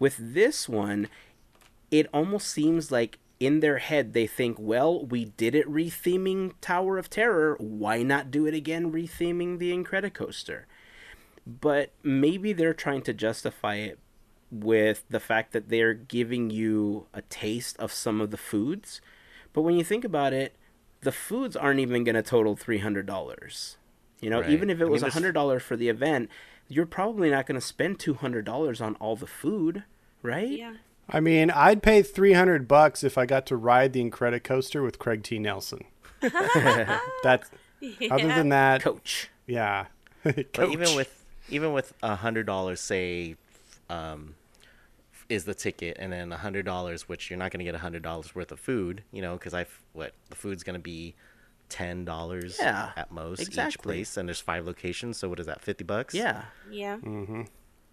With 0.00 0.16
this 0.18 0.68
one, 0.68 1.06
it 1.92 2.08
almost 2.12 2.48
seems 2.48 2.90
like 2.90 3.20
in 3.38 3.60
their 3.60 3.78
head 3.78 4.14
they 4.14 4.26
think, 4.26 4.56
well, 4.58 5.06
we 5.06 5.26
did 5.26 5.54
it 5.54 5.70
retheming 5.70 6.54
Tower 6.60 6.98
of 6.98 7.08
Terror. 7.08 7.54
Why 7.60 8.02
not 8.02 8.32
do 8.32 8.46
it 8.46 8.54
again 8.54 8.90
retheming 8.90 9.60
the 9.60 9.72
Incredicoaster? 9.72 10.64
But 11.46 11.92
maybe 12.02 12.52
they're 12.52 12.74
trying 12.74 13.02
to 13.02 13.12
justify 13.12 13.76
it 13.76 14.00
with 14.50 15.04
the 15.08 15.20
fact 15.20 15.52
that 15.52 15.68
they're 15.68 15.94
giving 15.94 16.50
you 16.50 17.06
a 17.14 17.22
taste 17.22 17.78
of 17.78 17.92
some 17.92 18.20
of 18.20 18.32
the 18.32 18.36
foods. 18.36 19.00
But 19.52 19.62
when 19.62 19.76
you 19.76 19.84
think 19.84 20.04
about 20.04 20.32
it, 20.32 20.56
the 21.02 21.12
foods 21.12 21.56
aren't 21.56 21.80
even 21.80 22.04
going 22.04 22.14
to 22.14 22.22
total 22.22 22.56
$300. 22.56 23.76
You 24.20 24.30
know, 24.30 24.40
Right. 24.40 24.50
even 24.50 24.68
if 24.70 24.80
it 24.80 24.84
I 24.84 24.88
was 24.88 25.02
this- 25.02 25.14
$100 25.14 25.60
for 25.62 25.76
the 25.76 25.88
event, 25.88 26.28
you're 26.68 26.86
probably 26.86 27.30
not 27.30 27.46
going 27.46 27.58
to 27.58 27.66
spend 27.66 27.98
$200 27.98 28.80
on 28.80 28.94
all 28.96 29.16
the 29.16 29.26
food, 29.26 29.84
right? 30.22 30.48
Yeah. 30.48 30.74
I 31.08 31.18
mean, 31.20 31.50
I'd 31.50 31.82
pay 31.82 32.02
three 32.02 32.34
hundred 32.34 32.68
bucks 32.68 33.02
if 33.02 33.18
I 33.18 33.26
got 33.26 33.44
to 33.46 33.56
ride 33.56 33.92
the 33.94 34.00
Incredicoaster 34.08 34.80
with 34.84 35.00
Craig 35.00 35.24
T. 35.24 35.40
Nelson. 35.40 35.84
That's 36.20 37.50
other 38.10 38.28
than 38.28 38.50
that, 38.50 38.82
Coach. 38.82 39.28
yeah. 39.46 39.86
But 40.22 40.68
even 40.70 40.94
with 40.94 41.24
even 41.48 41.72
with 41.72 41.94
a 42.02 42.14
hundred 42.16 42.46
dollars, 42.46 42.80
say, 42.80 43.34
um, 43.88 44.34
is 45.30 45.44
the 45.44 45.54
ticket, 45.54 45.96
and 46.00 46.12
then 46.12 46.32
a 46.32 46.36
hundred 46.36 46.64
dollars, 46.64 47.08
which 47.08 47.30
you're 47.30 47.38
not 47.38 47.50
gonna 47.50 47.64
get 47.64 47.74
a 47.74 47.78
hundred 47.78 48.02
dollars 48.02 48.34
worth 48.34 48.52
of 48.52 48.60
food, 48.60 49.04
you 49.12 49.22
know, 49.22 49.34
because 49.34 49.54
I 49.54 49.66
what 49.92 50.12
the 50.28 50.36
food's 50.36 50.62
gonna 50.62 50.78
be 50.78 51.14
ten 51.68 52.04
dollars 52.04 52.58
Yeah, 52.60 52.90
at 52.96 53.10
most 53.12 53.56
each 53.56 53.78
place, 53.78 54.16
and 54.16 54.28
there's 54.28 54.40
five 54.40 54.66
locations, 54.66 55.16
so 55.16 55.28
what 55.28 55.40
is 55.40 55.46
that, 55.46 55.60
fifty 55.62 55.84
bucks? 55.84 56.14
Yeah. 56.14 56.44
Yeah. 56.70 56.96
Mm-hmm. 56.96 57.42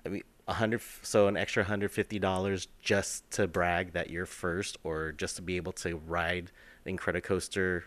I 0.05 0.09
mean, 0.09 0.23
a 0.47 0.53
hundred, 0.53 0.81
so 1.03 1.27
an 1.27 1.37
extra 1.37 1.63
hundred 1.63 1.91
fifty 1.91 2.19
dollars 2.19 2.67
just 2.81 3.29
to 3.31 3.47
brag 3.47 3.93
that 3.93 4.09
you're 4.09 4.25
first, 4.25 4.77
or 4.83 5.11
just 5.11 5.35
to 5.35 5.41
be 5.41 5.57
able 5.57 5.73
to 5.73 5.95
ride 5.95 6.51
the 6.83 6.91
Incredicoaster. 6.91 7.83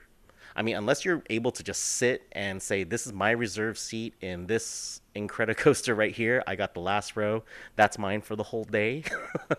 I 0.54 0.62
mean, 0.62 0.76
unless 0.76 1.04
you're 1.04 1.22
able 1.30 1.50
to 1.52 1.62
just 1.62 1.82
sit 1.82 2.26
and 2.32 2.62
say, 2.62 2.84
"This 2.84 3.06
is 3.06 3.12
my 3.12 3.30
reserve 3.30 3.78
seat 3.78 4.14
in 4.20 4.46
this 4.46 5.00
Incredicoaster 5.14 5.96
right 5.96 6.14
here. 6.14 6.42
I 6.46 6.56
got 6.56 6.74
the 6.74 6.80
last 6.80 7.16
row. 7.16 7.44
That's 7.76 7.98
mine 7.98 8.20
for 8.20 8.36
the 8.36 8.42
whole 8.42 8.64
day." 8.64 9.04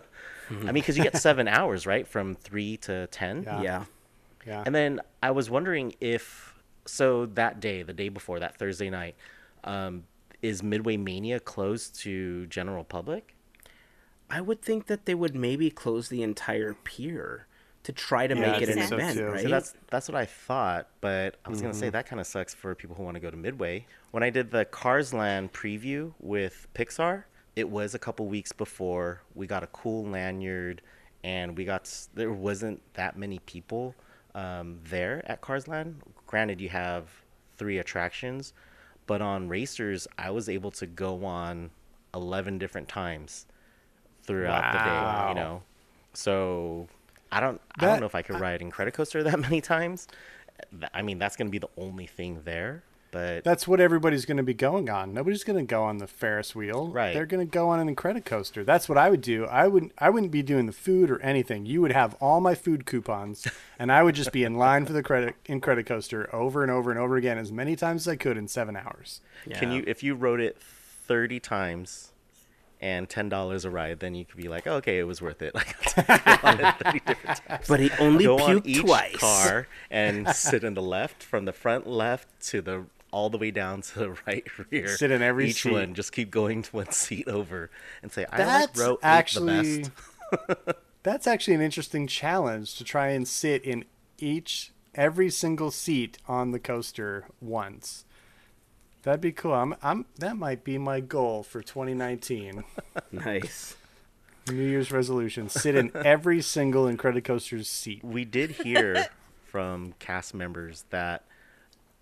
I 0.50 0.54
mean, 0.54 0.74
because 0.74 0.96
you 0.96 1.02
get 1.02 1.16
seven 1.28 1.48
hours, 1.48 1.86
right, 1.86 2.06
from 2.06 2.34
three 2.34 2.76
to 2.78 3.06
ten. 3.08 3.42
Yeah. 3.44 3.62
Yeah. 3.62 3.84
yeah. 4.46 4.62
And 4.66 4.74
then 4.74 5.00
I 5.22 5.30
was 5.30 5.48
wondering 5.48 5.94
if 6.00 6.54
so 6.84 7.26
that 7.26 7.60
day, 7.60 7.82
the 7.82 7.92
day 7.92 8.08
before 8.08 8.40
that 8.40 8.56
Thursday 8.56 8.90
night, 8.90 9.14
um, 9.64 10.04
is 10.42 10.62
Midway 10.62 10.96
Mania 10.96 11.40
closed 11.40 11.98
to 12.00 12.46
general 12.46 12.84
public? 12.84 13.34
I 14.28 14.40
would 14.40 14.62
think 14.62 14.86
that 14.86 15.06
they 15.06 15.14
would 15.14 15.34
maybe 15.34 15.70
close 15.70 16.08
the 16.08 16.22
entire 16.22 16.74
pier 16.74 17.46
to 17.84 17.92
try 17.92 18.26
to 18.26 18.34
Yeah, 18.34 18.52
make 18.52 18.62
it 18.62 18.68
an 18.68 18.76
think 18.76 18.88
so, 18.88 18.96
event, 18.96 19.18
too. 19.18 19.26
right? 19.26 19.42
So 19.42 19.48
that's 19.48 19.74
that's 19.90 20.08
what 20.08 20.16
I 20.16 20.24
thought, 20.24 20.88
but 21.00 21.36
I 21.44 21.50
was 21.50 21.60
gonna 21.60 21.74
say 21.74 21.90
that 21.90 22.06
kind 22.06 22.20
of 22.20 22.26
sucks 22.26 22.54
for 22.54 22.74
people 22.74 22.94
who 22.96 23.02
want 23.02 23.16
to 23.16 23.20
go 23.20 23.30
to 23.30 23.36
Midway. 23.36 23.86
When 24.12 24.22
I 24.22 24.30
did 24.30 24.50
the 24.50 24.64
Cars 24.64 25.12
Land 25.12 25.52
preview 25.52 26.12
with 26.20 26.68
Pixar, 26.74 27.24
it 27.56 27.68
was 27.68 27.94
a 27.94 27.98
couple 27.98 28.26
weeks 28.26 28.52
before 28.52 29.22
we 29.34 29.46
got 29.46 29.62
a 29.62 29.66
cool 29.68 30.04
lanyard, 30.06 30.80
and 31.24 31.56
we 31.56 31.64
got 31.64 31.90
there 32.14 32.32
wasn't 32.32 32.80
that 32.94 33.16
many 33.18 33.40
people 33.40 33.94
um, 34.34 34.78
there 34.84 35.22
at 35.26 35.40
Cars 35.40 35.66
Land. 35.66 36.02
Granted, 36.26 36.60
you 36.60 36.68
have 36.68 37.08
three 37.58 37.78
attractions, 37.78 38.52
but 39.06 39.20
on 39.20 39.48
Racers, 39.48 40.06
I 40.18 40.30
was 40.30 40.48
able 40.48 40.70
to 40.72 40.86
go 40.86 41.24
on 41.24 41.70
eleven 42.14 42.58
different 42.58 42.88
times 42.88 43.46
throughout 44.22 44.72
the 44.72 44.78
day. 44.78 45.28
You 45.30 45.34
know, 45.34 45.62
so 46.14 46.88
I 47.32 47.40
don't 47.40 47.60
I 47.78 47.86
don't 47.86 48.00
know 48.00 48.06
if 48.06 48.14
I 48.14 48.22
could 48.22 48.38
ride 48.38 48.60
Incredicoaster 48.60 49.24
that 49.30 49.40
many 49.40 49.60
times. 49.60 50.08
I 50.94 51.02
mean, 51.02 51.18
that's 51.18 51.36
going 51.36 51.48
to 51.48 51.50
be 51.50 51.58
the 51.58 51.70
only 51.76 52.06
thing 52.06 52.42
there. 52.44 52.82
But 53.12 53.44
That's 53.44 53.68
what 53.68 53.78
everybody's 53.78 54.24
going 54.24 54.38
to 54.38 54.42
be 54.42 54.54
going 54.54 54.88
on. 54.88 55.12
Nobody's 55.12 55.44
going 55.44 55.58
to 55.58 55.64
go 55.68 55.82
on 55.84 55.98
the 55.98 56.06
Ferris 56.06 56.54
wheel. 56.54 56.88
Right. 56.88 57.12
They're 57.12 57.26
going 57.26 57.46
to 57.46 57.50
go 57.50 57.68
on 57.68 57.94
Incredicoaster. 57.94 58.64
That's 58.64 58.88
what 58.88 58.96
I 58.96 59.10
would 59.10 59.20
do. 59.20 59.44
I 59.44 59.68
wouldn't. 59.68 59.92
I 59.98 60.08
wouldn't 60.08 60.32
be 60.32 60.42
doing 60.42 60.64
the 60.64 60.72
food 60.72 61.10
or 61.10 61.20
anything. 61.20 61.66
You 61.66 61.82
would 61.82 61.92
have 61.92 62.14
all 62.20 62.40
my 62.40 62.54
food 62.54 62.86
coupons, 62.86 63.46
and 63.78 63.92
I 63.92 64.02
would 64.02 64.14
just 64.14 64.32
be 64.32 64.44
in 64.44 64.54
line 64.54 64.86
for 64.86 64.94
the 64.94 65.02
credit 65.02 65.34
Incredicoaster 65.44 66.32
over 66.32 66.62
and 66.62 66.70
over 66.72 66.90
and 66.90 66.98
over 66.98 67.16
again 67.16 67.36
as 67.36 67.52
many 67.52 67.76
times 67.76 68.04
as 68.04 68.08
I 68.08 68.16
could 68.16 68.38
in 68.38 68.48
seven 68.48 68.76
hours. 68.76 69.20
can 69.58 69.72
you, 69.72 69.84
if 69.86 70.02
you 70.02 70.14
rode 70.14 70.40
it 70.40 70.56
thirty 70.58 71.38
times, 71.38 72.11
and 72.82 73.08
ten 73.08 73.30
dollars 73.30 73.64
a 73.64 73.70
ride, 73.70 74.00
then 74.00 74.14
you 74.14 74.26
could 74.26 74.36
be 74.36 74.48
like, 74.48 74.66
oh, 74.66 74.74
okay, 74.74 74.98
it 74.98 75.04
was 75.04 75.22
worth 75.22 75.40
it. 75.40 75.54
Like, 75.54 75.98
on 76.44 76.60
it 76.60 76.74
30 76.84 77.00
different 77.06 77.36
times. 77.46 77.68
But 77.68 77.80
he 77.80 77.90
only 77.98 78.24
Go 78.24 78.38
on 78.38 78.56
puked 78.60 78.66
each 78.66 78.80
twice. 78.80 79.16
car 79.16 79.68
and 79.90 80.28
sit 80.30 80.64
in 80.64 80.74
the 80.74 80.82
left, 80.82 81.22
from 81.22 81.44
the 81.46 81.52
front 81.52 81.86
left 81.86 82.28
to 82.48 82.60
the 82.60 82.84
all 83.12 83.28
the 83.30 83.38
way 83.38 83.50
down 83.50 83.82
to 83.82 83.98
the 83.98 84.10
right 84.26 84.44
rear. 84.70 84.88
Sit 84.88 85.10
in 85.10 85.22
every 85.22 85.50
each 85.50 85.62
seat. 85.62 85.72
one. 85.72 85.94
Just 85.94 86.12
keep 86.12 86.30
going 86.30 86.62
to 86.62 86.76
one 86.76 86.90
seat 86.92 87.28
over 87.28 87.70
and 88.02 88.10
say, 88.10 88.24
I 88.32 88.38
like 88.38 88.46
That's 88.46 88.80
row 88.80 88.92
eight 88.94 88.98
actually 89.02 89.82
the 89.82 89.88
best. 90.66 90.78
that's 91.02 91.26
actually 91.26 91.54
an 91.54 91.60
interesting 91.60 92.06
challenge 92.06 92.74
to 92.76 92.84
try 92.84 93.08
and 93.08 93.28
sit 93.28 93.62
in 93.64 93.84
each 94.18 94.72
every 94.94 95.28
single 95.30 95.70
seat 95.70 96.18
on 96.26 96.52
the 96.52 96.58
coaster 96.58 97.26
once. 97.40 98.04
That'd 99.02 99.20
be 99.20 99.32
cool. 99.32 99.52
I'm, 99.54 99.74
I'm 99.82 100.06
that 100.18 100.36
might 100.36 100.62
be 100.64 100.78
my 100.78 101.00
goal 101.00 101.42
for 101.42 101.62
2019. 101.62 102.64
Nice. 103.10 103.76
New 104.48 104.54
Year's 104.54 104.90
resolution: 104.90 105.48
sit 105.48 105.74
in 105.74 105.90
every 105.94 106.40
single 106.40 106.84
Incredicoaster's 106.86 107.68
seat. 107.68 108.02
We 108.02 108.24
did 108.24 108.50
hear 108.52 109.06
from 109.44 109.94
cast 109.98 110.34
members 110.34 110.84
that 110.90 111.24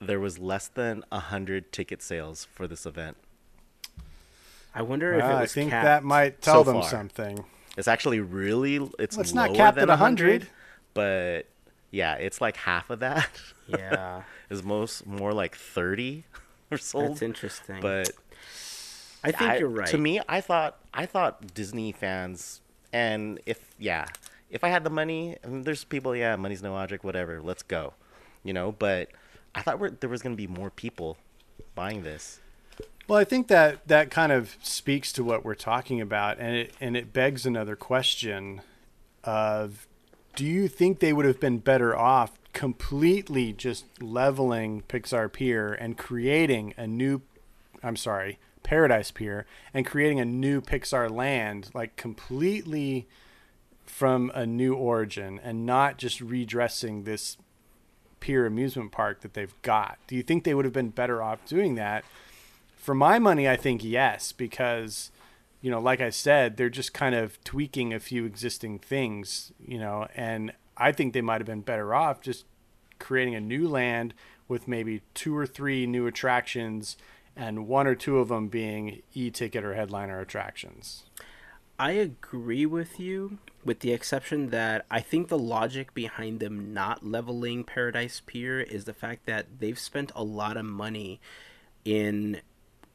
there 0.00 0.20
was 0.20 0.38
less 0.38 0.68
than 0.68 1.04
a 1.10 1.18
hundred 1.18 1.72
ticket 1.72 2.00
sales 2.02 2.46
for 2.54 2.66
this 2.68 2.86
event. 2.86 3.16
I 4.74 4.82
wonder 4.82 5.12
if 5.14 5.24
it 5.24 5.26
Well, 5.26 5.36
I 5.36 5.46
think 5.46 5.70
capped. 5.70 5.84
that 5.84 6.04
might 6.04 6.40
tell 6.40 6.64
so 6.64 6.72
them 6.72 6.80
far. 6.82 6.90
something. 6.90 7.44
It's 7.76 7.88
actually 7.88 8.20
really 8.20 8.76
it's 8.98 9.16
Well, 9.16 9.22
it's 9.22 9.34
lower 9.34 9.48
not 9.48 9.56
capped 9.56 9.76
than 9.76 9.84
at 9.90 9.98
100, 9.98 10.42
100. 10.42 10.48
but 10.94 11.46
yeah, 11.90 12.14
it's 12.14 12.40
like 12.40 12.56
half 12.56 12.88
of 12.90 13.00
that. 13.00 13.28
Yeah, 13.66 14.22
is 14.50 14.62
most 14.62 15.06
more 15.06 15.32
like 15.32 15.56
30 15.56 16.24
or 16.70 16.78
sold. 16.78 17.10
that's 17.12 17.22
interesting. 17.22 17.80
But 17.80 18.10
I 19.22 19.32
think 19.32 19.50
I- 19.50 19.58
you're 19.58 19.68
right. 19.68 19.88
To 19.88 19.98
me, 19.98 20.20
I 20.28 20.40
thought 20.40 20.78
I 20.94 21.06
thought 21.06 21.54
Disney 21.54 21.92
fans, 21.92 22.60
and 22.92 23.40
if 23.46 23.74
yeah, 23.78 24.06
if 24.50 24.64
I 24.64 24.68
had 24.68 24.84
the 24.84 24.90
money, 24.90 25.36
and 25.42 25.64
there's 25.64 25.84
people, 25.84 26.14
yeah, 26.16 26.36
money's 26.36 26.62
no 26.62 26.74
object, 26.76 27.04
whatever, 27.04 27.40
let's 27.40 27.62
go, 27.62 27.94
you 28.42 28.52
know. 28.52 28.72
But 28.72 29.10
I 29.54 29.62
thought 29.62 29.78
we're, 29.78 29.90
there 29.90 30.10
was 30.10 30.22
gonna 30.22 30.36
be 30.36 30.46
more 30.46 30.70
people 30.70 31.16
buying 31.74 32.02
this. 32.02 32.40
Well, 33.08 33.18
I 33.18 33.24
think 33.24 33.48
that 33.48 33.88
that 33.88 34.10
kind 34.10 34.30
of 34.30 34.56
speaks 34.62 35.12
to 35.14 35.24
what 35.24 35.44
we're 35.44 35.54
talking 35.54 36.00
about, 36.00 36.38
and 36.38 36.54
it 36.56 36.74
and 36.80 36.96
it 36.96 37.12
begs 37.12 37.44
another 37.44 37.76
question: 37.76 38.62
of 39.24 39.86
Do 40.36 40.46
you 40.46 40.68
think 40.68 41.00
they 41.00 41.12
would 41.12 41.26
have 41.26 41.40
been 41.40 41.58
better 41.58 41.96
off 41.96 42.39
completely 42.52 43.52
just 43.52 43.84
leveling 44.02 44.82
Pixar 44.88 45.32
Pier 45.32 45.72
and 45.72 45.96
creating 45.96 46.74
a 46.76 46.86
new? 46.86 47.22
I'm 47.82 47.96
sorry, 47.96 48.38
Paradise 48.62 49.10
Pier, 49.10 49.46
and 49.72 49.86
creating 49.86 50.20
a 50.20 50.24
new 50.24 50.60
Pixar 50.60 51.10
Land, 51.10 51.70
like 51.74 51.96
completely 51.96 53.06
from 53.86 54.30
a 54.34 54.46
new 54.46 54.74
origin, 54.74 55.40
and 55.42 55.66
not 55.66 55.98
just 55.98 56.20
redressing 56.20 57.04
this 57.04 57.36
pier 58.20 58.46
amusement 58.46 58.92
park 58.92 59.22
that 59.22 59.34
they've 59.34 59.54
got. 59.62 59.98
Do 60.06 60.14
you 60.14 60.22
think 60.22 60.44
they 60.44 60.54
would 60.54 60.64
have 60.64 60.74
been 60.74 60.90
better 60.90 61.22
off 61.22 61.44
doing 61.46 61.74
that? 61.74 62.04
For 62.76 62.94
my 62.94 63.18
money, 63.18 63.48
I 63.48 63.56
think 63.56 63.82
yes, 63.82 64.32
because, 64.32 65.10
you 65.60 65.70
know, 65.70 65.80
like 65.80 66.00
I 66.00 66.10
said, 66.10 66.56
they're 66.56 66.70
just 66.70 66.94
kind 66.94 67.14
of 67.14 67.42
tweaking 67.44 67.92
a 67.92 68.00
few 68.00 68.24
existing 68.24 68.78
things, 68.78 69.52
you 69.66 69.78
know, 69.78 70.06
and 70.14 70.52
I 70.76 70.92
think 70.92 71.12
they 71.12 71.20
might 71.20 71.40
have 71.40 71.46
been 71.46 71.60
better 71.60 71.94
off 71.94 72.20
just 72.20 72.46
creating 72.98 73.34
a 73.34 73.40
new 73.40 73.68
land 73.68 74.14
with 74.48 74.68
maybe 74.68 75.02
two 75.14 75.36
or 75.36 75.46
three 75.46 75.86
new 75.86 76.06
attractions 76.06 76.96
and 77.36 77.66
one 77.66 77.86
or 77.86 77.94
two 77.94 78.18
of 78.18 78.28
them 78.28 78.48
being 78.48 79.02
e-ticket 79.14 79.64
or 79.64 79.74
headliner 79.74 80.20
attractions. 80.20 81.04
I 81.78 81.92
agree 81.92 82.66
with 82.66 83.00
you, 83.00 83.38
with 83.64 83.80
the 83.80 83.92
exception 83.92 84.50
that 84.50 84.84
I 84.90 85.00
think 85.00 85.28
the 85.28 85.38
logic 85.38 85.94
behind 85.94 86.40
them 86.40 86.74
not 86.74 87.06
leveling 87.06 87.64
Paradise 87.64 88.20
Pier 88.26 88.60
is 88.60 88.84
the 88.84 88.92
fact 88.92 89.24
that 89.24 89.60
they've 89.60 89.78
spent 89.78 90.12
a 90.14 90.22
lot 90.22 90.58
of 90.58 90.66
money 90.66 91.20
in 91.84 92.42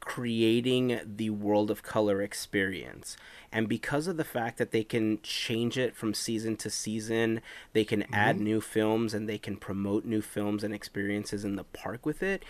creating 0.06 1.00
the 1.04 1.30
World 1.30 1.68
of 1.68 1.82
Color 1.82 2.22
experience. 2.22 3.16
And 3.50 3.68
because 3.68 4.06
of 4.06 4.16
the 4.16 4.24
fact 4.24 4.56
that 4.56 4.70
they 4.70 4.84
can 4.84 5.18
change 5.20 5.76
it 5.76 5.96
from 5.96 6.14
season 6.14 6.56
to 6.58 6.70
season, 6.70 7.40
they 7.72 7.84
can 7.84 8.02
mm-hmm. 8.02 8.14
add 8.14 8.38
new 8.38 8.60
films 8.60 9.12
and 9.12 9.28
they 9.28 9.36
can 9.36 9.56
promote 9.56 10.04
new 10.04 10.22
films 10.22 10.62
and 10.62 10.72
experiences 10.72 11.44
in 11.44 11.56
the 11.56 11.64
park 11.64 12.06
with 12.06 12.22
it. 12.22 12.44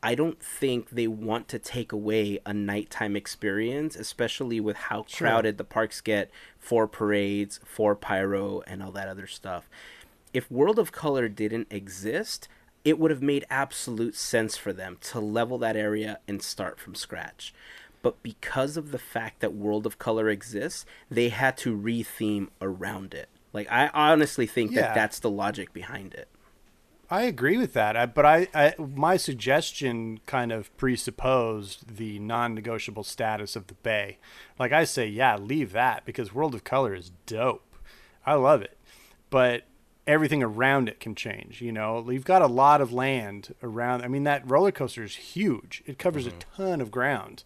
I 0.00 0.14
don't 0.14 0.40
think 0.40 0.90
they 0.90 1.08
want 1.08 1.48
to 1.48 1.58
take 1.58 1.90
away 1.90 2.38
a 2.46 2.54
nighttime 2.54 3.16
experience, 3.16 3.96
especially 3.96 4.60
with 4.60 4.76
how 4.76 5.02
crowded 5.02 5.58
the 5.58 5.64
parks 5.64 6.00
get 6.00 6.30
for 6.60 6.86
parades, 6.86 7.58
for 7.64 7.96
pyro, 7.96 8.62
and 8.68 8.84
all 8.84 8.92
that 8.92 9.08
other 9.08 9.26
stuff. 9.26 9.68
If 10.32 10.48
World 10.48 10.78
of 10.78 10.92
Color 10.92 11.28
didn't 11.28 11.66
exist, 11.72 12.48
it 12.84 12.98
would 12.98 13.10
have 13.10 13.22
made 13.22 13.44
absolute 13.50 14.14
sense 14.14 14.56
for 14.56 14.72
them 14.72 14.96
to 15.00 15.20
level 15.20 15.58
that 15.58 15.76
area 15.76 16.18
and 16.26 16.42
start 16.42 16.78
from 16.80 16.94
scratch. 16.94 17.52
But 18.02 18.22
because 18.22 18.76
of 18.76 18.90
the 18.92 18.98
fact 18.98 19.40
that 19.40 19.52
World 19.52 19.84
of 19.84 19.98
Color 19.98 20.30
exists, 20.30 20.86
they 21.10 21.28
had 21.28 21.56
to 21.58 21.74
re-theme 21.74 22.50
around 22.62 23.12
it. 23.12 23.28
Like 23.52 23.70
I 23.70 23.88
honestly 23.92 24.46
think 24.46 24.70
Yeah. 24.72 24.82
that 24.82 24.94
that's 24.94 25.18
the 25.18 25.30
logic 25.30 25.72
behind 25.72 26.14
it. 26.14 26.28
I 27.12 27.22
agree 27.22 27.56
with 27.58 27.72
that, 27.72 27.96
I, 27.96 28.06
but 28.06 28.24
I, 28.24 28.46
I 28.54 28.74
my 28.78 29.16
suggestion 29.16 30.20
kind 30.26 30.52
of 30.52 30.74
presupposed 30.76 31.96
the 31.96 32.20
non-negotiable 32.20 33.02
status 33.02 33.56
of 33.56 33.66
the 33.66 33.74
bay. 33.74 34.18
Like 34.60 34.70
I 34.72 34.84
say, 34.84 35.08
yeah, 35.08 35.36
leave 35.36 35.72
that 35.72 36.04
because 36.04 36.32
World 36.32 36.54
of 36.54 36.62
Color 36.62 36.94
is 36.94 37.10
dope. 37.26 37.64
I 38.24 38.34
love 38.34 38.62
it, 38.62 38.78
but 39.28 39.64
everything 40.06 40.42
around 40.42 40.88
it 40.88 41.00
can 41.00 41.14
change. 41.14 41.60
You 41.60 41.72
know, 41.72 42.08
you've 42.10 42.24
got 42.24 42.42
a 42.42 42.46
lot 42.46 42.80
of 42.80 42.92
land 42.92 43.54
around. 43.62 44.02
I 44.02 44.08
mean, 44.08 44.24
that 44.24 44.48
roller 44.48 44.72
coaster 44.72 45.04
is 45.04 45.16
huge. 45.16 45.82
It 45.86 45.98
covers 45.98 46.26
a 46.26 46.30
mm-hmm. 46.30 46.62
ton 46.62 46.80
of 46.80 46.90
ground, 46.90 47.44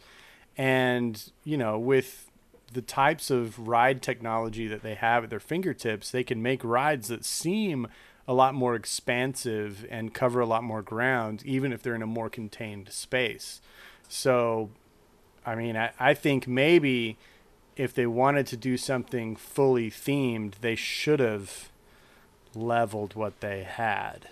and 0.57 1.33
you 1.45 1.57
know, 1.57 1.79
with 1.79 2.31
the 2.73 2.83
types 2.83 3.31
of 3.31 3.69
ride 3.69 4.03
technology 4.03 4.67
that 4.67 4.83
they 4.83 4.95
have 4.95 5.25
at 5.25 5.31
their 5.31 5.41
fingertips, 5.41 6.11
they 6.11 6.25
can 6.25 6.43
make 6.43 6.63
rides 6.65 7.09
that 7.09 7.25
seem 7.25 7.87
a 8.27 8.35
lot 8.35 8.55
more 8.55 8.75
expansive 8.75 9.87
and 9.91 10.15
cover 10.15 10.41
a 10.41 10.47
lot 10.47 10.65
more 10.65 10.83
ground, 10.83 11.43
even 11.45 11.73
if 11.73 11.83
they're 11.83 11.95
in 11.95 12.03
a 12.03 12.07
more 12.07 12.31
contained 12.31 12.91
space. 12.91 13.61
So, 14.09 14.71
I 15.45 15.55
mean, 15.55 15.77
I, 15.77 15.93
I 16.01 16.15
think 16.15 16.49
maybe 16.49 17.17
if 17.77 17.95
they 17.95 18.07
wanted 18.07 18.47
to 18.49 18.57
do 18.57 18.77
something 18.77 19.37
fully 19.37 19.91
themed, 19.91 20.55
they 20.61 20.75
should 20.75 21.21
have 21.21 21.71
leveled 22.57 23.15
what 23.15 23.41
they 23.41 23.63
had. 23.63 24.29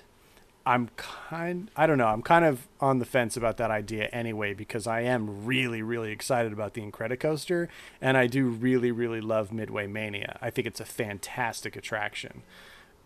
I'm 0.64 0.90
kind 0.96 1.70
I 1.74 1.86
don't 1.86 1.98
know, 1.98 2.06
I'm 2.06 2.22
kind 2.22 2.44
of 2.44 2.68
on 2.80 3.00
the 3.00 3.04
fence 3.04 3.36
about 3.36 3.56
that 3.56 3.70
idea 3.70 4.04
anyway 4.12 4.54
because 4.54 4.86
I 4.86 5.00
am 5.00 5.44
really 5.44 5.82
really 5.82 6.12
excited 6.12 6.52
about 6.52 6.74
the 6.74 6.82
Incredicoaster 6.82 7.66
and 8.00 8.16
I 8.16 8.28
do 8.28 8.46
really 8.46 8.92
really 8.92 9.20
love 9.20 9.52
Midway 9.52 9.88
Mania. 9.88 10.38
I 10.40 10.50
think 10.50 10.66
it's 10.68 10.80
a 10.80 10.84
fantastic 10.84 11.74
attraction. 11.74 12.42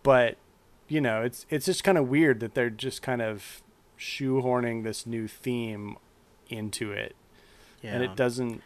But, 0.03 0.37
you 0.87 1.01
know, 1.01 1.23
it's 1.23 1.47
it's 1.49 1.67
just 1.67 1.83
kind 1.83 1.97
of 1.97 2.09
weird 2.09 2.41
that 2.41 2.55
they're 2.55 2.69
just 2.71 3.01
kind 3.01 3.23
of 3.23 3.63
shoehorning 3.99 4.85
this 4.85 5.07
new 5.07 5.27
theme 5.27 5.97
into 6.49 6.93
it 6.93 7.17
and 7.83 8.03
it 8.03 8.17
doesn't 8.17 8.63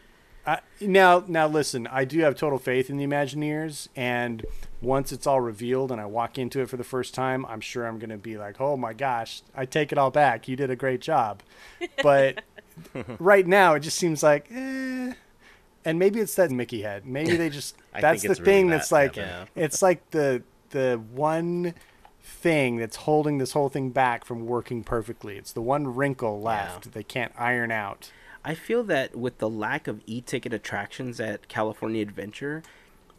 I, 0.47 0.61
now 0.81 1.23
now 1.29 1.47
listen 1.47 1.87
i 1.89 2.05
do 2.05 2.21
have 2.21 2.35
total 2.35 2.59
faith 2.59 2.89
in 2.89 2.97
the 2.97 3.07
imagineers 3.07 3.89
and 3.95 4.47
once 4.81 5.13
it's 5.13 5.27
all 5.27 5.41
revealed 5.41 5.93
and 5.93 6.01
i 6.01 6.07
walk 6.07 6.39
into 6.39 6.61
it 6.63 6.71
for 6.71 6.79
the 6.79 6.85
first 6.85 7.15
time 7.15 7.45
i'm 7.47 7.61
sure 7.61 7.87
i'm 7.87 7.99
going 7.99 8.11
to 8.11 8.17
be 8.17 8.39
like 8.39 8.59
oh 8.59 8.77
my 8.77 8.95
gosh 8.95 9.43
i 9.55 9.67
take 9.67 9.93
it 9.93 9.99
all 9.99 10.11
back. 10.11 10.49
You 10.49 10.57
did 10.57 10.71
a 10.71 10.77
great 10.77 11.01
job. 11.01 11.43
But 12.03 12.43
right 13.19 13.47
now 13.47 13.75
it 13.75 13.81
just 13.81 13.99
seems 13.99 14.23
like 14.23 14.51
eh. 14.51 15.13
and 15.85 15.99
maybe 15.99 16.21
it's 16.21 16.35
that 16.35 16.51
mickey 16.51 16.83
head. 16.83 17.07
Maybe 17.07 17.37
they 17.37 17.51
just 17.51 17.77
that's 18.01 18.23
the 18.23 18.31
really 18.31 18.45
thing 18.45 18.67
that, 18.69 18.77
that's 18.79 18.93
like 18.93 19.19
Evan. 19.19 19.49
it's 19.55 19.83
like 19.83 20.11
the 20.11 20.43
the 20.71 21.01
one 21.13 21.75
thing 22.23 22.77
that's 22.77 22.97
holding 22.97 23.39
this 23.39 23.53
whole 23.53 23.69
thing 23.69 23.91
back 23.91 24.25
from 24.25 24.47
working 24.47 24.85
perfectly. 24.85 25.37
It's 25.37 25.53
the 25.53 25.63
one 25.63 25.95
wrinkle 25.95 26.41
left 26.41 26.93
they 26.93 27.03
can't 27.03 27.33
iron 27.37 27.71
out 27.71 28.11
I 28.45 28.55
feel 28.55 28.83
that 28.85 29.17
with 29.17 29.39
the 29.39 29.49
lack 29.49 29.87
of 29.87 30.01
e-ticket 30.07 30.53
attractions 30.53 31.21
at 31.21 31.49
California 31.49 32.03
Adventure, 32.03 32.63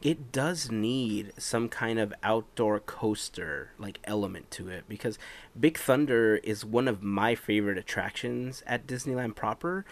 it 0.02 0.32
does 0.32 0.72
need 0.72 1.32
some 1.38 1.70
kind 1.70 2.00
of 2.00 2.14
outdoor 2.24 2.80
coaster 2.80 3.72
like 3.78 4.00
element 4.04 4.50
to 4.52 4.68
it 4.68 4.86
because 4.90 5.20
Big 5.60 5.78
Thunder 5.78 6.38
is 6.38 6.66
one 6.66 6.88
of 6.88 7.04
my 7.04 7.36
favorite 7.36 7.78
attractions 7.78 8.64
at 8.66 8.88
Disneyland 8.88 9.36
proper. 9.36 9.86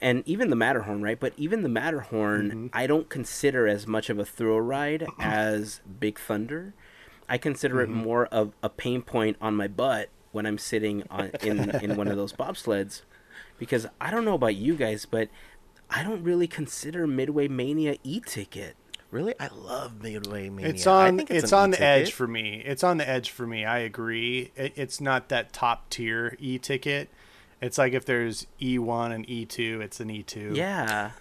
And 0.00 0.22
even 0.26 0.50
the 0.50 0.56
Matterhorn, 0.56 1.02
right? 1.02 1.20
But 1.20 1.34
even 1.36 1.62
the 1.62 1.68
Matterhorn, 1.68 2.48
mm-hmm. 2.48 2.66
I 2.72 2.86
don't 2.86 3.08
consider 3.08 3.68
as 3.68 3.86
much 3.86 4.08
of 4.10 4.18
a 4.18 4.24
thrill 4.24 4.60
ride 4.60 5.06
as 5.20 5.82
Big 6.00 6.18
Thunder. 6.18 6.72
I 7.28 7.38
consider 7.38 7.82
it 7.82 7.90
mm-hmm. 7.90 8.02
more 8.02 8.26
of 8.26 8.54
a 8.62 8.70
pain 8.70 9.02
point 9.02 9.36
on 9.40 9.54
my 9.54 9.68
butt 9.68 10.08
when 10.32 10.46
I'm 10.46 10.58
sitting 10.58 11.04
on 11.10 11.30
in 11.42 11.70
in 11.82 11.96
one 11.96 12.08
of 12.08 12.16
those 12.16 12.32
bobsleds 12.34 13.02
because 13.58 13.86
I 14.00 14.10
don't 14.10 14.24
know 14.24 14.34
about 14.34 14.56
you 14.56 14.74
guys, 14.74 15.04
but 15.04 15.28
I 15.90 16.02
don't 16.02 16.22
really 16.22 16.46
consider 16.46 17.06
Midway 17.06 17.48
Mania 17.48 17.96
e-ticket. 18.04 18.76
Really, 19.10 19.34
I 19.40 19.48
love 19.48 20.02
Midway 20.02 20.50
Mania. 20.50 20.70
It's 20.70 20.86
I 20.86 21.08
on 21.08 21.16
think 21.16 21.30
it's, 21.30 21.52
an 21.52 21.58
on 21.58 21.70
the 21.70 21.76
e-ticket. 21.78 22.08
edge 22.08 22.12
for 22.12 22.26
me. 22.26 22.62
It's 22.64 22.84
on 22.84 22.98
the 22.98 23.08
edge 23.08 23.30
for 23.30 23.46
me. 23.46 23.64
I 23.64 23.78
agree. 23.78 24.52
It, 24.54 24.74
it's 24.76 25.00
not 25.00 25.30
that 25.30 25.52
top 25.52 25.88
tier 25.88 26.36
e 26.38 26.58
ticket. 26.58 27.08
It's 27.60 27.78
like 27.78 27.94
if 27.94 28.04
there's 28.04 28.46
E1 28.60 29.12
and 29.12 29.26
E2, 29.26 29.80
it's 29.80 29.98
an 30.00 30.08
E2. 30.08 30.54
Yeah. 30.54 31.12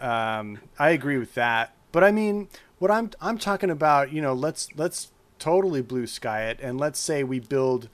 Um, 0.00 0.58
I 0.78 0.90
agree 0.90 1.18
with 1.18 1.34
that. 1.34 1.74
But 1.92 2.04
I 2.04 2.10
mean, 2.10 2.48
what 2.78 2.90
I'm 2.90 3.10
I'm 3.20 3.38
talking 3.38 3.70
about, 3.70 4.12
you 4.12 4.22
know, 4.22 4.32
let's 4.32 4.68
let's 4.76 5.10
totally 5.38 5.82
blue 5.82 6.06
sky 6.06 6.44
it, 6.44 6.58
and 6.62 6.78
let's 6.78 6.98
say 6.98 7.22
we 7.22 7.38
build 7.40 7.88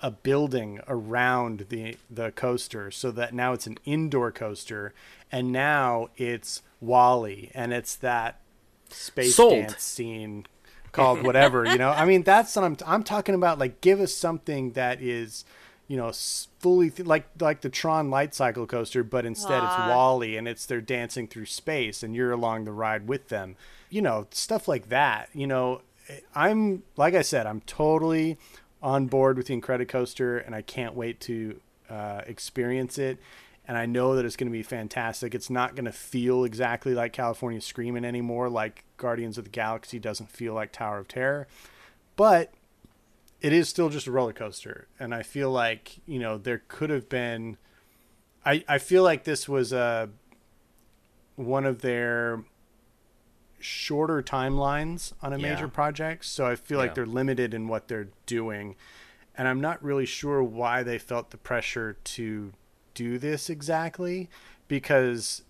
a 0.00 0.10
building 0.10 0.80
around 0.88 1.66
the 1.68 1.96
the 2.10 2.30
coaster 2.32 2.90
so 2.90 3.10
that 3.10 3.34
now 3.34 3.52
it's 3.52 3.66
an 3.66 3.78
indoor 3.84 4.30
coaster, 4.30 4.94
and 5.32 5.52
now 5.52 6.08
it's 6.16 6.62
WALL-E, 6.80 7.50
and 7.54 7.72
it's 7.72 7.96
that 7.96 8.40
space 8.90 9.34
Sold. 9.34 9.52
dance 9.52 9.82
scene 9.82 10.46
called 10.92 11.22
whatever. 11.22 11.66
you 11.66 11.78
know, 11.78 11.90
I 11.90 12.04
mean, 12.04 12.22
that's 12.22 12.54
what 12.56 12.64
I'm 12.64 12.76
I'm 12.86 13.02
talking 13.02 13.34
about. 13.34 13.58
Like, 13.58 13.80
give 13.80 14.00
us 14.00 14.14
something 14.14 14.72
that 14.72 15.00
is. 15.02 15.44
You 15.90 15.96
know, 15.96 16.12
fully 16.58 16.90
th- 16.90 17.08
like 17.08 17.28
like 17.40 17.62
the 17.62 17.70
Tron 17.70 18.10
Light 18.10 18.34
Cycle 18.34 18.66
coaster, 18.66 19.02
but 19.02 19.24
instead 19.24 19.64
it's 19.64 19.74
WALL-E 19.88 20.36
and 20.36 20.46
it's 20.46 20.66
they're 20.66 20.82
dancing 20.82 21.26
through 21.26 21.46
space 21.46 22.02
and 22.02 22.14
you're 22.14 22.30
along 22.30 22.64
the 22.66 22.72
ride 22.72 23.08
with 23.08 23.28
them. 23.28 23.56
You 23.88 24.02
know, 24.02 24.26
stuff 24.30 24.68
like 24.68 24.90
that. 24.90 25.30
You 25.32 25.46
know, 25.46 25.80
I'm 26.34 26.82
like 26.96 27.14
I 27.14 27.22
said, 27.22 27.46
I'm 27.46 27.62
totally 27.62 28.36
on 28.82 29.06
board 29.06 29.36
with 29.36 29.46
the 29.46 29.60
Incredicoaster 29.60 30.44
and 30.44 30.54
I 30.54 30.62
can't 30.62 30.94
wait 30.94 31.20
to 31.20 31.60
uh, 31.90 32.22
experience 32.26 32.98
it. 32.98 33.18
And 33.66 33.76
I 33.76 33.84
know 33.84 34.16
that 34.16 34.24
it's 34.24 34.36
going 34.36 34.50
to 34.50 34.52
be 34.52 34.62
fantastic. 34.62 35.34
It's 35.34 35.50
not 35.50 35.74
going 35.74 35.84
to 35.84 35.92
feel 35.92 36.44
exactly 36.44 36.94
like 36.94 37.12
California 37.12 37.60
Screaming 37.60 38.04
anymore, 38.04 38.48
like 38.48 38.84
Guardians 38.96 39.36
of 39.36 39.44
the 39.44 39.50
Galaxy 39.50 39.98
doesn't 39.98 40.30
feel 40.30 40.54
like 40.54 40.72
Tower 40.72 40.98
of 40.98 41.08
Terror. 41.08 41.46
But 42.16 42.52
it 43.40 43.52
is 43.52 43.68
still 43.68 43.88
just 43.88 44.06
a 44.06 44.10
roller 44.12 44.32
coaster 44.32 44.88
and 44.98 45.14
i 45.14 45.22
feel 45.22 45.50
like 45.50 46.00
you 46.06 46.18
know 46.18 46.38
there 46.38 46.62
could 46.68 46.90
have 46.90 47.08
been 47.08 47.56
i 48.44 48.64
i 48.68 48.78
feel 48.78 49.02
like 49.02 49.24
this 49.24 49.48
was 49.48 49.72
a 49.72 50.08
one 51.36 51.64
of 51.64 51.82
their 51.82 52.42
shorter 53.60 54.22
timelines 54.22 55.12
on 55.22 55.32
a 55.32 55.38
Yeah. 55.38 55.50
major 55.54 55.68
project 55.68 56.24
so 56.24 56.46
i 56.46 56.54
feel 56.56 56.78
like 56.78 56.94
they're 56.94 57.06
limited 57.06 57.52
in 57.54 57.68
what 57.68 57.88
they're 57.88 58.08
doing 58.26 58.76
and 59.36 59.48
i'm 59.48 59.60
not 59.60 59.82
really 59.82 60.06
sure 60.06 60.42
why 60.42 60.82
they 60.82 60.98
felt 60.98 61.30
the 61.30 61.36
pressure 61.38 61.96
to 62.04 62.52
do 62.94 63.18
this 63.18 63.50
exactly 63.50 64.28
because 64.68 65.42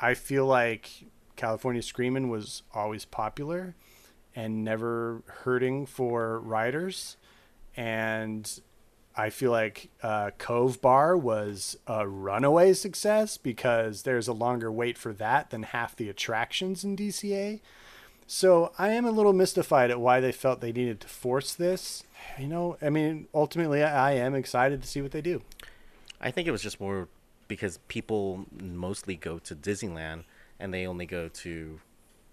i 0.00 0.14
feel 0.14 0.46
like 0.46 1.04
california 1.36 1.82
Screaming 1.82 2.28
was 2.28 2.62
always 2.74 3.04
popular 3.04 3.74
and 4.36 4.62
never 4.62 5.22
hurting 5.26 5.86
for 5.86 6.38
riders. 6.38 7.16
And 7.76 8.60
I 9.16 9.30
feel 9.30 9.50
like 9.50 9.90
uh, 10.02 10.30
Cove 10.38 10.80
Bar 10.80 11.16
was 11.16 11.76
a 11.86 12.06
runaway 12.06 12.72
success 12.72 13.36
because 13.36 14.02
there's 14.02 14.28
a 14.28 14.32
longer 14.32 14.70
wait 14.70 14.96
for 14.96 15.12
that 15.14 15.50
than 15.50 15.64
half 15.64 15.96
the 15.96 16.08
attractions 16.08 16.84
in 16.84 16.96
DCA. 16.96 17.60
So 18.26 18.72
I 18.78 18.90
am 18.90 19.04
a 19.04 19.10
little 19.10 19.32
mystified 19.32 19.90
at 19.90 19.98
why 19.98 20.20
they 20.20 20.30
felt 20.30 20.60
they 20.60 20.70
needed 20.70 21.00
to 21.00 21.08
force 21.08 21.52
this. 21.52 22.04
You 22.38 22.46
know, 22.46 22.76
I 22.80 22.88
mean, 22.88 23.26
ultimately, 23.34 23.82
I 23.82 24.12
am 24.12 24.36
excited 24.36 24.80
to 24.82 24.88
see 24.88 25.02
what 25.02 25.10
they 25.10 25.20
do. 25.20 25.42
I 26.20 26.30
think 26.30 26.46
it 26.46 26.52
was 26.52 26.62
just 26.62 26.80
more 26.80 27.08
because 27.48 27.78
people 27.88 28.46
mostly 28.52 29.16
go 29.16 29.40
to 29.40 29.56
Disneyland 29.56 30.22
and 30.60 30.72
they 30.72 30.86
only 30.86 31.06
go 31.06 31.28
to 31.28 31.80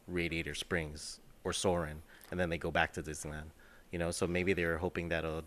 Radiator 0.07 0.53
Springs 0.53 1.19
or 1.43 1.51
Soarin', 1.51 2.03
and 2.29 2.39
then 2.39 2.49
they 2.49 2.59
go 2.59 2.69
back 2.69 2.93
to 2.93 3.01
Disneyland. 3.01 3.49
You 3.91 3.97
know, 3.97 4.11
so 4.11 4.27
maybe 4.27 4.53
they 4.53 4.65
were 4.65 4.77
hoping 4.77 5.09
that 5.09 5.23
it'll, 5.23 5.45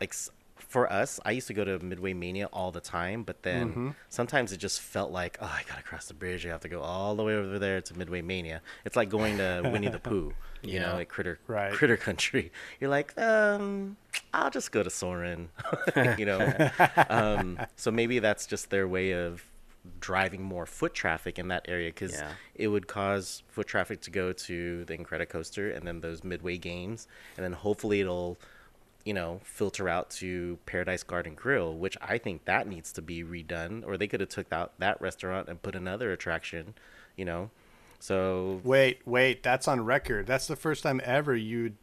like, 0.00 0.12
for 0.60 0.90
us, 0.92 1.18
I 1.24 1.30
used 1.32 1.46
to 1.48 1.54
go 1.54 1.64
to 1.64 1.78
Midway 1.78 2.12
Mania 2.12 2.46
all 2.52 2.70
the 2.70 2.80
time, 2.80 3.22
but 3.22 3.42
then 3.42 3.94
sometimes 4.08 4.52
it 4.52 4.58
just 4.58 4.80
felt 4.80 5.10
like, 5.10 5.38
oh, 5.40 5.46
I 5.46 5.62
gotta 5.68 5.82
cross 5.82 6.06
the 6.06 6.14
bridge. 6.14 6.44
I 6.46 6.50
have 6.50 6.60
to 6.60 6.68
go 6.68 6.80
all 6.80 7.14
the 7.16 7.22
way 7.24 7.34
over 7.34 7.58
there 7.58 7.80
to 7.80 7.98
Midway 7.98 8.22
Mania. 8.22 8.60
It's 8.84 8.96
like 8.96 9.08
going 9.08 9.38
to 9.38 9.62
Winnie 9.72 9.88
the 9.88 9.98
Pooh, 9.98 10.32
you 10.62 10.80
know, 10.80 10.88
Yeah. 10.88 10.94
like 10.94 11.08
Critter 11.08 11.38
Right. 11.46 11.72
Critter 11.72 11.96
Country. 11.96 12.52
You're 12.80 12.90
like, 12.90 13.18
um, 13.18 13.96
I'll 14.34 14.50
just 14.50 14.72
go 14.72 14.82
to 14.82 14.90
Soarin', 14.90 15.48
you 16.18 16.26
know. 16.26 16.70
um, 17.08 17.58
so 17.76 17.90
maybe 17.90 18.18
that's 18.18 18.46
just 18.46 18.70
their 18.70 18.86
way 18.88 19.12
of 19.12 19.44
driving 20.00 20.42
more 20.42 20.66
foot 20.66 20.92
traffic 20.92 21.38
in 21.38 21.48
that 21.48 21.64
area 21.68 21.88
because 21.88 22.12
Yeah. 22.12 22.32
it 22.54 22.68
would 22.68 22.86
cause 22.88 23.42
foot 23.48 23.66
traffic 23.66 24.02
to 24.02 24.10
go 24.10 24.32
to 24.32 24.84
the 24.84 24.98
Incredicoaster 24.98 25.74
and 25.74 25.86
then 25.86 26.00
those 26.00 26.22
midway 26.24 26.58
games, 26.58 27.06
and 27.36 27.44
then 27.44 27.52
hopefully 27.52 28.00
it'll, 28.00 28.38
you 29.04 29.14
know, 29.14 29.40
filter 29.44 29.88
out 29.88 30.10
to 30.10 30.58
Paradise 30.66 31.02
Garden 31.02 31.34
Grill, 31.34 31.74
which 31.74 31.96
I 32.02 32.18
think 32.18 32.44
that 32.44 32.66
needs 32.66 32.92
to 32.92 33.02
be 33.02 33.22
redone, 33.24 33.84
or 33.86 33.96
they 33.96 34.06
could 34.06 34.20
have 34.20 34.28
took 34.28 34.52
out 34.52 34.72
that 34.78 35.00
restaurant 35.00 35.48
and 35.48 35.62
put 35.62 35.74
another 35.74 36.12
attraction, 36.12 36.74
you 37.16 37.24
know. 37.24 37.50
So 38.00 38.60
Wait, 38.64 39.00
wait, 39.06 39.42
that's 39.42 39.66
on 39.66 39.84
record. 39.84 40.26
That's 40.26 40.46
the 40.46 40.56
first 40.56 40.82
time 40.82 41.00
ever 41.04 41.34
you'd 41.34 41.76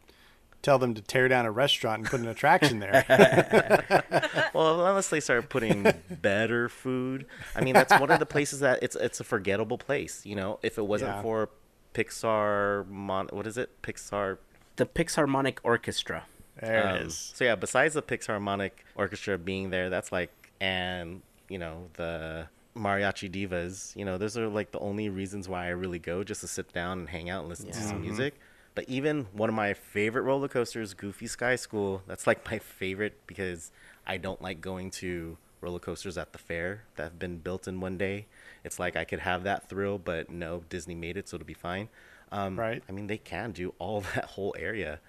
tell 0.62 0.78
them 0.78 0.94
to 0.94 1.02
tear 1.02 1.28
down 1.28 1.44
a 1.46 1.50
restaurant 1.50 2.00
and 2.00 2.10
put 2.10 2.20
an 2.20 2.26
attraction 2.28 2.78
there. 2.80 3.04
well, 4.54 4.80
unless 4.86 5.08
they 5.10 5.20
start 5.20 5.48
putting 5.48 5.92
better 6.10 6.68
food. 6.68 7.26
I 7.54 7.60
mean, 7.62 7.74
that's 7.74 7.92
one 8.00 8.10
of 8.10 8.18
the 8.18 8.26
places 8.26 8.60
that 8.60 8.82
it's 8.82 8.96
it's 8.96 9.20
a 9.20 9.24
forgettable 9.24 9.78
place. 9.78 10.24
You 10.24 10.36
know, 10.36 10.58
if 10.62 10.78
it 10.78 10.86
wasn't 10.86 11.10
Yeah. 11.16 11.22
for 11.22 11.50
Pixar, 11.94 12.86
mon- 12.88 13.28
what 13.32 13.46
is 13.46 13.58
it? 13.58 13.82
Pixar. 13.82 14.38
The 14.76 14.86
Pixarmonic 14.86 15.58
Orchestra. 15.62 16.24
There 16.60 16.88
um, 16.88 16.96
it 16.96 17.02
is. 17.02 17.32
So 17.34 17.44
yeah, 17.44 17.54
besides 17.54 17.94
the 17.94 18.02
Pixarmonic 18.02 18.70
Orchestra 18.94 19.38
being 19.38 19.70
there, 19.70 19.90
that's 19.90 20.12
like, 20.12 20.30
and 20.60 21.22
you 21.48 21.58
know 21.58 21.88
the 21.94 22.48
mariachi 22.76 23.30
divas. 23.30 23.94
You 23.96 24.04
know, 24.04 24.18
those 24.18 24.36
are 24.38 24.48
like 24.48 24.72
the 24.72 24.78
only 24.78 25.08
reasons 25.08 25.48
why 25.48 25.66
I 25.66 25.70
really 25.70 25.98
go, 25.98 26.24
just 26.24 26.40
to 26.42 26.48
sit 26.48 26.72
down 26.72 27.00
and 27.00 27.08
hang 27.08 27.30
out 27.30 27.40
and 27.40 27.48
listen 27.48 27.70
to 27.70 27.82
some 27.82 28.00
music. 28.00 28.34
But 28.74 28.84
even 28.88 29.26
one 29.32 29.48
of 29.48 29.54
my 29.54 29.72
favorite 29.72 30.22
roller 30.22 30.48
coasters, 30.48 30.92
Goofy 30.92 31.26
Sky 31.26 31.56
School, 31.56 32.02
that's 32.06 32.26
like 32.26 32.44
my 32.50 32.58
favorite 32.58 33.14
because 33.26 33.72
I 34.06 34.18
don't 34.18 34.40
like 34.42 34.60
going 34.60 34.90
to 34.92 35.38
roller 35.62 35.78
coasters 35.78 36.18
at 36.18 36.32
the 36.32 36.38
fair 36.38 36.84
that 36.96 37.04
have 37.04 37.18
been 37.18 37.38
built 37.38 37.66
in 37.66 37.80
one 37.80 37.96
day. 37.96 38.26
It's 38.64 38.78
like 38.78 38.94
I 38.94 39.04
could 39.04 39.20
have 39.20 39.44
that 39.44 39.68
thrill, 39.68 39.98
but 39.98 40.28
no, 40.30 40.64
Disney 40.68 40.94
made 40.94 41.16
it, 41.16 41.26
so 41.28 41.36
it'll 41.36 41.46
be 41.46 41.54
fine. 41.54 41.88
Um, 42.30 42.58
Right. 42.58 42.82
I 42.86 42.92
mean, 42.92 43.06
they 43.06 43.18
can 43.18 43.52
do 43.52 43.72
all 43.78 44.00
that 44.14 44.24
whole 44.24 44.54
area. 44.58 45.00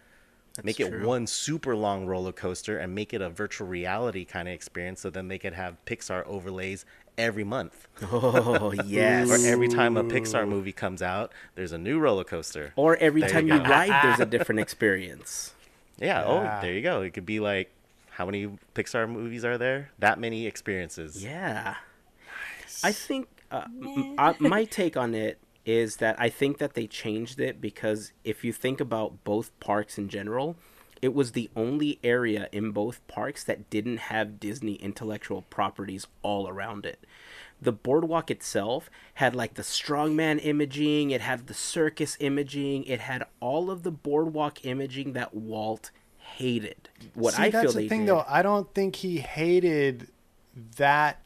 Make 0.63 0.79
it 0.79 0.89
true. 0.89 1.05
one 1.07 1.27
super 1.27 1.75
long 1.75 2.05
roller 2.05 2.31
coaster 2.31 2.77
and 2.77 2.93
make 2.95 3.13
it 3.13 3.21
a 3.21 3.29
virtual 3.29 3.67
reality 3.67 4.25
kind 4.25 4.47
of 4.47 4.53
experience 4.53 5.01
so 5.01 5.09
then 5.09 5.27
they 5.27 5.37
could 5.37 5.53
have 5.53 5.77
Pixar 5.85 6.25
overlays 6.25 6.85
every 7.17 7.43
month. 7.43 7.87
Oh 8.11 8.71
yes. 8.85 9.29
Or 9.31 9.47
every 9.47 9.67
time 9.67 9.97
a 9.97 10.03
Pixar 10.03 10.47
movie 10.47 10.71
comes 10.71 11.01
out, 11.01 11.31
there's 11.55 11.71
a 11.71 11.77
new 11.77 11.99
roller 11.99 12.23
coaster. 12.23 12.73
Or 12.75 12.95
every 12.97 13.21
There 13.21 13.29
time 13.29 13.47
you, 13.47 13.57
go. 13.57 13.63
ride, 13.63 14.03
there's 14.03 14.19
a 14.19 14.25
different 14.37 14.59
experience. 14.61 15.53
Yeah, 15.97 16.21
Yeah. 16.21 16.25
oh, 16.59 16.61
there 16.61 16.73
you 16.73 16.81
go. 16.81 17.01
It 17.01 17.13
could 17.13 17.25
be 17.25 17.39
like 17.39 17.71
how 18.11 18.25
many 18.25 18.47
Pixar 18.75 19.09
movies 19.09 19.45
are 19.45 19.57
there? 19.57 19.91
That 19.99 20.19
many 20.19 20.45
experiences. 20.47 21.23
Yeah. 21.23 21.75
I 22.83 22.91
think 22.91 23.27
uh, 23.49 23.63
m- 23.65 24.15
uh, 24.17 24.33
my 24.39 24.65
take 24.65 24.95
on 24.97 25.15
it 25.15 25.39
is 25.67 25.97
that 25.97 26.15
I 26.17 26.29
think 26.29 26.59
that 26.59 26.73
they 26.75 26.87
changed 26.87 27.41
it 27.41 27.59
because 27.59 28.13
if 28.23 28.43
you 28.45 28.53
think 28.53 28.79
about 28.79 29.25
both 29.25 29.51
parks 29.59 29.97
in 29.97 30.07
general, 30.07 30.55
it 31.01 31.13
was 31.13 31.33
the 31.33 31.49
only 31.57 31.99
area 32.03 32.47
in 32.53 32.71
both 32.71 33.05
parks 33.07 33.43
that 33.43 33.69
didn't 33.69 33.97
have 33.97 34.39
Disney 34.39 34.75
intellectual 34.75 35.43
properties 35.43 36.07
all 36.23 36.47
around 36.47 36.85
it. 36.85 37.05
The 37.61 37.73
boardwalk 37.73 38.31
itself 38.31 38.89
had 39.15 39.35
like 39.35 39.55
the 39.55 39.61
strongman 39.61 40.39
imaging, 40.43 41.11
it 41.11 41.21
had 41.21 41.47
the 41.47 41.53
circus 41.53 42.15
imaging, 42.21 42.85
it 42.85 43.01
had 43.01 43.25
all 43.41 43.69
of 43.69 43.83
the 43.83 43.91
boardwalk 43.91 44.65
imaging 44.65 45.13
that 45.13 45.33
Walt 45.33 45.91
hated. 46.17 46.89
What 47.13 47.37
I 47.37 47.37
feel 47.37 47.43
they 47.43 47.51
See, 47.51 47.57
I 47.57 47.61
that's 47.61 47.73
feel 47.73 47.81
the 47.81 47.89
thing, 47.89 47.99
did, 48.01 48.09
though. 48.09 48.25
I 48.27 48.41
don't 48.41 48.73
think 48.73 48.95
he 48.95 49.17
hated 49.17 50.07
that 50.77 51.21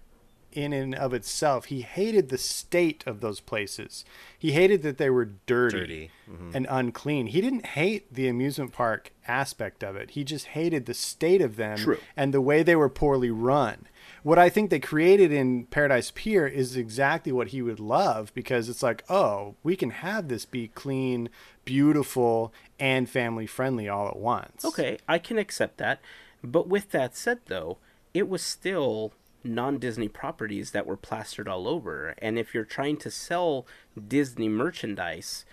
in 0.53 0.73
and 0.73 0.95
of 0.95 1.13
itself. 1.13 1.65
He 1.65 1.81
hated 1.81 2.29
the 2.29 2.37
state 2.37 3.03
of 3.05 3.21
those 3.21 3.39
places. 3.39 4.05
He 4.37 4.51
hated 4.51 4.81
that 4.83 4.97
they 4.97 5.09
were 5.09 5.25
dirty, 5.45 5.79
Dirty, 5.79 6.11
mm-hmm. 6.29 6.51
and 6.53 6.67
unclean. 6.69 7.27
He 7.27 7.41
didn't 7.41 7.67
hate 7.67 8.13
the 8.13 8.27
amusement 8.27 8.71
park 8.73 9.11
aspect 9.27 9.83
of 9.83 9.95
it. 9.95 10.11
He 10.11 10.23
just 10.23 10.47
hated 10.47 10.85
the 10.85 10.93
state 10.93 11.41
of 11.41 11.55
them 11.55 11.77
True. 11.77 11.99
and 12.15 12.33
the 12.33 12.41
way 12.41 12.63
they 12.63 12.75
were 12.75 12.89
poorly 12.89 13.31
run. 13.31 13.87
What 14.23 14.37
I 14.37 14.49
think 14.49 14.69
they 14.69 14.79
created 14.79 15.31
in 15.31 15.65
Paradise 15.65 16.11
Pier 16.13 16.45
is 16.45 16.77
exactly 16.77 17.31
what 17.31 17.49
he 17.49 17.61
would 17.61 17.79
love 17.79 18.31
because 18.35 18.69
it's 18.69 18.83
like, 18.83 19.03
oh, 19.09 19.55
we 19.63 19.75
can 19.75 19.89
have 19.89 20.27
this 20.27 20.45
be 20.45 20.67
clean, 20.67 21.29
beautiful, 21.65 22.53
and 22.79 23.09
family 23.09 23.47
friendly 23.47 23.89
all 23.89 24.07
at 24.07 24.17
once. 24.17 24.63
Okay, 24.63 24.99
I 25.07 25.17
can 25.17 25.39
accept 25.39 25.77
that. 25.77 26.01
But 26.43 26.67
with 26.67 26.91
that 26.91 27.15
said, 27.15 27.39
though, 27.47 27.77
it 28.13 28.27
was 28.27 28.41
still 28.41 29.13
non-Disney 29.43 30.07
properties 30.07 30.71
that 30.71 30.85
were 30.85 30.97
plastered 30.97 31.47
all 31.47 31.67
over. 31.67 32.15
And 32.19 32.37
if 32.37 32.53
you're 32.53 32.63
trying 32.65 32.97
to 32.97 33.11
sell 33.11 33.65
Disney 34.07 34.49
merchandise, 34.49 35.45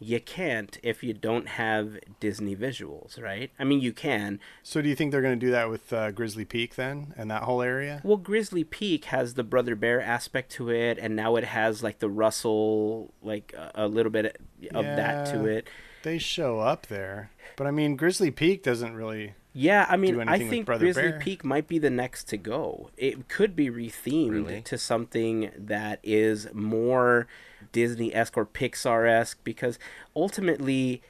you 0.00 0.20
can't 0.20 0.76
if 0.82 1.02
you 1.02 1.14
don't 1.14 1.48
have 1.48 1.98
Disney 2.20 2.54
visuals, 2.56 3.20
right? 3.20 3.50
I 3.58 3.64
mean, 3.64 3.80
you 3.80 3.92
can. 3.92 4.40
So 4.62 4.82
do 4.82 4.88
you 4.88 4.94
think 4.96 5.12
they're 5.12 5.22
going 5.22 5.38
to 5.38 5.46
do 5.46 5.52
that 5.52 5.70
with 5.70 5.92
uh, 5.92 6.10
Grizzly 6.10 6.44
Peak 6.44 6.74
then, 6.74 7.14
and 7.16 7.30
that 7.30 7.44
whole 7.44 7.62
area? 7.62 8.00
Well, 8.04 8.16
Grizzly 8.16 8.64
Peak 8.64 9.06
has 9.06 9.34
the 9.34 9.44
Brother 9.44 9.76
Bear 9.76 10.00
aspect 10.02 10.50
to 10.52 10.68
it, 10.70 10.98
and 10.98 11.14
now 11.14 11.36
it 11.36 11.44
has 11.44 11.82
like 11.82 12.00
the 12.00 12.10
Russell, 12.10 13.14
like 13.22 13.54
a, 13.56 13.70
a 13.86 13.88
little 13.88 14.10
bit 14.10 14.36
of 14.74 14.84
that 14.84 15.26
to 15.26 15.36
Yeah. 15.44 15.58
it. 15.58 15.68
They 16.02 16.18
show 16.18 16.58
up 16.60 16.88
there, 16.88 17.30
but 17.56 17.66
I 17.66 17.70
mean, 17.70 17.96
Grizzly 17.96 18.30
Peak 18.30 18.62
doesn't 18.62 18.94
really. 18.94 19.34
Yeah, 19.56 19.86
I 19.88 19.96
mean, 19.96 20.20
I 20.28 20.38
think 20.38 20.66
Grizzly 20.66 21.10
Bear. 21.10 21.18
Peak 21.20 21.44
might 21.44 21.68
be 21.68 21.78
the 21.78 21.88
next 21.90 22.24
to 22.28 22.36
go. 22.36 22.90
It 22.96 23.28
could 23.28 23.54
be 23.54 23.70
rethemed 23.70 24.32
Really? 24.32 24.62
to 24.62 24.76
something 24.76 25.52
that 25.56 26.00
is 26.02 26.52
more 26.52 27.28
Disney 27.70 28.12
esque 28.12 28.36
or 28.36 28.44
Pixar 28.46 29.08
esque 29.08 29.38
because 29.44 29.78
ultimately, 30.16 31.02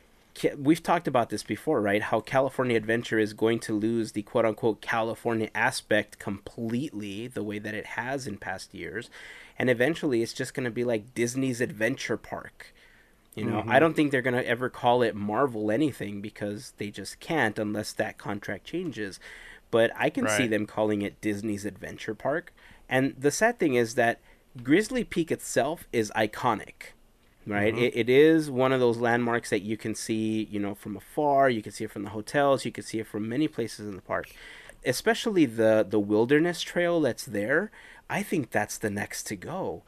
we've 0.59 0.83
talked 0.83 1.09
about 1.09 1.31
this 1.31 1.43
before, 1.43 1.81
right? 1.81 2.03
How 2.03 2.21
California 2.21 2.77
Adventure 2.77 3.19
is 3.19 3.33
going 3.33 3.61
to 3.61 3.73
lose 3.79 4.13
the 4.13 4.23
quote 4.23 4.45
unquote 4.45 4.83
California 4.83 5.49
aspect 5.55 6.19
completely, 6.19 7.27
the 7.27 7.43
way 7.43 7.59
that 7.59 7.73
it 7.75 7.87
has 7.87 8.27
in 8.27 8.37
past 8.37 8.75
years. 8.75 9.09
And 9.59 9.71
eventually, 9.71 10.23
it's 10.23 10.35
just 10.35 10.53
going 10.53 10.65
to 10.65 10.71
be 10.71 10.85
like 10.85 11.15
Disney's 11.15 11.63
Adventure 11.63 12.19
Park. 12.19 12.74
You 13.35 13.45
know, 13.45 13.61
Mm-hmm. 13.61 13.71
I 13.71 13.79
don't 13.79 13.95
think 13.95 14.11
they're 14.11 14.23
going 14.23 14.35
to 14.35 14.47
ever 14.47 14.69
call 14.69 15.03
it 15.03 15.15
Marvel 15.15 15.71
anything 15.71 16.21
because 16.21 16.73
they 16.79 16.91
just 16.91 17.21
can't 17.21 17.59
unless 17.59 17.93
that 17.95 18.19
contract 18.19 18.65
changes. 18.65 19.19
But 19.71 19.91
I 19.97 20.09
can 20.09 20.29
see 20.29 20.47
them 20.47 20.67
calling 20.67 21.03
it 21.03 21.21
Disney's 21.21 21.65
Adventure 21.65 22.15
Park. 22.15 22.53
And 22.89 23.17
the 23.19 23.33
sad 23.33 23.59
thing 23.59 23.75
is 23.75 23.97
that 23.97 24.21
Grizzly 24.63 25.03
Peak 25.03 25.33
itself 25.33 25.89
is 25.93 26.13
iconic, 26.15 26.93
right? 27.45 27.77
It, 27.77 27.97
it 27.97 28.09
is 28.09 28.51
one 28.51 28.73
of 28.73 28.79
those 28.79 28.99
landmarks 28.99 29.51
that 29.51 29.63
you 29.63 29.77
can 29.77 29.97
see, 29.97 30.47
you 30.49 30.61
know, 30.61 30.77
from 30.77 30.97
afar. 30.97 31.51
You 31.51 31.61
can 31.61 31.73
see 31.73 31.85
it 31.85 31.91
from 31.91 32.05
the 32.05 32.11
hotels. 32.11 32.65
You 32.65 32.71
can 32.71 32.85
see 32.85 33.01
it 33.01 33.09
from 33.09 33.29
many 33.29 33.49
places 33.49 33.89
in 33.89 33.97
the 33.97 34.03
park. 34.03 34.31
Especially 34.87 35.45
the 35.47 35.85
the 35.89 35.99
wilderness 35.99 36.61
trail 36.61 37.01
that's 37.01 37.25
there. 37.25 37.73
I 38.09 38.23
think 38.23 38.51
that's 38.51 38.79
the 38.79 38.91
next 38.91 39.25
to 39.25 39.35
go. 39.37 39.83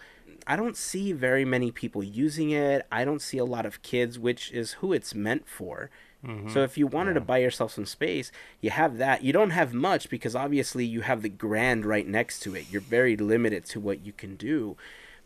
I 0.46 0.56
don't 0.56 0.76
see 0.76 1.12
very 1.12 1.44
many 1.44 1.70
people 1.70 2.02
using 2.02 2.50
it. 2.50 2.86
I 2.90 3.04
don't 3.04 3.22
see 3.22 3.38
a 3.38 3.44
lot 3.44 3.66
of 3.66 3.82
kids, 3.82 4.18
which 4.18 4.52
is 4.52 4.74
who 4.74 4.92
it's 4.92 5.14
meant 5.14 5.48
for. 5.48 5.90
Mm-hmm. 6.24 6.50
So 6.50 6.62
if 6.62 6.78
you 6.78 6.86
wanted 6.86 7.14
to 7.14 7.20
buy 7.20 7.38
yourself 7.38 7.72
some 7.72 7.86
space, 7.86 8.32
you 8.60 8.70
have 8.70 8.98
that. 8.98 9.22
You 9.22 9.32
don't 9.32 9.50
have 9.50 9.74
much 9.74 10.08
because 10.08 10.34
obviously 10.34 10.84
you 10.84 11.02
have 11.02 11.22
the 11.22 11.28
Grand 11.28 11.84
right 11.84 12.06
next 12.06 12.40
to 12.40 12.54
it. 12.54 12.66
You're 12.70 12.80
very 12.80 13.16
limited 13.16 13.64
to 13.66 13.80
what 13.80 14.04
you 14.04 14.12
can 14.12 14.36
do. 14.36 14.76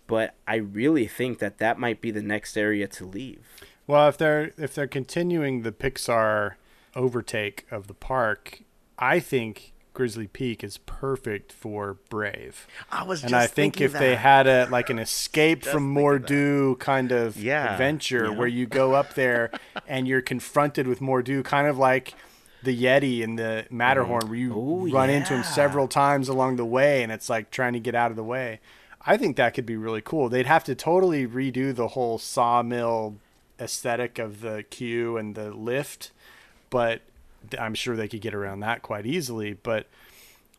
But 0.06 0.34
I 0.46 0.56
really 0.56 1.06
think 1.06 1.38
that 1.38 1.58
that 1.58 1.78
might 1.78 2.00
be 2.00 2.10
the 2.10 2.22
next 2.22 2.56
area 2.56 2.88
to 2.88 3.06
leave. 3.06 3.46
Well, 3.86 4.08
if 4.08 4.18
they're 4.18 4.52
if 4.56 4.74
they're 4.74 4.86
continuing 4.86 5.62
the 5.62 5.72
Pixar 5.72 6.54
overtake 6.96 7.66
of 7.70 7.86
the 7.86 7.94
park, 7.94 8.62
I 8.98 9.20
think 9.20 9.72
Grizzly 10.00 10.28
Peak 10.28 10.64
is 10.64 10.78
perfect 10.86 11.52
for 11.52 11.98
Brave. 12.08 12.66
I 12.90 13.02
was 13.02 13.22
and 13.22 13.34
I 13.34 13.46
think 13.46 13.82
if 13.82 13.92
they 13.92 14.16
had 14.16 14.46
a 14.46 14.66
like 14.70 14.88
an 14.88 14.98
escape 14.98 15.62
from. 15.66 15.94
Mor'du 15.94 16.78
kind 16.78 17.12
of 17.12 17.36
Yeah, 17.36 17.72
adventure 17.74 18.30
yeah. 18.30 18.38
where 18.38 18.48
you 18.48 18.64
go 18.64 18.94
up 18.94 19.12
there 19.12 19.50
and 19.86 20.08
you're 20.08 20.22
confronted 20.22 20.86
with 20.86 21.00
Mor'du, 21.00 21.44
kind 21.44 21.66
of 21.66 21.76
like 21.76 22.14
the 22.62 22.74
Yeti 22.74 23.20
in 23.20 23.36
the 23.36 23.66
Matterhorn, 23.68 24.26
where 24.30 24.38
you 24.38 24.54
Oh, 24.56 24.88
run 24.90 25.10
into 25.10 25.34
him 25.34 25.42
several 25.44 25.86
times 25.86 26.30
along 26.30 26.56
the 26.56 26.64
way, 26.64 27.02
and 27.02 27.12
it's 27.12 27.28
like 27.28 27.50
trying 27.50 27.74
to 27.74 27.80
get 27.80 27.94
out 27.94 28.10
of 28.10 28.16
the 28.16 28.24
way. 28.24 28.60
I 29.04 29.18
think 29.18 29.36
that 29.36 29.52
could 29.52 29.66
be 29.66 29.76
really 29.76 30.00
cool. 30.00 30.30
They'd 30.30 30.46
have 30.46 30.64
to 30.64 30.74
totally 30.74 31.26
redo 31.26 31.74
the 31.76 31.88
whole 31.88 32.16
sawmill 32.16 33.16
aesthetic 33.60 34.18
of 34.18 34.40
the 34.40 34.64
queue 34.70 35.18
and 35.18 35.34
the 35.34 35.50
lift, 35.50 36.10
but 36.70 37.02
I'm 37.58 37.74
sure 37.74 37.96
they 37.96 38.08
could 38.08 38.20
get 38.20 38.34
around 38.34 38.60
that 38.60 38.82
quite 38.82 39.06
easily. 39.06 39.54
But 39.54 39.86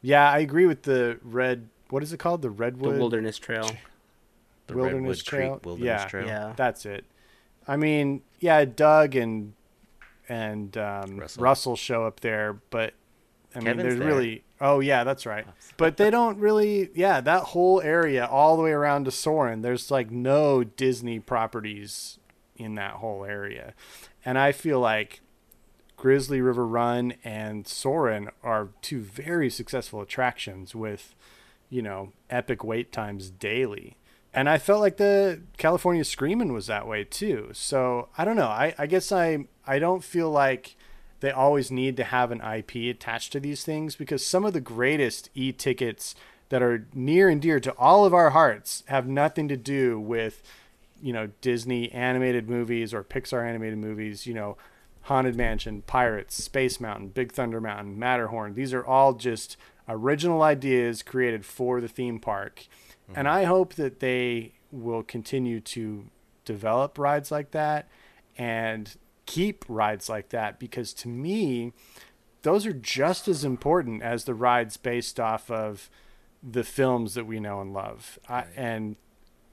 yeah, 0.02 0.30
I 0.30 0.40
agree 0.40 0.66
with 0.66 0.84
the 0.84 1.20
red. 1.24 1.70
What 1.90 2.04
is 2.04 2.14
it 2.14 2.18
called? 2.18 2.42
The 2.42 2.48
The 2.48 2.54
redwood 2.54 2.98
Wilderness 2.98 3.38
Trail. 3.38 3.70
the 4.68 4.76
Wilderness 4.76 5.20
Redwood 5.20 5.26
Trail. 5.26 5.52
Creek 5.54 5.66
Wilderness 5.66 6.02
yeah, 6.02 6.08
Trail. 6.08 6.28
Yeah. 6.28 6.54
that's 6.56 6.86
it. 6.86 7.06
I 7.68 7.78
mean, 7.78 8.22
yeah, 8.40 8.66
Doug 8.66 9.16
and 9.16 9.54
and 10.28 10.78
um, 10.78 11.18
Russell. 11.18 11.44
Russell. 11.44 11.76
show 11.76 12.06
up 12.06 12.22
there, 12.22 12.54
but 12.70 12.94
I 13.56 13.60
mean, 13.60 13.78
there's 13.78 13.98
there. 13.98 14.08
really. 14.08 14.44
Oh 14.60 14.80
yeah, 14.80 15.04
that's 15.04 15.26
right. 15.26 15.46
But 15.78 15.98
they 15.98 16.10
don't 16.10 16.38
really. 16.40 16.90
Yeah, 16.94 17.22
that 17.22 17.44
whole 17.44 17.82
area 17.82 18.26
all 18.26 18.56
the 18.58 18.64
way 18.64 18.72
around 18.72 19.06
to 19.06 19.12
Soarin'. 19.12 19.62
There's 19.62 19.92
like 19.92 20.10
no 20.10 20.64
Disney 20.64 21.20
properties 21.20 22.18
in 22.56 22.76
that 22.76 22.94
whole 22.96 23.26
area, 23.26 23.74
and 24.24 24.38
I 24.38 24.52
feel 24.52 24.80
like 24.80 25.22
Grizzly 26.02 26.42
River 26.42 26.66
Run 26.66 27.14
and 27.24 27.68
Soarin' 27.68 28.32
are 28.42 28.70
two 28.82 29.02
very 29.02 29.52
successful 29.52 30.02
attractions 30.02 30.74
with, 30.74 31.14
you 31.70 31.84
know, 31.84 32.12
epic 32.28 32.64
wait 32.64 32.92
times 32.92 33.30
daily. 33.30 33.98
And 34.34 34.50
I 34.50 34.58
felt 34.58 34.82
like 34.82 34.98
the 34.98 35.42
California 35.60 36.04
Screaming 36.04 36.54
was 36.54 36.66
that 36.66 36.88
way 36.88 37.04
too. 37.04 37.52
So 37.54 38.10
I 38.18 38.26
don't 38.26 38.36
know. 38.36 38.48
I, 38.48 38.74
I 38.80 38.88
guess 38.88 39.12
I 39.12 39.46
I 39.68 39.78
don't 39.78 40.04
feel 40.04 40.32
like 40.32 40.76
they 41.20 41.30
always 41.30 41.70
need 41.70 41.98
to 41.98 42.04
have 42.04 42.32
an 42.32 42.42
IP 42.42 42.96
attached 42.96 43.32
to 43.34 43.40
these 43.40 43.64
things 43.64 43.96
because 43.96 44.26
some 44.26 44.44
of 44.44 44.54
the 44.54 44.60
greatest 44.60 45.30
e-tickets 45.36 46.16
that 46.50 46.64
are 46.64 46.88
near 46.96 47.30
and 47.30 47.40
dear 47.40 47.60
to 47.60 47.78
all 47.78 48.06
of 48.06 48.14
our 48.16 48.32
hearts 48.32 48.82
have 48.88 49.06
nothing 49.06 49.48
to 49.50 49.56
do 49.56 50.00
with 50.00 50.42
you 51.00 51.14
know 51.14 51.30
Disney 51.42 51.92
animated 51.92 52.50
movies 52.50 52.92
or 52.92 53.04
Pixar 53.04 53.48
animated 53.48 53.78
movies, 53.78 54.26
you 54.26 54.34
know, 54.34 54.58
Haunted 55.04 55.36
Mansion, 55.36 55.82
Pirates, 55.82 56.44
Space 56.44 56.80
Mountain, 56.80 57.10
Big 57.10 57.32
Thunder 57.32 57.60
Mountain, 57.60 57.98
Matterhorn. 57.98 58.54
These 58.54 58.74
are 58.74 58.86
all 58.86 59.14
just 59.14 59.58
original 59.88 60.42
ideas 60.42 61.04
created 61.04 61.46
for 61.46 61.82
the 61.82 61.88
theme 61.88 62.20
park. 62.20 62.68
And 63.08 63.28
mm-hmm. 63.28 63.38
I 63.38 63.44
hope 63.44 63.74
that 63.76 64.00
they 64.00 64.54
will 64.72 65.04
continue 65.04 65.60
to 65.60 66.06
develop 66.46 66.98
rides 66.98 67.32
like 67.32 67.52
that 67.52 67.88
and 68.38 68.96
keep 69.26 69.66
rides 69.68 70.10
like 70.10 70.30
that 70.30 70.60
because 70.60 70.94
to 70.94 71.08
me 71.08 71.74
those 72.42 72.66
are 72.66 72.74
just 72.74 73.28
as 73.28 73.44
important 73.44 74.02
as 74.02 74.26
the 74.26 74.34
rides 74.34 74.78
based 74.78 75.20
off 75.20 75.52
of 75.52 75.90
the 76.42 76.64
films 76.64 77.14
that 77.14 77.26
we 77.26 77.40
know 77.40 77.62
and 77.62 77.72
love. 77.72 78.18
I, 78.28 78.46
and 78.56 78.96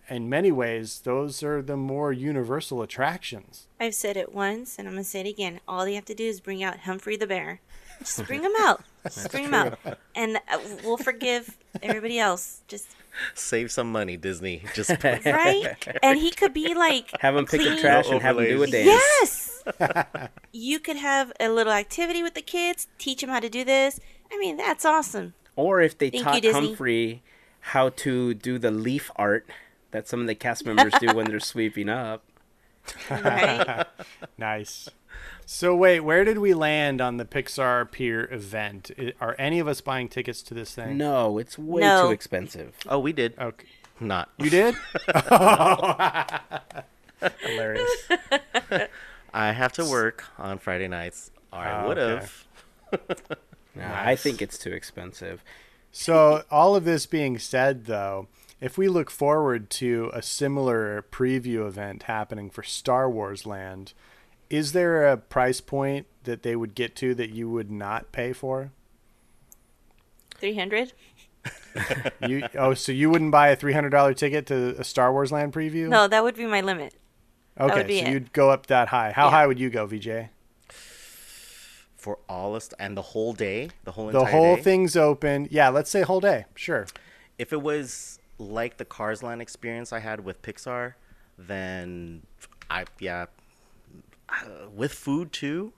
in 0.08 0.28
many 0.28 0.50
ways, 0.50 1.00
those 1.04 1.42
are 1.42 1.62
the 1.62 1.76
more 1.76 2.12
universal 2.12 2.82
attractions. 2.82 3.66
I've 3.80 3.94
said 3.94 4.16
it 4.16 4.34
once, 4.34 4.78
and 4.78 4.88
I'm 4.88 4.94
gonna 4.94 5.04
say 5.04 5.20
it 5.20 5.26
again. 5.26 5.60
All 5.68 5.86
you 5.86 5.94
have 5.94 6.04
to 6.06 6.14
do 6.14 6.24
is 6.24 6.40
bring 6.40 6.62
out 6.62 6.80
Humphrey 6.80 7.16
the 7.16 7.26
Bear. 7.26 7.60
Just 8.00 8.26
bring 8.26 8.42
him 8.42 8.52
out. 8.60 8.82
Just 9.04 9.30
bring 9.30 9.44
him 9.44 9.54
out, 9.54 9.78
and 10.14 10.36
uh, 10.36 10.58
we'll 10.84 10.96
forgive 10.96 11.56
everybody 11.82 12.18
else. 12.18 12.62
Just 12.68 12.88
Save 13.34 13.70
some 13.70 13.90
money, 13.90 14.16
Disney. 14.16 14.62
Just 14.74 14.90
right, 15.04 15.76
and 16.02 16.18
he 16.18 16.30
could 16.30 16.52
be 16.54 16.74
like 16.74 17.10
Have 17.20 17.34
them 17.34 17.46
pick 17.46 17.60
up 17.60 17.66
clean- 17.66 17.80
trash 17.80 18.10
and 18.10 18.22
have 18.22 18.38
him 18.38 18.44
do 18.44 18.62
a 18.62 18.66
dance. 18.66 18.86
Yes. 18.86 20.28
you 20.52 20.78
could 20.78 20.96
have 20.96 21.32
a 21.40 21.48
little 21.48 21.72
activity 21.72 22.22
with 22.22 22.34
the 22.34 22.42
kids. 22.42 22.86
Teach 22.98 23.20
them 23.20 23.30
how 23.30 23.40
to 23.40 23.48
do 23.48 23.64
this. 23.64 24.00
I 24.32 24.38
mean, 24.38 24.56
that's 24.56 24.84
awesome. 24.84 25.34
Or 25.56 25.80
if 25.80 25.98
they 25.98 26.10
Thank 26.10 26.24
taught 26.24 26.42
Disney. 26.42 26.68
Humphrey 26.68 27.22
how 27.60 27.88
to 27.90 28.34
do 28.34 28.58
the 28.58 28.70
leaf 28.70 29.10
art 29.16 29.48
that 29.90 30.06
some 30.08 30.20
of 30.20 30.26
the 30.26 30.34
cast 30.34 30.64
members 30.66 30.92
do 31.00 31.14
when 31.14 31.26
they're 31.26 31.40
sweeping 31.40 31.88
up. 31.88 32.22
Right? 33.10 33.84
Nice. 34.38 34.88
So 35.46 35.74
wait, 35.74 36.00
where 36.00 36.24
did 36.24 36.38
we 36.38 36.54
land 36.54 37.00
on 37.00 37.16
the 37.16 37.24
Pixar 37.24 37.90
Pier 37.90 38.28
event? 38.32 38.90
Are 39.20 39.34
any 39.38 39.58
of 39.58 39.66
us 39.66 39.80
buying 39.80 40.08
tickets 40.08 40.42
to 40.42 40.54
this 40.54 40.74
thing? 40.74 40.96
No, 40.96 41.38
it's 41.38 41.58
way 41.58 41.80
No. 41.82 42.06
too 42.06 42.12
expensive. 42.12 42.76
oh, 42.88 42.98
we 43.00 43.12
did 43.12 43.34
Okay. 43.38 43.66
not. 43.98 44.28
You 44.38 44.48
did? 44.50 44.74
Hilarious. 47.40 48.08
I 49.34 49.52
have 49.52 49.72
to 49.74 49.84
work 49.84 50.24
on 50.38 50.58
Friday 50.58 50.88
nights. 50.88 51.30
Or 51.52 51.58
I 51.60 51.70
ah, 51.72 51.82
Oh, 51.84 51.88
would 51.88 51.98
okay. 51.98 52.26
have. 52.96 53.38
I 53.80 54.16
think 54.16 54.40
it's 54.40 54.58
too 54.58 54.72
expensive. 54.72 55.42
So, 55.90 56.44
all 56.50 56.76
of 56.76 56.84
this 56.84 57.06
being 57.06 57.38
said, 57.38 57.86
though, 57.86 58.28
if 58.60 58.76
we 58.78 58.88
look 58.88 59.10
forward 59.10 59.70
to 59.70 60.10
a 60.12 60.22
similar 60.22 61.04
preview 61.10 61.66
event 61.66 62.04
happening 62.04 62.50
for 62.50 62.62
Star 62.62 63.08
Wars 63.08 63.46
Land, 63.46 63.92
is 64.50 64.72
there 64.72 65.06
a 65.06 65.16
price 65.16 65.60
point 65.60 66.06
that 66.24 66.42
they 66.42 66.56
would 66.56 66.74
get 66.74 66.96
to 66.96 67.14
that 67.14 67.30
you 67.30 67.48
would 67.50 67.70
not 67.70 68.12
pay 68.12 68.32
for? 68.32 68.72
Three 70.36 70.56
hundred. 70.56 70.92
You 72.26 72.48
oh, 72.56 72.74
so 72.74 72.92
you 72.92 73.10
wouldn't 73.10 73.30
buy 73.30 73.48
a 73.48 73.56
three 73.56 73.72
hundred 73.72 73.90
dollar 73.90 74.14
ticket 74.14 74.46
to 74.46 74.74
a 74.78 74.84
Star 74.84 75.12
Wars 75.12 75.30
Land 75.32 75.52
preview? 75.52 75.88
No, 75.88 76.08
that 76.08 76.22
would 76.24 76.36
be 76.36 76.46
my 76.46 76.60
limit. 76.60 76.94
Okay, 77.60 78.00
so 78.00 78.06
it. 78.06 78.12
you'd 78.12 78.32
go 78.32 78.50
up 78.50 78.66
that 78.66 78.88
high. 78.88 79.12
How 79.12 79.26
Yeah. 79.26 79.30
high 79.30 79.46
would 79.46 79.58
you 79.58 79.70
go, 79.70 79.86
AJ? 79.86 80.30
for 81.96 82.18
all 82.28 82.54
us 82.54 82.70
and 82.78 82.96
the 82.96 83.02
whole 83.02 83.32
day, 83.32 83.68
the 83.84 83.90
whole 83.92 84.06
The 84.10 84.24
whole 84.26 84.54
day? 84.56 84.62
thing's 84.62 84.96
open. 84.96 85.48
Yeah, 85.50 85.68
let's 85.68 85.90
say 85.90 86.02
whole 86.02 86.20
day. 86.20 86.44
Sure. 86.54 86.86
If 87.38 87.52
it 87.52 87.60
was 87.60 88.20
like 88.38 88.76
the 88.76 88.84
Cars 88.84 89.22
Land 89.22 89.42
experience 89.42 89.92
I 89.92 89.98
had 90.00 90.24
with 90.24 90.40
Pixar, 90.42 90.94
then 91.36 92.22
I 92.70 92.84
yeah, 92.98 93.26
uh, 94.28 94.68
with 94.74 94.92
food 94.92 95.32
too. 95.32 95.72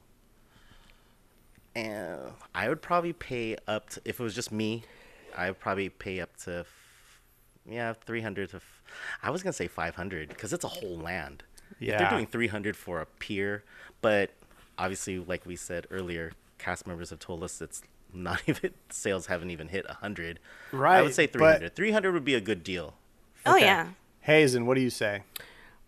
And 1.75 2.19
I 2.55 2.69
would 2.69 2.83
probably 2.83 3.13
pay 3.13 3.57
up 3.69 3.91
to 3.91 4.01
if 4.05 4.19
it 4.19 4.23
was 4.23 4.35
just 4.35 4.51
me, 4.51 4.83
I 5.37 5.49
would 5.49 5.61
probably 5.61 5.89
pay 5.89 6.21
up 6.21 6.37
to 6.45 6.61
f- 6.61 7.21
yeah 7.65 7.93
three 7.93 8.21
hundred 8.21 8.51
to. 8.51 8.57
F- 8.57 8.83
I 9.23 9.31
was 9.31 9.43
gonna 9.43 9.53
say 9.53 9.69
five 9.69 9.95
hundred 9.95 10.29
because 10.31 10.53
it's 10.53 10.65
a 10.65 10.69
whole 10.69 10.99
land. 10.99 11.45
If 11.79 11.89
Yeah. 11.89 11.99
they're 11.99 12.11
doing 12.11 12.27
three 12.27 12.49
hundred 12.49 12.77
for 12.77 13.01
a 13.01 13.07
pier, 13.07 13.63
but 14.03 14.31
obviously, 14.79 15.19
like 15.21 15.47
we 15.47 15.55
said 15.55 15.87
earlier, 15.91 16.33
cast 16.59 16.87
members 16.89 17.11
have 17.11 17.21
told 17.21 17.45
us 17.45 17.61
it's 17.63 17.83
not 18.15 18.43
even 18.47 18.73
sales 18.91 19.27
haven't 19.27 19.51
even 19.51 19.69
hit 19.69 19.87
hundred. 19.87 20.39
right 20.73 20.99
I 20.99 21.03
would 21.03 21.15
say 21.15 21.27
but- 21.27 21.39
300. 21.39 21.77
300 21.77 22.13
would 22.13 22.25
be 22.25 22.35
a 22.35 22.41
good 22.41 22.63
deal. 22.63 22.95
Oh 23.47 23.57
Okay. 23.57 23.65
yeah. 23.65 23.89
Hazen, 24.21 24.67
what 24.67 24.75
do 24.75 24.81
you 24.83 24.91
say? 24.91 25.23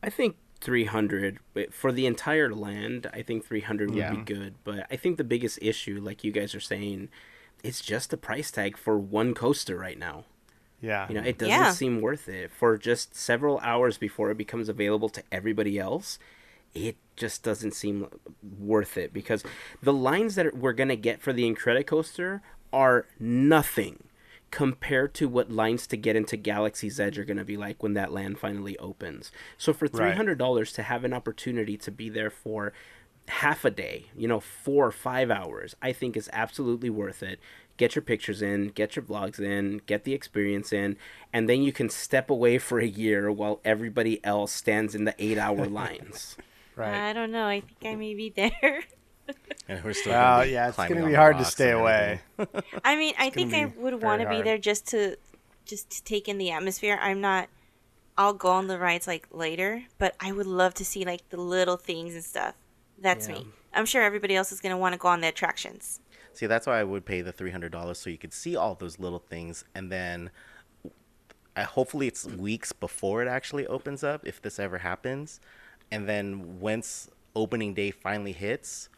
I 0.03 0.09
think 0.11 0.37
300 0.61 1.39
for 1.71 1.93
the 1.93 2.07
entire 2.07 2.55
land. 2.55 3.09
I 3.13 3.23
think 3.23 3.45
300 3.45 3.91
would 3.91 3.99
Yeah. 3.99 4.15
be 4.15 4.23
good, 4.23 4.55
but 4.65 4.87
I 4.91 4.97
think 4.97 5.17
the 5.19 5.25
biggest 5.25 5.59
issue, 5.61 6.01
like 6.03 6.25
you 6.25 6.33
guys 6.33 6.55
are 6.55 6.61
saying, 6.61 7.09
it's 7.63 7.81
just 7.81 8.11
the 8.11 8.17
price 8.17 8.51
tag 8.51 8.77
for 8.77 8.97
one 8.99 9.35
coaster 9.35 9.77
right 9.77 9.99
now. 9.99 10.25
Yeah. 10.81 11.07
You 11.09 11.15
know, 11.15 11.23
it 11.23 11.39
doesn't 11.39 11.51
Yeah. 11.53 11.71
seem 11.73 12.01
worth 12.01 12.29
it 12.29 12.51
for 12.51 12.77
just 12.79 13.15
several 13.15 13.59
hours 13.61 13.99
before 13.99 14.31
it 14.31 14.37
becomes 14.39 14.69
available 14.69 15.09
to 15.11 15.23
everybody 15.31 15.79
else. 15.79 16.19
It 16.75 16.97
just 17.17 17.43
doesn't 17.43 17.73
seem 17.73 18.07
worth 18.59 18.97
it 18.97 19.13
because 19.13 19.43
the 19.83 19.93
lines 19.93 20.35
that 20.37 20.57
we're 20.57 20.73
gonna 20.73 20.97
get 20.97 21.21
for 21.21 21.33
the 21.33 21.51
Incredicoaster 21.51 22.41
are 22.73 23.07
nothing 23.21 24.05
compared 24.51 25.15
to 25.15 25.29
what 25.29 25.51
lines 25.51 25.87
to 25.87 25.97
get 25.97 26.15
into 26.17 26.37
Galaxy's 26.37 27.01
Edge 27.01 27.19
are 27.19 27.25
gonna 27.25 27.45
be 27.45 27.57
like 27.57 27.83
when 27.83 27.95
that 27.95 28.13
land 28.13 28.39
finally 28.39 28.77
opens. 28.79 29.31
So 29.57 29.73
for 29.73 29.89
three 29.89 30.01
Right. 30.07 30.17
hundred 30.17 30.39
dollars 30.39 30.73
to 30.75 30.83
have 30.83 31.05
an 31.05 31.13
opportunity 31.13 31.77
to 31.79 31.91
be 31.91 32.09
there 32.11 32.31
for 32.31 32.73
half 33.29 33.65
a 33.65 33.71
day, 33.71 34.07
you 34.17 34.27
know, 34.29 34.41
four 34.41 34.87
or 34.87 34.91
five 34.93 35.31
hours, 35.31 35.75
I 35.81 35.93
think 35.93 36.17
is 36.17 36.29
absolutely 36.33 36.91
worth 36.91 37.23
it. 37.23 37.39
Get 37.79 37.95
your 37.95 38.03
pictures 38.03 38.43
in, 38.43 38.69
get 38.69 38.95
your 38.97 39.05
vlogs 39.05 39.41
in, 39.41 39.81
get 39.87 40.05
the 40.05 40.13
experience 40.13 40.73
in, 40.73 40.97
and 41.33 41.49
then 41.49 41.63
you 41.63 41.73
can 41.73 41.89
step 41.89 42.29
away 42.29 42.59
for 42.59 42.79
a 42.79 42.87
year 42.87 43.31
while 43.33 43.61
everybody 43.65 44.23
else 44.25 44.53
stands 44.53 44.95
in 44.95 45.05
the 45.05 45.15
eight 45.19 45.39
hour 45.39 45.67
lines. 45.69 46.37
Right. 46.77 47.09
I 47.11 47.13
don't 47.13 47.31
know. 47.33 47.47
I 47.47 47.61
think 47.61 47.93
I 47.93 47.97
may 47.97 48.15
be 48.15 48.31
there. 48.37 48.85
And 49.69 49.83
we're 49.85 49.93
still 49.93 50.13
Well, 50.13 50.39
gonna 50.39 50.51
yeah, 50.51 50.69
it's 50.69 50.77
gonna 50.77 51.07
be 51.07 51.15
hard 51.15 51.39
to 51.39 51.45
stay 51.45 51.71
away. 51.71 52.21
I 52.85 52.97
mean, 52.97 53.15
I 53.19 53.31
think 53.31 53.55
I 53.55 53.67
would 53.67 54.03
want 54.03 54.21
to 54.23 54.29
be 54.29 54.43
there 54.43 54.59
just 54.59 54.87
to 54.89 55.17
just 55.65 55.91
to 55.91 56.03
take 56.05 56.29
in 56.29 56.39
the 56.39 56.51
atmosphere. 56.51 56.99
I'm 57.01 57.21
not. 57.21 57.49
I'll 58.19 58.35
go 58.35 58.51
on 58.51 58.67
the 58.67 58.79
rides 58.79 59.07
like 59.07 59.27
later, 59.31 59.85
but 59.99 60.15
I 60.21 60.33
would 60.33 60.47
love 60.47 60.75
to 60.75 60.85
see 60.85 61.05
like 61.05 61.29
the 61.31 61.39
little 61.41 61.77
things 61.77 62.15
and 62.15 62.25
stuff. 62.25 62.55
That's 62.99 63.29
Yeah. 63.29 63.35
me. 63.37 63.47
I'm 63.73 63.87
sure 63.87 64.03
everybody 64.03 64.37
else 64.37 64.53
is 64.53 64.61
gonna 64.61 64.77
want 64.77 64.93
to 64.95 64.99
go 64.99 65.09
on 65.09 65.21
the 65.23 65.29
attractions. 65.29 66.01
See, 66.35 66.47
that's 66.47 66.67
why 66.67 66.81
I 66.81 66.85
would 66.85 67.05
pay 67.05 67.21
the 67.23 67.33
$300 67.33 67.97
so 67.97 68.11
you 68.11 68.19
could 68.19 68.33
see 68.33 68.57
all 68.57 68.75
those 68.75 68.99
little 68.99 69.19
things 69.19 69.65
and 69.75 69.93
then 69.93 70.31
uh, 71.57 71.65
hopefully 71.65 72.07
it's 72.07 72.25
weeks 72.27 72.73
before 72.73 73.23
it 73.23 73.29
actually 73.29 73.67
opens 73.67 74.03
up 74.03 74.27
if 74.27 74.41
this 74.41 74.59
ever 74.59 74.79
happens. 74.79 75.41
And 75.93 76.09
then 76.09 76.59
once 76.61 77.09
opening 77.37 77.75
day 77.75 77.91
finally 77.91 78.33
hits, 78.33 78.89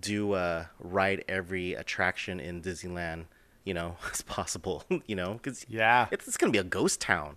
do 0.00 0.32
uh 0.32 0.66
ride 0.80 1.24
every 1.28 1.74
attraction 1.74 2.40
in 2.40 2.60
Disneyland, 2.60 3.26
you 3.64 3.72
know, 3.72 3.96
as 4.12 4.22
possible, 4.22 4.84
you 5.06 5.14
know, 5.16 5.38
cuz 5.42 5.64
Yeah. 5.68 6.08
it's, 6.10 6.26
it's 6.28 6.36
going 6.36 6.52
to 6.52 6.56
be 6.56 6.60
a 6.60 6.68
ghost 6.68 7.00
town. 7.00 7.36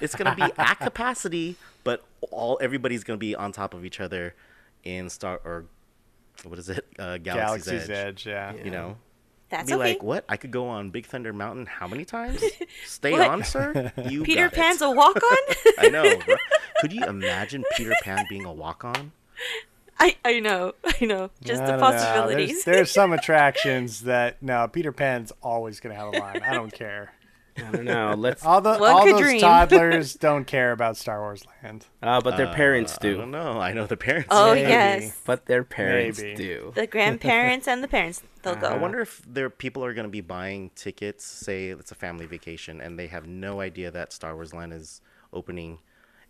it's 0.00 0.14
going 0.14 0.30
to 0.34 0.36
be 0.36 0.52
at 0.58 0.74
capacity, 0.78 1.56
but 1.84 2.04
all 2.30 2.58
everybody's 2.60 3.02
going 3.04 3.18
to 3.18 3.20
be 3.20 3.34
on 3.34 3.50
top 3.52 3.74
of 3.74 3.84
each 3.84 3.98
other 4.00 4.34
in 4.84 5.10
Star 5.10 5.40
or 5.44 5.64
what 6.44 6.58
is 6.58 6.68
it? 6.68 6.86
Uh, 6.98 7.18
Galaxy's, 7.18 7.64
Galaxy's 7.66 7.90
Edge. 7.90 8.06
Edge. 8.06 8.26
yeah. 8.26 8.52
You 8.64 8.70
know, 8.70 8.96
That's 9.48 9.68
be 9.68 9.74
okay. 9.74 9.82
like, 9.94 10.02
what? 10.02 10.24
I 10.28 10.36
could 10.36 10.50
go 10.52 10.68
on 10.68 10.90
Big 10.90 11.06
Thunder 11.06 11.32
Mountain 11.32 11.66
how 11.66 11.88
many 11.88 12.04
times? 12.04 12.42
Stay 12.84 13.14
on, 13.14 13.42
sir. 13.42 13.92
You 14.08 14.22
Peter 14.22 14.44
got 14.48 14.52
it. 14.52 14.56
Pan's 14.60 14.82
a 14.82 14.90
walk 14.90 15.16
on. 15.16 15.38
I 15.78 15.88
know. 15.88 16.02
bro. 16.24 16.36
Could 16.80 16.92
you 16.92 17.04
imagine 17.04 17.64
Peter 17.76 17.94
Pan 18.02 18.26
being 18.28 18.44
a 18.44 18.52
walk-on? 18.52 19.12
I 19.98 20.16
I 20.24 20.40
know. 20.40 20.74
I 21.00 21.04
know. 21.04 21.30
Just 21.42 21.62
I 21.62 21.72
the 21.72 21.78
possibilities. 21.78 22.64
There's, 22.64 22.76
there's 22.76 22.90
some 22.92 23.12
attractions 23.12 24.02
that 24.02 24.42
no, 24.42 24.68
Peter 24.68 24.92
Pan's 24.92 25.32
always 25.42 25.80
gonna 25.80 25.94
have 25.94 26.08
a 26.08 26.18
line. 26.18 26.42
I 26.42 26.52
don't 26.54 26.72
care. 26.72 27.12
I 27.58 27.70
don't 27.70 27.84
know. 27.86 28.12
Let's, 28.14 28.44
All 28.44 28.60
the 28.60 28.76
One 28.76 28.92
all 28.92 29.06
those 29.06 29.18
dream. 29.18 29.40
toddlers 29.40 30.12
don't 30.20 30.44
care 30.46 30.72
about 30.72 30.98
Star 30.98 31.20
Wars 31.20 31.42
Land. 31.62 31.86
uh, 32.02 32.20
but 32.20 32.36
their 32.36 32.52
parents 32.52 32.98
I 33.00 33.12
don't 33.14 33.30
know. 33.30 33.58
I 33.58 33.72
know 33.72 33.86
the 33.86 33.96
parents. 33.96 34.28
oh 34.30 34.52
Maybe. 34.54 34.68
yes, 34.68 35.18
But 35.24 35.46
their 35.46 35.64
parents 35.64 36.20
Maybe. 36.20 36.34
do. 36.36 36.72
the 36.74 36.86
grandparents 36.86 37.66
and 37.66 37.82
the 37.82 37.88
parents. 37.88 38.22
They'll 38.42 38.56
go. 38.56 38.66
I 38.66 38.76
wonder 38.76 39.00
if 39.00 39.22
there 39.26 39.48
people 39.48 39.82
are 39.86 39.94
going 39.94 40.04
to 40.04 40.10
be 40.10 40.20
buying 40.20 40.70
tickets. 40.74 41.24
Say 41.24 41.68
it's 41.68 41.90
a 41.90 41.94
family 41.94 42.26
vacation, 42.26 42.78
and 42.82 42.98
they 42.98 43.06
have 43.06 43.26
no 43.26 43.60
idea 43.62 43.90
that 43.90 44.12
Star 44.12 44.34
Wars 44.34 44.52
Land 44.52 44.74
is 44.74 45.00
opening, 45.32 45.78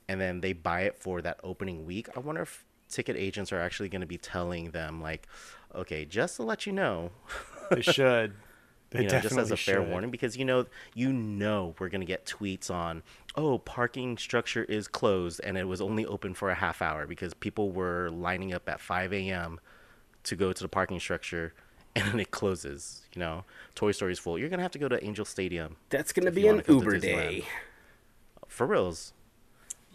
and 0.09 0.21
then 0.21 0.41
they 0.41 0.53
buy 0.53 0.83
it 0.83 0.97
for 0.97 1.21
that 1.23 1.39
opening 1.43 1.87
week. 1.87 2.09
I 2.17 2.21
wonder 2.21 2.43
if 2.43 2.65
ticket 2.89 3.17
agents 3.17 3.53
are 3.53 3.61
actually 3.61 3.89
going 3.89 4.01
to 4.01 4.07
be 4.07 4.19
telling 4.19 4.71
them 4.71 5.01
like, 5.01 5.27
okay, 5.75 6.05
just 6.05 6.37
to 6.37 6.43
let 6.43 6.67
you 6.67 6.73
know, 6.73 7.11
They 7.71 7.83
should. 7.83 8.35
They 8.91 9.03
you 9.03 9.09
know, 9.09 9.21
just 9.21 9.37
as 9.37 9.51
a 9.51 9.57
fair 9.57 9.83
should. 9.83 9.91
warning, 9.91 10.11
because 10.11 10.37
you 10.37 10.45
know, 10.45 10.67
you 10.95 11.13
know, 11.13 11.75
we're 11.79 11.89
gonna 11.89 12.05
get 12.05 12.25
tweets 12.25 12.71
on, 12.71 13.03
oh, 13.35 13.59
parking 13.59 14.17
structure 14.17 14.63
is 14.65 14.87
closed, 14.87 15.41
and 15.43 15.59
it 15.59 15.65
was 15.65 15.81
only 15.81 16.07
open 16.07 16.35
for 16.35 16.51
a 16.51 16.55
half 16.55 16.81
hour 16.81 17.07
because 17.07 17.35
people 17.35 17.73
were 17.73 18.09
lining 18.11 18.55
up 18.55 18.69
at 18.69 18.81
5 18.81 19.13
a.m. 19.13 19.59
to 20.23 20.37
go 20.37 20.53
to 20.53 20.63
the 20.63 20.69
parking 20.69 21.01
structure, 21.01 21.53
and 21.97 22.07
then 22.13 22.21
it 22.21 22.31
closes. 22.31 23.03
You 23.15 23.21
know, 23.21 23.45
Toy 23.75 23.91
Story's 23.91 24.21
full. 24.21 24.39
You're 24.39 24.49
gonna 24.49 24.63
have 24.63 24.73
to 24.73 24.79
go 24.79 24.89
to 24.89 25.05
Angel 25.05 25.25
Stadium 25.25 25.77
That's 25.91 26.13
going 26.13 26.27
to 26.27 26.33
be 26.33 26.47
an 26.47 26.55
wanna 26.55 26.63
come 26.63 26.79
to 26.79 26.85
Uber 26.85 26.99
day. 26.99 27.45
for 28.47 28.67
reals. 28.69 29.13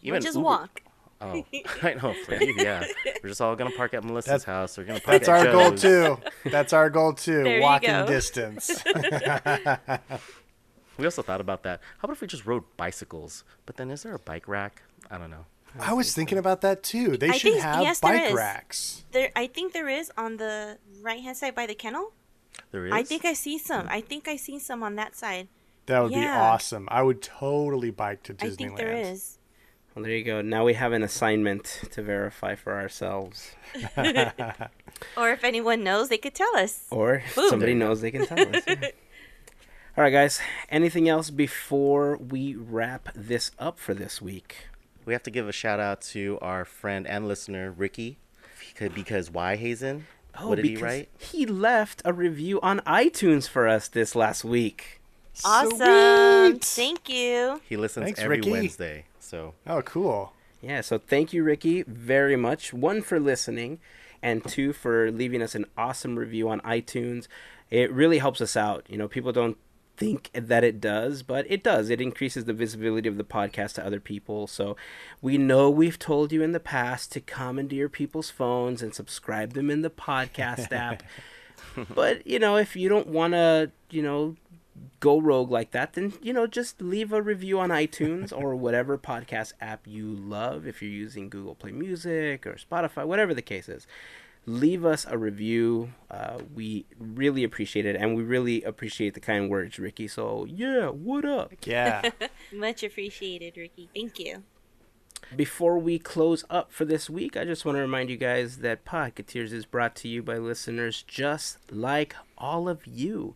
We'll 0.03 0.19
just 0.19 0.35
Uber- 0.35 0.43
walk. 0.45 0.81
Oh, 1.23 1.45
I 1.83 1.93
know. 1.93 2.13
For 2.25 2.35
you, 2.35 2.55
yeah. 2.57 2.83
We're 3.21 3.29
just 3.29 3.41
all 3.41 3.55
gonna 3.55 3.71
park 3.77 3.93
at 3.93 4.03
Melissa's 4.03 4.25
That's- 4.27 4.43
house. 4.43 4.77
We're 4.77 4.85
gonna 4.85 4.99
park 4.99 5.23
That's 5.23 5.29
at 5.29 5.47
our 5.47 5.51
goal 5.51 5.71
too. 5.77 6.17
That's 6.49 6.73
our 6.73 6.89
goal 6.89 7.13
too. 7.13 7.43
There 7.43 7.57
you 7.57 7.61
Walking 7.61 7.89
go. 7.91 8.07
distance. 8.07 8.83
We 10.97 11.05
also 11.05 11.21
thought 11.21 11.41
about 11.41 11.63
that. 11.63 11.79
How 11.99 12.05
about 12.05 12.13
if 12.17 12.21
we 12.21 12.27
just 12.27 12.45
rode 12.45 12.63
bicycles? 12.77 13.43
But 13.65 13.77
then, 13.77 13.89
is 13.89 14.03
there 14.03 14.13
a 14.13 14.19
bike 14.19 14.47
rack? 14.47 14.83
I 15.09 15.17
don't 15.17 15.31
know. 15.31 15.45
I 15.79 15.93
was 15.93 16.13
thinking 16.13 16.37
about 16.37 16.61
that 16.61 16.83
too. 16.83 17.15
They 17.17 17.29
I 17.29 17.31
should 17.31 17.53
think- 17.53 17.63
have 17.63 17.81
yes, 17.81 17.99
bike 18.01 18.23
is. 18.29 18.33
racks. 18.33 19.03
There, 19.11 19.31
I 19.35 19.47
think 19.47 19.73
there 19.73 19.87
is 19.89 20.11
on 20.17 20.37
the 20.37 20.77
right 21.01 21.21
hand 21.21 21.37
side 21.37 21.55
by 21.55 21.65
the 21.65 21.75
kennel. 21.75 22.11
There 22.71 22.85
is. 22.87 22.93
I 22.93 23.03
think 23.03 23.25
I 23.25 23.33
see 23.33 23.57
some. 23.57 23.87
I 23.89 24.01
think 24.01 24.27
I 24.27 24.35
see 24.35 24.59
some 24.59 24.83
on 24.83 24.95
that 24.95 25.15
side. 25.15 25.47
That 25.87 26.01
would 26.03 26.11
be 26.13 26.25
awesome. 26.25 26.87
I 26.91 27.01
would 27.01 27.21
totally 27.21 27.89
bike 27.91 28.23
to 28.23 28.33
Disneyland. 28.33 28.51
I 28.51 28.55
think 28.55 28.77
there 28.77 28.91
is. 28.93 29.37
Well, 29.95 30.03
there 30.05 30.15
you 30.15 30.23
go. 30.23 30.41
Now 30.41 30.63
we 30.65 30.73
have 30.75 30.93
an 30.93 31.03
assignment 31.03 31.81
to 31.91 32.01
verify 32.01 32.55
for 32.55 32.73
ourselves. 32.79 33.51
Or 35.17 35.31
if 35.31 35.43
anyone 35.43 35.83
knows, 35.83 36.09
they 36.09 36.17
could 36.19 36.35
tell 36.35 36.55
us. 36.55 36.85
Or 36.91 37.15
if 37.15 37.35
Boom. 37.35 37.49
somebody 37.49 37.73
knows, 37.73 38.01
they 38.01 38.11
can 38.11 38.25
tell 38.27 38.39
us. 38.55 38.63
yeah. 38.67 38.89
All 39.97 40.03
right, 40.03 40.11
guys. 40.11 40.39
Anything 40.69 41.09
else 41.09 41.29
before 41.31 42.17
we 42.17 42.53
wrap 42.55 43.09
this 43.15 43.49
up 43.57 43.79
for 43.79 43.93
this 43.95 44.21
week? 44.21 44.67
We 45.05 45.13
have 45.13 45.23
to 45.23 45.31
give 45.31 45.47
a 45.49 45.51
shout 45.51 45.79
out 45.79 46.01
to 46.13 46.37
our 46.41 46.65
friend 46.65 47.07
and 47.07 47.27
listener 47.27 47.71
Ricky, 47.71 48.19
because, 48.69 48.91
because 48.93 49.31
why 49.31 49.55
Hazen? 49.55 50.05
Oh, 50.39 50.49
what 50.49 50.57
did 50.57 50.65
he 50.65 50.77
Oh, 50.77 50.81
write? 50.81 51.09
He 51.17 51.47
left 51.47 52.03
a 52.05 52.13
review 52.13 52.61
on 52.61 52.79
iTunes 52.81 53.49
for 53.49 53.67
us 53.67 53.87
this 53.87 54.15
last 54.15 54.43
week. 54.45 55.01
Awesome. 55.43 56.51
Sweet. 56.61 56.63
Thank 56.63 57.09
you. 57.09 57.59
He 57.67 57.75
listens 57.75 58.05
Thanks, 58.05 58.19
every 58.19 58.37
Ricky. 58.37 58.51
Wednesday. 58.51 59.05
So 59.31 59.53
Oh, 59.65 59.81
cool. 59.81 60.33
Yeah, 60.61 60.81
so 60.81 60.97
thank 60.99 61.31
you, 61.31 61.41
Ricky, 61.41 61.83
very 61.83 62.35
much. 62.35 62.73
One 62.73 63.01
for 63.01 63.17
listening, 63.17 63.79
and 64.21 64.45
two 64.45 64.73
for 64.73 65.09
leaving 65.09 65.41
us 65.41 65.55
an 65.55 65.65
awesome 65.77 66.19
review 66.19 66.49
on 66.49 66.59
iTunes. 66.61 67.27
It 67.69 67.91
really 67.93 68.17
helps 68.17 68.41
us 68.41 68.57
out. 68.57 68.85
You 68.89 68.97
know, 68.97 69.07
people 69.07 69.31
don't 69.31 69.57
think 69.95 70.29
that 70.33 70.65
it 70.65 70.81
does, 70.81 71.23
but 71.23 71.45
it 71.49 71.63
does. 71.63 71.89
It 71.89 72.01
increases 72.01 72.43
the 72.43 72.53
visibility 72.53 73.07
of 73.07 73.15
the 73.15 73.23
podcast 73.23 73.75
to 73.75 73.85
other 73.85 74.01
people. 74.01 74.47
So 74.47 74.75
we 75.21 75.37
know 75.37 75.69
we've 75.69 75.97
told 75.97 76.33
you 76.33 76.43
in 76.43 76.51
the 76.51 76.59
past 76.59 77.11
to 77.13 77.21
come 77.21 77.57
into 77.57 77.75
your 77.75 77.89
people's 77.89 78.29
phones 78.29 78.83
and 78.83 78.93
subscribe 78.93 79.53
them 79.53 79.69
in 79.69 79.81
the 79.81 79.89
podcast 79.89 80.71
app. 80.73 81.03
but, 81.95 82.27
you 82.27 82.37
know, 82.37 82.57
if 82.57 82.75
you 82.75 82.89
don't 82.89 83.07
want 83.07 83.33
to, 83.33 83.71
you 83.89 84.03
know, 84.03 84.35
go 84.99 85.19
rogue 85.19 85.51
like 85.51 85.71
that, 85.71 85.93
then 85.93 86.13
you 86.21 86.33
know 86.33 86.47
just 86.47 86.81
leave 86.81 87.11
a 87.13 87.21
review 87.21 87.59
on 87.59 87.69
iTunes 87.69 88.31
or 88.37 88.55
whatever 88.55 88.97
podcast 88.97 89.53
app 89.61 89.87
you 89.87 90.05
love. 90.05 90.67
If 90.67 90.81
you're 90.81 90.91
using 90.91 91.29
Google 91.29 91.55
Play 91.55 91.71
Music 91.71 92.45
or 92.45 92.55
Spotify, 92.55 93.05
whatever 93.05 93.33
the 93.33 93.41
case 93.41 93.69
is, 93.69 93.87
leave 94.45 94.85
us 94.85 95.05
a 95.09 95.17
review. 95.17 95.93
Uh, 96.09 96.39
we 96.53 96.85
really 96.99 97.43
appreciate 97.43 97.85
it, 97.85 97.95
and 97.95 98.15
we 98.15 98.23
really 98.23 98.63
appreciate 98.63 99.13
the 99.13 99.19
kind 99.19 99.49
words, 99.49 99.79
Ricky. 99.79 100.07
So, 100.07 100.45
yeah, 100.45 100.87
what 100.87 101.25
up? 101.25 101.53
Yeah. 101.65 102.09
Much 102.53 102.83
appreciated, 102.83 103.55
Ricky. 103.55 103.89
Thank 103.93 104.19
you. 104.19 104.43
Before 105.35 105.77
we 105.77 105.99
close 105.99 106.43
up 106.49 106.73
for 106.73 106.83
this 106.83 107.09
week, 107.09 107.37
I 107.37 107.45
just 107.45 107.63
want 107.63 107.77
to 107.77 107.81
remind 107.81 108.09
you 108.09 108.17
guys 108.17 108.57
that 108.57 108.83
Podcateers 108.83 109.53
is 109.53 109.65
brought 109.65 109.95
to 109.97 110.07
you 110.09 110.21
by 110.21 110.37
listeners 110.37 111.03
just 111.07 111.71
like 111.71 112.15
all 112.37 112.67
of 112.67 112.85
you. 112.85 113.35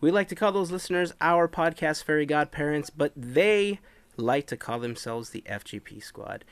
We 0.00 0.10
like 0.10 0.28
to 0.28 0.34
call 0.34 0.52
those 0.52 0.70
listeners 0.70 1.12
our 1.20 1.48
podcast 1.48 2.04
fairy 2.04 2.26
godparents, 2.26 2.90
but 2.90 3.12
they 3.16 3.80
like 4.16 4.46
to 4.48 4.56
call 4.56 4.78
themselves 4.78 5.30
the 5.30 5.42
FGP 5.48 6.02
Squad. 6.02 6.44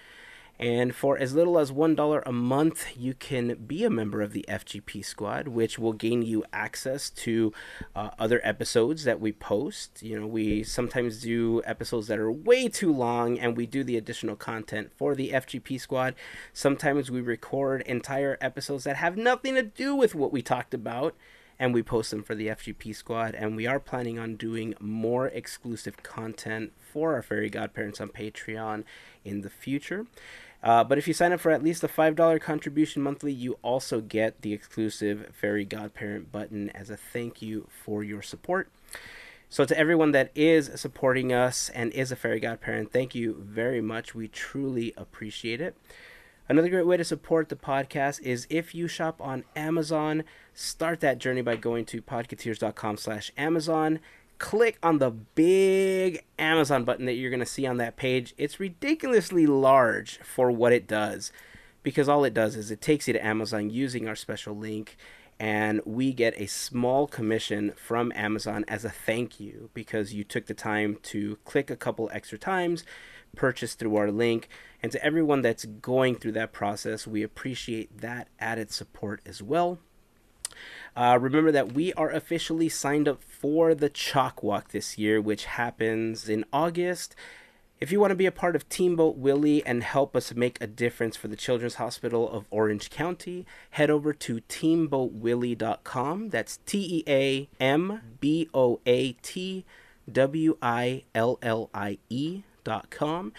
And 0.58 0.94
for 0.94 1.18
as 1.18 1.34
little 1.34 1.58
as 1.58 1.72
$1 1.72 2.22
a 2.24 2.32
month, 2.32 2.96
you 2.96 3.14
can 3.14 3.54
be 3.66 3.84
a 3.84 3.90
member 3.90 4.22
of 4.22 4.32
the 4.32 4.44
FGP 4.48 5.04
squad, 5.04 5.48
which 5.48 5.76
will 5.76 5.92
gain 5.92 6.22
you 6.22 6.44
access 6.52 7.10
to 7.10 7.52
uh, 7.96 8.10
other 8.16 8.40
episodes 8.44 9.02
that 9.02 9.20
we 9.20 9.32
post. 9.32 10.02
You 10.02 10.20
know, 10.20 10.26
we 10.26 10.62
sometimes 10.62 11.22
do 11.22 11.62
episodes 11.64 12.06
that 12.06 12.20
are 12.20 12.30
way 12.30 12.68
too 12.68 12.92
long, 12.92 13.40
and 13.40 13.56
we 13.56 13.66
do 13.66 13.82
the 13.82 13.96
additional 13.96 14.36
content 14.36 14.92
for 14.96 15.16
the 15.16 15.30
FGP 15.30 15.80
squad. 15.80 16.14
Sometimes 16.52 17.10
we 17.10 17.20
record 17.20 17.82
entire 17.82 18.38
episodes 18.40 18.84
that 18.84 18.96
have 18.96 19.16
nothing 19.16 19.56
to 19.56 19.62
do 19.62 19.96
with 19.96 20.14
what 20.14 20.32
we 20.32 20.42
talked 20.42 20.74
about 20.74 21.16
and 21.58 21.72
we 21.74 21.82
post 21.82 22.10
them 22.10 22.22
for 22.22 22.34
the 22.34 22.48
FGP 22.48 22.94
squad. 22.94 23.34
And 23.34 23.56
we 23.56 23.66
are 23.66 23.80
planning 23.80 24.18
on 24.18 24.36
doing 24.36 24.74
more 24.80 25.28
exclusive 25.28 26.02
content 26.02 26.72
for 26.92 27.14
our 27.14 27.22
fairy 27.22 27.50
godparents 27.50 28.00
on 28.00 28.08
Patreon 28.08 28.84
in 29.24 29.42
the 29.42 29.50
future. 29.50 30.06
Uh, 30.62 30.84
but 30.84 30.96
if 30.96 31.08
you 31.08 31.14
sign 31.14 31.32
up 31.32 31.40
for 31.40 31.50
at 31.50 31.62
least 31.62 31.82
a 31.82 31.88
$5 31.88 32.40
contribution 32.40 33.02
monthly, 33.02 33.32
you 33.32 33.58
also 33.62 34.00
get 34.00 34.42
the 34.42 34.52
exclusive 34.52 35.30
Fairy 35.32 35.64
Godparent 35.64 36.30
button 36.30 36.70
as 36.70 36.88
a 36.88 36.96
thank 36.96 37.42
you 37.42 37.66
for 37.84 38.04
your 38.04 38.22
support. 38.22 38.70
So, 39.48 39.64
to 39.64 39.78
everyone 39.78 40.12
that 40.12 40.30
is 40.34 40.70
supporting 40.76 41.32
us 41.32 41.68
and 41.70 41.92
is 41.92 42.10
a 42.10 42.16
Fairy 42.16 42.40
Godparent, 42.40 42.92
thank 42.92 43.14
you 43.14 43.36
very 43.38 43.82
much. 43.82 44.14
We 44.14 44.28
truly 44.28 44.94
appreciate 44.96 45.60
it. 45.60 45.76
Another 46.48 46.68
great 46.68 46.86
way 46.86 46.96
to 46.96 47.04
support 47.04 47.48
the 47.48 47.56
podcast 47.56 48.20
is 48.20 48.46
if 48.50 48.74
you 48.74 48.88
shop 48.88 49.20
on 49.20 49.44
Amazon, 49.56 50.24
start 50.52 51.00
that 51.00 51.18
journey 51.18 51.42
by 51.42 51.56
going 51.56 51.84
to 51.86 52.02
podcateers.com 52.02 52.96
slash 52.96 53.30
Amazon 53.36 54.00
click 54.42 54.76
on 54.82 54.98
the 54.98 55.10
big 55.10 56.24
Amazon 56.36 56.82
button 56.82 57.06
that 57.06 57.12
you're 57.12 57.30
going 57.30 57.38
to 57.38 57.46
see 57.46 57.64
on 57.64 57.76
that 57.76 57.96
page. 57.96 58.34
It's 58.36 58.58
ridiculously 58.58 59.46
large 59.46 60.18
for 60.18 60.50
what 60.50 60.72
it 60.72 60.88
does 60.88 61.30
because 61.84 62.08
all 62.08 62.24
it 62.24 62.34
does 62.34 62.56
is 62.56 62.72
it 62.72 62.80
takes 62.80 63.06
you 63.06 63.12
to 63.12 63.24
Amazon 63.24 63.70
using 63.70 64.08
our 64.08 64.16
special 64.16 64.56
link 64.56 64.96
and 65.38 65.80
we 65.84 66.12
get 66.12 66.34
a 66.40 66.46
small 66.46 67.06
commission 67.06 67.72
from 67.76 68.12
Amazon 68.16 68.64
as 68.66 68.84
a 68.84 68.90
thank 68.90 69.38
you 69.38 69.70
because 69.74 70.12
you 70.12 70.24
took 70.24 70.46
the 70.46 70.54
time 70.54 70.98
to 71.04 71.38
click 71.44 71.70
a 71.70 71.76
couple 71.76 72.10
extra 72.12 72.36
times, 72.36 72.84
purchase 73.36 73.74
through 73.74 73.94
our 73.94 74.10
link, 74.10 74.48
and 74.82 74.90
to 74.92 75.04
everyone 75.04 75.42
that's 75.42 75.64
going 75.64 76.16
through 76.16 76.32
that 76.32 76.52
process, 76.52 77.06
we 77.06 77.22
appreciate 77.22 78.00
that 78.00 78.28
added 78.40 78.72
support 78.72 79.20
as 79.24 79.42
well. 79.42 79.78
Uh, 80.96 81.18
remember 81.20 81.52
that 81.52 81.72
we 81.72 81.92
are 81.94 82.10
officially 82.10 82.68
signed 82.68 83.08
up 83.08 83.22
for 83.22 83.74
the 83.74 83.88
Chalk 83.88 84.42
Walk 84.42 84.70
this 84.70 84.98
year, 84.98 85.20
which 85.20 85.44
happens 85.46 86.28
in 86.28 86.44
August. 86.52 87.14
If 87.80 87.90
you 87.90 87.98
want 87.98 88.10
to 88.12 88.16
be 88.16 88.26
a 88.26 88.32
part 88.32 88.54
of 88.54 88.68
Teamboat 88.68 89.16
Willie 89.16 89.64
and 89.66 89.82
help 89.82 90.14
us 90.14 90.34
make 90.34 90.60
a 90.60 90.68
difference 90.68 91.16
for 91.16 91.26
the 91.28 91.36
Children's 91.36 91.76
Hospital 91.76 92.30
of 92.30 92.44
Orange 92.50 92.90
County, 92.90 93.44
head 93.70 93.90
over 93.90 94.12
to 94.12 94.40
teamboatwillie.com. 94.42 96.28
That's 96.28 96.58
T 96.58 96.78
E 96.78 97.04
A 97.08 97.48
M 97.58 98.16
B 98.20 98.48
O 98.54 98.80
A 98.86 99.12
T 99.14 99.64
W 100.10 100.56
I 100.62 101.02
L 101.14 101.38
L 101.42 101.70
I 101.74 101.98
E.com 102.08 103.32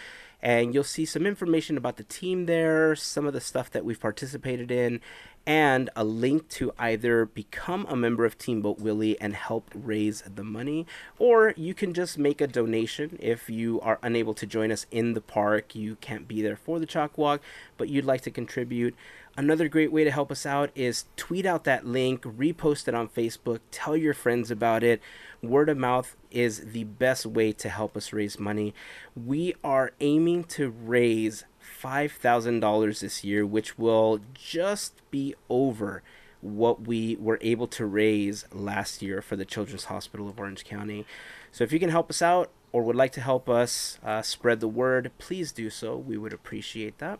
and 0.44 0.74
you'll 0.74 0.84
see 0.84 1.06
some 1.06 1.26
information 1.26 1.78
about 1.78 1.96
the 1.96 2.04
team 2.04 2.44
there, 2.44 2.94
some 2.94 3.26
of 3.26 3.32
the 3.32 3.40
stuff 3.40 3.70
that 3.70 3.82
we've 3.82 3.98
participated 3.98 4.70
in, 4.70 5.00
and 5.46 5.88
a 5.96 6.04
link 6.04 6.50
to 6.50 6.70
either 6.78 7.24
become 7.24 7.86
a 7.88 7.96
member 7.96 8.26
of 8.26 8.36
Teamboat 8.36 8.78
Willie 8.78 9.18
and 9.20 9.34
help 9.34 9.70
raise 9.74 10.22
the 10.22 10.44
money, 10.44 10.86
or 11.18 11.54
you 11.56 11.72
can 11.72 11.94
just 11.94 12.18
make 12.18 12.42
a 12.42 12.46
donation 12.46 13.16
if 13.20 13.48
you 13.48 13.80
are 13.80 13.98
unable 14.02 14.34
to 14.34 14.46
join 14.46 14.70
us 14.70 14.84
in 14.90 15.14
the 15.14 15.20
park. 15.22 15.74
You 15.74 15.96
can't 15.96 16.28
be 16.28 16.42
there 16.42 16.56
for 16.56 16.78
the 16.78 16.86
chalk 16.86 17.16
walk, 17.16 17.40
but 17.78 17.88
you'd 17.88 18.04
like 18.04 18.20
to 18.22 18.30
contribute. 18.30 18.94
Another 19.36 19.68
great 19.68 19.90
way 19.90 20.04
to 20.04 20.12
help 20.12 20.30
us 20.30 20.46
out 20.46 20.70
is 20.74 21.06
tweet 21.16 21.44
out 21.44 21.64
that 21.64 21.86
link, 21.86 22.22
repost 22.22 22.86
it 22.86 22.94
on 22.94 23.08
Facebook, 23.08 23.60
tell 23.70 23.96
your 23.96 24.14
friends 24.14 24.50
about 24.50 24.84
it. 24.84 25.00
Word 25.48 25.68
of 25.68 25.76
mouth 25.76 26.16
is 26.30 26.72
the 26.72 26.84
best 26.84 27.26
way 27.26 27.52
to 27.52 27.68
help 27.68 27.96
us 27.96 28.12
raise 28.12 28.38
money. 28.38 28.74
We 29.16 29.54
are 29.62 29.92
aiming 30.00 30.44
to 30.44 30.70
raise 30.70 31.44
$5,000 31.82 33.00
this 33.00 33.24
year, 33.24 33.46
which 33.46 33.78
will 33.78 34.20
just 34.34 35.02
be 35.10 35.34
over 35.48 36.02
what 36.40 36.82
we 36.82 37.16
were 37.16 37.38
able 37.40 37.66
to 37.66 37.86
raise 37.86 38.44
last 38.52 39.00
year 39.00 39.22
for 39.22 39.34
the 39.36 39.44
Children's 39.46 39.84
Hospital 39.84 40.28
of 40.28 40.38
Orange 40.38 40.64
County. 40.64 41.06
So 41.50 41.64
if 41.64 41.72
you 41.72 41.80
can 41.80 41.90
help 41.90 42.10
us 42.10 42.20
out 42.20 42.50
or 42.70 42.82
would 42.82 42.96
like 42.96 43.12
to 43.12 43.20
help 43.20 43.48
us 43.48 43.98
uh, 44.04 44.20
spread 44.22 44.60
the 44.60 44.68
word, 44.68 45.10
please 45.18 45.52
do 45.52 45.70
so. 45.70 45.96
We 45.96 46.18
would 46.18 46.32
appreciate 46.32 46.98
that. 46.98 47.18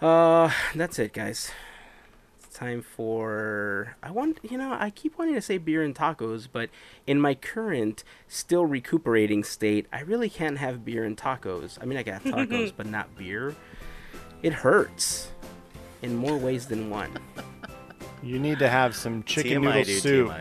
Uh, 0.00 0.50
that's 0.74 0.98
it, 0.98 1.12
guys. 1.12 1.50
It's 2.54 2.60
time 2.60 2.82
for 2.82 3.96
I 4.00 4.12
want 4.12 4.38
you 4.48 4.56
know 4.56 4.76
I 4.78 4.90
keep 4.90 5.18
wanting 5.18 5.34
to 5.34 5.40
say 5.40 5.58
beer 5.58 5.82
and 5.82 5.92
tacos, 5.92 6.46
but 6.50 6.70
in 7.04 7.20
my 7.20 7.34
current 7.34 8.04
still 8.28 8.64
recuperating 8.64 9.42
state, 9.42 9.88
I 9.92 10.02
really 10.02 10.30
can't 10.30 10.58
have 10.58 10.84
beer 10.84 11.02
and 11.02 11.16
tacos. 11.16 11.78
I 11.82 11.84
mean, 11.84 11.98
I 11.98 12.04
can 12.04 12.12
have 12.12 12.22
tacos, 12.22 12.72
but 12.76 12.86
not 12.86 13.16
beer 13.16 13.56
it 14.44 14.52
hurts 14.52 15.32
in 16.02 16.14
more 16.14 16.38
ways 16.38 16.66
than 16.66 16.90
one. 16.90 17.10
You 18.22 18.38
need 18.38 18.60
to 18.60 18.68
have 18.68 18.94
some 18.94 19.24
chicken 19.24 19.62
TMI, 19.62 19.64
noodle 19.64 19.82
dude, 19.82 20.02
soup. 20.02 20.32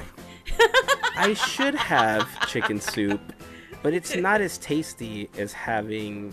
I 1.18 1.34
should 1.34 1.73
have 1.73 2.30
chicken 2.48 2.80
soup, 2.80 3.22
but 3.81 3.95
it's 3.95 4.15
not 4.15 4.40
as 4.40 4.60
tasty 4.60 5.31
as 5.35 5.52
having 5.52 6.31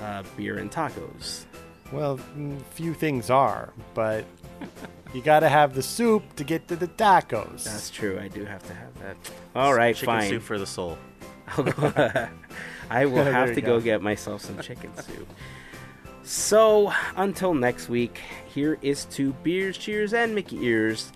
uh, 0.00 0.22
beer 0.36 0.58
and 0.58 0.70
tacos. 0.70 1.46
Well, 1.90 2.18
mm, 2.38 2.62
few 2.66 2.94
things 2.94 3.28
are, 3.28 3.72
but 3.94 4.24
you 5.14 5.22
got 5.22 5.40
to 5.40 5.48
have 5.48 5.74
the 5.74 5.82
soup 5.82 6.22
to 6.36 6.44
get 6.44 6.68
to 6.68 6.76
the 6.76 6.88
tacos. 6.88 7.64
That's 7.64 7.90
true. 7.90 8.18
I 8.20 8.28
do 8.28 8.44
have 8.44 8.62
to 8.68 8.74
have 8.74 8.94
that. 9.00 9.16
All 9.54 9.74
right, 9.74 9.94
Chicken 9.94 10.06
fine. 10.14 10.28
soup 10.30 10.42
for 10.42 10.58
the 10.58 10.66
soul. 10.66 10.98
I'll 11.48 11.64
go- 11.64 12.28
I 12.90 13.06
will 13.06 13.24
have 13.38 13.54
to 13.54 13.60
go 13.60 13.78
go. 13.78 13.84
get 13.84 14.02
myself 14.02 14.42
some 14.42 14.58
chicken 14.60 14.94
soup. 14.96 15.28
So, 16.22 16.92
until 17.16 17.54
next 17.54 17.88
week, 17.88 18.20
here 18.54 18.78
is 18.82 19.04
to 19.06 19.32
beers, 19.42 19.76
cheers, 19.78 20.12
and 20.14 20.34
Mickey 20.34 20.64
ears. 20.64 21.12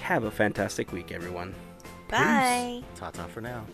Have 0.00 0.24
a 0.24 0.30
fantastic 0.30 0.92
week, 0.92 1.10
everyone. 1.12 1.54
Bye. 2.08 2.82
Ta 2.96 3.10
ta 3.10 3.26
for 3.26 3.40
now. 3.40 3.64